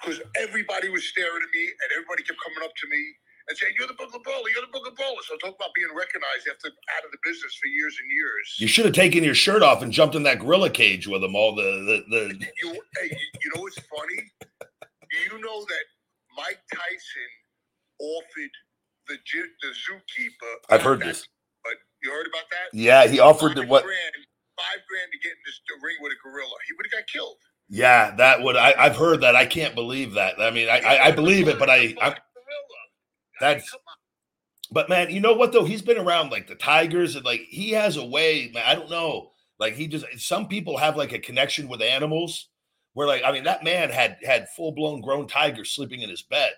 Because 0.00 0.20
everybody 0.36 0.88
was 0.88 1.04
staring 1.08 1.42
at 1.42 1.52
me 1.52 1.64
and 1.66 1.88
everybody 1.94 2.22
kept 2.22 2.38
coming 2.42 2.62
up 2.62 2.74
to 2.74 2.86
me 2.88 3.02
and 3.48 3.58
saying, 3.58 3.74
You're 3.78 3.88
the 3.88 3.94
Brooklyn 3.94 4.22
Brawler, 4.22 4.48
you're 4.54 4.62
the 4.62 4.70
Brooklyn 4.70 4.94
Brawler. 4.94 5.22
So 5.26 5.36
talk 5.38 5.56
about 5.56 5.74
being 5.74 5.90
recognized 5.94 6.46
after 6.48 6.68
out 6.68 7.04
of 7.04 7.10
the 7.10 7.18
business 7.24 7.54
for 7.60 7.66
years 7.66 7.96
and 8.00 8.08
years. 8.10 8.46
You 8.58 8.68
should 8.68 8.84
have 8.84 8.94
taken 8.94 9.24
your 9.24 9.34
shirt 9.34 9.62
off 9.62 9.82
and 9.82 9.92
jumped 9.92 10.14
in 10.14 10.22
that 10.24 10.38
gorilla 10.38 10.70
cage 10.70 11.06
with 11.08 11.22
them 11.22 11.34
all 11.34 11.54
the 11.54 11.62
the, 11.62 11.96
the... 12.08 12.46
You, 12.62 12.72
hey, 12.98 13.10
you, 13.10 13.26
you 13.42 13.50
know 13.54 13.62
what's 13.62 13.78
funny? 13.90 14.22
Do 15.10 15.36
you 15.36 15.42
know 15.42 15.64
that 15.64 15.84
Mike 16.36 16.60
Tyson 16.72 17.30
offered 18.00 18.50
the 19.08 19.16
the 19.62 19.68
zookeeper. 19.68 20.54
I've 20.70 20.82
heard 20.82 21.00
this. 21.00 21.26
But 21.64 21.74
you 22.02 22.10
heard 22.10 22.26
about 22.26 22.48
that? 22.50 22.76
Yeah, 22.76 23.06
he 23.06 23.20
offered 23.20 23.56
Five 23.56 23.68
what? 23.68 23.84
Grand, 23.84 24.14
five 24.56 24.80
grand 24.88 25.10
to 25.12 25.18
get 25.18 25.32
in 25.32 25.38
this 25.44 25.60
the 25.68 25.84
ring 25.84 25.96
with 26.00 26.12
a 26.12 26.16
gorilla. 26.22 26.54
He 26.66 26.74
would 26.76 26.86
have 26.86 27.00
got 27.00 27.08
killed. 27.12 27.36
Yeah, 27.68 28.14
that 28.16 28.42
would. 28.42 28.56
I, 28.56 28.74
I've 28.78 28.96
heard 28.96 29.20
that. 29.22 29.36
I 29.36 29.46
can't 29.46 29.74
believe 29.74 30.14
that. 30.14 30.40
I 30.40 30.50
mean, 30.50 30.68
I, 30.68 30.78
I, 30.78 31.06
I 31.06 31.10
believe 31.10 31.48
it, 31.48 31.58
but 31.58 31.68
I, 31.68 31.94
I 32.00 32.16
that's. 33.40 33.74
But 34.70 34.88
man, 34.88 35.10
you 35.10 35.20
know 35.20 35.32
what 35.32 35.52
though? 35.52 35.64
He's 35.64 35.82
been 35.82 35.98
around 35.98 36.30
like 36.30 36.46
the 36.46 36.54
Tigers, 36.54 37.16
and 37.16 37.24
like 37.24 37.40
he 37.48 37.72
has 37.72 37.96
a 37.96 38.04
way. 38.04 38.50
Man, 38.52 38.64
I 38.66 38.74
don't 38.74 38.90
know. 38.90 39.32
Like 39.58 39.74
he 39.74 39.86
just. 39.86 40.06
Some 40.18 40.48
people 40.48 40.78
have 40.78 40.96
like 40.96 41.12
a 41.12 41.18
connection 41.18 41.68
with 41.68 41.82
animals. 41.82 42.48
Where 42.98 43.06
like, 43.06 43.22
I 43.22 43.30
mean, 43.30 43.46
that 43.46 43.62
man 43.62 43.94
had 43.94 44.18
had 44.26 44.50
full 44.58 44.74
blown 44.74 44.98
grown 44.98 45.30
tigers 45.30 45.70
sleeping 45.70 46.02
in 46.02 46.10
his 46.10 46.26
bed. 46.26 46.50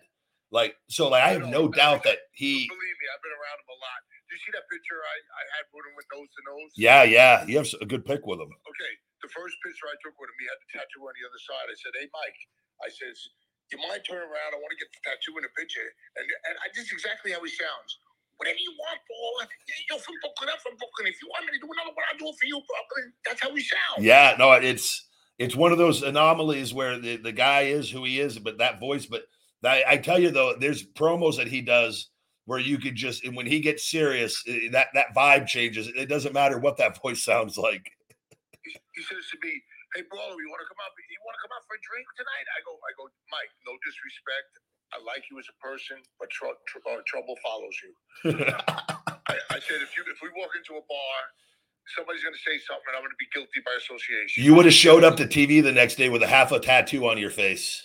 Like 0.49 0.73
so, 0.89 1.13
like 1.13 1.21
I 1.21 1.37
have 1.37 1.45
no 1.45 1.69
doubt 1.69 2.01
that 2.09 2.33
he. 2.33 2.65
Believe 2.65 2.97
me, 2.97 3.07
I've 3.13 3.21
been 3.21 3.37
around 3.37 3.61
him 3.61 3.69
a 3.69 3.77
lot. 3.77 4.01
Did 4.09 4.33
you 4.33 4.41
see 4.49 4.53
that 4.57 4.65
picture 4.73 5.05
I, 5.05 5.17
I 5.21 5.43
had 5.53 5.69
with 5.69 5.85
him 5.85 5.93
with 6.01 6.09
nose 6.09 6.33
to 6.33 6.41
nose? 6.49 6.73
Yeah, 6.81 7.05
yeah, 7.05 7.45
you 7.45 7.61
have 7.61 7.69
a 7.85 7.85
good 7.85 8.09
pick 8.09 8.25
with 8.25 8.41
him. 8.41 8.49
Okay, 8.49 8.93
the 9.21 9.29
first 9.37 9.53
picture 9.61 9.85
I 9.85 10.01
took 10.01 10.17
with 10.17 10.33
him, 10.33 10.39
he 10.41 10.49
had 10.49 10.57
the 10.65 10.81
tattoo 10.81 11.05
on 11.05 11.13
the 11.13 11.29
other 11.29 11.41
side. 11.45 11.67
I 11.69 11.77
said, 11.77 11.93
"Hey, 12.01 12.09
Mike," 12.09 12.41
I 12.81 12.89
says, 12.89 13.21
"You 13.69 13.77
mind 13.85 14.01
turning 14.09 14.25
around? 14.25 14.57
I 14.57 14.65
want 14.65 14.73
to 14.73 14.81
get 14.81 14.89
the 14.97 15.01
tattoo 15.05 15.37
in 15.37 15.45
the 15.45 15.53
picture." 15.53 15.93
And 16.17 16.25
and 16.25 16.57
I, 16.65 16.73
this 16.73 16.89
is 16.89 16.97
exactly 16.97 17.37
how 17.37 17.45
he 17.45 17.53
sounds. 17.53 18.01
Whatever 18.41 18.65
you 18.65 18.73
want, 18.81 18.97
Paul. 19.05 19.45
You're 19.93 20.01
from 20.01 20.17
Brooklyn. 20.25 20.57
I'm 20.57 20.61
from 20.65 20.81
Brooklyn. 20.81 21.05
If 21.05 21.21
you 21.21 21.29
want 21.29 21.45
me 21.45 21.53
to 21.53 21.61
do 21.61 21.69
another 21.69 21.93
one, 21.93 22.09
I'll 22.09 22.17
do 22.17 22.33
it 22.33 22.41
for 22.41 22.49
you, 22.49 22.65
Brooklyn. 22.65 23.13
That's 23.29 23.45
how 23.45 23.53
we 23.53 23.61
sound. 23.61 24.01
Yeah, 24.01 24.41
no, 24.41 24.57
it's 24.57 25.05
it's 25.41 25.57
one 25.57 25.73
of 25.73 25.79
those 25.79 26.05
anomalies 26.05 26.77
where 26.77 27.01
the, 27.01 27.17
the 27.17 27.33
guy 27.33 27.73
is 27.73 27.89
who 27.89 28.05
he 28.05 28.21
is, 28.21 28.39
but 28.39 28.59
that 28.59 28.79
voice. 28.79 29.07
But 29.09 29.25
I, 29.65 29.83
I 29.89 29.97
tell 29.97 30.21
you 30.21 30.31
though, 30.31 30.53
there's 30.53 30.85
promos 30.85 31.41
that 31.41 31.49
he 31.49 31.65
does 31.65 32.13
where 32.45 32.61
you 32.61 32.77
could 32.77 32.95
just 32.95 33.25
and 33.25 33.35
when 33.35 33.49
he 33.49 33.61
gets 33.65 33.89
serious, 33.89 34.45
eh, 34.47 34.69
that 34.77 34.93
that 34.93 35.17
vibe 35.17 35.49
changes. 35.49 35.89
It 35.97 36.13
doesn't 36.13 36.37
matter 36.37 36.61
what 36.61 36.77
that 36.77 37.01
voice 37.03 37.25
sounds 37.25 37.57
like. 37.57 37.89
He, 38.69 38.77
he 38.93 39.01
says 39.01 39.25
to 39.33 39.41
me, 39.41 39.57
"Hey, 39.97 40.05
bro, 40.13 40.21
you 40.21 40.49
want 40.53 40.61
to 40.61 40.69
come 40.69 40.81
out? 40.85 40.93
You 41.09 41.21
want 41.25 41.35
to 41.41 41.43
come 41.49 41.57
out 41.57 41.65
for 41.65 41.73
a 41.73 41.83
drink 41.89 42.05
tonight?" 42.21 42.47
I 42.53 42.61
go, 42.61 42.77
"I 42.77 42.93
go, 43.01 43.09
Mike. 43.33 43.49
No 43.65 43.73
disrespect. 43.81 44.53
I 44.93 45.01
like 45.09 45.25
you 45.33 45.41
as 45.41 45.49
a 45.49 45.57
person, 45.57 46.05
but 46.21 46.29
tr- 46.29 46.53
tr- 46.69 46.85
uh, 46.85 47.01
trouble 47.09 47.41
follows 47.41 47.77
you." 47.81 47.91
I, 49.33 49.57
I 49.57 49.59
said, 49.65 49.81
"If 49.81 49.97
you 49.97 50.05
if 50.05 50.21
we 50.21 50.29
walk 50.37 50.53
into 50.53 50.77
a 50.77 50.85
bar." 50.85 51.17
Somebody's 51.97 52.23
going 52.23 52.35
to 52.35 52.45
say 52.47 52.57
something, 52.63 52.87
and 52.89 52.97
I'm 52.97 53.03
going 53.03 53.15
to 53.15 53.19
be 53.19 53.31
guilty 53.35 53.61
by 53.67 53.75
association. 53.75 54.45
You 54.47 54.55
would 54.55 54.65
have 54.65 54.77
showed 54.77 55.03
up 55.03 55.17
to 55.19 55.27
TV 55.27 55.63
the 55.63 55.75
next 55.75 55.97
day 55.97 56.09
with 56.09 56.23
a 56.23 56.31
half 56.31 56.53
a 56.53 56.61
tattoo 56.61 57.09
on 57.09 57.19
your 57.19 57.31
face. 57.35 57.83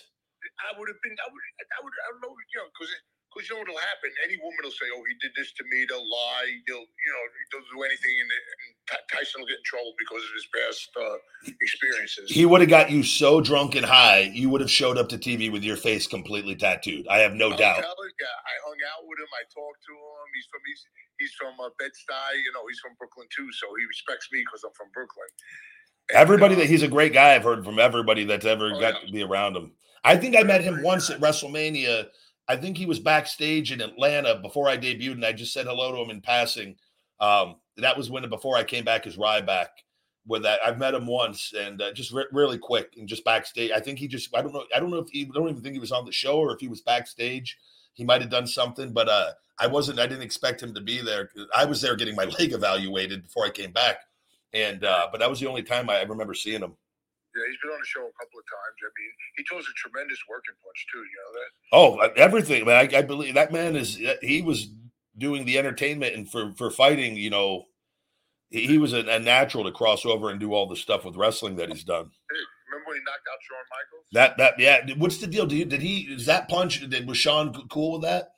I 0.62 0.78
would 0.78 0.88
have 0.88 1.00
been. 1.02 1.16
I 1.18 1.28
would. 1.28 1.42
I 1.58 1.78
would. 1.82 1.92
I 1.92 2.06
don't 2.14 2.22
know. 2.22 2.32
You 2.32 2.58
know, 2.62 2.68
because 2.70 2.90
because 3.36 3.50
you 3.50 3.54
know 3.56 3.60
what'll 3.60 3.76
happen. 3.76 4.08
Any 4.24 4.40
woman 4.40 4.56
will 4.64 4.72
say, 4.72 4.88
"Oh, 4.94 5.02
he 5.04 5.14
did 5.20 5.34
this 5.36 5.52
to 5.60 5.64
me." 5.68 5.84
They'll 5.84 6.08
lie. 6.08 6.48
They'll 6.64 6.86
you 6.86 7.10
know 7.12 7.24
they'll 7.52 7.68
do 7.68 7.82
anything, 7.84 8.16
and, 8.16 8.30
and 8.32 8.70
Tyson 9.12 9.44
will 9.44 9.50
get 9.50 9.60
in 9.60 9.66
trouble 9.68 9.92
because 10.00 10.24
of 10.24 10.32
his 10.32 10.46
past 10.48 10.90
uh, 10.96 11.52
experiences. 11.60 12.32
He 12.32 12.46
would 12.46 12.62
have 12.64 12.70
got 12.70 12.90
you 12.90 13.02
so 13.02 13.40
drunk 13.40 13.74
and 13.74 13.84
high, 13.84 14.30
you 14.32 14.48
would 14.48 14.60
have 14.60 14.70
showed 14.70 14.96
up 14.96 15.08
to 15.10 15.18
TV 15.18 15.52
with 15.52 15.62
your 15.62 15.76
face 15.76 16.06
completely 16.06 16.56
tattooed. 16.56 17.06
I 17.08 17.18
have 17.20 17.34
no 17.34 17.52
I'm 17.52 17.58
doubt. 17.60 17.84
telling 17.84 18.14
I 18.24 18.54
hung 18.64 18.80
out 18.96 19.04
with 19.04 19.18
him. 19.20 19.28
I 19.36 19.44
talked 19.52 19.82
to 19.84 19.92
him. 19.92 20.15
He's 20.34 20.46
from 20.50 20.60
he's 20.66 20.84
he's 21.18 21.32
from 21.32 21.54
uh, 21.60 21.70
Bed 21.78 21.90
Stuy. 21.90 22.42
You 22.44 22.52
know, 22.52 22.62
he's 22.68 22.80
from 22.80 22.92
Brooklyn 22.98 23.26
too, 23.34 23.50
so 23.52 23.66
he 23.78 23.84
respects 23.86 24.28
me 24.32 24.40
because 24.44 24.64
I'm 24.64 24.72
from 24.74 24.88
Brooklyn. 24.92 25.28
Everybody 26.12 26.54
that 26.56 26.66
he's 26.66 26.82
a 26.82 26.88
great 26.88 27.12
guy. 27.12 27.34
I've 27.34 27.42
heard 27.42 27.64
from 27.64 27.78
everybody 27.78 28.24
that's 28.24 28.46
ever 28.46 28.72
Oh, 28.74 28.80
got 28.80 29.00
to 29.04 29.12
be 29.12 29.22
around 29.22 29.56
him. 29.56 29.72
I 30.04 30.16
think 30.16 30.36
I 30.36 30.42
met 30.42 30.62
him 30.62 30.82
once 30.82 31.10
at 31.10 31.20
WrestleMania. 31.20 32.06
I 32.48 32.56
think 32.56 32.76
he 32.76 32.86
was 32.86 33.00
backstage 33.00 33.72
in 33.72 33.80
Atlanta 33.80 34.36
before 34.36 34.68
I 34.68 34.76
debuted, 34.76 35.12
and 35.12 35.24
I 35.24 35.32
just 35.32 35.52
said 35.52 35.66
hello 35.66 35.92
to 35.92 35.98
him 36.02 36.10
in 36.10 36.20
passing. 36.20 36.76
Um, 37.18 37.56
that 37.76 37.96
was 37.96 38.08
when 38.08 38.28
before 38.28 38.56
I 38.56 38.62
came 38.62 38.84
back 38.84 39.06
as 39.06 39.16
Ryback. 39.16 39.68
With 40.28 40.42
that, 40.42 40.58
I've 40.64 40.78
met 40.78 40.94
him 40.94 41.06
once, 41.06 41.52
and 41.56 41.80
uh, 41.80 41.92
just 41.92 42.12
re- 42.12 42.26
really 42.32 42.58
quick, 42.58 42.94
and 42.96 43.08
just 43.08 43.24
backstage. 43.24 43.70
I 43.70 43.78
think 43.78 43.98
he 44.00 44.08
just 44.08 44.36
I 44.36 44.42
don't 44.42 44.52
know 44.52 44.64
I 44.74 44.80
don't 44.80 44.90
know 44.90 44.98
if 44.98 45.08
he 45.08 45.22
I 45.22 45.30
don't 45.32 45.48
even 45.48 45.62
think 45.62 45.74
he 45.74 45.80
was 45.80 45.92
on 45.92 46.04
the 46.04 46.10
show 46.10 46.38
or 46.38 46.52
if 46.52 46.60
he 46.60 46.66
was 46.66 46.80
backstage. 46.80 47.56
He 47.96 48.04
might 48.04 48.20
have 48.20 48.30
done 48.30 48.46
something, 48.46 48.92
but 48.92 49.08
uh, 49.08 49.30
I 49.58 49.66
wasn't. 49.66 49.98
I 49.98 50.06
didn't 50.06 50.22
expect 50.22 50.62
him 50.62 50.74
to 50.74 50.80
be 50.80 51.00
there. 51.00 51.30
I 51.56 51.64
was 51.64 51.80
there 51.80 51.96
getting 51.96 52.14
my 52.14 52.24
leg 52.38 52.52
evaluated 52.52 53.24
before 53.24 53.46
I 53.46 53.50
came 53.50 53.72
back, 53.72 53.96
and 54.52 54.84
uh, 54.84 55.08
but 55.10 55.18
that 55.18 55.30
was 55.30 55.40
the 55.40 55.48
only 55.48 55.62
time 55.62 55.88
I 55.90 56.02
remember 56.02 56.34
seeing 56.34 56.60
him. 56.62 56.76
Yeah, 57.34 57.42
he's 57.48 57.56
been 57.62 57.70
on 57.72 57.80
the 57.80 57.86
show 57.86 58.00
a 58.00 58.12
couple 58.24 58.38
of 58.38 58.44
times. 58.46 58.76
I 58.82 58.88
mean, 58.98 59.10
he 59.36 59.44
throws 59.44 59.64
a 59.64 59.74
tremendous 59.76 60.18
working 60.28 60.54
punch 60.62 60.86
too. 60.92 60.98
You 60.98 61.18
know 61.24 61.32
that. 61.40 61.50
Oh, 61.72 62.06
uh, 62.06 62.12
everything, 62.16 62.64
man. 62.66 62.76
I, 62.94 62.98
I 62.98 63.02
believe 63.02 63.34
that 63.34 63.52
man 63.52 63.76
is. 63.76 63.98
uh, 64.00 64.14
He 64.22 64.42
was 64.42 64.68
doing 65.18 65.46
the 65.46 65.58
entertainment 65.58 66.14
and 66.14 66.30
for 66.30 66.52
for 66.52 66.70
fighting. 66.70 67.16
You 67.16 67.30
know, 67.30 67.64
he, 68.50 68.66
he 68.66 68.78
was 68.78 68.92
a, 68.92 69.00
a 69.00 69.18
natural 69.18 69.64
to 69.64 69.72
cross 69.72 70.04
over 70.04 70.30
and 70.30 70.38
do 70.38 70.52
all 70.52 70.66
the 70.66 70.76
stuff 70.76 71.04
with 71.04 71.16
wrestling 71.16 71.56
that 71.56 71.70
he's 71.70 71.84
done. 71.84 72.10
Hey, 72.30 72.36
remember 72.76 72.88
when 72.92 72.98
he 72.98 73.04
knocked 73.08 73.26
out 73.32 73.40
Shawn 73.48 73.66
Michaels? 73.72 74.06
That 74.12 74.36
that 74.38 74.52
yeah. 74.60 74.94
What's 74.96 75.18
the 75.18 75.26
deal? 75.26 75.46
Did, 75.46 75.56
you, 75.58 75.64
did 75.64 75.82
he? 75.82 76.00
Is 76.12 76.26
that 76.26 76.48
punch? 76.48 76.80
Did 76.88 77.08
was 77.08 77.18
Shawn 77.18 77.52
cool 77.68 77.92
with 77.92 78.02
that? 78.02 78.36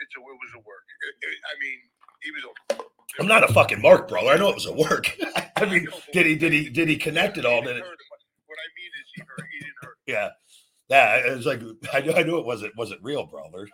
It's 0.00 0.16
a, 0.16 0.20
it 0.20 0.24
was 0.24 0.52
a 0.56 0.62
work. 0.64 0.86
I 1.22 1.54
mean, 1.60 1.78
he 2.22 2.30
was 2.32 2.44
a. 2.48 3.20
I'm 3.20 3.26
not 3.26 3.48
a 3.48 3.52
fucking 3.52 3.82
Mark 3.82 4.08
brother. 4.08 4.30
I 4.30 4.36
know 4.36 4.48
it 4.50 4.54
was 4.54 4.66
a 4.66 4.72
work. 4.72 5.16
I 5.56 5.64
mean, 5.64 5.86
did 6.12 6.26
he 6.26 6.36
did 6.36 6.52
he 6.52 6.68
did 6.70 6.88
he 6.88 6.96
connect 6.96 7.36
it 7.38 7.44
all? 7.44 7.62
Did 7.62 7.76
it? 7.76 7.82
What 7.82 8.58
I 8.58 8.68
mean 8.78 8.90
is, 9.00 9.08
he 9.14 9.20
hurt. 9.22 9.48
He 9.52 9.58
didn't 9.58 9.74
hurt. 9.82 9.96
Yeah. 10.06 10.28
Yeah, 10.88 11.16
it 11.20 11.36
was 11.36 11.44
like 11.44 11.60
I 11.92 12.00
knew 12.00 12.12
I 12.14 12.22
knew 12.22 12.38
it 12.38 12.46
wasn't 12.46 12.72
wasn't 12.76 13.02
real, 13.02 13.26
brother. 13.26 13.68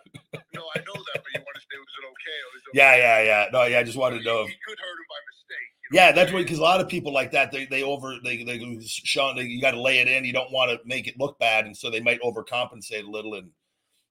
No, 0.51 0.63
I 0.75 0.79
know 0.83 0.99
that, 0.99 1.23
but 1.23 1.31
you 1.31 1.39
want 1.39 1.55
to 1.55 1.63
say 1.63 1.77
was 1.79 1.95
it 1.95 2.05
okay? 2.11 2.37
Was 2.51 2.61
it 2.67 2.75
Yeah, 2.75 2.95
yeah, 2.97 3.23
yeah. 3.23 3.45
No, 3.53 3.63
yeah. 3.63 3.79
I 3.79 3.83
just 3.83 3.97
wanted 3.97 4.19
to 4.19 4.25
know. 4.25 4.41
if- 4.43 4.49
He 4.49 4.55
could 4.67 4.75
hurt 4.79 4.99
him 4.99 5.07
by 5.07 5.19
mistake. 5.31 5.69
Yeah, 5.91 6.11
that's 6.11 6.31
what 6.31 6.43
because 6.43 6.59
a 6.59 6.63
lot 6.63 6.81
of 6.81 6.89
people 6.89 7.13
like 7.13 7.31
that 7.31 7.51
they 7.51 7.65
they 7.65 7.83
over 7.83 8.15
they 8.23 8.43
they 8.43 8.57
go, 8.57 8.77
Shawn 8.81 9.35
they, 9.35 9.43
you 9.43 9.61
got 9.61 9.71
to 9.71 9.81
lay 9.81 9.99
it 9.99 10.07
in. 10.07 10.25
You 10.25 10.33
don't 10.33 10.51
want 10.51 10.71
to 10.71 10.79
make 10.85 11.07
it 11.07 11.19
look 11.19 11.37
bad, 11.39 11.65
and 11.65 11.77
so 11.77 11.89
they 11.89 11.99
might 11.99 12.21
overcompensate 12.21 13.05
a 13.05 13.09
little. 13.09 13.35
And 13.35 13.51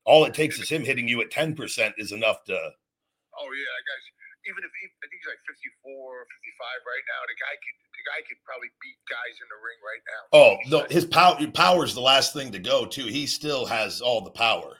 all 0.04 0.24
it 0.24 0.34
takes 0.34 0.58
is 0.60 0.68
him 0.68 0.84
hitting 0.84 1.08
you 1.08 1.20
at 1.20 1.30
ten 1.30 1.54
percent 1.54 1.94
is 1.98 2.12
enough 2.12 2.44
to. 2.44 2.54
Oh 2.54 3.50
yeah, 3.50 3.70
that 3.74 3.84
guy's 3.86 4.06
even 4.44 4.60
if 4.60 4.72
he, 4.76 4.84
I 5.00 5.06
think 5.08 5.20
he's 5.24 5.30
like 5.32 5.40
54 5.48 5.88
or 5.88 6.24
55 6.28 6.84
right 6.84 7.06
now. 7.08 7.20
The 7.24 7.38
guy 7.40 7.54
could 7.56 7.76
the 7.96 8.04
guy 8.04 8.20
could 8.28 8.40
probably 8.44 8.70
beat 8.80 9.00
guys 9.08 9.34
in 9.40 9.48
the 9.48 9.60
ring 9.60 9.80
right 9.80 10.04
now. 10.04 10.22
Oh 10.36 10.52
no, 10.68 10.78
his 10.92 11.08
power 11.08 11.40
power 11.52 11.84
is 11.84 11.96
the 11.96 12.04
last 12.04 12.36
thing 12.36 12.52
to 12.52 12.60
go 12.60 12.84
too. 12.84 13.08
He 13.08 13.26
still 13.26 13.64
has 13.64 14.00
all 14.04 14.20
the 14.20 14.34
power. 14.34 14.76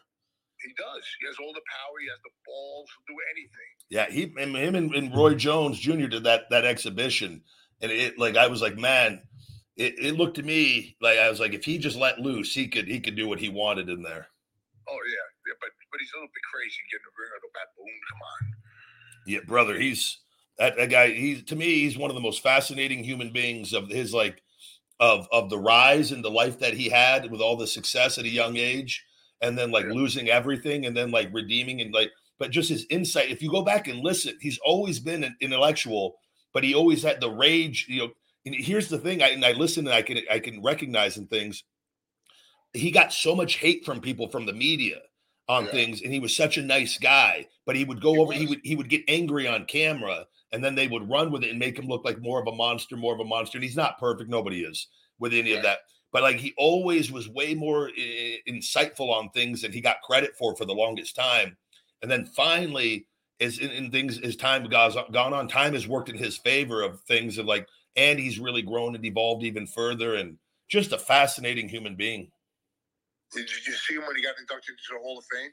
He 0.61 0.73
does. 0.77 1.05
He 1.21 1.29
has 1.29 1.37
all 1.41 1.53
the 1.53 1.65
power. 1.69 1.95
He 2.01 2.09
has 2.09 2.21
the 2.25 2.35
balls. 2.45 2.89
He'll 2.93 3.17
do 3.17 3.21
anything. 3.33 3.73
Yeah, 3.95 4.11
he 4.11 4.25
and 4.41 4.57
him 4.57 4.75
and, 4.75 4.93
and 4.93 5.17
Roy 5.17 5.31
mm-hmm. 5.31 5.39
Jones 5.39 5.79
Jr. 5.79 6.09
did 6.09 6.25
that 6.25 6.51
that 6.51 6.65
exhibition, 6.65 7.43
and 7.81 7.93
it 7.93 8.19
like 8.19 8.37
I 8.37 8.49
was 8.49 8.61
like, 8.61 8.77
man, 8.77 9.23
it, 9.77 9.95
it 10.01 10.17
looked 10.17 10.35
to 10.35 10.43
me 10.43 10.97
like 11.01 11.17
I 11.17 11.31
was 11.31 11.39
like, 11.39 11.55
if 11.55 11.65
he 11.65 11.79
just 11.79 11.97
let 11.97 12.19
loose, 12.19 12.53
he 12.53 12.67
could 12.67 12.89
he 12.89 12.99
could 12.99 13.15
do 13.15 13.29
what 13.29 13.39
he 13.39 13.49
wanted 13.49 13.89
in 13.89 14.03
there. 14.03 14.27
Oh 14.89 14.99
yeah, 15.07 15.27
yeah, 15.47 15.55
but 15.61 15.71
but 15.93 16.01
he's 16.01 16.11
a 16.13 16.17
little 16.17 16.27
bit 16.27 16.43
crazy 16.53 16.81
getting 16.91 17.05
the 17.05 17.15
ring 17.17 17.31
on 17.37 17.41
the 17.41 17.51
baboon. 17.55 18.01
Come 18.11 18.19
on. 18.33 18.55
Yeah, 19.29 19.41
brother, 19.47 19.79
he's 19.79 20.19
that, 20.59 20.77
that 20.77 20.91
guy. 20.91 21.11
He's 21.13 21.45
to 21.45 21.55
me, 21.55 21.85
he's 21.85 21.97
one 21.97 22.11
of 22.11 22.17
the 22.17 22.21
most 22.21 22.43
fascinating 22.43 23.05
human 23.05 23.33
beings 23.33 23.73
of 23.73 23.91
his 23.91 24.13
like 24.13 24.43
of 24.99 25.29
of 25.31 25.51
the 25.51 25.59
rise 25.59 26.11
and 26.11 26.25
the 26.25 26.33
life 26.33 26.59
that 26.59 26.75
he 26.75 26.89
had 26.89 27.31
with 27.31 27.41
all 27.41 27.57
the 27.57 27.69
success 27.69 28.19
at 28.19 28.25
a 28.25 28.29
young 28.29 28.57
age, 28.57 29.05
and 29.41 29.57
then 29.57 29.71
like 29.71 29.87
losing 29.87 30.31
everything, 30.31 30.85
and 30.85 30.97
then 30.97 31.13
like 31.13 31.29
redeeming 31.33 31.81
and 31.81 31.95
like, 31.95 32.11
but 32.39 32.51
just 32.51 32.69
his 32.69 32.87
insight. 32.91 33.31
If 33.31 33.43
you 33.43 33.51
go 33.51 33.63
back 33.63 33.89
and 33.89 34.01
listen, 34.01 34.37
he's 34.41 34.59
always 34.65 35.01
been 35.01 35.25
an 35.25 35.37
intellectual, 35.41 36.17
but 36.53 36.65
he 36.65 36.75
always 36.75 37.03
had 37.03 37.21
the 37.21 37.31
rage. 37.31 37.87
You 37.89 38.01
know, 38.01 38.11
and 38.47 38.55
here's 38.55 38.89
the 38.89 38.99
thing. 38.99 39.23
I 39.23 39.29
and 39.29 39.45
I 39.45 39.53
listen 39.53 39.87
and 39.87 39.95
I 39.95 40.03
can 40.03 40.19
I 40.31 40.39
can 40.39 40.63
recognize 40.63 41.17
in 41.17 41.27
things. 41.27 41.65
He 42.73 42.91
got 42.91 43.13
so 43.13 43.35
much 43.37 43.57
hate 43.57 43.85
from 43.85 44.01
people 44.01 44.29
from 44.29 44.47
the 44.47 44.53
media 44.53 45.01
on 45.49 45.67
things 45.67 46.01
and 46.01 46.13
he 46.13 46.21
was 46.21 46.35
such 46.35 46.57
a 46.57 46.63
nice 46.63 46.97
guy 46.97 47.47
but 47.67 47.77
he 47.77 47.85
would 47.85 48.01
go 48.01 48.21
over 48.21 48.33
he 48.33 48.47
would 48.47 48.61
he 48.65 48.75
would 48.77 48.89
get 48.89 49.03
angry 49.09 49.47
on 49.47 49.67
camera 49.67 50.25
and 50.53 50.65
then 50.65 50.75
they 50.75 50.89
would 50.89 51.09
run 51.09 51.31
with 51.31 51.45
it 51.45 51.51
and 51.51 51.59
make 51.59 51.79
him 51.79 51.87
look 51.87 52.03
like 52.05 52.19
more 52.23 52.41
of 52.41 52.47
a 52.47 52.57
monster 52.57 52.97
more 52.97 53.13
of 53.13 53.21
a 53.21 53.25
monster 53.25 53.59
and 53.59 53.63
he's 53.65 53.77
not 53.77 53.99
perfect 53.99 54.31
nobody 54.31 54.63
is 54.63 54.89
with 55.19 55.35
any 55.35 55.53
of 55.53 55.63
that 55.63 55.81
but 56.13 56.23
like 56.23 56.37
he 56.37 56.55
always 56.57 57.13
was 57.13 57.29
way 57.29 57.55
more 57.55 57.91
i- 57.91 58.39
insightful 58.49 59.11
on 59.13 59.29
things 59.31 59.61
than 59.61 59.71
he 59.73 59.83
got 59.83 60.01
credit 60.01 60.33
for 60.39 60.57
for 60.57 60.65
the 60.65 60.73
longest 60.73 61.15
time 61.15 61.55
and 62.05 62.11
then 62.11 62.27
finally 62.27 63.07
as 63.41 63.59
in, 63.59 63.71
in 63.71 63.91
things 63.91 64.21
as 64.21 64.37
time 64.37 64.69
goes 64.69 64.95
gone 65.11 65.33
on 65.33 65.49
time 65.49 65.73
has 65.73 65.89
worked 65.89 66.11
in 66.11 66.19
his 66.19 66.37
favor 66.37 66.83
of 66.83 67.01
things 67.09 67.39
of 67.39 67.47
like 67.47 67.67
and 67.97 68.19
he's 68.19 68.39
really 68.39 68.61
grown 68.61 68.95
and 68.95 69.05
evolved 69.07 69.43
even 69.43 69.67
further 69.67 70.17
and 70.17 70.37
just 70.69 70.93
a 70.93 70.99
fascinating 70.99 71.67
human 71.67 71.97
being 71.97 72.31
Did 73.33 73.51
you, 73.51 73.57
you 73.67 73.73
see 73.73 73.95
him 73.95 74.03
when 74.07 74.17
he 74.17 74.23
got 74.23 74.35
inducted 74.39 74.75
into 74.75 74.83
the 74.93 75.01
Hall 75.03 75.19
of 75.19 75.25
Fame? 75.33 75.51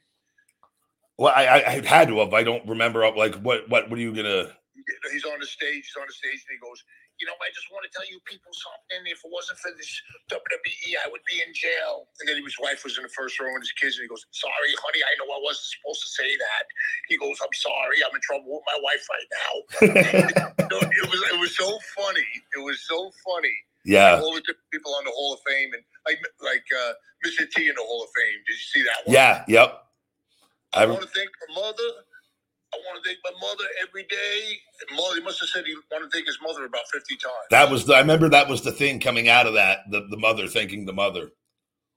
Well, 1.18 1.34
I, 1.36 1.46
I 1.46 1.68
I 1.68 1.86
had 1.86 2.08
to 2.10 2.20
have. 2.20 2.34
I 2.34 2.44
don't 2.44 2.68
remember. 2.68 3.08
Like, 3.16 3.36
what 3.36 3.70
what 3.70 3.90
what 3.90 3.98
are 3.98 4.02
you 4.02 4.14
gonna? 4.14 4.52
He's 5.12 5.24
on 5.24 5.40
the 5.40 5.46
stage. 5.46 5.86
He's 5.86 5.96
on 6.00 6.08
the 6.08 6.14
stage, 6.14 6.44
and 6.50 6.58
he 6.58 6.58
goes, 6.58 6.84
you 7.22 7.30
know, 7.30 7.38
I 7.38 7.54
just 7.54 7.70
want 7.70 7.86
to 7.86 7.92
tell 7.94 8.04
you 8.10 8.18
people 8.26 8.50
something. 8.50 9.06
If 9.06 9.22
it 9.22 9.30
wasn't 9.30 9.62
for 9.62 9.70
this 9.78 9.94
WWE, 10.34 10.98
I 10.98 11.06
would 11.14 11.22
be 11.30 11.38
in 11.46 11.54
jail. 11.54 12.10
And 12.20 12.26
then 12.26 12.42
his 12.42 12.58
wife 12.58 12.82
was 12.82 12.98
in 12.98 13.06
the 13.06 13.14
first 13.14 13.38
row 13.38 13.54
with 13.54 13.62
his 13.62 13.78
kids, 13.78 14.02
and 14.02 14.04
he 14.04 14.10
goes, 14.10 14.26
"Sorry, 14.34 14.74
honey, 14.82 15.06
I 15.06 15.14
know 15.22 15.30
I 15.30 15.38
wasn't 15.46 15.70
supposed 15.78 16.02
to 16.02 16.10
say 16.18 16.30
that." 16.34 16.66
He 17.08 17.16
goes, 17.22 17.38
"I'm 17.38 17.54
sorry, 17.54 18.02
I'm 18.02 18.12
in 18.18 18.24
trouble 18.26 18.58
with 18.58 18.66
my 18.66 18.80
wife 18.82 19.06
right 19.06 19.30
now." 19.30 19.54
So 20.72 20.80
it 20.80 21.10
was 21.12 21.20
it 21.20 21.40
was 21.40 21.54
so 21.58 21.68
funny. 22.00 22.28
It 22.56 22.64
was 22.64 22.80
so 22.88 23.12
funny. 23.28 23.52
Yeah. 23.84 24.22
All 24.24 24.34
the 24.34 24.40
different 24.40 24.72
people 24.72 24.96
on 24.96 25.04
the 25.04 25.12
Hall 25.12 25.34
of 25.34 25.40
Fame 25.46 25.72
and 25.74 25.84
like 26.08 26.20
like 26.40 26.64
uh, 26.72 26.94
Mr. 27.28 27.50
T 27.50 27.68
in 27.68 27.76
the 27.76 27.84
Hall 27.84 28.04
of 28.04 28.10
Fame. 28.16 28.40
Did 28.48 28.54
you 28.54 28.68
see 28.72 28.84
that 28.84 29.06
one? 29.06 29.14
Yeah. 29.14 29.44
Yep. 29.48 29.84
I 30.74 30.84
I 30.84 30.86
want 30.86 31.02
to 31.02 31.08
thank 31.08 31.30
my 31.50 31.62
mother. 31.62 31.90
I 32.82 32.88
want 32.88 33.04
to 33.04 33.10
thank 33.10 33.20
my 33.24 33.32
mother 33.40 33.64
every 33.82 34.04
day. 34.04 34.58
Mother, 34.96 35.16
he 35.16 35.22
must 35.22 35.40
have 35.40 35.50
said 35.50 35.66
he 35.66 35.76
wanted 35.92 36.06
to 36.06 36.12
thank 36.12 36.26
his 36.26 36.40
mother 36.42 36.66
about 36.66 36.82
fifty 36.92 37.16
times. 37.16 37.34
that 37.52 37.70
was 37.70 37.86
the, 37.86 37.94
I 37.94 38.00
remember 38.00 38.30
that 38.30 38.50
was 38.50 38.62
the 38.62 38.72
thing 38.72 39.00
coming 39.00 39.30
out 39.30 39.46
of 39.46 39.54
that 39.54 39.80
the 39.90 40.08
the 40.10 40.18
mother 40.18 40.48
thanking 40.48 40.86
the 40.86 40.94
mother. 40.94 41.30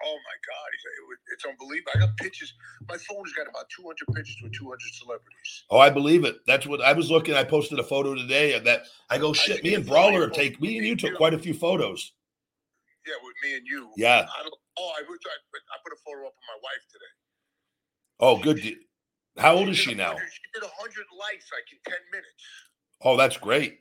Oh 0.02 0.16
my 0.16 0.36
God, 0.46 0.68
he 0.72 0.78
said, 0.82 0.92
it 1.00 1.06
was, 1.08 1.18
it's 1.32 1.44
unbelievable. 1.46 1.92
I 1.94 1.98
got 2.00 2.16
pictures. 2.18 2.52
My 2.88 2.96
phone's 2.96 3.32
got 3.32 3.48
about 3.48 3.70
two 3.74 3.84
hundred 3.84 4.14
pictures 4.14 4.36
with 4.42 4.52
two 4.52 4.66
hundred 4.66 4.92
celebrities. 4.92 5.64
Oh, 5.70 5.78
I 5.78 5.88
believe 5.88 6.24
it. 6.24 6.36
That's 6.46 6.66
what 6.66 6.82
I 6.82 6.92
was 6.92 7.10
looking. 7.10 7.34
I 7.34 7.44
posted 7.44 7.78
a 7.78 7.84
photo 7.84 8.14
today 8.14 8.52
of 8.52 8.64
that. 8.64 8.82
I 9.08 9.18
go, 9.18 9.32
shit. 9.32 9.64
Me 9.64 9.74
and 9.74 9.86
Brawler 9.86 10.28
take. 10.28 10.60
Me 10.60 10.76
and 10.76 10.86
you 10.86 10.96
took 10.96 11.14
quite 11.14 11.32
a 11.32 11.38
few 11.38 11.54
photos. 11.54 12.12
Yeah, 13.06 13.14
with 13.22 13.34
me 13.42 13.56
and 13.56 13.66
you. 13.66 13.90
Yeah. 13.96 14.26
I 14.28 14.48
oh, 14.78 14.92
I, 14.98 15.00
I, 15.00 15.02
I 15.02 15.76
put 15.84 15.92
a 15.92 16.00
photo 16.04 16.26
up 16.26 16.32
of 16.32 16.44
my 16.48 16.58
wife 16.62 16.84
today. 16.92 17.12
Oh, 18.20 18.38
good. 18.38 18.76
How 19.36 19.56
old 19.56 19.68
is 19.68 19.78
she 19.78 19.94
now? 19.94 20.14
She 20.14 20.42
did 20.54 20.62
hundred 20.62 21.06
likes 21.18 21.50
like 21.50 21.66
in 21.72 21.78
ten 21.84 22.00
minutes. 22.12 22.44
Oh, 23.02 23.16
that's 23.16 23.36
great. 23.36 23.80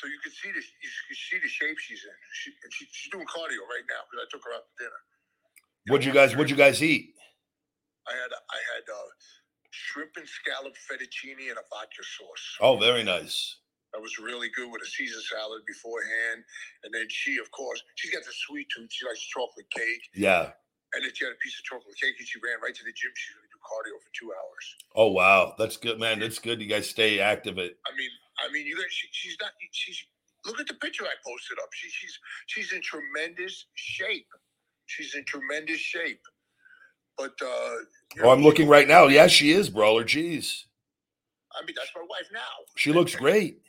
So 0.00 0.06
you 0.06 0.18
can 0.22 0.32
see 0.32 0.50
the 0.50 0.62
you 0.62 0.90
can 1.06 1.16
see 1.16 1.38
the 1.38 1.48
shape 1.48 1.78
she's 1.78 2.02
in. 2.02 2.16
She, 2.34 2.50
she 2.70 2.86
she's 2.90 3.10
doing 3.10 3.26
cardio 3.26 3.62
right 3.66 3.86
now 3.86 4.02
because 4.06 4.26
I 4.26 4.26
took 4.30 4.42
her 4.44 4.54
out 4.54 4.66
to 4.66 4.74
dinner. 4.78 5.00
What'd 5.88 6.04
you 6.04 6.12
guys? 6.12 6.34
What'd 6.34 6.50
you 6.50 6.58
guys 6.58 6.82
eat? 6.82 7.14
I 8.06 8.12
had 8.12 8.30
I 8.34 8.60
had 8.74 8.84
uh, 8.90 9.08
shrimp 9.70 10.16
and 10.16 10.26
scallop 10.26 10.74
fettuccine 10.74 11.50
and 11.50 11.58
a 11.58 11.66
vodka 11.70 12.02
sauce. 12.02 12.46
Oh, 12.60 12.76
very 12.78 13.02
nice. 13.02 13.58
That 13.92 14.04
was 14.04 14.18
really 14.20 14.52
good 14.52 14.68
with 14.68 14.82
a 14.84 14.86
Caesar 14.86 15.22
salad 15.32 15.64
beforehand. 15.64 16.44
And 16.84 16.92
then 16.92 17.08
she, 17.08 17.40
of 17.40 17.48
course, 17.56 17.80
she's 17.96 18.12
got 18.12 18.20
the 18.20 18.36
sweet 18.44 18.68
tooth. 18.68 18.92
She 18.92 19.06
likes 19.08 19.24
chocolate 19.32 19.70
cake. 19.72 20.04
Yeah. 20.12 20.52
And 20.92 21.00
then 21.00 21.12
she 21.16 21.24
had 21.24 21.32
a 21.32 21.40
piece 21.40 21.56
of 21.56 21.64
chocolate 21.64 21.96
cake 21.96 22.16
and 22.20 22.28
she 22.28 22.36
ran 22.44 22.60
right 22.60 22.74
to 22.76 22.84
the 22.84 22.92
gym. 22.92 23.12
She's 23.16 23.32
going 23.32 23.47
to 23.47 23.47
do 23.47 23.47
cardio 23.68 24.00
for 24.00 24.10
two 24.18 24.32
hours. 24.32 24.76
Oh, 24.96 25.12
wow. 25.12 25.54
That's 25.58 25.76
good, 25.76 26.00
man. 26.00 26.20
That's 26.20 26.38
good. 26.38 26.60
You 26.60 26.68
guys 26.68 26.88
stay 26.88 27.20
active. 27.20 27.58
It. 27.58 27.76
I 27.86 27.96
mean, 27.96 28.10
I 28.40 28.52
mean, 28.52 28.66
you 28.66 28.76
guys, 28.76 28.86
she, 28.90 29.08
she's 29.12 29.36
not, 29.40 29.50
she's, 29.72 30.02
look 30.46 30.60
at 30.60 30.66
the 30.66 30.74
picture 30.74 31.04
I 31.04 31.14
posted 31.26 31.58
up. 31.62 31.68
She, 31.74 31.88
she's, 31.90 32.18
she's 32.46 32.72
in 32.72 32.80
tremendous 32.82 33.66
shape. 33.74 34.28
She's 34.86 35.14
in 35.14 35.24
tremendous 35.26 35.80
shape. 35.80 36.22
But, 37.18 37.34
uh, 37.42 37.76
Oh, 38.20 38.24
know, 38.24 38.30
I'm 38.30 38.42
looking 38.42 38.68
right 38.68 38.88
now. 38.88 39.06
Yeah, 39.06 39.26
she 39.26 39.52
is, 39.52 39.68
Brawler. 39.68 40.04
Jeez, 40.04 40.64
I 41.52 41.64
mean, 41.66 41.74
that's 41.76 41.92
my 41.94 42.06
wife 42.08 42.28
now. 42.32 42.64
she 42.76 42.92
looks 42.92 43.14
great. 43.14 43.60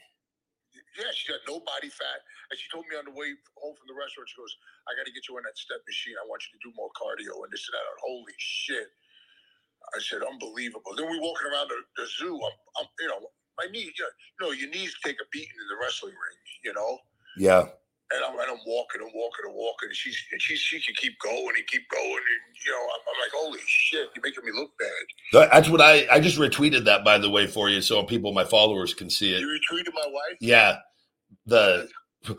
Yeah, 0.98 1.12
she 1.16 1.32
got 1.32 1.40
no 1.48 1.60
body 1.64 1.88
fat. 1.92 2.20
And 2.52 2.60
she 2.60 2.68
told 2.72 2.84
me 2.92 2.98
on 3.00 3.06
the 3.08 3.16
way 3.16 3.32
home 3.56 3.76
from 3.76 3.88
the 3.88 3.96
restaurant, 3.96 4.28
she 4.28 4.36
goes, 4.36 4.52
I 4.88 4.96
got 5.00 5.06
to 5.08 5.14
get 5.16 5.28
you 5.32 5.38
on 5.40 5.44
that 5.48 5.56
step 5.56 5.80
machine. 5.88 6.16
I 6.20 6.26
want 6.28 6.44
you 6.44 6.60
to 6.60 6.62
do 6.66 6.72
more 6.76 6.92
cardio 6.98 7.40
and 7.46 7.52
this 7.52 7.64
and 7.72 7.76
that. 7.78 7.86
Holy 8.04 8.36
shit. 8.40 8.90
I 9.96 10.00
said, 10.00 10.22
unbelievable. 10.24 10.92
Then 10.98 11.10
we 11.10 11.20
walking 11.20 11.48
around 11.52 11.70
the, 11.70 11.80
the 11.98 12.08
zoo. 12.18 12.36
I'm, 12.36 12.56
I'm, 12.80 12.88
you 13.00 13.08
know, 13.08 13.20
my 13.58 13.66
knee, 13.72 13.92
you 13.92 14.04
know, 14.04 14.10
you 14.40 14.48
know, 14.48 14.52
your 14.52 14.70
knees 14.70 14.96
take 15.04 15.16
a 15.16 15.28
beating 15.32 15.50
in 15.60 15.68
the 15.68 15.84
wrestling 15.84 16.14
ring, 16.14 16.38
you 16.64 16.74
know? 16.74 17.00
Yeah. 17.38 17.66
And 18.12 18.26
I'm, 18.26 18.34
and 18.34 18.50
I'm 18.50 18.60
walking 18.66 19.02
and 19.02 19.12
walking 19.14 19.46
and 19.46 19.54
walking. 19.54 19.90
And 19.90 19.96
she's, 19.96 20.18
and 20.32 20.42
she's, 20.42 20.60
she 20.60 20.82
can 20.82 20.96
keep 20.96 21.14
going 21.24 21.54
and 21.56 21.68
keep 21.68 21.88
going. 21.90 22.04
And, 22.10 22.42
you 22.66 22.72
know, 22.72 22.82
I'm, 22.82 23.02
I'm 23.06 23.20
like, 23.22 23.32
holy 23.34 23.60
shit, 23.68 24.10
you're 24.16 24.24
making 24.24 24.46
me 24.46 24.52
look 24.54 24.72
bad. 24.80 25.50
That's 25.52 25.70
what 25.70 25.82
I. 25.82 26.08
I 26.12 26.20
just 26.20 26.38
retweeted 26.38 26.86
that 26.86 27.04
by 27.06 27.20
the 27.20 27.30
way 27.30 27.46
for 27.46 27.70
you, 27.70 27.82
so 27.82 28.02
people, 28.04 28.34
my 28.34 28.46
followers, 28.46 28.96
can 28.96 29.10
see 29.10 29.34
it. 29.34 29.42
You 29.42 29.48
retweeted 29.48 29.94
my 29.94 30.08
wife? 30.08 30.38
Yeah. 30.42 30.78
The. 31.46 31.88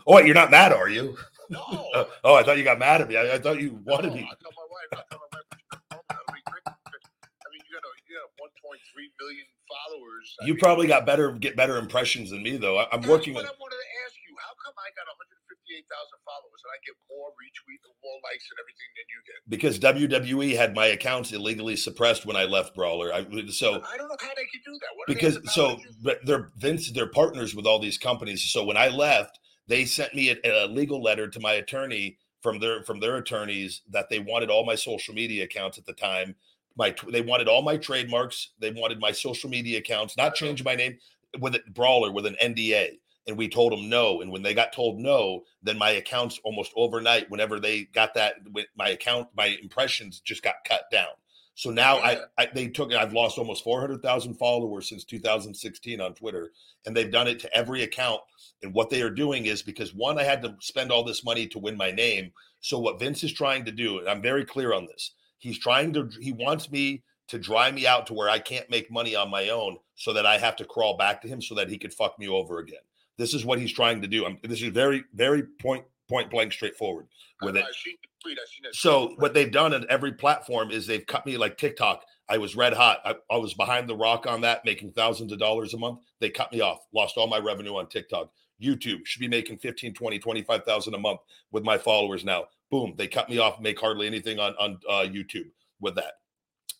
Oh, 0.06 0.16
wait, 0.16 0.26
you're 0.26 0.34
not 0.34 0.50
mad, 0.50 0.72
are 0.72 0.88
you? 0.88 1.16
No. 1.50 1.86
Oh, 2.24 2.34
I 2.34 2.42
thought 2.42 2.58
you 2.58 2.64
got 2.64 2.78
mad 2.78 3.00
at 3.00 3.08
me. 3.08 3.16
I, 3.16 3.34
I 3.34 3.38
thought 3.38 3.60
you 3.60 3.80
wanted 3.84 4.12
me. 4.12 4.20
I 4.20 4.34
tell 4.42 4.52
my 4.54 4.66
wife, 4.70 4.90
I 4.92 5.02
tell 5.10 5.18
my 5.18 5.38
wife, 5.38 5.46
oh, 5.94 6.02
that'll 6.08 6.34
be 6.34 6.42
great. 6.46 6.62
I 6.66 7.46
mean, 7.50 7.62
you 7.66 7.74
got 7.74 7.82
a, 7.82 7.92
you 8.06 8.14
got 8.18 8.29
1.3 8.40 8.80
million 9.20 9.46
followers. 9.68 10.26
I 10.40 10.46
You 10.48 10.54
mean, 10.56 10.60
probably 10.64 10.86
got 10.88 11.04
better, 11.04 11.32
get 11.36 11.54
better 11.56 11.76
impressions 11.76 12.30
than 12.32 12.42
me, 12.42 12.56
though. 12.56 12.78
I, 12.80 12.88
I'm 12.90 13.04
That's 13.04 13.12
working 13.12 13.34
what 13.34 13.44
on. 13.44 13.52
I 13.52 13.56
wanted 13.60 13.76
to 13.76 13.90
ask 14.08 14.16
you. 14.16 14.32
How 14.40 14.56
come 14.64 14.72
I 14.80 14.88
got 14.96 15.04
158,000 15.04 15.84
followers 16.24 16.60
and 16.64 16.72
I 16.72 16.78
get 16.80 16.96
more 17.12 17.28
retweets 17.36 17.84
and 17.84 17.96
more 18.00 18.18
likes 18.24 18.48
and 18.48 18.56
everything 18.56 18.90
than 18.96 19.06
you 19.12 19.20
get? 19.28 19.38
because 19.52 19.78
WWE 19.78 20.56
had 20.56 20.74
my 20.74 20.86
accounts 20.86 21.32
illegally 21.32 21.76
suppressed 21.76 22.24
when 22.24 22.36
I 22.36 22.44
left 22.44 22.74
Brawler. 22.74 23.12
I, 23.12 23.20
so 23.52 23.82
I 23.84 23.96
don't 23.96 24.08
know 24.08 24.16
how 24.20 24.34
they 24.34 24.48
could 24.48 24.64
do 24.64 24.72
that. 24.80 24.92
What 24.96 25.06
because 25.06 25.38
so 25.52 25.78
but 26.02 26.24
they're 26.24 26.50
Vince, 26.56 26.90
they're 26.90 27.06
partners 27.06 27.54
with 27.54 27.66
all 27.66 27.78
these 27.78 27.98
companies. 27.98 28.42
So 28.50 28.64
when 28.64 28.76
I 28.76 28.88
left, 28.88 29.38
they 29.68 29.84
sent 29.84 30.14
me 30.14 30.30
a, 30.30 30.64
a 30.64 30.66
legal 30.66 31.02
letter 31.02 31.28
to 31.28 31.40
my 31.40 31.52
attorney 31.52 32.16
from 32.40 32.58
their 32.58 32.82
from 32.84 33.00
their 33.00 33.16
attorneys 33.16 33.82
that 33.90 34.08
they 34.08 34.18
wanted 34.18 34.50
all 34.50 34.64
my 34.64 34.74
social 34.74 35.14
media 35.14 35.44
accounts 35.44 35.78
at 35.78 35.86
the 35.86 35.92
time. 35.92 36.36
My 36.76 36.94
they 37.10 37.20
wanted 37.20 37.48
all 37.48 37.62
my 37.62 37.76
trademarks. 37.76 38.50
They 38.58 38.70
wanted 38.70 39.00
my 39.00 39.12
social 39.12 39.50
media 39.50 39.78
accounts, 39.78 40.16
not 40.16 40.28
uh-huh. 40.28 40.36
change 40.36 40.64
my 40.64 40.74
name 40.74 40.98
with 41.38 41.54
a 41.54 41.60
Brawler 41.70 42.12
with 42.12 42.26
an 42.26 42.36
NDA. 42.42 42.98
And 43.26 43.36
we 43.36 43.48
told 43.48 43.72
them 43.72 43.88
no. 43.88 44.22
And 44.22 44.32
when 44.32 44.42
they 44.42 44.54
got 44.54 44.72
told 44.72 44.98
no, 44.98 45.44
then 45.62 45.78
my 45.78 45.90
accounts 45.90 46.40
almost 46.42 46.72
overnight, 46.74 47.30
whenever 47.30 47.60
they 47.60 47.84
got 47.84 48.14
that, 48.14 48.36
my 48.76 48.88
account, 48.88 49.28
my 49.36 49.56
impressions 49.62 50.20
just 50.20 50.42
got 50.42 50.54
cut 50.64 50.84
down. 50.90 51.10
So 51.60 51.70
now 51.70 51.98
Yeah. 51.98 52.22
I, 52.38 52.42
I 52.42 52.48
they 52.54 52.68
took 52.68 52.94
I've 52.94 53.12
lost 53.12 53.36
almost 53.36 53.64
400,000 53.64 54.34
followers 54.34 54.88
since 54.88 55.04
2016 55.04 56.00
on 56.00 56.14
Twitter 56.14 56.52
and 56.86 56.96
they've 56.96 57.10
done 57.10 57.28
it 57.28 57.38
to 57.40 57.54
every 57.54 57.82
account 57.82 58.22
and 58.62 58.72
what 58.72 58.88
they 58.88 59.02
are 59.02 59.10
doing 59.10 59.44
is 59.44 59.60
because 59.60 59.92
one 59.94 60.18
I 60.18 60.22
had 60.22 60.40
to 60.42 60.56
spend 60.60 60.90
all 60.90 61.04
this 61.04 61.22
money 61.22 61.46
to 61.48 61.58
win 61.58 61.76
my 61.76 61.90
name. 61.90 62.32
So 62.60 62.78
what 62.78 62.98
Vince 62.98 63.22
is 63.24 63.32
trying 63.32 63.66
to 63.66 63.72
do 63.72 63.98
and 63.98 64.08
I'm 64.08 64.22
very 64.22 64.44
clear 64.44 64.72
on 64.72 64.86
this. 64.86 65.12
He's 65.40 65.58
trying 65.58 65.92
to 65.94 66.08
he 66.20 66.32
wants 66.32 66.70
me 66.70 67.02
to 67.28 67.38
dry 67.38 67.70
me 67.70 67.86
out 67.86 68.06
to 68.06 68.14
where 68.14 68.30
I 68.30 68.38
can't 68.38 68.70
make 68.70 68.90
money 68.90 69.16
on 69.16 69.30
my 69.30 69.48
own 69.48 69.78
so 69.96 70.12
that 70.12 70.26
I 70.26 70.38
have 70.38 70.56
to 70.56 70.64
crawl 70.64 70.96
back 70.96 71.20
to 71.22 71.28
him 71.28 71.42
so 71.42 71.54
that 71.56 71.68
he 71.68 71.78
could 71.78 71.92
fuck 71.92 72.18
me 72.18 72.28
over 72.28 72.58
again. 72.58 72.80
This 73.18 73.34
is 73.34 73.44
what 73.44 73.58
he's 73.58 73.72
trying 73.72 74.00
to 74.02 74.08
do. 74.08 74.24
I'm, 74.24 74.38
this 74.42 74.62
is 74.62 74.68
very 74.68 75.04
very 75.14 75.42
point 75.42 75.84
point 76.08 76.30
blank 76.30 76.52
straightforward 76.52 77.06
with 77.42 77.56
it. 77.56 77.60
know, 77.60 77.66
I 77.66 77.72
seen 77.72 77.96
the 78.02 78.08
tweet. 78.22 78.38
I 78.38 78.46
seen 78.46 78.62
that. 78.64 78.74
So 78.74 79.14
what 79.18 79.34
they've 79.34 79.50
done 79.50 79.74
on 79.74 79.86
every 79.88 80.12
platform 80.12 80.70
is 80.70 80.86
they've 80.86 81.06
cut 81.06 81.26
me 81.26 81.36
like 81.36 81.56
TikTok. 81.56 82.04
I 82.28 82.38
was 82.38 82.54
red 82.54 82.74
hot. 82.74 83.00
I, 83.04 83.14
I 83.30 83.38
was 83.38 83.54
behind 83.54 83.88
the 83.88 83.96
rock 83.96 84.26
on 84.26 84.40
that, 84.42 84.64
making 84.64 84.92
thousands 84.92 85.32
of 85.32 85.38
dollars 85.38 85.74
a 85.74 85.78
month. 85.78 86.00
They 86.20 86.30
cut 86.30 86.52
me 86.52 86.60
off, 86.60 86.86
lost 86.94 87.16
all 87.16 87.26
my 87.26 87.38
revenue 87.38 87.76
on 87.76 87.88
TikTok. 87.88 88.30
YouTube 88.62 89.04
should 89.04 89.20
be 89.20 89.28
making 89.28 89.58
15, 89.58 89.94
20, 89.94 90.18
25,000 90.18 90.94
a 90.94 90.98
month 90.98 91.20
with 91.50 91.64
my 91.64 91.78
followers 91.78 92.24
now. 92.24 92.44
Boom, 92.70 92.94
they 92.96 93.08
cut 93.08 93.28
me 93.28 93.38
off, 93.38 93.60
make 93.60 93.80
hardly 93.80 94.06
anything 94.06 94.38
on, 94.38 94.54
on 94.58 94.78
uh, 94.88 95.06
YouTube 95.06 95.50
with 95.80 95.96
that. 95.96 96.14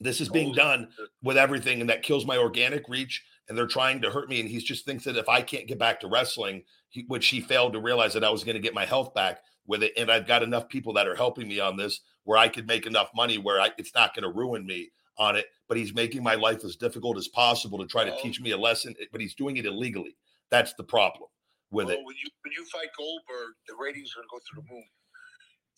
This 0.01 0.21
is 0.21 0.29
being 0.29 0.53
done 0.53 0.89
with 1.23 1.37
everything, 1.37 1.81
and 1.81 1.91
that 1.91 2.03
kills 2.03 2.25
my 2.25 2.39
organic 2.39 2.89
reach. 2.89 3.25
And 3.49 3.59
they're 3.59 3.67
trying 3.67 4.01
to 4.03 4.11
hurt 4.11 4.29
me. 4.29 4.39
And 4.39 4.49
he 4.49 4.59
just 4.61 4.85
thinks 4.85 5.03
that 5.05 5.17
if 5.17 5.29
I 5.29 5.43
can't 5.43 5.67
get 5.67 5.79
back 5.79 5.99
to 6.01 6.07
wrestling, 6.09 6.63
he, 6.89 7.05
which 7.09 7.27
he 7.27 7.41
failed 7.41 7.73
to 7.73 7.81
realize 7.81 8.13
that 8.15 8.23
I 8.23 8.31
was 8.31 8.45
going 8.45 8.55
to 8.55 8.63
get 8.63 8.75
my 8.75 8.87
health 8.87 9.13
back 9.13 9.41
with 9.67 9.83
it. 9.83 9.93
And 9.97 10.09
I've 10.09 10.27
got 10.29 10.45
enough 10.45 10.69
people 10.69 10.93
that 10.93 11.09
are 11.09 11.17
helping 11.17 11.49
me 11.49 11.59
on 11.59 11.77
this 11.77 12.01
where 12.23 12.39
I 12.39 12.47
could 12.47 12.69
make 12.69 12.87
enough 12.87 13.11
money 13.13 13.39
where 13.39 13.61
I, 13.61 13.71
it's 13.77 13.93
not 13.93 14.15
going 14.15 14.23
to 14.23 14.39
ruin 14.39 14.65
me 14.65 14.91
on 15.19 15.35
it. 15.35 15.47
But 15.69 15.79
he's 15.79 15.93
making 15.93 16.23
my 16.23 16.37
life 16.37 16.65
as 16.65 16.77
difficult 16.77 17.19
as 17.19 17.27
possible 17.27 17.79
to 17.79 17.87
try 17.87 18.05
to 18.05 18.15
Oh. 18.15 18.23
teach 18.23 18.41
me 18.41 18.53
a 18.53 18.57
lesson. 18.57 18.95
But 19.11 19.21
he's 19.21 19.35
doing 19.35 19.57
it 19.57 19.67
illegally. 19.67 20.17
That's 20.51 20.73
the 20.75 20.85
problem 20.85 21.29
with 21.73 21.87
well, 21.87 21.97
it. 21.97 22.05
when 22.05 22.15
you 22.23 22.31
when 22.45 22.53
you 22.57 22.65
fight 22.67 22.89
Goldberg, 22.97 23.55
the 23.67 23.75
ratings 23.75 24.13
are 24.13 24.21
going 24.21 24.29
to 24.29 24.31
go 24.31 24.39
through 24.49 24.63
the 24.63 24.73
moon. 24.75 24.85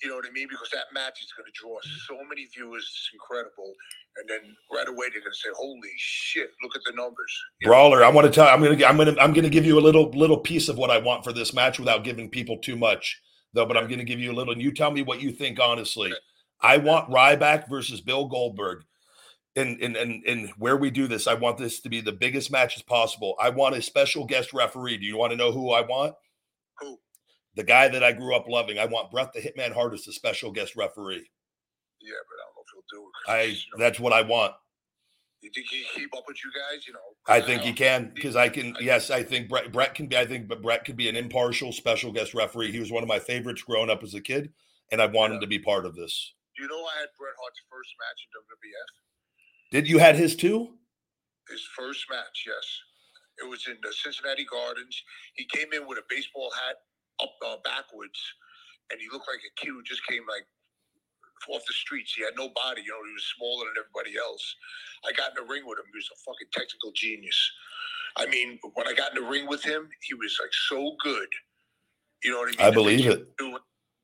You 0.02 0.08
know 0.08 0.16
what 0.16 0.26
I 0.26 0.32
mean? 0.32 0.48
Because 0.50 0.68
that 0.70 0.86
match 0.92 1.22
is 1.22 1.32
going 1.36 1.46
to 1.46 1.52
draw 1.54 1.78
so 2.08 2.16
many 2.28 2.46
viewers. 2.54 2.82
It's 2.82 3.10
incredible. 3.12 3.72
And 4.16 4.28
then 4.28 4.56
right 4.74 4.88
away 4.88 5.06
they're 5.12 5.20
going 5.20 5.32
to 5.32 5.38
say, 5.38 5.50
"Holy 5.56 5.92
shit! 5.96 6.50
Look 6.62 6.74
at 6.74 6.82
the 6.84 6.92
numbers." 6.96 7.32
You 7.60 7.68
know? 7.68 7.72
Brawler, 7.72 8.04
I 8.04 8.08
want 8.10 8.26
to 8.26 8.32
tell. 8.32 8.48
I'm 8.48 8.62
gonna. 8.62 8.84
I'm 8.84 8.96
gonna. 8.96 9.14
I'm 9.20 9.32
gonna 9.32 9.48
give 9.48 9.64
you 9.64 9.78
a 9.78 9.80
little 9.80 10.10
little 10.10 10.38
piece 10.38 10.68
of 10.68 10.76
what 10.76 10.90
I 10.90 10.98
want 10.98 11.24
for 11.24 11.32
this 11.32 11.54
match 11.54 11.78
without 11.78 12.04
giving 12.04 12.28
people 12.28 12.58
too 12.58 12.76
much, 12.76 13.20
though. 13.54 13.64
But 13.64 13.76
I'm 13.76 13.88
gonna 13.88 14.04
give 14.04 14.18
you 14.18 14.32
a 14.32 14.34
little. 14.34 14.52
And 14.52 14.62
you 14.62 14.72
tell 14.72 14.90
me 14.90 15.02
what 15.02 15.22
you 15.22 15.30
think. 15.30 15.60
Honestly, 15.60 16.12
I 16.60 16.78
want 16.78 17.10
Ryback 17.10 17.68
versus 17.68 18.00
Bill 18.00 18.26
Goldberg. 18.26 18.84
And 19.54 19.80
and 19.80 19.96
and 19.96 20.24
and 20.26 20.50
where 20.58 20.76
we 20.76 20.90
do 20.90 21.06
this, 21.06 21.26
I 21.26 21.34
want 21.34 21.58
this 21.58 21.80
to 21.80 21.88
be 21.88 22.00
the 22.00 22.12
biggest 22.12 22.50
match 22.50 22.76
as 22.76 22.82
possible. 22.82 23.36
I 23.40 23.50
want 23.50 23.76
a 23.76 23.82
special 23.82 24.24
guest 24.24 24.52
referee. 24.52 24.96
Do 24.96 25.06
you 25.06 25.16
want 25.16 25.30
to 25.32 25.36
know 25.36 25.52
who 25.52 25.70
I 25.70 25.82
want? 25.82 26.14
Who? 26.80 26.98
The 27.54 27.64
guy 27.64 27.88
that 27.88 28.02
I 28.02 28.12
grew 28.12 28.34
up 28.34 28.48
loving. 28.48 28.78
I 28.78 28.86
want 28.86 29.10
Bret 29.10 29.32
the 29.32 29.40
Hitman 29.40 29.72
Hart 29.72 29.92
as 29.92 30.04
the 30.04 30.12
special 30.12 30.50
guest 30.50 30.74
referee. 30.76 31.30
Yeah, 32.00 32.20
but 32.28 32.36
I 32.38 32.44
don't 32.46 32.56
know 32.56 32.62
if 32.64 32.72
he'll 32.72 33.00
do 33.00 33.06
it. 33.06 33.30
I. 33.30 33.42
you 33.42 33.78
know, 33.78 33.84
That's 33.84 34.00
what 34.00 34.12
I 34.12 34.22
want. 34.22 34.54
You 35.42 35.50
think 35.52 35.66
he 35.68 35.82
can 35.82 36.02
keep 36.02 36.16
up 36.16 36.22
with 36.28 36.36
you 36.44 36.50
guys? 36.54 36.86
You 36.86 36.92
know, 36.92 37.00
I 37.26 37.40
think 37.40 37.62
he 37.62 37.72
can 37.72 38.12
because 38.14 38.36
I 38.36 38.48
can. 38.48 38.76
Yes, 38.80 39.10
I 39.10 39.24
think 39.24 39.48
Bret, 39.48 39.72
Bret 39.72 39.94
can 39.94 40.06
be. 40.06 40.16
I 40.16 40.24
think, 40.24 40.46
but 40.46 40.62
Bret 40.62 40.84
could 40.84 40.96
be 40.96 41.08
an 41.08 41.16
impartial 41.16 41.72
special 41.72 42.12
guest 42.12 42.32
referee. 42.32 42.70
He 42.70 42.78
was 42.78 42.92
one 42.92 43.02
of 43.02 43.08
my 43.08 43.18
favorites 43.18 43.62
growing 43.62 43.90
up 43.90 44.04
as 44.04 44.14
a 44.14 44.20
kid, 44.20 44.52
and 44.92 45.02
I 45.02 45.06
want 45.06 45.32
him 45.34 45.40
to 45.40 45.48
be 45.48 45.58
part 45.58 45.84
of 45.84 45.96
this. 45.96 46.34
Do 46.56 46.62
you 46.62 46.68
know 46.68 46.84
I 46.84 47.00
had 47.00 47.08
Bret 47.18 47.34
Hart's 47.40 47.60
first 47.68 47.90
match 47.98 48.22
in 48.22 48.30
WWF? 48.38 48.92
Did 49.72 49.88
you 49.88 49.98
had 49.98 50.14
his 50.14 50.36
too? 50.36 50.78
His 51.50 51.66
first 51.76 52.06
match, 52.08 52.44
yes. 52.46 52.66
It 53.42 53.48
was 53.48 53.66
in 53.66 53.78
the 53.82 53.92
Cincinnati 53.92 54.44
Gardens. 54.44 55.02
He 55.34 55.44
came 55.46 55.72
in 55.72 55.88
with 55.88 55.98
a 55.98 56.06
baseball 56.08 56.52
hat 56.54 56.76
up 57.22 57.34
uh, 57.46 57.56
backwards, 57.64 58.18
and 58.90 59.00
he 59.00 59.06
looked 59.12 59.28
like 59.30 59.40
a 59.40 59.52
kid 59.60 59.70
who 59.70 59.82
just 59.82 60.04
came 60.06 60.22
like 60.28 60.44
off 61.48 61.62
the 61.66 61.74
streets. 61.74 62.14
He 62.14 62.22
had 62.22 62.34
no 62.36 62.50
body, 62.54 62.82
you 62.82 62.90
know. 62.90 63.02
He 63.06 63.14
was 63.14 63.26
smaller 63.38 63.66
than 63.66 63.82
everybody 63.82 64.18
else. 64.18 64.44
I 65.06 65.12
got 65.12 65.34
in 65.34 65.42
the 65.42 65.48
ring 65.50 65.62
with 65.66 65.78
him. 65.78 65.86
He 65.90 65.96
was 65.96 66.10
a 66.12 66.18
fucking 66.26 66.50
technical 66.52 66.92
genius. 66.94 67.38
I 68.16 68.26
mean, 68.26 68.58
when 68.74 68.86
I 68.86 68.92
got 68.92 69.16
in 69.16 69.22
the 69.22 69.28
ring 69.28 69.48
with 69.48 69.64
him, 69.64 69.88
he 70.02 70.14
was 70.14 70.36
like 70.40 70.52
so 70.68 70.94
good. 71.02 71.28
You 72.22 72.32
know 72.32 72.40
what 72.40 72.54
I 72.54 72.62
mean? 72.62 72.66
I 72.66 72.70
believe 72.70 73.06
it. 73.06 73.26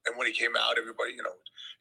And 0.09 0.16
when 0.18 0.26
he 0.26 0.32
came 0.32 0.56
out, 0.59 0.78
everybody, 0.78 1.12
you 1.12 1.22
know, 1.22 1.30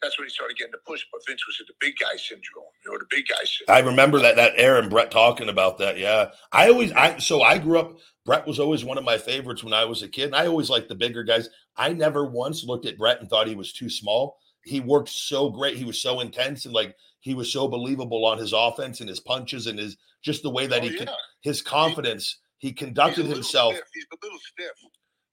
that's 0.02 0.20
when 0.20 0.28
he 0.28 0.30
started 0.34 0.58
getting 0.58 0.74
the 0.74 0.80
push. 0.86 1.04
But 1.12 1.22
Vince 1.28 1.46
was 1.48 1.58
at 1.62 1.68
the 1.68 1.74
big 1.80 1.96
guy 2.00 2.16
syndrome. 2.18 2.66
You 2.86 2.92
know, 2.92 2.98
the 3.00 3.06
big 3.10 3.26
guy 3.28 3.44
syndrome. 3.46 3.76
I 3.76 3.80
remember 3.90 4.20
that 4.20 4.36
that 4.36 4.54
Aaron 4.58 4.90
Bret 4.90 5.10
talking 5.12 5.50
about 5.50 5.78
that. 5.80 5.98
Yeah, 5.98 6.32
I 6.52 6.70
always 6.70 6.92
I 6.92 7.18
so 7.20 7.42
I 7.42 7.58
grew 7.58 7.80
up. 7.80 7.98
Bret 8.26 8.46
was 8.46 8.60
always 8.60 8.84
one 8.84 8.98
of 8.98 9.06
my 9.06 9.18
favorites 9.18 9.64
when 9.64 9.74
I 9.74 9.86
was 9.86 10.04
a 10.04 10.08
kid. 10.10 10.26
And 10.26 10.36
I 10.36 10.48
always 10.48 10.70
liked 10.70 10.90
the 10.90 10.96
bigger 10.96 11.24
guys. 11.24 11.50
I 11.78 11.94
never 11.94 12.26
once 12.26 12.64
looked 12.66 12.86
at 12.86 12.98
Bret 12.98 13.22
and 13.22 13.30
thought 13.30 13.48
he 13.48 13.56
was 13.56 13.72
too 13.72 13.90
small. 13.90 14.38
He 14.66 14.82
worked 14.82 15.10
so 15.10 15.50
great. 15.50 15.78
He 15.78 15.86
was 15.86 16.02
so 16.02 16.20
intense 16.20 16.66
and 16.66 16.74
like 16.74 16.94
he 17.22 17.34
was 17.34 17.52
so 17.52 17.68
believable 17.70 18.26
on 18.26 18.38
his 18.38 18.54
offense 18.54 19.00
and 19.00 19.08
his 19.10 19.22
punches 19.22 19.68
and 19.68 19.80
his 19.80 19.96
just 20.22 20.44
the 20.44 20.50
way 20.50 20.68
that 20.68 20.80
Oh, 20.82 20.86
he 20.86 20.92
yeah. 20.92 20.98
could 21.00 21.10
his 21.42 21.62
confidence. 21.62 22.40
He 22.58 22.74
conducted 22.74 23.24
He's 23.26 23.32
a 23.32 23.36
himself. 23.36 23.76
Stiff. 23.76 23.86
He's 23.94 24.06
a 24.12 24.18
little 24.26 24.40
stiff. 24.40 24.72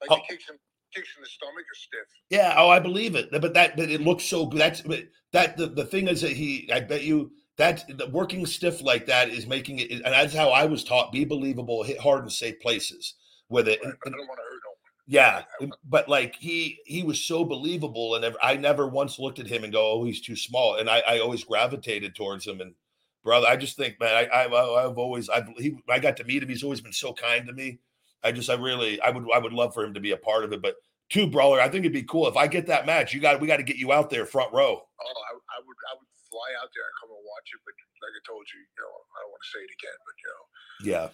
Like 0.03 0.11
Oh. 0.13 0.17
he 0.17 0.35
kicks 0.37 0.49
him, 0.49 0.57
kicks 0.95 1.09
in 1.17 1.23
the 1.23 1.29
stomach 1.29 1.65
stiff. 1.75 2.07
Yeah, 2.31 2.55
oh, 2.57 2.69
I 2.71 2.79
believe 2.81 3.15
it. 3.17 3.29
But 3.31 3.55
that, 3.55 3.77
but 3.77 3.91
it 3.91 4.01
looks 4.01 4.25
so 4.25 4.47
good. 4.47 4.61
That's 4.61 4.81
but 4.83 5.05
that. 5.33 5.57
The, 5.57 5.67
the 5.67 5.85
thing 5.85 6.09
is 6.09 6.21
that 6.23 6.33
he, 6.33 6.71
I 6.73 6.81
bet 6.81 7.03
you 7.03 7.33
that 7.57 7.85
the 7.99 8.09
working 8.09 8.47
stiff 8.47 8.83
like 8.83 9.07
that 9.07 9.29
is 9.29 9.47
making 9.47 9.79
it, 9.81 9.91
and 9.91 10.03
that's 10.05 10.35
how 10.35 10.51
I 10.51 10.65
was 10.67 10.85
taught: 10.85 11.13
be 11.13 11.25
believable, 11.25 11.83
hit 11.83 11.99
hard 12.01 12.25
in 12.25 12.31
safe 12.31 12.61
places 12.61 13.15
with 13.49 13.69
it. 13.69 13.81
Right, 13.85 13.95
And- 14.05 14.15
I 14.15 14.17
don't 14.19 14.29
want 14.29 14.39
to 14.39 14.43
hurt 14.43 14.61
no 14.65 14.71
one. 14.71 14.77
yeah, 15.07 15.43
but 15.85 16.09
like 16.09 16.37
he 16.37 16.79
he 16.87 17.03
was 17.03 17.21
so 17.21 17.45
believable, 17.45 18.15
and 18.15 18.37
I 18.43 18.57
never 18.57 18.87
once 18.89 19.19
looked 19.19 19.39
at 19.39 19.47
him 19.47 19.65
and 19.65 19.73
go, 19.73 19.93
"Oh, 20.01 20.05
he's 20.05 20.21
too 20.21 20.37
small." 20.37 20.77
And 20.77 20.89
I, 20.91 21.01
I 21.07 21.19
always 21.21 21.45
gravitated 21.45 22.15
towards 22.15 22.47
him. 22.47 22.61
And 22.61 22.75
brother, 23.23 23.47
I 23.47 23.57
just 23.57 23.77
think, 23.77 24.01
man, 24.01 24.15
I, 24.33 24.45
I 24.45 24.85
I've 24.87 24.99
always 24.99 25.29
I've 25.29 25.49
he, 25.59 25.77
I 25.89 25.99
got 25.99 26.17
to 26.19 26.25
meet 26.25 26.43
him. 26.43 26.49
He's 26.49 26.65
always 26.65 26.81
been 26.81 26.93
so 26.93 27.13
kind 27.13 27.47
to 27.47 27.53
me. 27.53 27.79
I 28.25 28.33
just 28.33 28.51
I 28.51 28.55
really 28.55 29.01
I 29.01 29.11
would 29.11 29.25
I 29.35 29.39
would 29.39 29.53
love 29.53 29.75
for 29.75 29.85
him 29.85 29.95
to 29.95 30.01
be 30.01 30.13
a 30.13 30.17
part 30.17 30.45
of 30.45 30.53
it. 30.53 30.63
But 30.63 30.77
two 31.11 31.27
brawler, 31.27 31.61
I 31.61 31.69
think 31.69 31.85
it'd 31.85 31.93
be 31.93 32.03
cool 32.03 32.27
if 32.29 32.37
I 32.37 32.47
get 32.47 32.67
that 32.67 32.87
match. 32.87 33.15
You 33.15 33.21
got 33.21 33.41
we 33.41 33.47
got 33.47 33.59
to 33.59 33.63
get 33.69 33.77
you 33.77 33.93
out 33.93 34.11
there 34.11 34.27
front 34.27 34.53
row. 34.53 34.81
Oh, 34.81 35.21
I, 35.29 35.33
I 35.35 35.59
would 35.61 35.79
I 35.91 35.95
would 35.95 36.11
fly 36.31 36.51
out 36.63 36.71
there 36.75 36.85
and 36.85 36.97
come 37.01 37.11
and 37.13 37.25
watch 37.25 37.49
it. 37.53 37.61
But 37.65 37.75
like 38.03 38.15
I 38.17 38.23
told 38.27 38.45
you, 38.53 38.61
you 38.61 38.79
know, 38.81 38.91
I 38.91 39.19
don't 39.23 39.31
want 39.31 39.43
to 39.45 39.51
say 39.53 39.63
it 39.63 39.73
again, 39.77 39.99
but 40.03 40.15
you 40.19 40.29
know, 40.33 40.43
Yeah, 40.89 41.07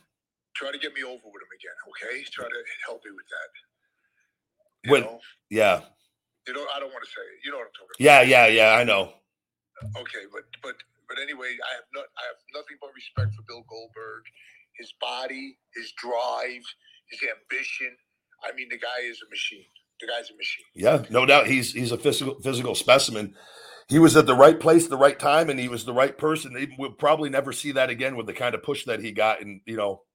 try 0.55 0.71
to 0.73 0.79
get 0.79 0.95
me 0.95 1.03
over 1.03 1.27
with 1.27 1.43
him 1.43 1.53
again. 1.53 1.77
Okay, 1.93 2.25
try 2.31 2.47
to 2.47 2.61
help 2.87 3.03
me 3.05 3.11
with 3.13 3.27
that. 3.29 3.51
You 4.85 4.91
when 4.93 5.03
know, 5.03 5.21
yeah 5.51 5.81
you 6.47 6.55
know, 6.55 6.65
I 6.75 6.81
don't 6.81 6.91
want 6.93 7.05
to 7.05 7.11
say 7.11 7.21
it. 7.23 7.45
You 7.45 7.53
know 7.53 7.59
what 7.59 7.69
I'm 7.69 7.77
talking 7.77 7.95
about. 8.01 8.03
yeah 8.03 8.23
yeah 8.23 8.47
yeah 8.49 8.71
I 8.75 8.85
know. 8.85 9.13
Okay, 9.97 10.25
but 10.33 10.45
but 10.63 10.77
but 11.09 11.19
anyway, 11.21 11.57
I 11.57 11.73
have 11.77 11.89
not 11.95 12.07
I 12.19 12.23
have 12.27 12.41
nothing 12.55 12.77
but 12.81 12.91
respect 12.95 13.35
for 13.37 13.43
Bill 13.47 13.65
Goldberg, 13.69 14.25
his 14.77 14.93
body, 15.01 15.59
his 15.75 15.93
drive, 15.97 16.65
his 17.11 17.21
ambition. 17.29 17.97
I 18.45 18.53
mean, 18.55 18.69
the 18.71 18.79
guy 18.79 19.05
is 19.05 19.21
a 19.27 19.29
machine. 19.31 19.65
The 20.01 20.07
guy's 20.07 20.31
a 20.31 20.37
machine. 20.37 20.65
Yeah, 20.75 21.05
no 21.11 21.27
doubt. 21.27 21.47
He's 21.47 21.73
he's 21.73 21.93
a 21.93 21.99
physical 21.99 22.41
physical 22.41 22.75
specimen. 22.75 23.35
He 23.89 23.99
was 23.99 24.17
at 24.17 24.25
the 24.27 24.37
right 24.37 24.59
place, 24.59 24.87
the 24.87 24.97
right 24.97 25.19
time, 25.19 25.51
and 25.51 25.59
he 25.59 25.69
was 25.69 25.85
the 25.85 25.93
right 25.93 26.17
person. 26.17 26.57
He- 26.57 26.75
We'll 26.79 26.93
probably 26.95 27.29
never 27.29 27.53
see 27.53 27.73
that 27.73 27.91
again 27.91 28.17
with 28.17 28.27
the 28.27 28.33
kind 28.33 28.55
of 28.55 28.63
push 28.63 28.85
that 28.87 29.01
he 29.03 29.13
got. 29.13 29.43
And 29.43 29.61
you 29.67 29.77
know, 29.77 30.07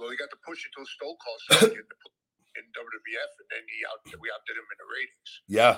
Well, 0.00 0.10
he 0.10 0.16
got 0.16 0.30
the 0.30 0.40
push 0.46 0.64
until 0.66 0.86
Stone 0.88 1.16
Cold 1.22 1.38
started 1.46 1.76
getting 1.76 1.86
the 1.92 2.00
push 2.02 2.16
in 2.58 2.64
WWF, 2.74 3.30
and 3.38 3.48
then 3.52 3.62
he 3.68 3.78
out 3.86 4.00
we 4.18 4.26
outdid 4.32 4.56
him 4.58 4.66
in 4.66 4.78
the 4.80 4.88
ratings. 4.90 5.30
yeah, 5.46 5.74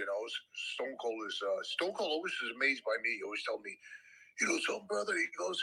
You 0.00 0.06
know, 0.08 0.20
Stone 0.78 0.96
Cold 1.02 1.20
is 1.28 1.36
uh, 1.44 1.60
Stone 1.76 1.92
Cold 1.92 2.08
always 2.14 2.32
is 2.40 2.56
amazed 2.56 2.82
by 2.88 2.96
me. 3.04 3.10
He 3.20 3.22
always 3.26 3.44
tell 3.44 3.60
me, 3.60 3.76
you 4.40 4.46
know, 4.48 4.58
something, 4.64 4.86
brother. 4.88 5.12
He 5.12 5.28
goes, 5.36 5.58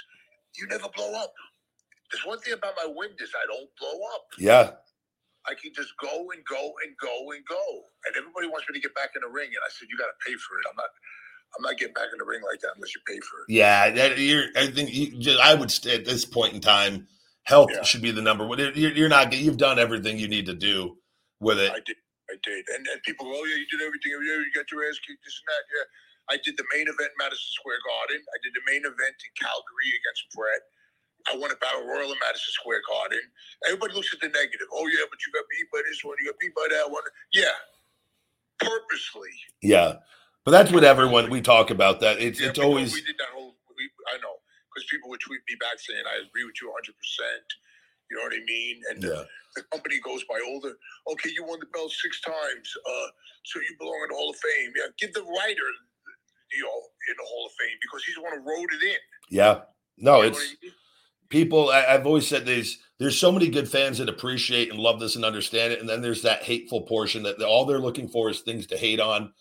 you 0.61 0.67
never 0.67 0.89
blow 0.93 1.09
up. 1.15 1.33
There's 2.11 2.25
one 2.25 2.39
thing 2.39 2.53
about 2.53 2.73
my 2.77 2.89
wind 2.91 3.13
is 3.19 3.31
I 3.35 3.45
don't 3.47 3.69
blow 3.79 3.97
up. 4.15 4.25
yeah, 4.37 4.71
I 5.47 5.53
can 5.55 5.71
just 5.75 5.93
go 6.01 6.29
and 6.33 6.43
go 6.45 6.73
and 6.85 6.91
go 7.01 7.31
and 7.31 7.43
go. 7.47 7.63
And 8.05 8.15
everybody 8.17 8.47
wants 8.47 8.67
me 8.69 8.75
to 8.77 8.81
get 8.81 8.93
back 8.95 9.11
in 9.15 9.21
the 9.21 9.29
ring, 9.31 9.47
and 9.49 9.61
I 9.65 9.69
said, 9.69 9.87
you 9.89 9.97
got 9.97 10.07
to 10.11 10.19
pay 10.25 10.33
for 10.35 10.57
it. 10.59 10.65
I'm 10.69 10.75
not. 10.77 10.89
I'm 11.57 11.63
not 11.65 11.81
getting 11.81 11.97
back 11.97 12.13
in 12.13 12.21
the 12.21 12.29
ring 12.29 12.45
like 12.45 12.61
that 12.61 12.77
unless 12.77 12.93
you 12.93 13.01
pay 13.09 13.17
for 13.25 13.41
it. 13.41 13.49
yeah. 13.49 13.89
That, 13.89 14.21
you're, 14.21 14.53
I 14.53 14.69
think 14.69 14.93
you, 14.93 15.17
just, 15.17 15.41
I 15.41 15.57
would 15.57 15.71
stay 15.73 15.97
at 15.97 16.05
this 16.05 16.21
point 16.21 16.53
in 16.53 16.61
time. 16.61 17.09
Health 17.49 17.73
Yeah. 17.73 17.81
should 17.81 18.05
be 18.05 18.13
the 18.13 18.21
number 18.21 18.45
one. 18.45 18.59
You're, 18.61 18.93
you're 18.93 19.09
not. 19.09 19.33
You've 19.33 19.57
done 19.57 19.81
everything 19.81 20.21
you 20.21 20.29
need 20.29 20.45
to 20.45 20.53
do 20.53 21.01
with 21.41 21.57
it. 21.57 21.73
I 21.73 21.81
did. 21.81 21.97
I 22.29 22.37
did. 22.45 22.61
And, 22.69 22.85
and 22.93 23.01
people 23.01 23.25
go, 23.25 23.33
oh, 23.33 23.45
yeah, 23.49 23.57
you 23.57 23.65
did 23.65 23.81
everything. 23.81 24.13
Oh, 24.13 24.21
yeah, 24.21 24.37
you 24.45 24.53
got 24.53 24.69
your 24.69 24.85
ass 24.85 25.01
kicked, 25.01 25.25
this 25.25 25.33
and 25.41 25.49
that. 25.49 25.63
Yeah. 25.73 25.85
I 26.29 26.35
did 26.45 26.53
the 26.61 26.69
main 26.69 26.85
event 26.85 27.09
in 27.09 27.17
Madison 27.17 27.49
Square 27.57 27.81
Garden. 27.81 28.21
I 28.21 28.37
did 28.45 28.53
the 28.53 28.61
main 28.69 28.85
event 28.85 29.17
in 29.17 29.31
Calgary 29.33 29.89
against 29.97 30.29
Bret. 30.37 30.61
I 31.27 31.35
won 31.35 31.51
a 31.51 31.59
battle 31.59 31.85
royal 31.85 32.11
in 32.11 32.19
Madison 32.23 32.53
Square 32.55 32.81
Garden. 32.87 33.19
Everybody 33.67 33.93
looks 33.93 34.13
at 34.13 34.21
the 34.21 34.29
negative. 34.29 34.67
Oh, 34.71 34.87
yeah, 34.87 35.03
but 35.09 35.19
you 35.25 35.33
got 35.33 35.43
beat 35.51 35.67
by 35.71 35.81
this 35.87 35.99
one. 36.03 36.15
You 36.21 36.31
got 36.31 36.39
beat 36.39 36.55
by 36.55 36.67
that 36.71 36.89
one. 36.89 37.03
Yeah. 37.33 37.55
Purposely. 38.59 39.31
Yeah, 39.61 39.99
but 40.45 40.51
that's 40.51 40.71
what 40.71 40.83
everyone 40.83 41.29
we 41.29 41.41
talk 41.41 41.69
about. 41.71 41.99
That 41.99 42.19
it's 42.19 42.39
Yeah, 42.39 42.49
it's 42.49 42.59
always 42.59 42.93
We 42.93 43.01
did 43.01 43.15
that 43.19 43.31
whole. 43.33 43.55
We, 43.75 43.89
I 44.13 44.17
know. 44.19 44.39
Because 44.71 44.87
people 44.89 45.09
would 45.09 45.19
tweet 45.19 45.41
me 45.49 45.55
back 45.59 45.79
saying, 45.79 46.03
I 46.05 46.23
agree 46.23 46.45
with 46.45 46.55
you 46.61 46.69
100%. 46.69 46.93
You 48.09 48.17
know 48.17 48.23
what 48.23 48.33
I 48.33 48.43
mean? 48.45 48.81
And 48.89 49.03
yeah. 49.03 49.23
the 49.55 49.63
company 49.71 49.99
goes 50.01 50.23
by 50.25 50.39
older. 50.47 50.73
okay, 51.13 51.29
you 51.33 51.45
won 51.45 51.59
the 51.59 51.69
belt 51.73 51.91
six 51.91 52.21
times, 52.21 52.67
uh, 52.85 53.07
so 53.45 53.59
you 53.61 53.75
belong 53.77 54.01
in 54.03 54.09
the 54.09 54.15
Hall 54.15 54.29
of 54.29 54.37
Fame. 54.37 54.73
Yeah, 54.75 54.89
give 54.97 55.13
the 55.13 55.21
writer, 55.21 55.69
you 56.53 56.63
know, 56.63 56.79
in 57.09 57.15
the 57.17 57.27
Hall 57.27 57.45
of 57.45 57.53
Fame 57.53 57.77
because 57.81 58.03
he's 58.03 58.15
the 58.15 58.21
one 58.21 58.33
who 58.33 58.43
wrote 58.45 58.69
it 58.81 58.83
in. 58.83 59.01
Yeah. 59.29 59.61
No, 59.97 60.21
You 60.21 60.21
know 60.21 60.27
it's 60.27 60.39
I 60.39 60.65
mean? 60.65 60.73
People. 61.29 61.69
I, 61.69 61.85
I've 61.85 62.05
always 62.05 62.27
said 62.27 62.45
there's 62.45 62.79
there's 62.99 63.17
so 63.17 63.31
many 63.31 63.47
good 63.47 63.69
fans 63.69 63.97
that 63.99 64.09
appreciate 64.09 64.69
and 64.69 64.79
love 64.79 64.99
this 64.99 65.15
and 65.15 65.23
understand 65.23 65.71
it, 65.73 65.79
and 65.79 65.87
then 65.87 66.01
there's 66.01 66.23
that 66.23 66.43
hateful 66.43 66.81
portion 66.81 67.23
that 67.23 67.41
all 67.41 67.65
they're 67.65 67.79
looking 67.79 68.07
for 68.07 68.29
is 68.29 68.41
things 68.41 68.67
to 68.67 68.77
hate 68.77 68.99
on, 68.99 69.31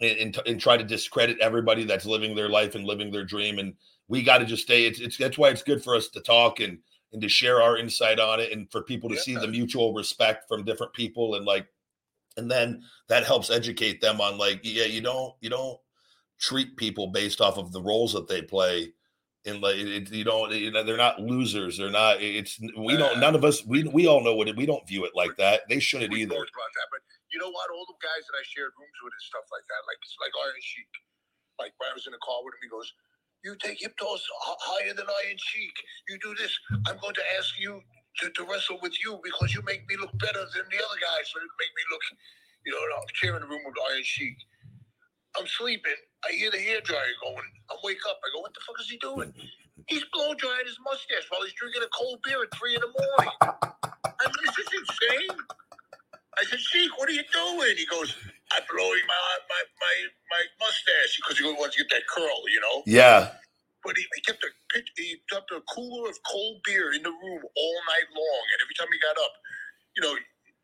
and 0.00 0.18
and, 0.18 0.40
and 0.46 0.60
try 0.60 0.76
to 0.76 0.84
discredit 0.84 1.38
everybody 1.40 1.84
that's 1.84 2.06
living 2.06 2.34
their 2.34 2.48
life 2.48 2.74
and 2.74 2.84
living 2.84 3.10
their 3.10 3.24
dream. 3.24 3.58
And 3.58 3.74
we 4.08 4.22
got 4.22 4.38
to 4.38 4.44
just 4.44 4.62
stay. 4.62 4.86
It's, 4.86 5.00
it's 5.00 5.16
that's 5.16 5.38
why 5.38 5.50
it's 5.50 5.62
good 5.62 5.82
for 5.82 5.94
us 5.94 6.08
to 6.08 6.20
talk 6.20 6.60
and 6.60 6.78
and 7.12 7.22
to 7.22 7.28
share 7.28 7.62
our 7.62 7.76
insight 7.76 8.18
on 8.18 8.40
it, 8.40 8.52
and 8.52 8.70
for 8.70 8.82
people 8.82 9.08
to 9.10 9.16
see 9.16 9.34
the 9.34 9.46
mutual 9.46 9.94
respect 9.94 10.48
from 10.48 10.64
different 10.64 10.92
people, 10.92 11.36
and 11.36 11.46
like, 11.46 11.66
and 12.36 12.50
then 12.50 12.82
that 13.08 13.24
helps 13.24 13.50
educate 13.50 14.00
them 14.00 14.20
on 14.20 14.36
like, 14.36 14.60
yeah, 14.62 14.84
you 14.84 15.00
don't 15.00 15.34
you 15.40 15.50
don't 15.50 15.78
treat 16.38 16.76
people 16.76 17.06
based 17.06 17.40
off 17.40 17.56
of 17.56 17.72
the 17.72 17.80
roles 17.80 18.12
that 18.12 18.28
they 18.28 18.42
play 18.42 18.92
and 19.46 19.62
like 19.62 19.76
it, 19.76 20.10
you 20.10 20.24
don't 20.24 20.52
you 20.52 20.70
know 20.70 20.82
they're 20.82 20.96
not 20.96 21.20
losers 21.20 21.78
they're 21.78 21.90
not 21.90 22.20
it's 22.20 22.58
we 22.76 22.96
don't 22.96 23.20
none 23.20 23.34
of 23.34 23.44
us 23.44 23.64
we 23.64 23.84
we 23.84 24.06
all 24.06 24.22
know 24.22 24.34
what 24.34 24.48
it 24.48 24.56
we 24.56 24.66
don't 24.66 24.86
view 24.86 25.04
it 25.04 25.12
like 25.14 25.36
that 25.36 25.62
they 25.68 25.78
shouldn't 25.78 26.12
either 26.12 26.34
that, 26.34 26.88
but 26.90 27.00
you 27.36 27.44
know 27.44 27.52
what? 27.52 27.68
All 27.68 27.84
the 27.84 28.00
guys 28.00 28.24
that 28.24 28.36
I 28.40 28.44
shared 28.48 28.72
rooms 28.80 28.98
with 29.04 29.12
and 29.12 29.26
stuff 29.28 29.44
like 29.52 29.68
that, 29.68 29.84
like 29.84 30.00
it's 30.00 30.16
like 30.16 30.32
Iron 30.40 30.62
Sheik. 30.64 30.92
Like 31.60 31.76
when 31.76 31.92
I 31.92 31.94
was 31.96 32.08
in 32.08 32.16
a 32.16 32.22
car 32.24 32.40
with 32.40 32.56
him, 32.56 32.64
he 32.64 32.72
goes, 32.72 32.88
"You 33.44 33.52
take 33.60 33.76
hip 33.76 33.92
toss 34.00 34.24
higher 34.64 34.96
than 34.96 35.04
Iron 35.04 35.36
Sheik. 35.36 35.76
You 36.08 36.16
do 36.24 36.32
this. 36.40 36.56
I'm 36.88 36.96
going 36.96 37.12
to 37.12 37.26
ask 37.36 37.52
you 37.60 37.84
to, 38.24 38.32
to 38.32 38.42
wrestle 38.48 38.80
with 38.80 38.96
you 39.04 39.20
because 39.20 39.52
you 39.52 39.60
make 39.68 39.84
me 39.84 40.00
look 40.00 40.16
better 40.16 40.48
than 40.48 40.64
the 40.72 40.80
other 40.80 41.00
guys. 41.00 41.28
So 41.28 41.36
you 41.36 41.52
make 41.60 41.74
me 41.76 41.84
look, 41.92 42.04
you 42.64 42.72
know." 42.72 42.80
I'm 42.80 43.04
sharing 43.12 43.44
the 43.44 43.50
room 43.52 43.64
with 43.68 43.76
Iron 43.92 44.00
Sheik. 44.00 44.40
I'm 45.38 45.46
sleeping. 45.48 45.96
I 46.24 46.32
hear 46.32 46.50
the 46.50 46.58
hair 46.58 46.80
dryer 46.82 47.16
going. 47.22 47.50
I 47.70 47.76
wake 47.84 48.00
up. 48.08 48.18
I 48.24 48.28
go, 48.34 48.40
"What 48.40 48.54
the 48.54 48.60
fuck 48.66 48.80
is 48.80 48.90
he 48.90 48.98
doing?" 48.98 49.32
He's 49.88 50.04
blow 50.12 50.34
drying 50.34 50.66
his 50.66 50.78
mustache 50.84 51.26
while 51.30 51.42
he's 51.44 51.54
drinking 51.54 51.82
a 51.82 51.90
cold 51.92 52.20
beer 52.24 52.42
at 52.42 52.50
three 52.58 52.74
in 52.74 52.80
the 52.82 52.88
morning. 52.88 53.34
I 54.06 54.24
mean, 54.26 54.44
is 54.48 54.56
this 54.56 54.70
insane? 54.72 55.38
I 56.38 56.44
said, 56.46 56.60
Sheik, 56.60 56.92
what 56.98 57.08
are 57.08 57.12
you 57.14 57.24
doing? 57.32 57.76
He 57.76 57.86
goes, 57.86 58.14
I'm 58.52 58.62
blowing 58.70 59.04
my 59.08 59.20
my 59.50 59.62
my, 59.80 59.94
my 60.32 60.42
mustache 60.60 61.16
because 61.18 61.38
he 61.38 61.44
wants 61.46 61.76
to 61.76 61.84
get 61.84 61.90
that 61.96 62.06
curl, 62.08 62.42
you 62.50 62.60
know. 62.60 62.82
yeah 62.86 63.30
But 63.84 63.96
he, 63.96 64.04
he 64.16 64.22
kept 64.22 64.44
a 64.44 64.50
he 64.96 65.16
kept 65.30 65.50
a 65.52 65.60
cooler 65.74 66.10
of 66.10 66.18
cold 66.28 66.62
beer 66.66 66.92
in 66.94 67.02
the 67.02 67.10
room 67.12 67.42
all 67.44 67.78
night 67.88 68.08
long, 68.14 68.44
and 68.52 68.58
every 68.64 68.76
time 68.76 68.88
he 68.92 69.00
got 69.00 69.16
up, 69.18 69.34
you 69.96 70.02
know, 70.04 70.14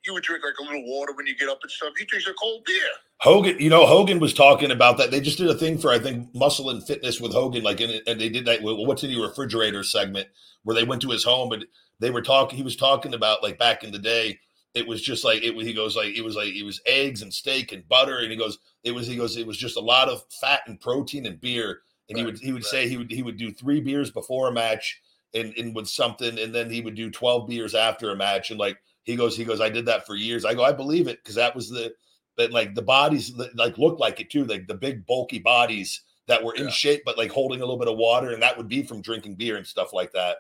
you 0.07 0.12
would 0.15 0.23
drink 0.23 0.43
like 0.45 0.55
a 0.59 0.62
little 0.62 0.85
water 0.87 1.12
when 1.15 1.27
you 1.27 1.37
get 1.37 1.49
up 1.49 1.59
and 1.62 1.70
stuff. 1.70 1.93
He 1.99 2.05
drinks 2.05 2.27
a 2.27 2.35
cold 2.35 2.65
beer. 2.65 2.77
Hogan, 3.19 3.59
you 3.59 3.70
know, 3.70 3.87
Hogan 3.87 4.19
was 4.19 4.35
talking 4.35 4.70
about 4.70 4.99
that. 4.99 5.11
They 5.11 5.20
just 5.20 5.39
did 5.39 5.49
a 5.49 5.55
thing 5.55 5.79
for 5.79 5.91
I 5.91 5.99
think 5.99 6.35
Muscle 6.35 6.70
and 6.70 6.85
Fitness 6.85 7.20
with 7.20 7.33
Hogan, 7.33 7.62
like, 7.62 7.81
and, 7.81 8.03
and 8.07 8.20
they 8.20 8.29
did 8.29 8.45
that. 8.47 8.61
What's 8.62 9.05
in 9.05 9.11
your 9.11 9.29
refrigerator 9.29 9.83
segment 9.83 10.29
where 10.65 10.74
they 10.74 10.85
went 10.85 11.03
to 11.03 11.11
his 11.11 11.24
home 11.24 11.53
and 11.53 11.65
they 12.01 12.11
were 12.11 12.23
talking. 12.23 12.57
He 12.57 12.65
was 12.65 12.77
talking 12.77 13.15
about 13.15 13.43
like 13.43 13.59
back 13.59 13.85
in 13.85 13.93
the 13.93 13.99
day. 13.99 14.39
It 14.74 14.87
was 14.87 15.03
just 15.03 15.24
like 15.24 15.43
it. 15.43 15.55
He 15.55 15.73
goes 15.73 15.97
like 15.97 16.16
it 16.16 16.23
was 16.23 16.35
like 16.35 16.55
it 16.55 16.65
was 16.65 16.81
eggs 16.87 17.23
and 17.23 17.33
steak 17.33 17.73
and 17.73 17.87
butter, 17.89 18.19
and 18.19 18.31
he 18.31 18.37
goes 18.37 18.59
it 18.85 18.93
was 18.93 19.07
he 19.07 19.16
goes 19.16 19.37
it 19.37 19.47
was 19.47 19.59
just 19.59 19.77
a 19.77 19.81
lot 19.81 20.09
of 20.09 20.24
fat 20.41 20.61
and 20.66 20.81
protein 20.81 21.27
and 21.27 21.41
beer. 21.41 21.81
And 22.09 22.19
he 22.19 22.24
would 22.24 22.39
he 22.39 22.53
would 22.53 22.65
say 22.65 22.89
he 22.89 22.97
would 22.97 23.11
he 23.11 23.23
would 23.23 23.37
do 23.37 23.53
three 23.53 23.81
beers 23.81 24.11
before 24.11 24.49
a 24.49 24.53
match 24.53 25.01
and, 25.35 25.55
and 25.57 25.74
with 25.74 25.89
something, 25.89 26.39
and 26.39 26.55
then 26.55 26.70
he 26.70 26.81
would 26.81 26.95
do 26.95 27.11
twelve 27.11 27.49
beers 27.49 27.74
after 27.74 28.11
a 28.11 28.16
match, 28.16 28.51
and 28.51 28.59
like 28.59 28.79
he 29.05 29.16
goes 29.16 29.37
he 29.37 29.45
goes 29.45 29.61
I 29.61 29.69
did 29.69 29.87
that 29.87 30.07
for 30.07 30.15
years. 30.16 30.45
I 30.45 30.55
go 30.55 30.65
I 30.65 30.73
believe 30.73 31.09
it 31.09 31.19
because 31.23 31.35
that 31.37 31.55
was 31.55 31.69
the 31.70 31.93
but 32.37 32.51
like 32.51 32.74
the 32.74 32.83
bodies 32.83 33.33
like 33.55 33.77
looked 33.79 34.01
like 34.01 34.20
it 34.20 34.31
too, 34.31 34.45
like 34.45 34.66
the 34.66 34.74
big 34.74 35.05
bulky 35.07 35.39
bodies 35.39 36.03
that 36.29 36.43
were 36.43 36.55
in 36.55 36.65
Yeah. 36.65 36.70
shape, 36.70 37.03
but 37.05 37.19
like 37.19 37.31
holding 37.31 37.61
a 37.61 37.65
little 37.65 37.79
bit 37.79 37.89
of 37.89 37.97
water, 37.99 38.31
and 38.31 38.43
that 38.43 38.57
would 38.57 38.69
be 38.69 38.83
from 38.83 39.03
drinking 39.03 39.35
beer 39.35 39.57
and 39.57 39.66
stuff 39.66 39.93
like 39.93 40.12
that. 40.12 40.39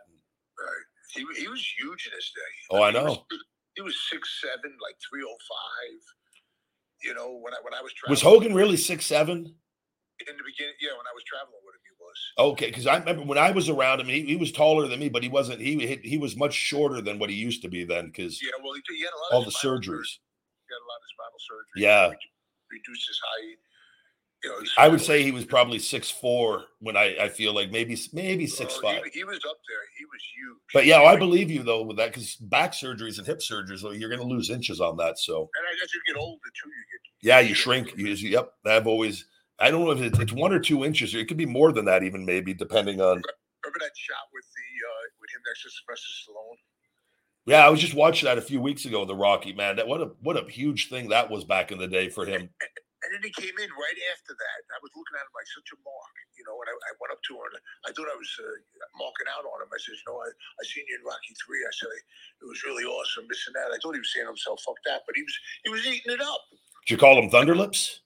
Right. 0.58 0.84
He, 1.14 1.26
he 1.42 1.48
was 1.48 1.60
huge 1.78 2.06
in 2.06 2.12
his 2.16 2.32
day. 2.34 2.52
Oh, 2.70 2.82
I 2.82 2.92
mean, 2.92 3.00
he 3.02 3.08
was- 3.08 3.16
know. 3.18 3.38
He 3.74 3.80
was 3.82 3.96
six 4.10 4.40
seven, 4.40 4.76
like 4.84 4.96
three 5.08 5.24
oh 5.24 5.36
five. 5.48 6.00
You 7.02 7.14
know, 7.14 7.40
when 7.40 7.52
I 7.54 7.58
when 7.62 7.74
I 7.74 7.80
was 7.82 7.92
traveling 7.94 8.12
Was 8.12 8.22
Hogan 8.22 8.54
really 8.54 8.76
six 8.76 9.06
seven? 9.06 9.38
in 10.28 10.36
the 10.36 10.44
beginning? 10.44 10.76
Yeah, 10.80 10.92
when 10.94 11.08
I 11.08 11.14
was 11.16 11.24
traveling 11.24 11.58
with 11.66 11.71
was. 12.12 12.52
Okay, 12.52 12.66
because 12.66 12.86
I 12.86 12.98
remember 12.98 13.22
when 13.22 13.38
I 13.38 13.50
was 13.50 13.68
around 13.68 14.00
him, 14.00 14.06
he, 14.06 14.22
he 14.22 14.36
was 14.36 14.52
taller 14.52 14.86
than 14.88 15.00
me, 15.00 15.08
but 15.08 15.22
he 15.22 15.28
wasn't. 15.28 15.60
He 15.60 15.98
he, 16.02 16.18
was 16.18 16.36
much 16.36 16.54
shorter 16.54 17.00
than 17.00 17.18
what 17.18 17.30
he 17.30 17.36
used 17.36 17.62
to 17.62 17.68
be 17.68 17.84
then. 17.84 18.06
Because 18.06 18.40
Yeah, 18.42 18.50
well, 18.62 18.74
he, 18.74 18.82
he 18.94 19.02
had 19.02 19.10
a 19.10 19.18
lot 19.18 19.32
all 19.32 19.38
of 19.40 19.46
the 19.46 19.52
surgeries. 19.52 20.18
He 20.18 20.70
had 20.70 20.80
a 20.80 20.88
lot 20.88 21.00
of 21.00 21.08
spinal 21.12 21.40
surgery. 21.40 21.82
Yeah. 21.82 22.08
reduced 22.70 23.08
his 23.08 23.20
height. 23.24 23.58
You 24.44 24.50
know, 24.50 24.56
I 24.76 24.88
would 24.88 25.00
say 25.00 25.22
he 25.22 25.30
was 25.30 25.44
probably 25.44 25.78
six 25.78 26.10
four 26.10 26.64
when 26.80 26.96
I 26.96 27.16
I 27.20 27.28
feel 27.28 27.54
like 27.54 27.70
maybe 27.70 27.96
maybe 28.12 28.44
oh, 28.44 28.46
six 28.48 28.76
Oh, 28.78 28.82
five. 28.82 29.02
He, 29.04 29.20
he 29.20 29.24
was 29.24 29.36
up 29.48 29.58
there. 29.68 29.78
He 29.96 30.04
was 30.04 30.20
huge. 30.34 30.58
But 30.74 30.86
yeah, 30.86 31.02
I 31.02 31.16
believe 31.16 31.48
you 31.48 31.62
though 31.62 31.82
with 31.82 31.96
that 31.98 32.08
because 32.08 32.34
back 32.36 32.72
surgeries 32.72 33.18
and 33.18 33.26
hip 33.26 33.38
surgeries, 33.38 33.82
you're 33.98 34.08
going 34.08 34.20
to 34.20 34.26
lose 34.26 34.50
inches 34.50 34.80
on 34.80 34.96
that. 34.96 35.18
So 35.18 35.48
And 35.56 35.66
I 35.68 35.78
guess 35.80 35.94
you 35.94 36.00
get 36.12 36.18
older 36.18 36.40
too. 36.42 36.68
You 36.68 36.84
get 36.92 37.02
yeah, 37.22 37.38
you 37.38 37.54
shrink. 37.54 37.96
You, 37.96 38.08
yep, 38.08 38.52
I've 38.66 38.86
always. 38.86 39.26
I 39.62 39.70
don't 39.70 39.84
know 39.84 39.92
if 39.92 40.02
it's, 40.02 40.18
it's 40.18 40.32
one 40.32 40.52
or 40.52 40.58
two 40.58 40.84
inches. 40.84 41.14
It 41.14 41.28
could 41.28 41.36
be 41.36 41.46
more 41.46 41.70
than 41.70 41.84
that, 41.86 42.02
even 42.02 42.26
maybe 42.26 42.52
depending 42.52 43.00
on. 43.00 43.22
remember 43.22 43.78
that 43.78 43.94
shot 43.94 44.26
with 44.34 44.42
the 44.50 44.68
uh 44.82 45.04
with 45.22 45.30
him 45.30 45.42
next 45.46 45.62
to 45.62 45.70
Sylvester 45.70 46.10
Stallone. 46.18 46.58
Yeah, 47.46 47.62
I 47.62 47.70
was 47.70 47.78
just 47.78 47.94
watching 47.94 48.26
that 48.26 48.38
a 48.38 48.42
few 48.42 48.58
weeks 48.58 48.86
ago. 48.86 49.06
The 49.06 49.14
Rocky 49.14 49.54
man, 49.54 49.78
that 49.78 49.86
what 49.86 50.02
a 50.02 50.10
what 50.18 50.34
a 50.34 50.50
huge 50.50 50.90
thing 50.90 51.08
that 51.14 51.30
was 51.30 51.46
back 51.46 51.70
in 51.70 51.78
the 51.78 51.86
day 51.86 52.10
for 52.10 52.26
him. 52.26 52.50
And 53.02 53.10
then 53.10 53.22
he 53.22 53.34
came 53.34 53.54
in 53.54 53.70
right 53.70 54.00
after 54.14 54.30
that. 54.34 54.58
I 54.70 54.78
was 54.78 54.94
looking 54.94 55.18
at 55.18 55.26
him 55.26 55.34
like 55.34 55.50
such 55.50 55.74
a 55.74 55.78
mark, 55.82 56.14
you 56.38 56.46
know. 56.46 56.54
And 56.58 56.70
I, 56.70 56.74
I 56.74 56.92
went 57.02 57.10
up 57.10 57.18
to 57.18 57.34
him. 57.34 57.50
And 57.50 57.58
I 57.86 57.90
thought 57.94 58.06
I 58.06 58.14
was 58.14 58.30
uh, 58.38 58.58
marking 58.94 59.26
out 59.26 59.42
on 59.42 59.58
him. 59.62 59.70
I 59.70 59.78
said, 59.78 59.98
"You 59.98 60.06
know, 60.10 60.22
I, 60.22 60.30
I 60.30 60.62
seen 60.66 60.86
you 60.86 60.98
in 60.98 61.06
Rocky 61.06 61.34
Three. 61.38 61.62
I 61.62 61.74
said 61.74 61.90
it 61.90 62.46
was 62.46 62.62
really 62.66 62.86
awesome. 62.86 63.30
This 63.30 63.46
and 63.46 63.54
that. 63.58 63.74
I 63.74 63.78
thought 63.78 63.94
he 63.94 64.02
was 64.02 64.10
saying 64.10 64.26
himself, 64.26 64.62
"Fuck 64.62 64.78
that," 64.90 65.06
but 65.06 65.14
he 65.14 65.22
was 65.22 65.34
he 65.66 65.70
was 65.70 65.82
eating 65.86 66.14
it 66.18 66.22
up. 66.22 66.42
Did 66.86 66.94
you 66.94 66.98
call 66.98 67.14
him 67.14 67.30
Thunderlips? 67.30 68.02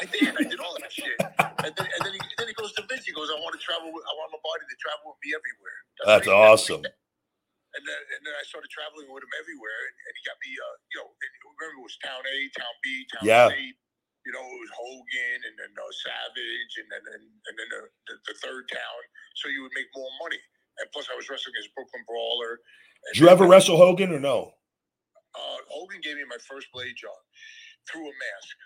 I 0.00 0.04
did. 0.10 0.34
I 0.34 0.44
did 0.48 0.60
all 0.60 0.74
that 0.80 0.90
shit. 0.92 1.18
And 1.18 1.72
then, 1.74 1.86
and 1.86 2.00
then, 2.02 2.14
he, 2.14 2.20
then 2.38 2.46
he 2.50 2.54
goes 2.54 2.72
to 2.78 2.82
Vince. 2.86 3.06
He 3.06 3.14
goes, 3.14 3.30
"I 3.30 3.38
want 3.38 3.54
to 3.54 3.62
travel. 3.62 3.90
With, 3.94 4.04
I 4.06 4.12
want 4.18 4.30
my 4.34 4.42
body 4.42 4.66
to 4.66 4.76
travel 4.82 5.14
with 5.14 5.20
me 5.22 5.30
everywhere." 5.34 5.78
That's 6.02 6.06
what 6.06 6.24
he- 6.24 6.30
what 6.34 6.46
he 6.46 6.52
awesome. 6.54 6.82
And 7.76 7.84
then, 7.84 8.00
and 8.16 8.20
then 8.24 8.34
I 8.34 8.42
started 8.48 8.72
traveling 8.72 9.06
with 9.12 9.22
him 9.22 9.34
everywhere, 9.38 9.80
and, 9.86 9.96
and 10.08 10.12
he 10.16 10.22
got 10.24 10.40
me, 10.40 10.50
uh, 10.56 10.76
you 10.88 10.96
know, 11.04 11.08
and 11.12 11.30
remember 11.52 11.78
it 11.78 11.84
was 11.84 11.94
Town 12.00 12.22
A, 12.24 12.36
Town 12.56 12.74
B, 12.80 12.86
Town 13.12 13.22
Yeah. 13.28 13.46
C. 13.52 13.76
You 14.26 14.32
know, 14.34 14.40
it 14.44 14.60
was 14.60 14.72
Hogan, 14.72 15.38
and 15.46 15.54
then 15.56 15.72
uh, 15.76 15.92
Savage, 16.04 16.72
and 16.80 16.88
then 16.90 17.02
and, 17.12 17.24
and 17.28 17.54
then 17.60 17.68
the, 17.70 17.80
the, 18.08 18.14
the 18.32 18.34
third 18.40 18.66
town. 18.72 19.00
So 19.36 19.52
you 19.52 19.62
would 19.62 19.76
make 19.76 19.86
more 19.94 20.08
money. 20.20 20.40
And 20.80 20.88
plus, 20.96 21.06
I 21.12 21.14
was 21.16 21.28
wrestling 21.28 21.54
as 21.60 21.68
Brooklyn 21.76 22.02
Brawler. 22.08 22.60
Did 23.14 23.20
you 23.20 23.28
ever 23.28 23.46
wrestle 23.46 23.76
Hogan 23.76 24.10
or 24.16 24.20
no? 24.20 24.52
Uh, 25.36 25.60
Hogan 25.70 26.00
gave 26.02 26.16
me 26.16 26.24
my 26.28 26.40
first 26.48 26.66
blade 26.72 26.96
job 26.96 27.16
through 27.88 28.04
a 28.08 28.14
mask. 28.16 28.56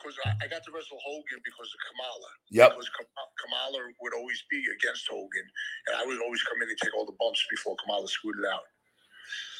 Because 0.00 0.16
I, 0.24 0.32
I 0.42 0.46
got 0.48 0.64
to 0.64 0.72
wrestle 0.72 0.98
Hogan 1.04 1.44
because 1.44 1.68
of 1.68 1.80
Kamala. 1.92 2.30
Yep. 2.50 2.68
Because 2.72 2.90
Kam- 2.96 3.32
Kamala 3.36 3.80
would 4.00 4.14
always 4.16 4.40
be 4.50 4.64
against 4.72 5.06
Hogan, 5.12 5.46
and 5.88 5.94
I 6.00 6.08
would 6.08 6.20
always 6.24 6.42
come 6.42 6.56
in 6.64 6.68
and 6.72 6.80
take 6.80 6.96
all 6.96 7.04
the 7.06 7.16
bumps 7.20 7.44
before 7.52 7.76
Kamala 7.84 8.08
scooted 8.08 8.44
out. 8.48 8.64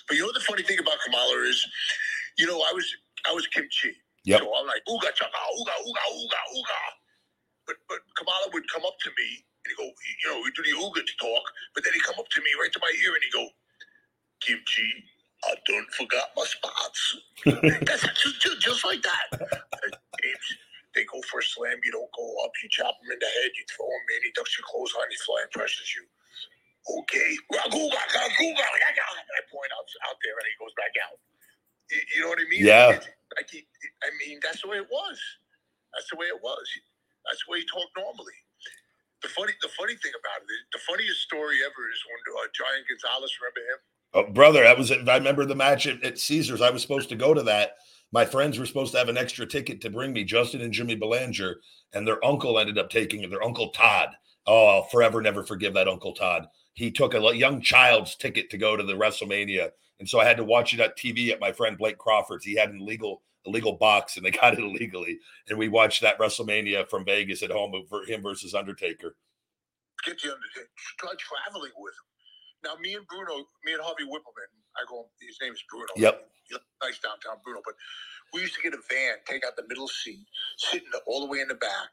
But 0.09 0.17
you 0.17 0.27
know 0.27 0.33
the 0.33 0.41
funny 0.45 0.62
thing 0.62 0.79
about 0.81 0.99
Kamala 1.05 1.45
is, 1.49 1.61
you 2.39 2.47
know, 2.47 2.59
I 2.62 2.73
was 2.73 2.87
I 3.29 3.33
was 3.33 3.47
Kim 3.49 3.67
Chee. 3.71 3.95
Yep. 4.25 4.41
So 4.41 4.47
I'm 4.57 4.67
like 4.67 4.83
ooga 4.89 5.12
chaka, 5.15 5.41
ooga 5.61 5.75
ooga 5.85 6.05
ooga 6.17 6.41
ooga. 6.57 6.81
But 7.67 7.77
but 7.89 8.01
Kamala 8.17 8.51
would 8.53 8.65
come 8.73 8.85
up 8.87 8.99
to 9.05 9.11
me 9.19 9.29
and 9.65 9.69
he 9.71 9.77
go, 9.77 9.87
you 9.89 10.27
know, 10.31 10.41
we 10.45 10.51
do 10.53 10.62
the 10.65 10.77
ooga 10.81 11.05
to 11.07 11.17
talk, 11.21 11.45
but 11.75 11.85
then 11.85 11.93
he 11.95 12.01
come 12.01 12.17
up 12.19 12.29
to 12.31 12.41
me 12.43 12.51
right 12.61 12.73
to 12.73 12.81
my 12.83 12.93
ear 13.05 13.12
and 13.15 13.25
he 13.25 13.31
go, 13.31 13.47
Kim 14.41 14.61
Chee, 14.67 15.05
I 15.45 15.55
don't 15.67 15.91
forgot 15.95 16.31
my 16.37 16.45
spots. 16.45 17.19
That's 17.87 18.03
just, 18.23 18.61
just 18.61 18.85
like 18.85 19.03
that. 19.03 19.61
James, 20.31 20.47
they 20.94 21.02
go 21.07 21.19
for 21.27 21.43
a 21.43 21.47
slam, 21.47 21.78
you 21.82 21.90
don't 21.90 22.11
go 22.15 22.27
up, 22.47 22.55
you 22.62 22.69
chop 22.70 22.94
him 23.02 23.15
in 23.15 23.19
the 23.19 23.31
head, 23.43 23.51
you 23.55 23.65
throw 23.70 23.86
him 23.86 24.07
in, 24.15 24.27
he 24.27 24.32
ducks 24.35 24.55
your 24.59 24.66
clothes 24.66 24.94
on, 24.98 25.07
he 25.11 25.19
fly 25.23 25.43
and 25.43 25.51
presses 25.51 25.90
you. 25.94 26.07
Okay, 27.02 27.31
Raguga, 27.52 27.98
Raguga, 27.98 28.66
I 28.66 29.40
point 29.51 29.70
out, 29.74 29.86
out 30.09 30.19
there 30.23 30.35
and 30.35 30.47
he 30.48 30.57
goes 30.59 30.74
back 30.74 30.94
out. 31.07 31.19
You, 31.90 31.98
you 32.15 32.19
know 32.24 32.31
what 32.32 32.43
I 32.43 32.48
mean? 32.48 32.65
Yeah. 32.65 32.97
It's 32.97 33.07
Like 33.36 33.51
he, 33.51 33.66
I 34.02 34.11
mean, 34.23 34.40
that's 34.43 34.62
the 34.62 34.70
way 34.70 34.78
it 34.78 34.90
was. 34.90 35.19
That's 35.94 36.09
the 36.11 36.19
way 36.19 36.27
it 36.27 36.40
was. 36.40 36.66
That's 37.28 37.43
the 37.47 37.52
way 37.52 37.62
he 37.62 37.66
talked 37.69 37.94
normally. 37.94 38.39
The 39.23 39.28
funny, 39.36 39.52
the 39.61 39.69
funny 39.77 39.94
thing 40.01 40.16
about 40.16 40.40
it, 40.40 40.48
the 40.73 40.81
funniest 40.89 41.20
story 41.20 41.61
ever 41.61 41.82
is 41.93 42.01
when 42.09 42.20
uh, 42.40 42.48
Giant 42.57 42.89
Gonzalez, 42.89 43.31
remember 43.36 43.62
him? 43.69 43.81
Oh, 44.12 44.27
brother, 44.32 44.65
that 44.65 44.78
was 44.78 44.90
I 44.90 44.97
remember 45.20 45.44
the 45.44 45.55
match 45.55 45.86
at, 45.86 46.02
at 46.02 46.19
Caesars. 46.19 46.62
I 46.62 46.70
was 46.70 46.82
supposed 46.82 47.11
to 47.11 47.16
go 47.16 47.35
to 47.35 47.43
that. 47.44 47.77
My 48.12 48.24
friends 48.24 48.59
were 48.59 48.66
supposed 48.66 48.93
to 48.93 48.99
have 48.99 49.09
an 49.09 49.16
extra 49.16 49.47
ticket 49.47 49.81
to 49.82 49.91
bring 49.91 50.12
me, 50.12 50.24
Justin 50.24 50.62
and 50.62 50.73
Jimmy 50.73 50.97
Belanger, 50.97 51.61
and 51.93 52.07
their 52.07 52.24
uncle 52.24 52.59
ended 52.59 52.78
up 52.78 52.91
taking 52.91 53.23
it. 53.23 53.31
Their 53.31 53.43
uncle 53.43 53.70
Todd. 53.70 54.11
Oh, 54.47 54.66
I'll 54.66 54.82
forever 54.85 55.20
never 55.23 55.45
forgive 55.45 55.74
that 55.74 55.87
Uncle 55.87 56.15
Todd. 56.15 56.49
He 56.74 56.91
took 56.91 57.15
a 57.15 57.37
young 57.37 57.61
child's 57.61 58.16
ticket 58.16 58.51
to 58.51 58.59
go 58.59 58.77
to 58.77 58.82
the 58.82 58.95
WrestleMania, 58.95 59.70
and 59.99 60.09
so 60.09 60.19
I 60.19 60.24
had 60.24 60.39
to 60.39 60.45
watch 60.45 60.74
it 60.74 60.81
on 60.81 60.89
TV 60.91 61.31
at 61.31 61.41
my 61.41 61.53
friend 61.53 61.78
Blake 61.78 61.99
Crawford's. 61.99 62.45
He 62.45 62.57
had 62.57 62.70
an 62.70 62.81
illegal 62.81 63.23
illegal 63.47 63.74
box, 63.74 64.16
and 64.16 64.24
they 64.24 64.31
got 64.43 64.55
it 64.55 64.61
illegally, 64.61 65.19
and 65.49 65.59
we 65.59 65.69
watched 65.69 66.03
that 66.03 66.19
WrestleMania 66.19 66.89
from 66.89 67.05
Vegas 67.05 67.43
at 67.43 67.51
home 67.51 67.73
for 67.89 68.05
him 68.07 68.23
versus 68.23 68.55
Undertaker. 68.55 69.15
Get 70.05 70.20
the 70.23 70.32
Undertaker. 70.32 70.70
Try 70.99 71.12
traveling 71.19 71.73
with 71.77 71.93
him. 71.93 72.07
Now, 72.65 72.81
me 72.81 72.95
and 72.95 73.07
Bruno, 73.07 73.45
me 73.65 73.73
and 73.73 73.82
Harvey 73.82 74.05
Wippleman, 74.05 74.51
I 74.81 74.89
go, 74.89 75.07
his 75.20 75.36
name 75.43 75.52
is 75.52 75.62
Bruno. 75.69 75.93
Yep. 75.97 76.27
Nice 76.82 76.98
downtown 76.98 77.39
Bruno. 77.44 77.61
But 77.65 77.74
we 78.32 78.40
used 78.40 78.57
to 78.57 78.62
get 78.62 78.74
a 78.74 78.82
van, 78.89 79.20
take 79.28 79.44
out 79.47 79.57
the 79.57 79.69
middle 79.69 79.89
seat, 79.89 80.27
sit 80.59 80.82
in 80.82 80.90
the, 80.90 81.01
all 81.07 81.20
the 81.20 81.31
way 81.31 81.40
in 81.40 81.48
the 81.48 81.55
back, 81.61 81.93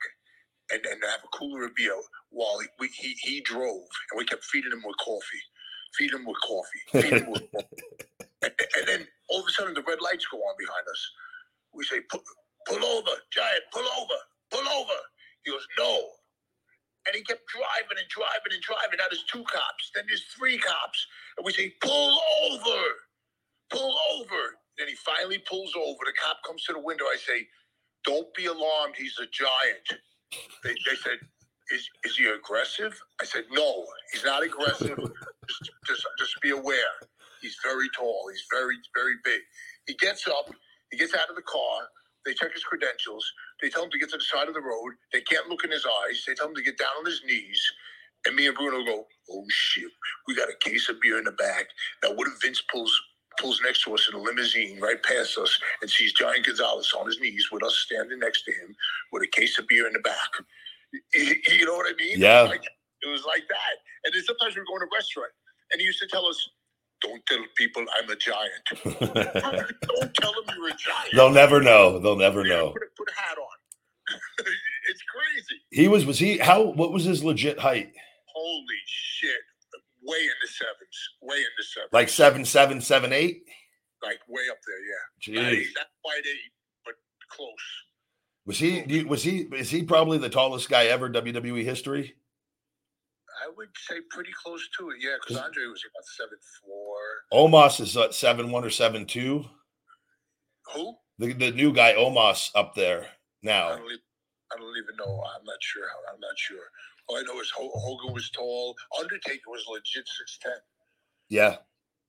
and 0.72 0.82
then 0.84 1.00
have 1.10 1.22
a 1.24 1.38
cooler 1.38 1.66
of 1.66 1.76
beer 1.76 1.96
while 2.32 2.60
he, 2.60 2.68
we, 2.80 2.88
he, 2.90 3.16
he 3.22 3.42
drove. 3.42 3.86
And 4.12 4.18
we 4.18 4.26
kept 4.26 4.46
feeding 4.46 4.72
him 4.72 4.84
with 4.86 4.98
coffee, 4.98 5.44
feed 5.98 6.14
him 6.14 6.26
with 6.26 6.38
coffee, 6.42 6.84
feed 7.02 7.22
him 7.22 7.32
with 7.32 7.44
and, 8.44 8.54
and 8.78 8.88
then 8.88 9.08
all 9.30 9.42
of 9.42 9.48
a 9.48 9.52
sudden, 9.52 9.74
the 9.74 9.84
red 9.88 10.02
lights 10.02 10.26
go 10.32 10.38
on 10.38 10.56
behind 10.58 10.86
us. 10.90 11.12
We 11.74 11.84
say, 11.86 12.00
pull, 12.10 12.22
pull 12.68 12.84
over, 12.84 13.12
Giant, 13.32 13.64
pull 13.74 13.86
over, 14.00 14.20
pull 14.52 14.68
over. 14.70 15.00
He 15.44 15.52
goes, 15.52 15.68
no. 15.78 16.10
And 17.08 17.16
he 17.16 17.24
kept 17.24 17.48
driving 17.48 17.98
and 17.98 18.10
driving 18.10 18.52
and 18.52 18.62
driving. 18.62 19.00
Now 19.00 19.08
there's 19.10 19.24
two 19.32 19.44
cops, 19.48 19.92
then 19.96 20.04
there's 20.08 20.26
three 20.38 20.58
cops. 20.58 21.08
And 21.38 21.46
we 21.46 21.54
say, 21.54 21.74
pull 21.82 22.20
over, 22.44 22.84
pull 23.72 23.96
over. 24.16 24.60
Then 24.78 24.88
he 24.88 24.96
finally 24.96 25.40
pulls 25.40 25.74
over. 25.76 25.98
The 26.06 26.14
cop 26.22 26.38
comes 26.46 26.64
to 26.66 26.74
the 26.74 26.80
window. 26.80 27.06
I 27.06 27.18
say, 27.18 27.48
don't 28.06 28.32
be 28.36 28.46
alarmed. 28.46 28.96
He's 28.98 29.18
a 29.20 29.28
giant. 29.32 30.04
They, 30.64 30.72
they 30.72 30.96
said, 31.02 31.18
is, 31.74 31.90
is 32.04 32.18
he 32.18 32.28
aggressive? 32.28 33.00
I 33.22 33.26
said, 33.26 33.46
no, 33.52 33.86
he's 34.14 34.24
not 34.24 34.44
aggressive. 34.44 34.98
just, 35.48 35.72
just, 35.86 36.06
just 36.20 36.42
be 36.42 36.52
aware. 36.52 36.96
He's 37.42 37.58
very 37.64 37.88
tall. 37.96 38.26
He's 38.32 38.44
very, 38.52 38.76
very 38.96 39.16
big. 39.24 39.42
He 39.88 39.96
gets 39.96 40.28
up. 40.28 40.50
He 40.92 40.98
gets 40.98 41.14
out 41.14 41.30
of 41.30 41.36
the 41.36 41.42
car. 41.44 41.88
They 42.28 42.34
check 42.34 42.54
his 42.54 42.64
credentials. 42.64 43.26
They 43.62 43.70
tell 43.70 43.86
him 43.86 43.92
to 43.92 44.00
get 44.00 44.10
to 44.12 44.18
the 44.18 44.24
side 44.24 44.50
of 44.50 44.54
the 44.54 44.62
road. 44.62 44.94
They 45.14 45.22
can't 45.22 45.48
look 45.48 45.64
in 45.64 45.72
his 45.72 45.86
eyes. 46.04 46.24
They 46.28 46.34
tell 46.36 46.50
him 46.50 46.56
to 46.56 46.62
get 46.62 46.78
down 46.78 46.92
on 47.00 47.06
his 47.06 47.22
knees. 47.26 47.62
And 48.26 48.36
me 48.36 48.48
and 48.48 48.56
Bruno 48.56 48.84
go, 48.84 49.06
oh 49.32 49.46
shit, 49.50 49.90
we 50.28 50.36
got 50.36 50.50
a 50.50 50.58
case 50.60 50.90
of 50.90 51.00
beer 51.02 51.18
in 51.18 51.24
the 51.24 51.32
back. 51.32 51.68
Now 52.04 52.12
what 52.14 52.28
if 52.28 52.34
Vince 52.42 52.62
pulls 52.70 52.92
pulls 53.40 53.62
next 53.64 53.84
to 53.84 53.94
us 53.94 54.10
in 54.12 54.20
a 54.20 54.22
limousine 54.22 54.80
right 54.82 55.02
past 55.04 55.38
us 55.38 55.60
and 55.82 55.90
sees 55.90 56.12
Giant 56.14 56.46
Gonzalez 56.46 56.92
on 57.00 57.06
his 57.06 57.20
knees 57.20 57.48
with 57.52 57.64
us 57.64 57.76
standing 57.86 58.20
next 58.20 58.44
to 58.46 58.52
him 58.52 58.76
with 59.14 59.24
a 59.24 59.28
case 59.28 59.60
of 59.60 59.68
beer 59.68 59.88
in 59.88 59.94
the 59.94 60.00
back? 60.00 60.32
You 61.14 61.66
know 61.66 61.76
what 61.76 61.86
I 61.88 61.94
mean? 62.04 62.20
Yeah. 62.20 62.40
It 62.40 62.44
was 62.44 62.52
like, 62.52 62.66
it 63.04 63.10
was 63.10 63.26
like 63.26 63.44
that. 63.48 63.76
And 64.04 64.14
then 64.14 64.24
sometimes 64.24 64.56
we 64.56 64.62
were 64.62 64.66
going 64.66 64.82
to 64.82 64.88
a 64.88 64.98
restaurant 64.98 65.32
and 65.72 65.80
he 65.80 65.86
used 65.86 66.00
to 66.00 66.08
tell 66.08 66.26
us, 66.26 66.50
Don't 67.02 67.26
tell 67.28 67.40
people 67.56 67.86
I'm 68.00 68.10
a 68.10 68.16
giant. 68.16 68.64
Don't 68.84 70.14
tell 70.16 70.34
them 70.34 70.56
you're 70.56 70.70
a 70.70 70.72
giant. 70.72 71.14
They'll 71.14 71.30
never 71.30 71.62
know. 71.62 72.00
They'll 72.00 72.16
never 72.16 72.44
know. 72.44 72.72
Put 72.72 72.82
a, 72.82 72.88
put 72.98 73.10
a 73.10 73.20
hat 73.22 73.38
on. 73.38 74.18
it's 74.90 75.04
crazy. 75.04 75.62
He 75.70 75.88
was 75.88 76.06
was 76.06 76.18
he 76.18 76.38
how 76.38 76.64
what 76.64 76.92
was 76.92 77.04
his 77.04 77.24
legit 77.24 77.60
height? 77.60 77.92
Holy 78.34 78.66
shit. 78.86 79.32
Way 80.04 80.18
in 80.18 80.30
the 80.42 80.48
sevens. 80.48 81.10
Way 81.22 81.38
in 81.38 81.54
the 81.58 81.64
sevens. 81.64 81.94
Like 81.94 82.10
seven 82.10 82.46
seven 82.46 82.82
seven 82.82 83.14
eight. 83.14 83.44
Like 84.02 84.20
way 84.28 84.44
up 84.50 84.58
there, 84.66 85.42
yeah. 85.42 85.52
Jeez. 85.52 85.66
Not, 85.76 85.82
not 85.82 85.88
quite 86.04 86.22
eight, 86.26 86.52
but 86.86 86.96
close. 87.30 87.50
Was 88.46 88.58
he 88.60 89.04
was 89.04 89.24
he 89.24 89.40
is 89.54 89.70
he 89.70 89.84
probably 89.84 90.18
the 90.18 90.30
tallest 90.30 90.70
guy 90.70 90.86
ever 90.86 91.10
WWE 91.10 91.64
history? 91.64 92.16
I 93.46 93.50
would 93.56 93.70
say 93.88 93.96
pretty 94.10 94.32
close 94.44 94.68
to 94.80 94.90
it, 94.92 94.98
yeah, 95.00 95.16
because 95.22 95.38
Andre 95.38 95.66
was 95.68 95.84
about 95.86 96.06
seven 96.06 96.38
four. 96.64 96.96
Omos 97.50 97.80
is 97.82 97.96
at 97.98 98.14
seven 98.14 98.52
one 98.52 98.64
or 98.66 98.70
seven 98.70 99.06
two. 99.06 99.46
Who? 100.74 100.96
The 101.20 101.34
the 101.34 101.52
new 101.52 101.72
guy 101.74 101.94
Omos 101.94 102.50
up 102.56 102.76
there 102.76 103.02
I 103.04 103.08
now. 103.44 103.70
don't, 103.70 103.86
even, 103.86 104.00
I 104.54 104.56
don't 104.58 104.78
even 104.78 104.96
know. 104.98 105.24
I'm 105.36 105.46
not 105.46 105.58
sure. 105.62 105.84
how- 105.88 106.14
I'm 106.14 106.20
not 106.20 106.38
sure. 106.38 106.58
All 107.08 107.18
I 107.18 107.22
know 107.24 107.40
is 107.40 107.50
Ho- 107.52 107.72
Hogan 107.74 108.14
was 108.14 108.30
tall. 108.32 108.76
Undertaker 109.00 109.50
was 109.50 109.66
legit 109.70 110.08
six 110.08 110.38
ten. 110.42 110.52
Yeah. 111.30 111.58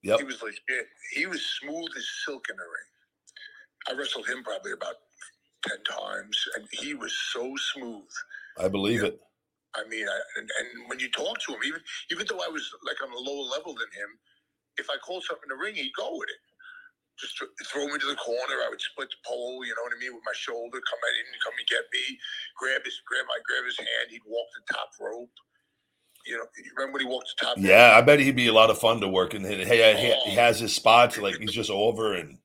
Yep. 0.02 0.18
He 0.20 0.24
was 0.24 0.42
legit. 0.42 0.86
He 1.12 1.26
was 1.26 1.44
smooth 1.60 1.90
as 1.96 2.06
silk 2.24 2.46
in 2.50 2.56
the 2.56 2.62
ring. 2.62 3.90
I 3.96 4.00
wrestled 4.00 4.26
him 4.28 4.42
probably 4.42 4.72
about 4.72 4.96
ten 5.66 5.78
times, 5.84 6.36
and 6.56 6.66
he 6.72 6.94
was 6.94 7.12
so 7.32 7.54
smooth. 7.74 8.08
I 8.58 8.68
believe 8.68 9.04
it. 9.04 9.20
I 9.76 9.84
mean, 9.88 10.08
I, 10.08 10.18
and, 10.40 10.48
and 10.48 10.88
when 10.88 10.98
you 10.98 11.10
talk 11.10 11.38
to 11.44 11.52
him, 11.52 11.60
even 11.64 11.80
even 12.10 12.24
though 12.28 12.40
I 12.40 12.48
was 12.48 12.64
like 12.86 12.96
on 13.04 13.12
a 13.12 13.20
lower 13.20 13.44
level 13.52 13.74
than 13.76 13.90
him, 13.92 14.10
if 14.78 14.88
I 14.88 14.96
called 15.04 15.24
something 15.24 15.50
in 15.50 15.56
the 15.56 15.60
ring, 15.60 15.74
he'd 15.76 15.92
go 15.92 16.16
with 16.16 16.30
it. 16.30 16.42
Just 17.18 17.36
th- 17.36 17.50
throw 17.66 17.90
me 17.90 17.98
to 17.98 18.06
the 18.06 18.16
corner. 18.22 18.62
I 18.62 18.70
would 18.70 18.80
split 18.80 19.10
the 19.10 19.20
pole. 19.26 19.66
You 19.66 19.74
know 19.74 19.82
what 19.82 19.92
I 19.92 19.98
mean, 19.98 20.14
with 20.14 20.22
my 20.24 20.36
shoulder. 20.38 20.78
Come 20.78 21.02
at 21.02 21.18
in, 21.18 21.26
come 21.42 21.56
and 21.58 21.66
get 21.66 21.84
me. 21.90 22.16
Grab 22.56 22.86
his, 22.86 22.94
grab 23.04 23.26
my, 23.26 23.42
grab 23.42 23.66
his 23.66 23.76
hand. 23.76 24.06
He'd 24.08 24.24
walk 24.24 24.46
the 24.54 24.64
top 24.72 24.94
rope. 25.02 25.34
You 26.26 26.38
know, 26.38 26.46
you 26.56 26.70
remember 26.76 26.98
when 26.98 27.02
he 27.06 27.10
walked 27.10 27.34
the 27.34 27.44
top 27.44 27.56
rope? 27.58 27.66
Yeah, 27.66 27.98
I 27.98 28.00
bet 28.02 28.20
he'd 28.22 28.38
be 28.38 28.46
a 28.46 28.54
lot 28.54 28.70
of 28.70 28.78
fun 28.78 29.00
to 29.02 29.08
work 29.08 29.34
in. 29.34 29.42
Hey, 29.42 29.66
he, 29.98 30.30
he 30.30 30.38
oh. 30.38 30.40
has 30.40 30.60
his 30.60 30.74
spots 30.74 31.18
like 31.18 31.36
he's 31.42 31.52
just 31.52 31.70
over 31.70 32.14
and 32.14 32.38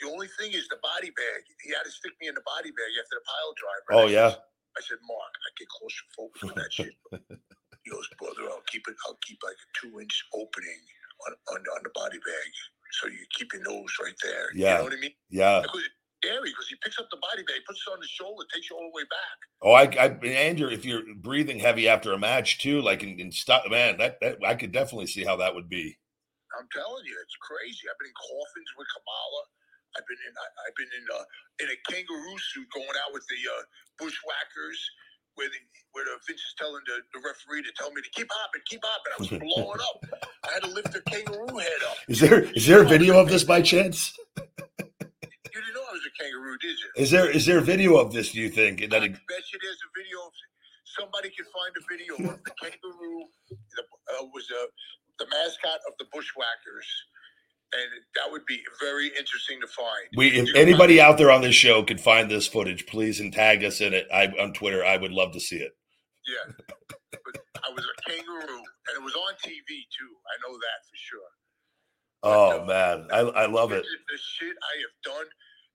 The 0.00 0.08
only 0.08 0.28
thing 0.40 0.56
is 0.56 0.66
the 0.72 0.80
body 0.80 1.12
bag. 1.12 1.44
He 1.60 1.70
had 1.76 1.84
to 1.84 1.92
stick 1.92 2.12
me 2.20 2.28
in 2.28 2.34
the 2.34 2.46
body 2.48 2.72
bag 2.72 2.92
after 2.96 3.20
the 3.20 3.24
pile 3.28 3.52
driver. 3.60 4.02
oh 4.02 4.08
yeah. 4.08 4.34
Said- 4.80 4.96
I 4.96 4.96
said, 4.96 4.98
Mark, 5.06 5.32
I 5.34 5.48
get 5.58 5.68
closer 5.68 6.04
focus 6.16 6.42
with 6.42 6.54
that 6.54 6.72
shit. 6.72 6.94
He 7.84 7.94
goes, 7.94 8.08
brother, 8.18 8.50
I'll 8.50 8.60
keep 8.68 8.86
it. 8.88 8.96
I'll 9.06 9.16
keep 9.24 9.38
like 9.42 9.54
a 9.56 9.68
two 9.80 9.98
inch 10.00 10.12
opening 10.34 10.82
on 11.26 11.32
on, 11.54 11.60
on 11.62 11.80
the 11.84 11.90
body 11.94 12.18
bag, 12.18 12.50
so 13.00 13.08
you 13.08 13.24
keep 13.32 13.52
your 13.54 13.62
nose 13.62 13.88
right 14.02 14.12
there. 14.22 14.50
Yeah. 14.52 14.72
you 14.72 14.78
know 14.78 14.84
what 14.84 14.92
I 14.92 15.00
mean? 15.00 15.14
Yeah. 15.30 15.60
Because 15.62 15.88
scary 16.22 16.50
because 16.50 16.68
he 16.68 16.76
picks 16.82 16.98
up 16.98 17.08
the 17.10 17.16
body 17.22 17.42
bag, 17.46 17.62
puts 17.66 17.82
it 17.86 17.90
on 17.90 18.00
his 18.00 18.10
shoulder, 18.10 18.44
takes 18.52 18.70
you 18.70 18.76
all 18.76 18.90
the 18.90 18.96
way 18.96 19.06
back. 19.08 19.36
Oh, 19.62 19.72
I, 19.72 19.86
I, 19.96 20.08
Andrew, 20.26 20.68
if 20.68 20.84
you're 20.84 21.02
breathing 21.16 21.58
heavy 21.58 21.88
after 21.88 22.12
a 22.12 22.18
match 22.18 22.58
too, 22.58 22.80
like 22.82 23.02
in, 23.02 23.18
in 23.20 23.32
stuff, 23.32 23.62
man, 23.70 23.96
that, 23.98 24.18
that 24.20 24.38
I 24.46 24.54
could 24.54 24.72
definitely 24.72 25.06
see 25.06 25.24
how 25.24 25.36
that 25.36 25.54
would 25.54 25.68
be. 25.68 25.96
I'm 26.58 26.66
telling 26.72 27.04
you, 27.06 27.14
it's 27.22 27.36
crazy. 27.40 27.86
I've 27.86 27.98
been 28.00 28.08
in 28.08 28.18
coffins 28.18 28.70
with 28.76 28.88
Kamala. 28.96 29.42
I've 29.98 30.06
been 30.06 30.22
in. 30.22 30.32
I, 30.38 30.46
I've 30.62 30.76
been 30.78 30.92
in 30.94 31.04
uh, 31.10 31.24
in 31.58 31.66
a 31.74 31.78
kangaroo 31.90 32.38
suit 32.38 32.70
going 32.70 32.94
out 33.02 33.10
with 33.10 33.26
the 33.26 33.40
uh, 33.50 33.62
bushwhackers. 33.98 34.78
Where, 35.34 35.46
the, 35.46 35.62
where 35.94 36.02
the 36.02 36.18
Vince 36.26 36.42
is 36.42 36.54
telling 36.58 36.82
the, 36.90 36.98
the 37.14 37.22
referee 37.22 37.62
to 37.62 37.70
tell 37.78 37.94
me 37.94 38.02
to 38.02 38.10
keep 38.10 38.26
hopping, 38.26 38.60
keep 38.66 38.82
hopping. 38.82 39.12
I 39.14 39.18
was 39.22 39.30
blowing 39.38 39.78
up. 39.78 40.26
I 40.42 40.50
had 40.50 40.66
to 40.66 40.70
lift 40.74 40.90
the 40.90 41.00
kangaroo 41.06 41.54
head 41.58 41.82
up. 41.86 41.94
Is 42.08 42.18
there 42.18 42.42
is 42.42 42.66
there 42.66 42.82
a 42.82 42.84
video 42.84 43.20
of 43.20 43.28
this 43.28 43.44
by 43.44 43.62
chance? 43.62 44.18
You 44.18 45.62
didn't 45.62 45.74
know 45.78 45.86
I 45.86 45.94
was 45.94 46.02
a 46.02 46.14
kangaroo, 46.18 46.58
did 46.58 46.74
you? 46.74 46.90
Is 46.98 47.10
there 47.12 47.30
is 47.30 47.46
there 47.46 47.58
a 47.58 47.62
video 47.62 47.98
of 47.98 48.12
this? 48.12 48.32
Do 48.32 48.40
you 48.40 48.50
think 48.50 48.80
that? 48.80 49.02
It, 49.02 49.14
bet 49.14 49.46
you 49.54 49.58
there's 49.62 49.78
a 49.78 49.90
video. 49.94 50.18
Of, 50.26 50.32
somebody 50.98 51.30
can 51.30 51.46
find 51.54 51.72
a 51.78 51.84
video 51.86 52.12
of 52.34 52.42
the 52.42 52.52
kangaroo. 52.58 53.30
The, 53.50 53.82
uh, 54.18 54.26
was 54.34 54.50
uh, 54.50 54.66
the 55.18 55.26
mascot 55.30 55.80
of 55.86 55.94
the 55.98 56.06
Bushwhackers, 56.10 56.88
and 57.72 57.90
that 58.16 58.30
would 58.30 58.46
be 58.46 58.60
very 58.80 59.08
interesting 59.08 59.60
to 59.60 59.66
find. 59.66 60.08
we 60.16 60.28
if 60.28 60.48
anybody 60.56 61.00
out 61.00 61.18
there 61.18 61.30
on 61.30 61.42
this 61.42 61.54
show 61.54 61.82
could 61.82 62.00
find 62.00 62.30
this 62.30 62.46
footage, 62.46 62.86
please 62.86 63.20
and 63.20 63.32
tag 63.32 63.64
us 63.64 63.80
in 63.80 63.92
it. 63.92 64.06
I 64.12 64.26
on 64.40 64.52
Twitter. 64.52 64.84
I 64.84 64.96
would 64.96 65.12
love 65.12 65.32
to 65.32 65.40
see 65.40 65.56
it. 65.56 65.72
Yeah, 66.28 66.52
but 67.12 67.36
I 67.60 67.72
was 67.72 67.84
a 67.84 67.96
kangaroo, 68.08 68.56
and 68.56 68.92
it 68.96 69.04
was 69.04 69.14
on 69.14 69.34
TV 69.44 69.68
too. 69.92 70.12
I 70.28 70.34
know 70.44 70.54
that 70.56 70.78
for 70.88 70.96
sure. 70.96 71.30
Oh 72.22 72.64
man, 72.64 73.08
I 73.12 73.44
I 73.44 73.46
love 73.46 73.72
it. 73.72 73.84
The, 73.84 74.18
shit 74.18 74.56
I 74.56 74.74
have 74.80 74.96
done, 75.04 75.28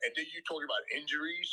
and 0.03 0.11
then 0.17 0.25
you 0.33 0.41
talking 0.47 0.65
about 0.65 0.81
injuries. 0.97 1.49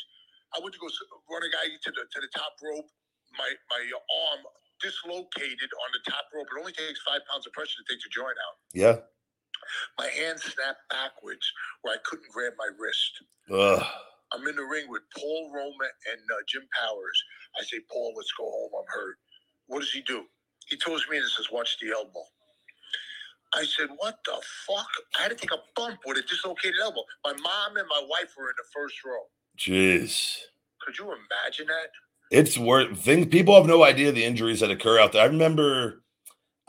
I 0.57 0.59
went 0.59 0.75
to 0.75 0.81
go 0.81 0.89
run 1.31 1.45
a 1.45 1.51
guy 1.53 1.69
to 1.69 1.91
the 1.93 2.03
to 2.09 2.19
the 2.21 2.31
top 2.35 2.57
rope. 2.65 2.89
My 3.37 3.49
my 3.71 3.83
arm 3.85 4.41
dislocated 4.81 5.71
on 5.85 5.89
the 5.93 6.03
top 6.11 6.27
rope. 6.35 6.49
It 6.49 6.59
only 6.59 6.73
takes 6.73 7.01
five 7.05 7.21
pounds 7.29 7.47
of 7.47 7.53
pressure 7.53 7.77
to 7.79 7.87
take 7.87 8.03
the 8.03 8.09
joint 8.09 8.35
out. 8.41 8.57
Yeah. 8.73 9.05
My 9.99 10.07
hand 10.07 10.41
snapped 10.41 10.89
backwards 10.91 11.47
where 11.83 11.95
I 11.95 11.99
couldn't 12.05 12.33
grab 12.33 12.53
my 12.59 12.69
wrist. 12.79 13.13
Ugh. 13.51 13.87
I'm 14.33 14.47
in 14.47 14.57
the 14.57 14.63
ring 14.63 14.87
with 14.89 15.03
Paul 15.17 15.51
Roma 15.55 15.89
and 16.13 16.21
uh, 16.31 16.43
Jim 16.47 16.63
Powers. 16.79 17.25
I 17.59 17.65
say, 17.65 17.81
Paul, 17.91 18.15
let's 18.17 18.33
go 18.39 18.45
home. 18.45 18.71
I'm 18.79 18.85
hurt. 18.89 19.17
What 19.67 19.81
does 19.81 19.91
he 19.91 20.03
do? 20.03 20.25
He 20.69 20.77
throws 20.77 21.05
me 21.11 21.17
and 21.17 21.27
says, 21.29 21.49
watch 21.51 21.77
the 21.81 21.91
elbow. 21.91 22.23
I 23.55 23.65
said, 23.65 23.89
what 23.97 24.19
the 24.25 24.41
fuck? 24.67 24.87
I 25.19 25.23
had 25.23 25.31
to 25.31 25.35
take 25.35 25.51
a 25.51 25.59
bump 25.75 25.99
with 26.07 26.19
a 26.19 26.23
dislocated 26.23 26.77
elbow. 26.81 27.03
My 27.25 27.33
mom 27.33 27.77
and 27.77 27.87
my 27.89 28.03
wife 28.09 28.33
were 28.39 28.51
in 28.51 28.55
the 28.57 28.65
first 28.73 28.95
row. 29.05 29.25
Jeez. 29.59 30.37
Could 30.81 30.97
you 30.99 31.07
imagine 31.07 31.67
that? 31.67 31.89
It's 32.31 32.57
worth 32.57 32.97
things 33.01 33.27
people 33.27 33.57
have 33.57 33.67
no 33.67 33.83
idea 33.83 34.13
the 34.13 34.25
injuries 34.25 34.61
that 34.61 34.71
occur 34.71 35.01
out 35.01 35.13
there. 35.13 35.23
I 35.23 35.27
remember 35.27 36.05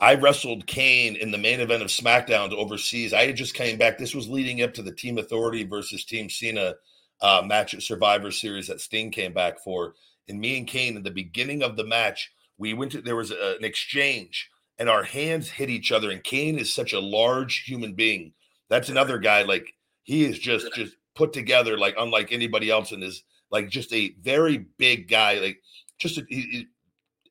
I 0.02 0.16
wrestled 0.16 0.66
Kane 0.66 1.16
in 1.16 1.30
the 1.30 1.38
main 1.38 1.60
event 1.60 1.82
of 1.82 1.88
SmackDown 1.88 2.52
overseas. 2.52 3.12
I 3.14 3.26
had 3.26 3.36
just 3.36 3.54
came 3.54 3.78
back. 3.78 3.98
This 3.98 4.16
was 4.16 4.28
leading 4.28 4.62
up 4.62 4.74
to 4.74 4.82
the 4.82 4.92
Team 4.92 5.18
Authority 5.18 5.64
versus 5.64 6.04
Team 6.04 6.28
Cena 6.28 6.74
uh, 7.22 7.42
match 7.46 7.72
at 7.74 7.82
Survivor 7.84 8.32
Series 8.32 8.66
that 8.66 8.80
Sting 8.80 9.12
came 9.12 9.32
back 9.32 9.60
for. 9.60 9.94
And 10.28 10.40
me 10.40 10.58
and 10.58 10.66
Kane, 10.66 10.96
in 10.96 11.04
the 11.04 11.12
beginning 11.12 11.62
of 11.62 11.76
the 11.76 11.84
match, 11.84 12.32
we 12.58 12.74
went 12.74 12.92
to 12.92 13.00
there 13.02 13.16
was 13.16 13.30
a, 13.30 13.56
an 13.58 13.64
exchange, 13.64 14.50
and 14.78 14.90
our 14.90 15.04
hands 15.04 15.48
hit 15.48 15.70
each 15.70 15.92
other. 15.92 16.10
And 16.10 16.24
Kane 16.24 16.58
is 16.58 16.74
such 16.74 16.92
a 16.94 17.00
large 17.00 17.64
human 17.64 17.94
being. 17.94 18.32
That's 18.68 18.88
another 18.90 19.18
guy 19.18 19.42
like 19.42 19.72
he 20.02 20.24
is 20.24 20.38
just 20.38 20.74
just 20.74 20.96
put 21.14 21.32
together 21.32 21.78
like 21.78 21.94
unlike 21.98 22.32
anybody 22.32 22.70
else 22.70 22.92
and 22.92 23.04
is 23.04 23.22
like 23.52 23.68
just 23.68 23.92
a 23.92 24.14
very 24.20 24.66
big 24.78 25.08
guy 25.08 25.38
like 25.38 25.58
just 25.98 26.18
a, 26.18 26.24
he, 26.28 26.40
he- 26.42 26.66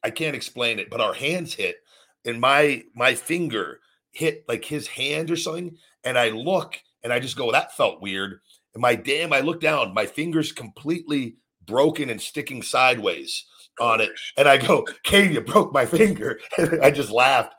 i 0.04 0.10
can't 0.10 0.36
explain 0.36 0.80
it 0.80 0.90
but 0.90 1.02
our 1.02 1.14
hands 1.14 1.54
hit 1.54 1.78
and 2.26 2.40
my 2.40 2.84
my 2.96 3.14
finger 3.14 3.80
hit 4.12 4.44
like 4.48 4.66
his 4.66 4.88
hand 4.88 5.32
or 5.32 5.36
something 5.36 5.78
and 6.04 6.18
i 6.18 6.30
look 6.30 6.78
and 7.04 7.14
i 7.14 7.20
just 7.20 7.38
go 7.38 7.52
that 7.52 7.76
felt 7.76 8.02
weird. 8.02 8.40
And 8.74 8.82
my 8.82 8.96
damn 8.96 9.34
i 9.34 9.40
look 9.42 9.62
down 9.62 9.94
my 9.94 10.06
fingers 10.06 10.52
completely 10.52 11.36
broken 11.66 12.10
and 12.10 12.22
sticking 12.22 12.62
sideways 12.62 13.46
on 13.80 14.02
it 14.02 14.12
and 14.38 14.48
i 14.48 14.58
go 14.58 14.86
kane 15.04 15.32
you 15.34 15.42
broke 15.42 15.74
my 15.74 15.86
finger. 15.98 16.40
And 16.58 16.82
i 16.84 16.92
just 16.92 17.12
laughed. 17.12 17.54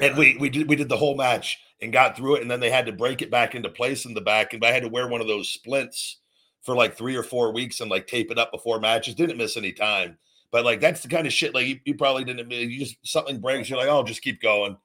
And 0.00 0.16
we 0.16 0.36
we 0.38 0.50
did 0.50 0.68
we 0.68 0.76
did 0.76 0.88
the 0.88 0.96
whole 0.96 1.16
match 1.16 1.58
and 1.82 1.92
got 1.92 2.16
through 2.16 2.36
it 2.36 2.42
and 2.42 2.50
then 2.50 2.60
they 2.60 2.70
had 2.70 2.86
to 2.86 2.92
break 2.92 3.22
it 3.22 3.30
back 3.30 3.54
into 3.54 3.68
place 3.68 4.06
in 4.06 4.14
the 4.14 4.20
back 4.20 4.54
and 4.54 4.64
i 4.64 4.72
had 4.72 4.82
to 4.82 4.88
wear 4.88 5.08
one 5.08 5.20
of 5.20 5.26
those 5.26 5.50
splints 5.50 6.20
for 6.66 6.74
like 6.74 6.96
three 6.96 7.16
or 7.16 7.22
four 7.22 7.52
weeks 7.52 7.80
and 7.80 7.90
like 7.90 8.06
tape 8.08 8.30
it 8.30 8.38
up 8.38 8.50
before 8.50 8.80
matches. 8.80 9.14
Didn't 9.14 9.38
miss 9.38 9.56
any 9.56 9.72
time 9.72 10.18
but 10.52 10.64
like 10.64 10.80
that's 10.80 11.02
the 11.02 11.08
kind 11.08 11.26
of 11.26 11.32
shit 11.32 11.54
like 11.54 11.66
you, 11.66 11.80
you 11.84 11.94
probably 11.94 12.24
didn't 12.24 12.50
you 12.50 12.78
just 12.78 12.96
something 13.04 13.40
breaks 13.40 13.68
you're 13.68 13.78
like 13.78 13.88
oh 13.88 14.02
just 14.04 14.22
keep 14.22 14.40
going 14.40 14.76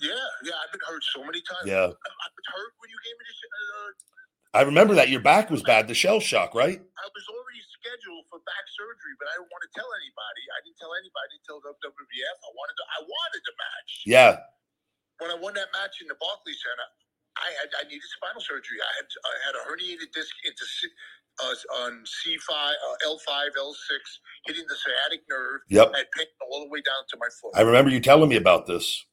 Yeah, 0.00 0.12
yeah. 0.44 0.52
I've 0.60 0.72
been 0.72 0.84
hurt 0.86 1.04
so 1.14 1.24
many 1.24 1.40
times. 1.40 1.64
Yeah. 1.64 1.88
I, 1.88 2.08
I've 2.24 2.34
been 2.36 2.50
hurt 2.52 2.72
when 2.80 2.88
you 2.90 2.98
gave 3.04 3.16
me 3.16 3.24
this. 3.28 3.40
Uh, 3.46 4.58
i 4.58 4.62
remember 4.62 4.94
that 4.94 5.08
your 5.08 5.20
back 5.20 5.50
was 5.50 5.62
bad 5.62 5.88
the 5.88 5.94
shell 5.94 6.20
shock 6.20 6.54
right 6.54 6.80
I 6.80 7.06
was 7.12 7.24
already 7.28 7.62
scheduled 7.86 8.26
for 8.26 8.42
back 8.42 8.66
surgery, 8.74 9.14
but 9.22 9.30
I 9.30 9.38
didn't 9.38 9.52
want 9.54 9.62
to 9.62 9.72
tell 9.78 9.86
anybody. 9.94 10.42
I 10.50 10.58
didn't 10.66 10.78
tell 10.82 10.90
anybody 10.98 11.32
until 11.38 11.62
WWF. 11.62 12.36
I 12.42 12.50
wanted 12.58 12.76
to, 12.82 12.84
I 12.98 13.00
wanted 13.06 13.42
the 13.46 13.54
match. 13.54 13.90
yeah 14.02 14.32
When 15.22 15.30
I 15.30 15.38
won 15.38 15.54
that 15.54 15.70
match 15.70 16.02
in 16.02 16.10
the 16.10 16.18
Barclays 16.18 16.58
Center, 16.58 16.88
I 17.36 17.48
had 17.62 17.68
I 17.78 17.82
needed 17.86 18.08
spinal 18.16 18.40
surgery. 18.42 18.80
I 18.80 18.92
had 18.96 19.06
I 19.06 19.34
had 19.46 19.54
a 19.60 19.62
herniated 19.68 20.10
disc 20.12 20.34
into 20.48 20.64
uh, 21.44 21.82
on 21.84 22.02
C 22.06 22.36
five, 22.48 22.74
uh, 22.88 23.06
L 23.08 23.18
five, 23.26 23.50
L 23.58 23.74
six, 23.88 24.20
hitting 24.46 24.64
the 24.68 24.74
sciatic 24.76 25.20
nerve. 25.30 25.60
Yep. 25.68 25.90
I 25.94 25.98
had 25.98 26.06
pain 26.16 26.26
all 26.50 26.60
the 26.64 26.70
way 26.70 26.80
down 26.80 27.04
to 27.10 27.16
my 27.20 27.28
foot. 27.40 27.52
i 27.58 27.62
remember 27.62 27.90
you 27.90 28.00
telling 28.00 28.28
me 28.28 28.36
about 28.36 28.66
this 28.66 29.04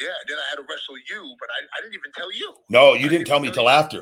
Yeah. 0.00 0.06
Then 0.28 0.38
I 0.38 0.42
had 0.50 0.56
to 0.56 0.62
wrestle 0.68 0.96
you, 1.10 1.36
but 1.40 1.48
I, 1.50 1.78
I 1.78 1.82
didn't 1.82 1.94
even 1.94 2.12
tell 2.16 2.32
you. 2.32 2.54
no 2.70 2.94
you 2.94 3.08
didn't 3.08 3.26
tell 3.26 3.40
me 3.40 3.50
till 3.50 3.68
after 3.68 4.00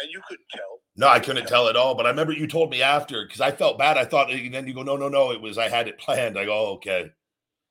And 0.00 0.10
you 0.10 0.20
couldn't 0.28 0.46
tell. 0.54 0.80
no 0.96 1.08
i 1.08 1.18
couldn't 1.20 1.46
tell 1.48 1.68
at 1.68 1.76
all 1.76 1.94
but 1.94 2.06
i 2.06 2.10
remember 2.10 2.32
you 2.32 2.46
told 2.46 2.70
me 2.70 2.82
after 2.82 3.24
because 3.26 3.40
i 3.40 3.50
felt 3.50 3.78
bad 3.78 3.96
i 3.98 4.04
thought 4.04 4.30
and 4.30 4.54
then 4.54 4.66
you 4.68 4.74
go 4.74 4.82
no 4.82 4.96
no 4.96 5.08
no 5.08 5.32
it 5.32 5.40
was 5.40 5.58
i 5.58 5.68
had 5.68 5.88
it 5.88 5.98
planned 5.98 6.38
i 6.38 6.44
go 6.44 6.52
oh, 6.54 6.72
okay 6.74 7.10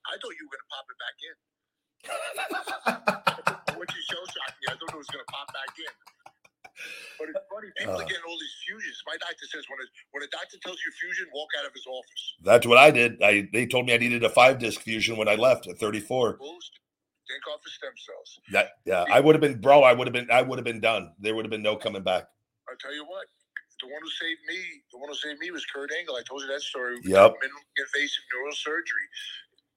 I 0.07 0.15
thought 0.21 0.31
you 0.39 0.47
were 0.47 0.53
going 0.55 0.63
to 0.63 0.71
pop 0.71 0.87
it 0.91 0.97
back 1.03 1.17
in. 1.27 1.35
what 3.79 3.89
you 3.91 4.01
shell 4.07 4.23
shocking. 4.23 4.67
I 4.69 4.75
thought 4.79 4.93
it 4.95 5.01
was 5.03 5.11
going 5.11 5.25
to 5.25 5.31
pop 5.31 5.47
back 5.51 5.73
in. 5.75 5.91
But 7.19 7.29
it's 7.29 7.39
funny. 7.49 7.69
People 7.77 7.95
Uh. 7.95 8.01
are 8.03 8.05
getting 8.05 8.23
all 8.27 8.37
these 8.39 8.55
fusions. 8.65 9.01
My 9.05 9.17
doctor 9.17 9.45
says 9.51 9.65
when 9.69 9.79
a, 9.79 9.87
when 10.11 10.23
a 10.23 10.27
doctor 10.27 10.57
tells 10.63 10.77
you 10.85 10.91
fusion, 10.91 11.25
walk 11.33 11.49
out 11.59 11.65
of 11.65 11.73
his 11.73 11.85
office. 11.87 12.23
That's 12.43 12.65
what 12.65 12.77
I 12.77 12.91
did. 12.91 13.21
I 13.23 13.47
they 13.53 13.65
told 13.65 13.85
me 13.85 13.93
I 13.93 13.97
needed 13.97 14.23
a 14.23 14.29
five 14.29 14.59
disc 14.59 14.81
fusion 14.81 15.17
when 15.17 15.27
I 15.27 15.35
left 15.35 15.67
at 15.67 15.77
34. 15.79 16.37
Boost. 16.37 16.71
Thank 17.29 17.43
God 17.43 17.59
for 17.61 17.69
stem 17.69 17.91
cells. 17.97 18.39
That 18.51 18.69
yeah, 18.85 19.03
I 19.11 19.19
would 19.19 19.35
have 19.35 19.41
been 19.41 19.59
bro. 19.59 19.83
I 19.83 19.93
would 19.93 20.07
have 20.07 20.13
been 20.13 20.29
I 20.31 20.41
would 20.41 20.57
have 20.57 20.65
been 20.65 20.79
done. 20.79 21.11
There 21.19 21.35
would 21.35 21.43
have 21.45 21.51
been 21.51 21.63
no 21.63 21.75
coming 21.75 22.03
back. 22.03 22.23
I 22.69 22.73
tell 22.79 22.93
you 22.93 23.03
what, 23.05 23.27
the 23.81 23.87
one 23.87 23.99
who 24.01 24.09
saved 24.09 24.41
me, 24.47 24.59
the 24.91 24.97
one 24.99 25.09
who 25.09 25.15
saved 25.15 25.39
me 25.39 25.51
was 25.51 25.65
Kurt 25.65 25.89
Angle. 25.99 26.15
I 26.15 26.23
told 26.23 26.41
you 26.41 26.47
that 26.47 26.61
story. 26.61 26.95
Yep. 27.03 27.31
Minimally 27.31 27.67
invasive 27.79 28.23
neurosurgery. 28.31 29.07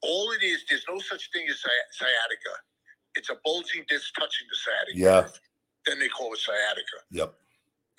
All 0.03 0.31
it 0.33 0.43
is, 0.45 0.65
there's 0.69 0.85
no 0.89 0.99
such 0.99 1.29
thing 1.33 1.47
as 1.49 1.57
sci- 1.57 1.89
sciatica. 1.93 2.55
It's 3.17 3.31
a 3.31 3.37
bulging 3.45 3.85
disc 3.89 4.15
touching 4.15 4.47
the 4.49 4.57
sciatica. 4.57 4.99
Yeah. 4.99 5.29
Then 5.87 5.99
they 5.99 6.09
call 6.09 6.33
it 6.35 6.39
sciatica. 6.41 6.99
Yep. 7.11 7.35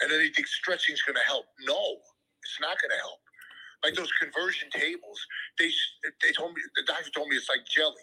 And 0.02 0.12
then 0.12 0.20
they 0.20 0.30
think 0.30 0.48
stretching 0.48 0.94
is 0.94 1.02
going 1.04 1.16
to 1.16 1.26
help. 1.28 1.46
No, 1.66 1.98
it's 2.44 2.58
not 2.62 2.78
going 2.82 2.92
to 2.92 3.02
help. 3.02 3.20
Like 3.84 3.96
those 3.96 4.12
inversion 4.22 4.70
tables, 4.72 5.20
they 5.58 5.70
they 6.22 6.32
told 6.34 6.54
me 6.54 6.62
the 6.76 6.84
doctor 6.86 7.10
told 7.16 7.30
me 7.30 7.36
it's 7.36 7.50
like 7.50 7.66
jelly. 7.66 7.96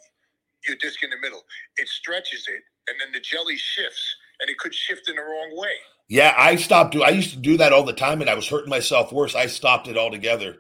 Your 0.67 0.77
disc 0.77 1.03
in 1.05 1.11
the 1.11 1.17
middle, 1.23 1.43
it 1.77 1.87
stretches 1.89 2.47
it, 2.49 2.63
and 2.91 3.01
then 3.01 3.13
the 3.13 3.21
jelly 3.21 3.57
shifts, 3.57 4.17
and 4.41 4.51
it 4.51 4.59
could 4.59 4.75
shift 4.75 5.09
in 5.09 5.15
the 5.15 5.23
wrong 5.23 5.53
way. 5.57 5.75
Yeah, 6.09 6.35
I 6.37 6.57
stopped 6.57 6.93
do 6.93 7.03
I 7.05 7.11
used 7.11 7.31
to 7.31 7.37
do 7.37 7.57
that 7.59 7.73
all 7.73 7.85
the 7.85 7.93
time 7.93 8.21
and 8.21 8.29
I 8.31 8.35
was 8.35 8.49
hurting 8.49 8.71
myself 8.71 9.13
worse. 9.13 9.35
I 9.37 9.47
stopped 9.47 9.87
it 9.87 9.97
altogether. 9.97 10.57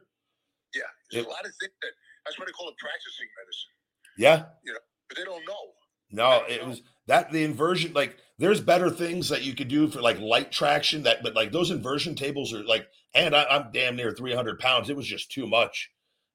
Yeah, 0.74 0.82
there's 1.10 1.24
It- 1.24 1.26
a 1.26 1.30
lot 1.30 1.44
of 1.44 1.52
things 1.60 1.72
that 1.82 1.90
that's 2.24 2.38
why 2.38 2.44
they 2.46 2.52
call 2.52 2.68
it 2.68 2.76
practicing 2.78 3.26
medicine. 3.40 3.70
Yeah. 4.18 4.46
You 4.64 4.74
know, 4.74 4.78
but 5.08 5.16
they 5.18 5.24
don't 5.24 5.44
know. 5.46 5.74
No, 6.10 6.44
it 6.48 6.64
was 6.64 6.82
that 7.08 7.32
the 7.32 7.42
inversion 7.42 7.92
like 7.92 8.16
there's 8.38 8.60
better 8.60 8.88
things 8.88 9.28
that 9.30 9.42
you 9.42 9.54
could 9.54 9.68
do 9.68 9.88
for 9.88 10.00
like 10.00 10.20
light 10.20 10.52
traction 10.52 11.02
that 11.02 11.22
but 11.22 11.34
like 11.34 11.50
those 11.50 11.70
inversion 11.70 12.14
tables 12.14 12.54
are 12.54 12.62
like 12.64 12.86
and 13.14 13.34
I, 13.34 13.44
I'm 13.50 13.72
damn 13.72 13.96
near 13.96 14.12
300 14.12 14.60
pounds. 14.60 14.90
It 14.90 14.96
was 14.96 15.06
just 15.06 15.32
too 15.32 15.46
much. 15.46 15.90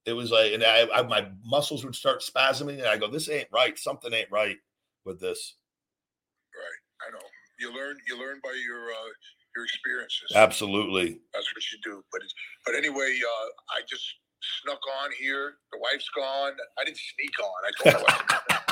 It 0.06 0.14
was 0.14 0.32
like 0.32 0.52
and 0.52 0.64
I, 0.64 0.88
I 0.94 1.04
my 1.04 1.28
muscles 1.46 1.86
would 1.86 1.96
start 1.96 2.22
spasming 2.22 2.80
and 2.80 2.88
I 2.88 2.98
go 2.98 3.10
this 3.10 3.30
ain't 3.30 3.48
right. 3.54 3.78
Something 3.78 4.14
ain't 4.14 4.32
right 4.32 4.58
with 5.06 5.22
this. 5.22 5.56
Right, 6.54 7.08
I 7.08 7.12
know. 7.12 7.26
You 7.60 7.74
learn 7.74 7.98
you 8.08 8.20
learn 8.20 8.42
by 8.44 8.54
your 8.68 8.90
uh, 8.90 9.12
your 9.56 9.66
experiences. 9.66 10.34
Absolutely. 10.36 11.20
That's 11.34 11.48
what 11.54 11.64
you 11.72 11.80
do. 11.84 12.04
But 12.12 12.22
it's, 12.24 12.34
but 12.66 12.76
anyway, 12.76 13.18
uh, 13.24 13.48
I 13.78 13.82
just 13.88 14.04
snuck 14.62 14.80
on 15.04 15.12
here. 15.20 15.56
The 15.72 15.80
wife's 15.80 16.10
gone. 16.16 16.54
I 16.80 16.84
didn't 16.84 16.98
sneak 16.98 17.32
on. 17.40 17.92
I 17.92 17.92
told 17.92 18.04
wife. 18.04 18.63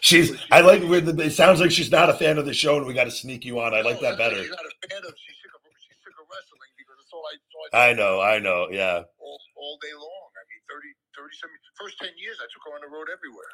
She's 0.00 0.36
I 0.50 0.60
like 0.60 0.80
the, 0.82 1.14
it 1.22 1.30
sounds 1.32 1.60
like 1.60 1.70
she's 1.70 1.90
not 1.90 2.10
a 2.10 2.14
fan 2.14 2.38
of 2.38 2.46
the 2.46 2.54
show 2.54 2.76
and 2.78 2.86
we 2.86 2.94
got 2.94 3.04
to 3.04 3.10
sneak 3.10 3.44
you 3.44 3.60
on. 3.60 3.74
I 3.74 3.80
like 3.82 4.00
that 4.00 4.18
better. 4.18 4.36
She's 4.36 4.50
not 4.50 4.60
a 4.64 4.88
fan 4.88 4.98
of. 5.06 5.14
She's 5.16 5.36
sick 5.42 5.50
of. 5.54 5.60
She's 5.78 5.96
sick 6.02 6.14
of 6.18 6.26
wrestling 6.26 6.72
because 6.78 6.96
it's 7.02 7.12
all 7.12 7.24
I. 7.26 7.34
It's 7.34 7.54
all 7.54 7.64
I, 7.78 7.88
I 7.88 7.92
know, 7.94 8.20
I 8.20 8.38
know. 8.38 8.68
Yeah. 8.70 9.02
all, 9.18 9.38
all 9.56 9.78
day 9.82 9.94
long. 9.94 10.28
I 10.34 10.42
mean, 10.50 10.62
30, 10.70 10.88
37, 11.14 11.50
first 11.78 11.96
10 12.00 12.10
years, 12.18 12.38
I 12.40 12.46
took 12.50 12.62
her 12.66 12.74
on 12.74 12.82
the 12.82 12.90
road 12.90 13.08
everywhere. 13.12 13.52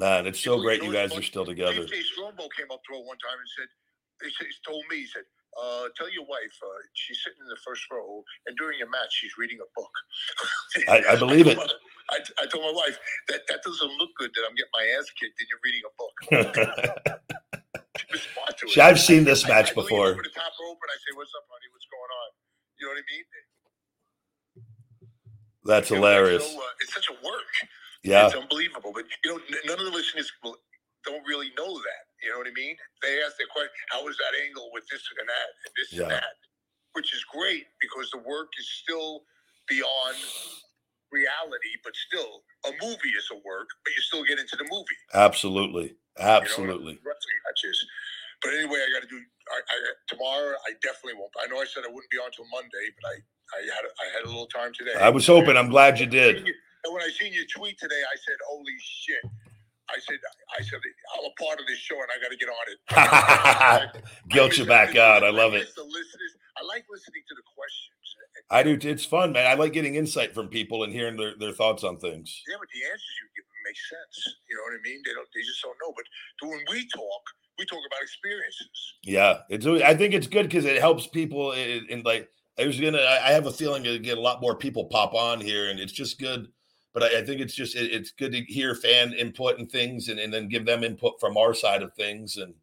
Man, 0.00 0.24
it's 0.26 0.40
so 0.40 0.56
You 0.56 0.56
know- 0.56 0.62
great 0.64 0.80
you 0.82 0.88
you 0.88 0.96
guys 0.96 1.12
are 1.12 1.22
still 1.22 1.44
together. 1.44 1.84
TJ 1.84 2.00
Strombo 2.16 2.48
came 2.56 2.70
up 2.72 2.80
to 2.88 2.90
her 2.96 3.02
one 3.04 3.20
time 3.20 3.36
and 3.36 3.50
said, 3.56 3.68
he, 4.24 4.30
said, 4.32 4.46
he 4.48 4.54
told 4.64 4.84
me, 4.88 5.04
he 5.04 5.08
said, 5.08 5.24
uh, 5.58 5.88
tell 5.96 6.10
your 6.12 6.24
wife 6.26 6.54
uh, 6.62 6.68
she's 6.94 7.18
sitting 7.24 7.40
in 7.42 7.48
the 7.48 7.58
first 7.64 7.82
row 7.90 8.22
and 8.46 8.56
during 8.56 8.78
your 8.78 8.90
match 8.90 9.10
she's 9.10 9.32
reading 9.38 9.58
a 9.58 9.68
book. 9.78 9.90
I, 10.88 11.14
I 11.14 11.16
believe 11.16 11.46
it. 11.46 11.56
my- 11.56 11.66
I, 12.10 12.18
I 12.42 12.46
told 12.46 12.64
my 12.64 12.72
wife 12.74 12.98
that 13.28 13.46
that 13.48 13.62
doesn't 13.62 13.92
look 13.98 14.10
good 14.18 14.30
that 14.34 14.42
I'm 14.48 14.54
getting 14.58 14.74
my 14.74 14.84
ass 14.98 15.06
kicked 15.18 15.38
and 15.38 15.46
you're 15.48 15.62
reading 15.64 15.82
a 15.86 15.92
book. 15.98 16.14
She 17.98 18.06
responded 18.12 18.54
it. 18.62 18.70
See, 18.70 18.80
I've 18.80 19.00
seen 19.00 19.24
this 19.24 19.44
I- 19.44 19.48
match 19.48 19.70
I 19.72 19.74
before. 19.74 20.08
Over 20.14 20.22
the 20.22 20.30
top 20.34 20.52
rope 20.62 20.78
and 20.80 20.90
I 20.90 20.96
say, 21.02 21.12
"What's 21.14 21.30
up, 21.36 21.44
honey? 21.50 21.68
What's 21.74 21.86
going 21.90 22.12
on?" 22.22 22.28
You 22.78 22.86
know 22.86 22.92
what 22.94 23.02
I 23.02 23.06
mean? 23.12 23.24
That's 25.64 25.90
You 25.90 25.96
know, 25.96 26.02
hilarious. 26.06 26.46
So, 26.52 26.58
uh, 26.58 26.64
it's 26.80 26.94
such 26.94 27.08
a 27.10 27.12
work. 27.24 27.44
Yeah. 28.02 28.26
It's 28.26 28.36
unbelievable. 28.36 28.92
But 28.94 29.04
you 29.24 29.30
know, 29.32 29.36
n- 29.36 29.64
none 29.66 29.78
of 29.78 29.84
the 29.84 29.90
listeners 29.92 30.32
will- 30.42 30.56
don't 31.04 31.24
really 31.26 31.50
know 31.56 31.72
that. 31.74 32.04
You 32.22 32.30
know 32.32 32.38
what 32.38 32.48
I 32.48 32.52
mean? 32.56 32.76
They 33.02 33.22
ask 33.24 33.36
their 33.38 33.48
question, 33.52 33.72
how 33.90 34.06
is 34.08 34.16
that 34.18 34.32
angle 34.44 34.70
with 34.72 34.84
this 34.90 35.02
and 35.18 35.28
that 35.28 35.48
and 35.66 35.72
this 35.76 35.92
Yeah. 35.92 36.02
and 36.04 36.10
that?" 36.12 36.36
Which 36.92 37.14
is 37.14 37.24
great 37.24 37.68
because 37.80 38.10
the 38.10 38.18
work 38.18 38.52
is 38.58 38.68
still 38.82 39.24
beyond 39.68 40.16
reality, 41.12 41.72
but 41.84 41.94
still 41.96 42.44
a 42.66 42.72
movie 42.82 43.14
is 43.16 43.28
a 43.32 43.36
work, 43.44 43.68
but 43.84 43.94
you 43.96 44.02
still 44.02 44.24
get 44.24 44.38
into 44.38 44.56
the 44.56 44.64
movie. 44.70 44.98
Absolutely. 45.14 45.96
Absolutely. 46.18 46.98
Wrestling 47.04 47.40
matches. 47.46 47.86
But 48.42 48.54
anyway, 48.54 48.80
I 48.86 48.92
got 48.92 49.02
to 49.02 49.08
do. 49.08 49.20
I, 49.52 49.58
I 49.60 49.76
tomorrow. 50.08 50.56
I 50.66 50.72
definitely 50.82 51.14
won't. 51.20 51.32
I 51.42 51.46
know 51.48 51.60
I 51.60 51.66
said 51.66 51.84
I 51.84 51.92
wouldn't 51.92 52.10
be 52.10 52.18
on 52.18 52.30
till 52.32 52.46
Monday, 52.52 52.86
but 53.00 53.08
I 53.10 53.14
I 53.58 53.60
had 53.74 53.84
I 53.84 54.06
had 54.16 54.24
a 54.24 54.28
little 54.28 54.46
time 54.48 54.72
today. 54.76 54.94
I 54.98 55.10
was 55.10 55.26
hoping. 55.26 55.56
I'm 55.56 55.68
glad 55.70 56.00
you 56.00 56.06
did. 56.06 56.36
And 56.84 56.94
when 56.94 57.02
I 57.02 57.10
seen 57.10 57.32
your 57.34 57.44
tweet 57.54 57.78
today, 57.78 58.00
I 58.00 58.16
said, 58.16 58.36
"Holy 58.48 58.76
shit!" 58.80 59.22
I 59.90 59.98
said, 60.00 60.18
"I 60.58 60.62
said 60.62 60.80
I'm 61.18 61.24
a 61.26 61.34
part 61.42 61.60
of 61.60 61.66
this 61.66 61.78
show, 61.78 61.96
and 61.96 62.08
I 62.10 62.18
got 62.22 62.30
to 62.30 62.38
get 62.38 62.48
on 62.48 62.66
it." 62.70 64.04
Guilt 64.28 64.58
you 64.58 64.66
back 64.66 64.96
out. 64.96 65.24
I 65.24 65.30
love 65.30 65.54
it. 65.54 65.68
the 65.74 65.82
listeners. 65.82 66.32
I 66.56 66.64
like 66.66 66.84
listening 66.90 67.22
to 67.28 67.34
the 67.34 67.42
questions. 67.54 68.00
I 68.50 68.62
do. 68.62 68.78
It's 68.88 69.04
fun, 69.04 69.32
man. 69.32 69.46
I 69.46 69.54
like 69.54 69.72
getting 69.72 69.94
insight 69.94 70.34
from 70.34 70.48
people 70.48 70.82
and 70.82 70.92
hearing 70.92 71.16
their, 71.16 71.34
their 71.38 71.52
thoughts 71.52 71.84
on 71.84 71.98
things. 71.98 72.42
Yeah, 72.48 72.56
but 72.58 72.68
the 72.74 72.82
answers 72.84 73.14
you 73.22 73.28
give 73.36 73.44
them 73.44 73.60
make 73.64 73.76
sense. 73.76 74.36
You 74.48 74.56
know 74.56 74.62
what 74.62 74.74
I 74.74 74.82
mean? 74.82 75.00
They 75.06 75.12
don't. 75.14 75.28
They 75.34 75.42
just 75.42 75.62
don't 75.62 75.76
know. 75.82 75.94
But 75.94 76.48
when 76.48 76.60
we 76.70 76.88
talk, 76.88 77.22
we 77.58 77.64
talk 77.66 77.78
about 77.86 78.02
experiences. 78.02 78.94
Yeah, 79.04 79.38
it's. 79.48 79.66
I 79.66 79.94
think 79.94 80.14
it's 80.14 80.26
good 80.26 80.44
because 80.44 80.64
it 80.64 80.80
helps 80.80 81.06
people. 81.06 81.52
In, 81.52 81.86
in 81.88 82.02
like, 82.02 82.28
I 82.58 82.66
was 82.66 82.80
gonna. 82.80 82.98
I 82.98 83.28
I 83.28 83.32
have 83.32 83.46
a 83.46 83.52
feeling 83.52 83.84
to 83.84 83.98
get 83.98 84.18
a 84.18 84.20
lot 84.20 84.40
more 84.40 84.56
people 84.56 84.86
pop 84.86 85.14
on 85.14 85.40
here, 85.40 85.70
and 85.70 85.78
it's 85.78 85.92
just 85.92 86.18
good. 86.18 86.48
But 86.92 87.04
I, 87.04 87.18
I 87.20 87.24
think 87.24 87.40
it's 87.40 87.54
just 87.54 87.76
it, 87.76 87.92
it's 87.92 88.10
good 88.10 88.32
to 88.32 88.40
hear 88.42 88.74
fan 88.74 89.12
input 89.12 89.58
and 89.58 89.70
things, 89.70 90.08
and, 90.08 90.18
and 90.18 90.32
then 90.32 90.48
give 90.48 90.66
them 90.66 90.84
input 90.84 91.20
from 91.20 91.36
our 91.36 91.54
side 91.54 91.82
of 91.82 91.94
things. 91.94 92.36
And 92.36 92.54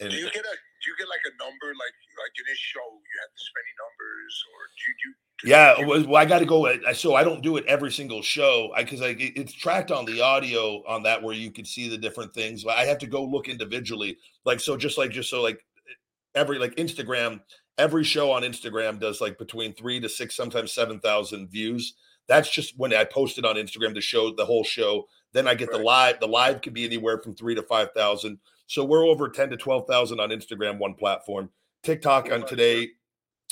and 0.00 0.10
Do 0.10 0.16
you 0.16 0.24
get 0.30 0.44
a? 0.44 0.56
Do 0.84 0.90
you 0.90 0.96
get 0.98 1.08
like 1.08 1.20
a 1.26 1.36
number? 1.42 1.66
Like 1.68 1.96
like 2.18 2.32
in 2.38 2.44
this 2.48 2.58
show, 2.58 2.80
you 2.80 3.20
have 3.22 3.30
this 3.34 3.50
many 3.56 3.72
numbers, 3.82 4.44
or 4.54 4.60
do 4.76 4.84
you? 4.88 5.14
Do 5.40 5.48
you 5.48 5.50
Yeah, 5.50 5.86
well, 5.86 6.06
well, 6.12 6.16
I 6.22 6.24
got 6.24 6.40
to 6.40 6.46
go. 6.46 6.92
So 6.94 7.14
I 7.14 7.24
don't 7.24 7.42
do 7.42 7.56
it 7.56 7.64
every 7.66 7.92
single 7.92 8.22
show 8.22 8.72
because 8.76 9.02
I, 9.02 9.08
it- 9.08 9.36
it's 9.36 9.52
tracked 9.52 9.90
on 9.90 10.04
the 10.04 10.20
audio 10.20 10.82
on 10.86 11.02
that 11.04 11.22
where 11.22 11.34
you 11.34 11.50
can 11.50 11.64
see 11.64 11.88
the 11.88 11.98
different 11.98 12.34
things. 12.34 12.64
But 12.64 12.76
I 12.76 12.84
have 12.86 12.98
to 12.98 13.06
go 13.06 13.24
look 13.24 13.48
individually, 13.48 14.18
like 14.44 14.60
so. 14.60 14.76
Just 14.76 14.98
like 14.98 15.10
just 15.10 15.30
so 15.30 15.42
like 15.42 15.64
every 16.34 16.58
like 16.58 16.74
Instagram, 16.76 17.40
every 17.76 18.04
show 18.04 18.30
on 18.32 18.42
Instagram 18.42 19.00
does 19.00 19.20
like 19.20 19.38
between 19.38 19.74
three 19.74 20.00
to 20.00 20.08
six, 20.08 20.36
sometimes 20.36 20.72
seven 20.72 21.00
thousand 21.00 21.48
views. 21.50 21.94
That's 22.28 22.50
just 22.50 22.78
when 22.78 22.94
I 22.94 23.04
post 23.04 23.38
it 23.38 23.44
on 23.44 23.56
Instagram 23.56 23.94
to 23.94 24.00
show 24.00 24.32
the 24.32 24.44
whole 24.44 24.64
show. 24.64 25.08
Then 25.32 25.48
I 25.48 25.54
get 25.54 25.70
the 25.70 25.78
live. 25.78 26.20
The 26.20 26.28
live 26.28 26.62
could 26.62 26.74
be 26.74 26.84
anywhere 26.84 27.18
from 27.18 27.34
three 27.34 27.54
to 27.54 27.62
five 27.62 27.92
thousand. 27.92 28.38
So 28.66 28.84
we're 28.84 29.06
over 29.06 29.28
ten 29.28 29.50
to 29.50 29.56
twelve 29.56 29.86
thousand 29.86 30.20
on 30.20 30.30
Instagram, 30.30 30.78
one 30.78 30.94
platform. 30.94 31.50
TikTok 31.82 32.30
on 32.30 32.46
today. 32.46 32.90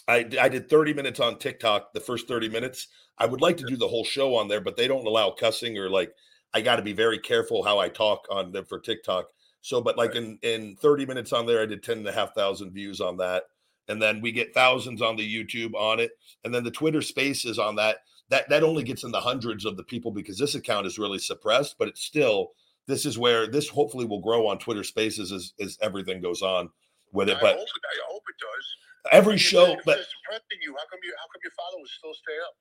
I, 0.08 0.28
I 0.40 0.48
did 0.48 0.68
30 0.68 0.94
minutes 0.94 1.18
on 1.18 1.38
TikTok, 1.38 1.92
the 1.92 2.00
first 2.00 2.28
30 2.28 2.48
minutes. 2.48 2.88
I 3.18 3.26
would 3.26 3.40
like 3.40 3.56
to 3.56 3.64
do 3.64 3.76
the 3.76 3.88
whole 3.88 4.04
show 4.04 4.36
on 4.36 4.46
there, 4.46 4.60
but 4.60 4.76
they 4.76 4.86
don't 4.86 5.06
allow 5.06 5.30
cussing 5.30 5.78
or 5.78 5.90
like 5.90 6.14
I 6.54 6.60
got 6.60 6.76
to 6.76 6.82
be 6.82 6.92
very 6.92 7.18
careful 7.18 7.62
how 7.62 7.78
I 7.78 7.88
talk 7.88 8.26
on 8.30 8.52
them 8.52 8.64
for 8.66 8.78
TikTok. 8.78 9.26
So, 9.62 9.80
but 9.80 9.98
like 9.98 10.14
in 10.14 10.38
in 10.42 10.76
30 10.76 11.06
minutes 11.06 11.32
on 11.32 11.46
there, 11.46 11.60
I 11.60 11.66
did 11.66 11.82
10 11.82 11.98
and 11.98 12.08
a 12.08 12.12
half 12.12 12.34
thousand 12.34 12.70
views 12.70 13.00
on 13.00 13.16
that. 13.16 13.44
And 13.88 14.00
then 14.00 14.20
we 14.20 14.32
get 14.32 14.54
thousands 14.54 15.02
on 15.02 15.16
the 15.16 15.44
YouTube 15.44 15.74
on 15.74 16.00
it. 16.00 16.12
And 16.44 16.54
then 16.54 16.64
the 16.64 16.70
Twitter 16.70 17.02
spaces 17.02 17.58
on 17.58 17.76
that, 17.76 17.98
that 18.30 18.48
that 18.48 18.62
only 18.62 18.82
gets 18.82 19.04
in 19.04 19.10
the 19.12 19.20
hundreds 19.20 19.64
of 19.64 19.76
the 19.76 19.84
people 19.84 20.10
because 20.10 20.38
this 20.38 20.54
account 20.54 20.86
is 20.86 20.98
really 20.98 21.18
suppressed, 21.18 21.76
but 21.78 21.88
it's 21.88 22.02
still 22.02 22.52
this 22.86 23.04
is 23.06 23.18
where 23.18 23.46
this 23.46 23.68
hopefully 23.68 24.04
will 24.04 24.20
grow 24.20 24.46
on 24.46 24.58
Twitter 24.58 24.84
spaces 24.84 25.32
as, 25.32 25.52
as 25.60 25.76
everything 25.82 26.20
goes 26.20 26.42
on 26.42 26.68
with 27.12 27.28
it. 27.28 27.36
I 27.38 27.40
But 27.40 27.56
hope 27.56 27.66
I 27.68 27.98
hope 28.10 28.22
it 28.28 28.36
does. 28.40 29.12
every 29.12 29.38
show, 29.38 29.72
if 29.72 29.84
but 29.84 29.98
suppressing 29.98 30.58
you, 30.62 30.72
how 30.76 30.84
come 30.90 31.00
you? 31.02 31.14
How 31.18 31.26
come 31.32 31.40
your 31.42 31.52
followers 31.52 31.90
still 31.98 32.14
stay 32.14 32.36
up? 32.46 32.54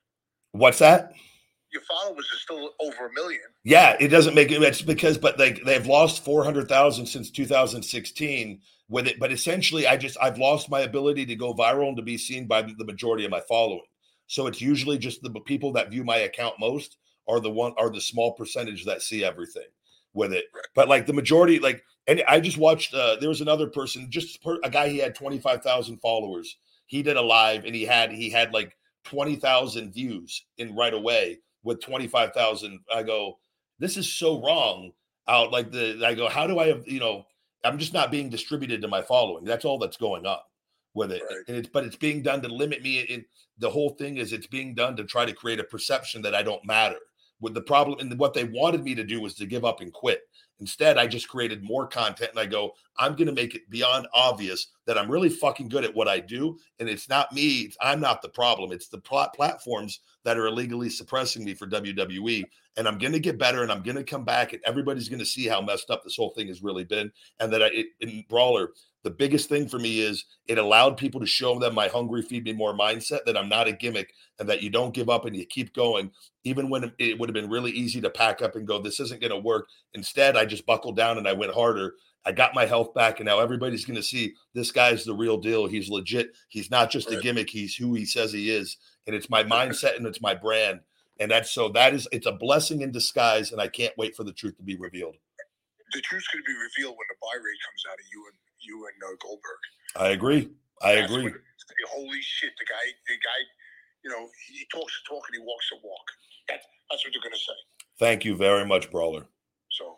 what's 0.52 0.80
that? 0.80 1.14
Your 1.74 1.82
followers 1.82 2.30
are 2.32 2.38
still 2.38 2.72
over 2.80 3.08
a 3.08 3.14
million. 3.14 3.42
Yeah, 3.64 3.98
it 4.00 4.08
doesn't 4.08 4.34
make 4.36 4.52
it. 4.52 4.62
It's 4.62 4.82
because, 4.82 5.18
but 5.18 5.38
they 5.38 5.54
they've 5.66 5.86
lost 5.86 6.24
four 6.24 6.44
hundred 6.44 6.70
thousand 6.70 7.06
since 7.08 7.30
two 7.30 7.46
thousand 7.46 7.84
sixteen 7.84 8.62
with 8.88 9.08
it. 9.08 9.20
But 9.20 9.32
essentially, 9.32 9.86
I 9.86 9.98
just 9.98 10.18
I've 10.22 10.38
lost 10.38 10.70
my 10.70 10.82
ability 10.82 11.26
to 11.26 11.36
go 11.36 11.54
viral 11.54 11.90
and 11.90 11.98
to 11.98 12.04
be 12.04 12.18
seen 12.18 12.48
by 12.48 12.62
the 12.62 12.86
majority 12.86 13.26
of 13.26 13.32
my 13.32 13.42
following. 13.50 13.82
So 14.28 14.48
it's 14.48 14.62
usually 14.62 14.98
just 14.98 15.22
the 15.22 15.32
people 15.42 15.72
that 15.74 15.90
view 15.90 16.04
my 16.04 16.18
account 16.18 16.56
most 16.60 16.98
are 17.28 17.40
the 17.40 17.52
one 17.52 17.74
are 17.78 17.90
the 17.90 18.02
small 18.02 18.34
percentage 18.34 18.86
that 18.86 19.02
see 19.02 19.24
everything 19.24 19.68
with 20.14 20.34
it. 20.34 20.46
But 20.76 20.88
like 20.88 21.06
the 21.06 21.14
majority, 21.14 21.60
like 21.60 21.84
and 22.08 22.24
I 22.28 22.40
just 22.40 22.58
watched. 22.58 22.94
uh 22.94 23.18
There 23.20 23.30
was 23.30 23.42
another 23.42 23.68
person, 23.68 24.10
just 24.10 24.42
per, 24.44 24.60
a 24.64 24.70
guy. 24.70 24.90
He 24.90 24.98
had 24.98 25.16
twenty 25.16 25.40
five 25.40 25.62
thousand 25.62 26.00
followers. 26.00 26.58
He 26.88 27.02
did 27.04 27.18
a 27.18 27.22
live 27.22 27.66
and 27.66 27.76
he 27.76 27.84
had 27.84 28.12
he 28.12 28.30
had 28.30 28.54
like 28.54 28.76
twenty 29.04 29.36
thousand 29.36 29.94
views 29.94 30.46
in 30.58 30.76
right 30.76 30.94
away 30.94 31.40
with 31.66 31.82
25,000. 31.82 32.80
I 32.94 33.04
go, 33.04 33.40
this 33.80 33.98
is 33.98 34.12
so 34.12 34.42
wrong 34.42 34.92
out 35.28 35.52
like 35.52 35.72
the, 35.72 36.02
I 36.06 36.14
go, 36.14 36.30
how 36.30 36.48
do 36.48 36.60
I 36.60 36.68
have, 36.68 36.88
you 36.88 37.00
know, 37.00 37.26
I'm 37.64 37.80
just 37.80 37.94
not 37.94 38.12
being 38.12 38.30
distributed 38.30 38.82
to 38.84 38.88
my 38.88 39.02
following. 39.02 39.44
That's 39.44 39.66
all 39.66 39.80
that's 39.80 39.98
going 39.98 40.26
on 40.28 40.38
with 40.96 41.12
it. 41.12 41.22
Right. 41.30 41.44
And 41.48 41.58
it's 41.58 41.70
but 41.70 41.84
it's 41.84 41.96
being 41.96 42.24
done 42.24 42.42
to 42.42 42.48
limit 42.48 42.82
me. 42.82 43.02
In 43.02 43.26
the 43.60 43.70
whole 43.70 43.92
thing 43.92 44.18
is 44.18 44.34
it's 44.34 44.48
being 44.48 44.74
done 44.74 44.96
to 44.96 45.04
try 45.04 45.26
to 45.26 45.34
create 45.34 45.60
a 45.60 45.64
perception 45.64 46.22
that 46.24 46.36
I 46.36 46.42
don't 46.42 46.66
matter. 46.66 46.98
With 47.42 47.54
the 47.54 47.62
problem 47.62 48.00
and 48.00 48.18
what 48.18 48.34
they 48.34 48.46
wanted 48.46 48.84
me 48.84 48.96
to 48.96 49.04
do 49.04 49.22
was 49.22 49.36
to 49.36 49.46
give 49.46 49.66
up 49.66 49.82
and 49.82 49.92
quit. 49.92 50.22
Instead, 50.60 50.98
I 50.98 51.06
just 51.06 51.28
created 51.28 51.64
more 51.64 51.86
content 51.86 52.32
and 52.32 52.40
I 52.40 52.46
go, 52.46 52.72
I'm 52.98 53.16
going 53.16 53.28
to 53.28 53.34
make 53.34 53.56
it 53.56 53.70
beyond 53.70 54.08
obvious 54.14 54.68
that 54.86 54.98
I'm 54.98 55.12
really 55.12 55.30
fucking 55.30 55.68
good 55.68 55.84
at 55.84 55.94
what 55.94 56.08
I 56.08 56.20
do. 56.22 56.58
And 56.80 56.88
it's 56.88 57.10
not 57.10 57.34
me. 57.34 57.60
It's, 57.62 57.78
I'm 57.82 58.00
not 58.00 58.22
the 58.22 58.30
problem. 58.30 58.72
It's 58.72 58.88
the 58.88 59.00
plat- 59.00 59.34
platforms 59.34 60.00
that 60.24 60.38
are 60.38 60.48
illegally 60.48 60.90
suppressing 60.90 61.44
me 61.44 61.56
for 61.56 61.68
WWE. 61.68 62.46
And 62.78 62.88
I'm 62.88 62.98
going 62.98 63.12
to 63.12 63.20
get 63.20 63.38
better 63.38 63.64
and 63.64 63.72
I'm 63.72 63.84
going 63.84 63.98
to 63.98 64.04
come 64.04 64.24
back 64.24 64.54
and 64.54 64.62
everybody's 64.66 65.10
going 65.10 65.20
to 65.20 65.26
see 65.26 65.46
how 65.46 65.62
messed 65.62 65.90
up 65.90 66.04
this 66.04 66.16
whole 66.16 66.32
thing 66.32 66.48
has 66.48 66.64
really 66.64 66.86
been. 66.86 67.12
And 67.42 67.52
that 67.52 67.62
I, 67.62 67.68
it, 67.68 67.88
in 68.00 68.24
Brawler, 68.30 68.72
the 69.06 69.12
biggest 69.12 69.50
thing 69.50 69.70
for 69.70 69.78
me 69.78 70.00
is 70.00 70.26
it 70.48 70.58
allowed 70.58 70.98
people 70.98 71.22
to 71.22 71.28
show 71.28 71.60
them 71.60 71.76
my 71.76 71.88
hungry, 71.88 72.24
feed 72.24 72.44
me 72.44 72.54
more 72.54 72.74
mindset 72.74 73.24
that 73.26 73.38
I'm 73.38 73.48
not 73.48 73.68
a 73.68 73.72
gimmick 73.72 74.12
and 74.40 74.50
that 74.50 74.64
you 74.64 74.72
don't 74.72 74.96
give 74.96 75.12
up 75.12 75.26
and 75.26 75.36
you 75.36 75.46
keep 75.46 75.76
going, 75.76 76.10
even 76.44 76.72
when 76.72 76.92
it 76.98 77.20
would 77.20 77.30
have 77.30 77.36
been 77.36 77.50
really 77.50 77.70
easy 77.70 78.02
to 78.02 78.10
pack 78.10 78.42
up 78.42 78.56
and 78.56 78.68
go, 78.68 78.82
this 78.82 79.00
isn't 79.00 79.22
going 79.22 79.32
to 79.32 79.38
work. 79.38 79.68
Instead, 79.94 80.36
I 80.36 80.46
just 80.46 80.66
buckled 80.66 80.98
down 80.98 81.20
and 81.20 81.28
I 81.28 81.34
went 81.34 81.54
harder. 81.54 81.94
I 82.26 82.32
got 82.32 82.56
my 82.56 82.66
health 82.66 82.96
back, 82.96 83.20
and 83.20 83.28
now 83.28 83.40
everybody's 83.40 83.86
going 83.86 83.98
to 83.98 84.02
see 84.02 84.34
this 84.56 84.72
guy's 84.72 85.06
the 85.06 85.14
real 85.14 85.38
deal. 85.38 85.68
He's 85.68 85.88
legit. 85.88 86.32
He's 86.50 86.72
not 86.72 86.90
just 86.90 87.12
a 87.12 87.22
gimmick. 87.22 87.52
He's 87.52 87.76
who 87.76 87.94
he 87.94 88.06
says 88.06 88.34
he 88.34 88.50
is, 88.50 88.78
and 89.06 89.16
it's 89.16 89.30
my 89.30 89.44
mindset 89.44 89.98
and 89.98 90.08
it's 90.08 90.22
my 90.22 90.34
brand, 90.34 90.80
and 91.20 91.30
that's 91.30 91.52
so 91.52 91.70
that 91.70 91.94
is 91.94 92.08
it's 92.12 92.26
a 92.26 92.32
blessing 92.32 92.82
in 92.82 92.92
disguise, 92.92 93.52
and 93.52 93.62
I 93.62 93.68
can't 93.68 93.94
wait 93.96 94.16
for 94.16 94.24
the 94.24 94.34
truth 94.34 94.58
to 94.58 94.64
be 94.64 94.76
revealed. 94.76 95.18
The 95.94 96.02
truth's 96.02 96.28
going 96.30 96.44
to 96.44 96.48
be 96.48 96.58
revealed 96.58 96.98
when 96.98 97.06
the 97.08 97.16
buy 97.22 97.38
rate 97.38 97.62
comes 97.62 97.84
out 97.88 98.00
of 98.00 98.06
you 98.12 98.26
and 98.26 98.36
you 98.60 98.88
and 98.88 98.98
uh, 99.04 99.16
Goldberg. 99.22 99.62
I 99.96 100.10
agree. 100.10 100.50
I 100.82 100.96
That's 100.96 101.12
agree. 101.12 101.32
say, 101.32 101.76
Holy 101.90 102.22
shit! 102.22 102.52
The 102.60 102.66
guy, 102.66 102.86
the 103.08 103.16
guy, 103.16 103.40
you 104.04 104.10
know, 104.12 104.28
he 104.50 104.66
talks 104.72 104.94
the 105.02 105.16
talk 105.16 105.24
and 105.28 105.42
he 105.42 105.46
walks 105.46 105.70
the 105.72 105.78
walk. 105.84 106.08
That's 106.48 106.66
that's 106.90 107.06
what 107.06 107.14
they're 107.14 107.22
going 107.22 107.34
to 107.34 107.40
say. 107.40 107.60
Thank 108.00 108.26
you 108.26 108.36
very 108.36 108.66
much, 108.66 108.92
Brawler. 108.92 109.26
So, 109.72 109.98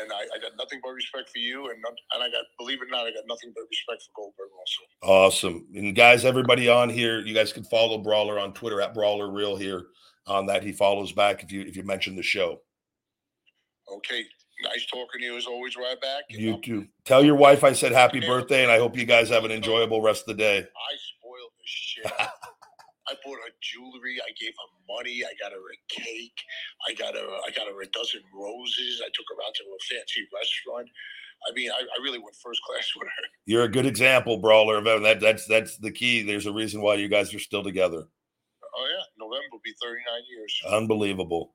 and 0.00 0.12
I, 0.12 0.20
I 0.20 0.38
got 0.40 0.52
nothing 0.58 0.80
but 0.82 0.90
respect 0.90 1.30
for 1.30 1.38
you, 1.38 1.70
and 1.70 1.80
not, 1.82 1.92
and 2.14 2.22
I 2.22 2.30
got, 2.30 2.44
believe 2.58 2.80
it 2.80 2.86
or 2.86 2.90
not, 2.90 3.06
I 3.06 3.10
got 3.10 3.24
nothing 3.26 3.52
but 3.54 3.64
respect 3.70 4.04
for 4.04 4.22
Goldberg 4.22 4.48
also. 4.58 4.82
Awesome. 5.02 5.66
And 5.74 5.94
guys, 5.94 6.24
everybody 6.24 6.68
on 6.68 6.88
here, 6.88 7.20
you 7.20 7.34
guys 7.34 7.52
can 7.52 7.64
follow 7.64 7.98
Brawler 7.98 8.38
on 8.38 8.54
Twitter 8.54 8.80
at 8.80 8.94
Brawler 8.94 9.30
Real 9.30 9.56
here. 9.56 9.86
On 10.26 10.46
that, 10.46 10.62
he 10.62 10.72
follows 10.72 11.12
back 11.12 11.42
if 11.42 11.50
you 11.50 11.62
if 11.62 11.76
you 11.76 11.82
mention 11.82 12.14
the 12.14 12.22
show. 12.22 12.60
Okay, 13.92 14.24
nice 14.62 14.86
talking 14.86 15.20
to 15.20 15.24
you 15.24 15.36
as 15.36 15.46
always. 15.46 15.76
Ryback. 15.76 16.22
And 16.30 16.40
You 16.40 16.52
I'm- 16.52 16.62
too. 16.62 16.88
Tell 17.04 17.24
your 17.24 17.36
wife 17.36 17.64
I 17.64 17.72
said 17.72 17.92
happy 17.92 18.20
birthday, 18.20 18.62
and 18.62 18.72
I 18.72 18.78
hope 18.78 18.96
you 18.96 19.04
guys 19.04 19.28
have 19.28 19.44
an 19.44 19.50
enjoyable 19.50 20.00
rest 20.00 20.22
of 20.22 20.26
the 20.36 20.42
day. 20.42 20.58
I 20.58 20.92
spoiled 21.18 21.52
the 21.58 21.64
shit. 21.64 22.06
out 22.06 22.12
of 22.12 22.18
her. 22.18 22.28
I 23.08 23.14
bought 23.24 23.36
her 23.44 23.52
jewelry. 23.60 24.18
I 24.22 24.30
gave 24.40 24.52
her 24.52 24.94
money. 24.96 25.22
I 25.24 25.32
got 25.42 25.52
her 25.52 25.58
a 25.58 25.78
cake. 26.02 26.38
I 26.88 26.94
got 26.94 27.14
her. 27.14 27.26
I 27.46 27.50
got 27.50 27.66
her 27.66 27.82
a 27.82 27.86
dozen 27.86 28.22
roses. 28.32 29.02
I 29.04 29.08
took 29.12 29.26
her 29.28 29.42
out 29.46 29.54
to 29.56 29.64
a 29.64 29.94
fancy 29.94 30.26
restaurant. 30.32 30.88
I 31.48 31.52
mean, 31.54 31.70
I, 31.72 31.80
I 31.80 32.02
really 32.02 32.18
went 32.20 32.36
first 32.36 32.62
class 32.62 32.88
with 32.96 33.08
her. 33.08 33.24
You're 33.46 33.64
a 33.64 33.68
good 33.68 33.86
example, 33.86 34.38
Brawler. 34.38 34.76
Of 34.76 35.02
that. 35.02 35.20
That's 35.20 35.46
that's 35.46 35.76
the 35.78 35.90
key. 35.90 36.22
There's 36.22 36.46
a 36.46 36.52
reason 36.52 36.80
why 36.80 36.94
you 36.94 37.08
guys 37.08 37.34
are 37.34 37.40
still 37.40 37.64
together. 37.64 38.04
Oh 38.74 38.86
yeah, 38.88 39.02
November 39.18 39.46
will 39.50 39.60
be 39.64 39.74
39 39.82 40.00
years. 40.30 40.62
Unbelievable. 40.70 41.54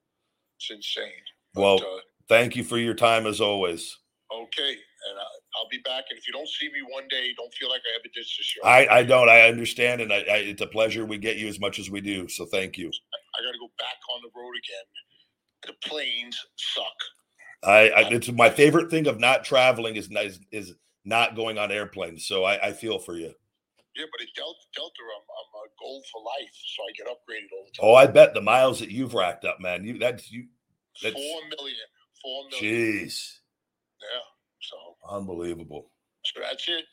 It's 0.60 0.70
insane. 0.70 1.12
Well, 1.56 1.78
uh, 1.78 2.00
thank 2.30 2.56
you 2.56 2.64
for 2.64 2.78
your 2.78 2.94
time 2.94 3.26
as 3.26 3.42
always. 3.42 3.98
Okay, 4.34 4.70
and 4.70 5.20
I, 5.20 5.24
I'll 5.56 5.70
be 5.70 5.80
back. 5.86 6.06
And 6.10 6.20
if 6.20 6.28
you 6.28 6.34
don't 6.34 6.48
see 6.48 6.68
me 6.68 6.80
one 6.90 7.08
day, 7.10 7.34
don't 7.38 7.54
feel 7.54 7.70
like 7.70 7.82
I 7.82 7.96
ever 8.00 8.10
did 8.14 8.24
the 8.24 8.44
show. 8.44 8.62
I 8.64 9.00
I 9.00 9.04
don't. 9.04 9.30
I 9.30 9.48
understand, 9.48 10.02
and 10.02 10.12
I, 10.12 10.18
I 10.18 10.38
it's 10.38 10.62
a 10.62 10.68
pleasure 10.68 11.06
we 11.06 11.18
get 11.18 11.38
you 11.38 11.48
as 11.48 11.60
much 11.60 11.80
as 11.80 11.90
we 11.90 12.02
do. 12.02 12.28
So 12.28 12.46
thank 12.46 12.78
you. 12.78 12.88
I 12.88 13.44
got 13.44 13.52
to 13.52 13.60
go 13.60 13.70
back 13.78 13.98
on 14.14 14.22
the 14.22 14.30
road 14.36 14.54
again. 14.58 14.86
The 15.66 15.90
planes 15.90 16.38
suck. 16.56 16.84
I, 17.64 17.90
I 17.90 18.02
it's 18.10 18.32
my 18.32 18.50
favorite 18.50 18.90
thing 18.90 19.08
of 19.08 19.20
not 19.20 19.44
traveling 19.44 19.96
is 19.96 20.10
is, 20.12 20.40
is 20.52 20.74
not 21.06 21.36
going 21.36 21.58
on 21.58 21.72
airplanes. 21.72 22.28
So 22.28 22.44
I, 22.44 22.68
I 22.68 22.74
feel 22.74 23.00
for 23.00 23.16
you. 23.16 23.34
Yeah, 23.96 24.06
but 24.12 24.22
at 24.22 24.28
Delta, 24.36 24.60
Delta, 24.76 24.94
I'm, 25.02 25.26
I'm 25.26 25.66
a 25.66 25.74
gold 25.82 26.04
for 26.12 26.22
life, 26.22 26.54
so 26.54 26.84
I 26.84 26.92
get 26.96 27.08
upgraded 27.08 27.50
all 27.52 27.66
the 27.66 27.72
oh, 27.82 27.82
time. 27.82 27.90
Oh, 27.90 27.96
I 27.96 28.06
bet 28.06 28.36
the 28.36 28.42
miles 28.42 28.80
that 28.80 28.92
you've 28.92 29.16
racked 29.16 29.44
up, 29.44 29.60
man. 29.60 29.84
You 29.84 29.98
that's 29.98 30.30
you. 30.32 30.46
That's 31.02 31.16
Four 31.16 31.42
million. 31.58 31.88
Four 32.22 32.50
million. 32.50 33.08
jeez, 33.08 33.40
Yeah. 34.02 34.20
So, 34.62 34.98
unbelievable. 35.10 35.92
so 36.26 36.42
that's 36.42 36.68
it. 36.68 36.86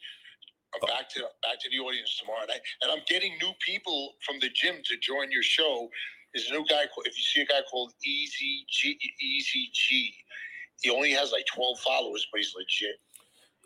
I'm 0.75 0.81
Oh. 0.83 0.87
back 0.87 1.09
to 1.11 1.21
back 1.43 1.61
to 1.61 1.71
the 1.71 1.79
audience 1.79 2.17
tomorrow 2.19 2.45
night, 2.47 2.61
and 2.83 2.91
I'm 2.93 3.03
getting 3.09 3.37
new 3.39 3.53
people 3.61 4.17
from 4.25 4.39
the 4.41 4.49
gym 4.51 4.83
to 4.85 4.97
join 4.99 5.31
your 5.31 5.43
show. 5.43 5.89
There's 6.35 6.49
a 6.51 6.53
new 6.53 6.65
guy. 6.67 6.87
called- 6.89 7.07
If 7.07 7.17
you 7.17 7.23
see 7.23 7.41
a 7.43 7.47
guy 7.47 7.63
called 7.63 7.93
Easy 8.05 8.65
G, 8.69 8.99
Easy 9.21 9.71
G, 9.73 10.15
he 10.83 10.91
only 10.91 11.11
has 11.13 11.31
like 11.31 11.47
12 11.47 11.79
followers, 11.81 12.27
but 12.33 12.39
he's 12.39 12.53
legit. 12.57 13.01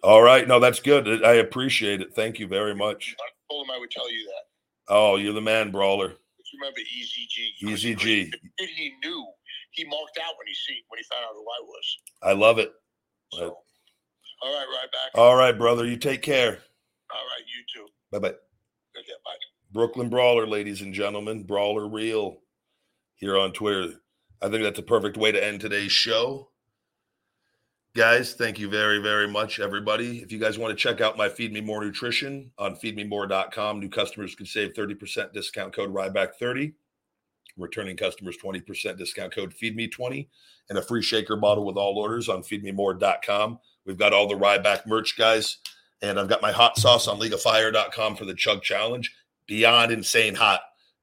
All 0.02 0.22
right, 0.22 0.46
no, 0.46 0.60
that's 0.60 0.80
good. 0.80 1.24
I 1.24 1.34
appreciate 1.34 2.00
it. 2.02 2.14
Thank 2.14 2.38
you 2.38 2.46
very 2.46 2.74
much. 2.74 3.16
I 3.18 3.28
told 3.50 3.66
him 3.66 3.70
I 3.70 3.78
would 3.78 3.90
tell 3.90 4.10
you 4.10 4.24
that. 4.26 4.44
Oh, 4.88 5.16
you're 5.16 5.32
the 5.32 5.40
man, 5.40 5.70
brawler. 5.70 6.18
Remember 6.54 6.80
Easy 6.80 7.26
G, 7.26 7.54
Easy 7.62 7.94
G. 7.94 8.32
He 8.58 8.90
knew, 9.02 9.32
he 9.70 9.84
marked 9.84 10.18
out 10.18 10.34
when 10.38 10.46
he 10.46 10.54
see 10.54 10.82
when 10.88 10.98
he 10.98 11.04
found 11.04 11.24
out 11.24 11.34
who 11.34 11.42
I 11.42 11.62
was. 11.64 11.98
I 12.22 12.32
love 12.32 12.58
it. 12.58 12.72
So, 13.32 13.58
all 14.42 14.54
right, 14.54 14.66
Ryback. 14.66 15.18
All 15.18 15.36
right, 15.36 15.56
brother. 15.56 15.84
You 15.86 15.96
take 15.96 16.22
care. 16.22 16.58
All 17.10 17.26
right, 17.26 17.44
you 17.46 17.64
too. 17.74 17.86
Bye 18.12 18.18
bye. 18.18 18.34
Okay, 18.98 19.12
bye. 19.24 19.32
Brooklyn 19.72 20.08
Brawler, 20.08 20.46
ladies 20.46 20.82
and 20.82 20.94
gentlemen. 20.94 21.44
Brawler 21.44 21.88
Real 21.88 22.38
here 23.16 23.38
on 23.38 23.52
Twitter. 23.52 23.94
I 24.40 24.48
think 24.48 24.62
that's 24.62 24.78
a 24.78 24.82
perfect 24.82 25.16
way 25.16 25.32
to 25.32 25.44
end 25.44 25.60
today's 25.60 25.92
show. 25.92 26.50
Guys, 27.96 28.34
thank 28.34 28.58
you 28.58 28.68
very, 28.68 28.98
very 29.00 29.26
much, 29.26 29.58
everybody. 29.58 30.18
If 30.18 30.30
you 30.30 30.38
guys 30.38 30.58
want 30.58 30.70
to 30.70 30.76
check 30.76 31.00
out 31.00 31.16
my 31.16 31.28
Feed 31.28 31.52
Me 31.52 31.60
More 31.60 31.84
Nutrition 31.84 32.50
on 32.56 32.76
feedmemore.com, 32.76 33.80
new 33.80 33.88
customers 33.88 34.36
can 34.36 34.46
save 34.46 34.74
30% 34.74 35.32
discount 35.32 35.74
code 35.74 35.92
RYBACK30. 35.92 36.74
Returning 37.58 37.96
customers 37.96 38.36
20% 38.42 38.96
discount 38.96 39.34
code 39.34 39.52
FeedMe20 39.52 40.28
and 40.68 40.78
a 40.78 40.82
free 40.82 41.02
shaker 41.02 41.36
bottle 41.36 41.64
with 41.64 41.76
all 41.76 41.98
orders 41.98 42.28
on 42.28 42.42
feedmemore.com. 42.42 43.58
We've 43.84 43.98
got 43.98 44.12
all 44.12 44.28
the 44.28 44.34
Ryback 44.34 44.86
merch, 44.86 45.16
guys. 45.18 45.58
And 46.00 46.20
I've 46.20 46.28
got 46.28 46.42
my 46.42 46.52
hot 46.52 46.76
sauce 46.76 47.08
on 47.08 47.18
leagueoffire.com 47.18 48.16
for 48.16 48.24
the 48.24 48.34
chug 48.34 48.62
challenge. 48.62 49.14
Beyond 49.46 49.90
insane 49.90 50.34
hot. 50.36 50.60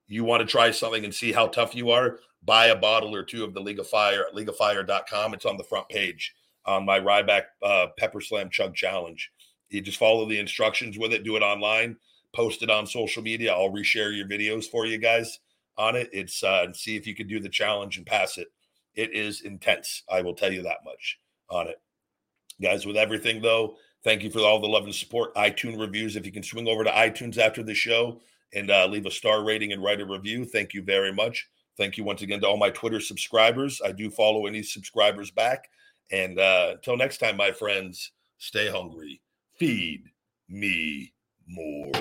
You 0.08 0.24
want 0.24 0.42
to 0.42 0.48
try 0.48 0.72
something 0.72 1.04
and 1.04 1.14
see 1.14 1.32
how 1.32 1.48
tough 1.48 1.76
you 1.76 1.90
are? 1.90 2.20
Buy 2.44 2.68
a 2.68 2.76
bottle 2.76 3.14
or 3.14 3.24
two 3.24 3.44
of 3.44 3.54
the 3.54 3.60
League 3.60 3.80
of 3.80 3.88
Fire 3.88 4.26
at 4.26 4.36
leagueoffire.com. 4.36 5.34
It's 5.34 5.46
on 5.46 5.58
the 5.58 5.64
front 5.64 5.90
page 5.90 6.34
on 6.66 6.86
my 6.86 7.00
Ryback 7.00 7.44
uh, 7.64 7.88
Pepper 7.98 8.22
Slam 8.22 8.50
Chug 8.50 8.76
Challenge. 8.76 9.32
You 9.70 9.82
just 9.82 9.98
follow 9.98 10.30
the 10.30 10.40
instructions 10.40 10.98
with 10.98 11.12
it, 11.12 11.24
do 11.24 11.36
it 11.36 11.42
online, 11.42 11.98
post 12.34 12.62
it 12.62 12.70
on 12.70 12.86
social 12.86 13.24
media. 13.24 13.52
I'll 13.52 13.72
reshare 13.72 14.16
your 14.16 14.28
videos 14.28 14.66
for 14.66 14.86
you 14.86 15.00
guys 15.00 15.40
on 15.78 15.96
it. 15.96 16.10
It's 16.14 16.44
uh, 16.44 16.62
and 16.64 16.76
see 16.76 16.96
if 16.96 17.08
you 17.08 17.16
can 17.16 17.28
do 17.28 17.40
the 17.40 17.50
challenge 17.50 17.98
and 17.98 18.06
pass 18.06 18.38
it. 18.38 18.48
It 18.96 19.14
is 19.14 19.42
intense. 19.42 20.04
I 20.10 20.22
will 20.22 20.36
tell 20.36 20.52
you 20.52 20.64
that 20.64 20.86
much 20.86 21.20
on 21.50 21.68
it. 21.68 21.82
Guys, 22.62 22.86
with 22.86 22.98
everything 22.98 23.42
though, 23.42 23.76
thank 24.04 24.24
you 24.24 24.30
for 24.30 24.40
all 24.40 24.60
the 24.60 24.68
love 24.68 24.86
and 24.86 24.96
support. 24.96 25.36
iTunes 25.36 25.80
reviews. 25.80 26.16
If 26.16 26.26
you 26.26 26.32
can 26.32 26.44
swing 26.44 26.68
over 26.68 26.84
to 26.84 26.92
iTunes 26.92 27.38
after 27.38 27.64
the 27.64 27.74
show 27.74 28.22
and 28.54 28.72
uh, 28.72 28.88
leave 28.88 29.06
a 29.06 29.12
star 29.12 29.44
rating 29.44 29.74
and 29.74 29.84
write 29.84 30.02
a 30.02 30.06
review, 30.06 30.46
thank 30.46 30.74
you 30.74 30.82
very 30.82 31.12
much. 31.14 31.48
Thank 31.78 31.98
you 31.98 32.06
once 32.06 32.22
again 32.22 32.40
to 32.40 32.48
all 32.48 32.58
my 32.58 32.70
Twitter 32.70 33.02
subscribers. 33.02 33.82
I 33.84 33.92
do 33.92 34.10
follow 34.10 34.46
any 34.46 34.64
subscribers 34.64 35.30
back. 35.32 35.68
And 36.12 36.40
uh, 36.40 36.74
until 36.76 36.96
next 36.96 37.18
time, 37.18 37.36
my 37.36 37.52
friends, 37.52 38.12
stay 38.38 38.70
hungry. 38.70 39.22
Feed 39.58 40.04
me 40.48 41.12
more. 41.48 41.92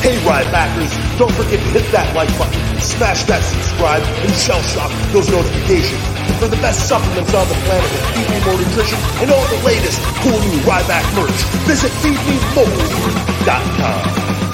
Hey, 0.00 0.16
Rybackers, 0.24 0.90
don't 1.18 1.32
forget 1.32 1.60
to 1.60 1.66
hit 1.76 1.84
that 1.92 2.14
like 2.14 2.30
button, 2.38 2.80
smash 2.80 3.24
that 3.24 3.42
subscribe, 3.42 4.02
and 4.02 4.32
shell 4.34 4.62
shock 4.62 4.90
those 5.12 5.28
notifications 5.30 6.00
for 6.40 6.48
the 6.48 6.56
best 6.56 6.88
supplements 6.88 7.34
on 7.34 7.46
the 7.48 7.54
planet 7.66 7.90
with 7.92 8.04
Feed 8.14 8.30
Me 8.30 8.40
More 8.44 8.56
Nutrition 8.58 8.98
and 9.22 9.30
all 9.30 9.46
the 9.46 9.62
latest 9.64 10.00
cool 10.24 10.40
new 10.40 10.60
Ryback 10.64 11.04
merch. 11.14 11.44
Visit 11.68 11.92
feedmemore.com. 12.02 14.51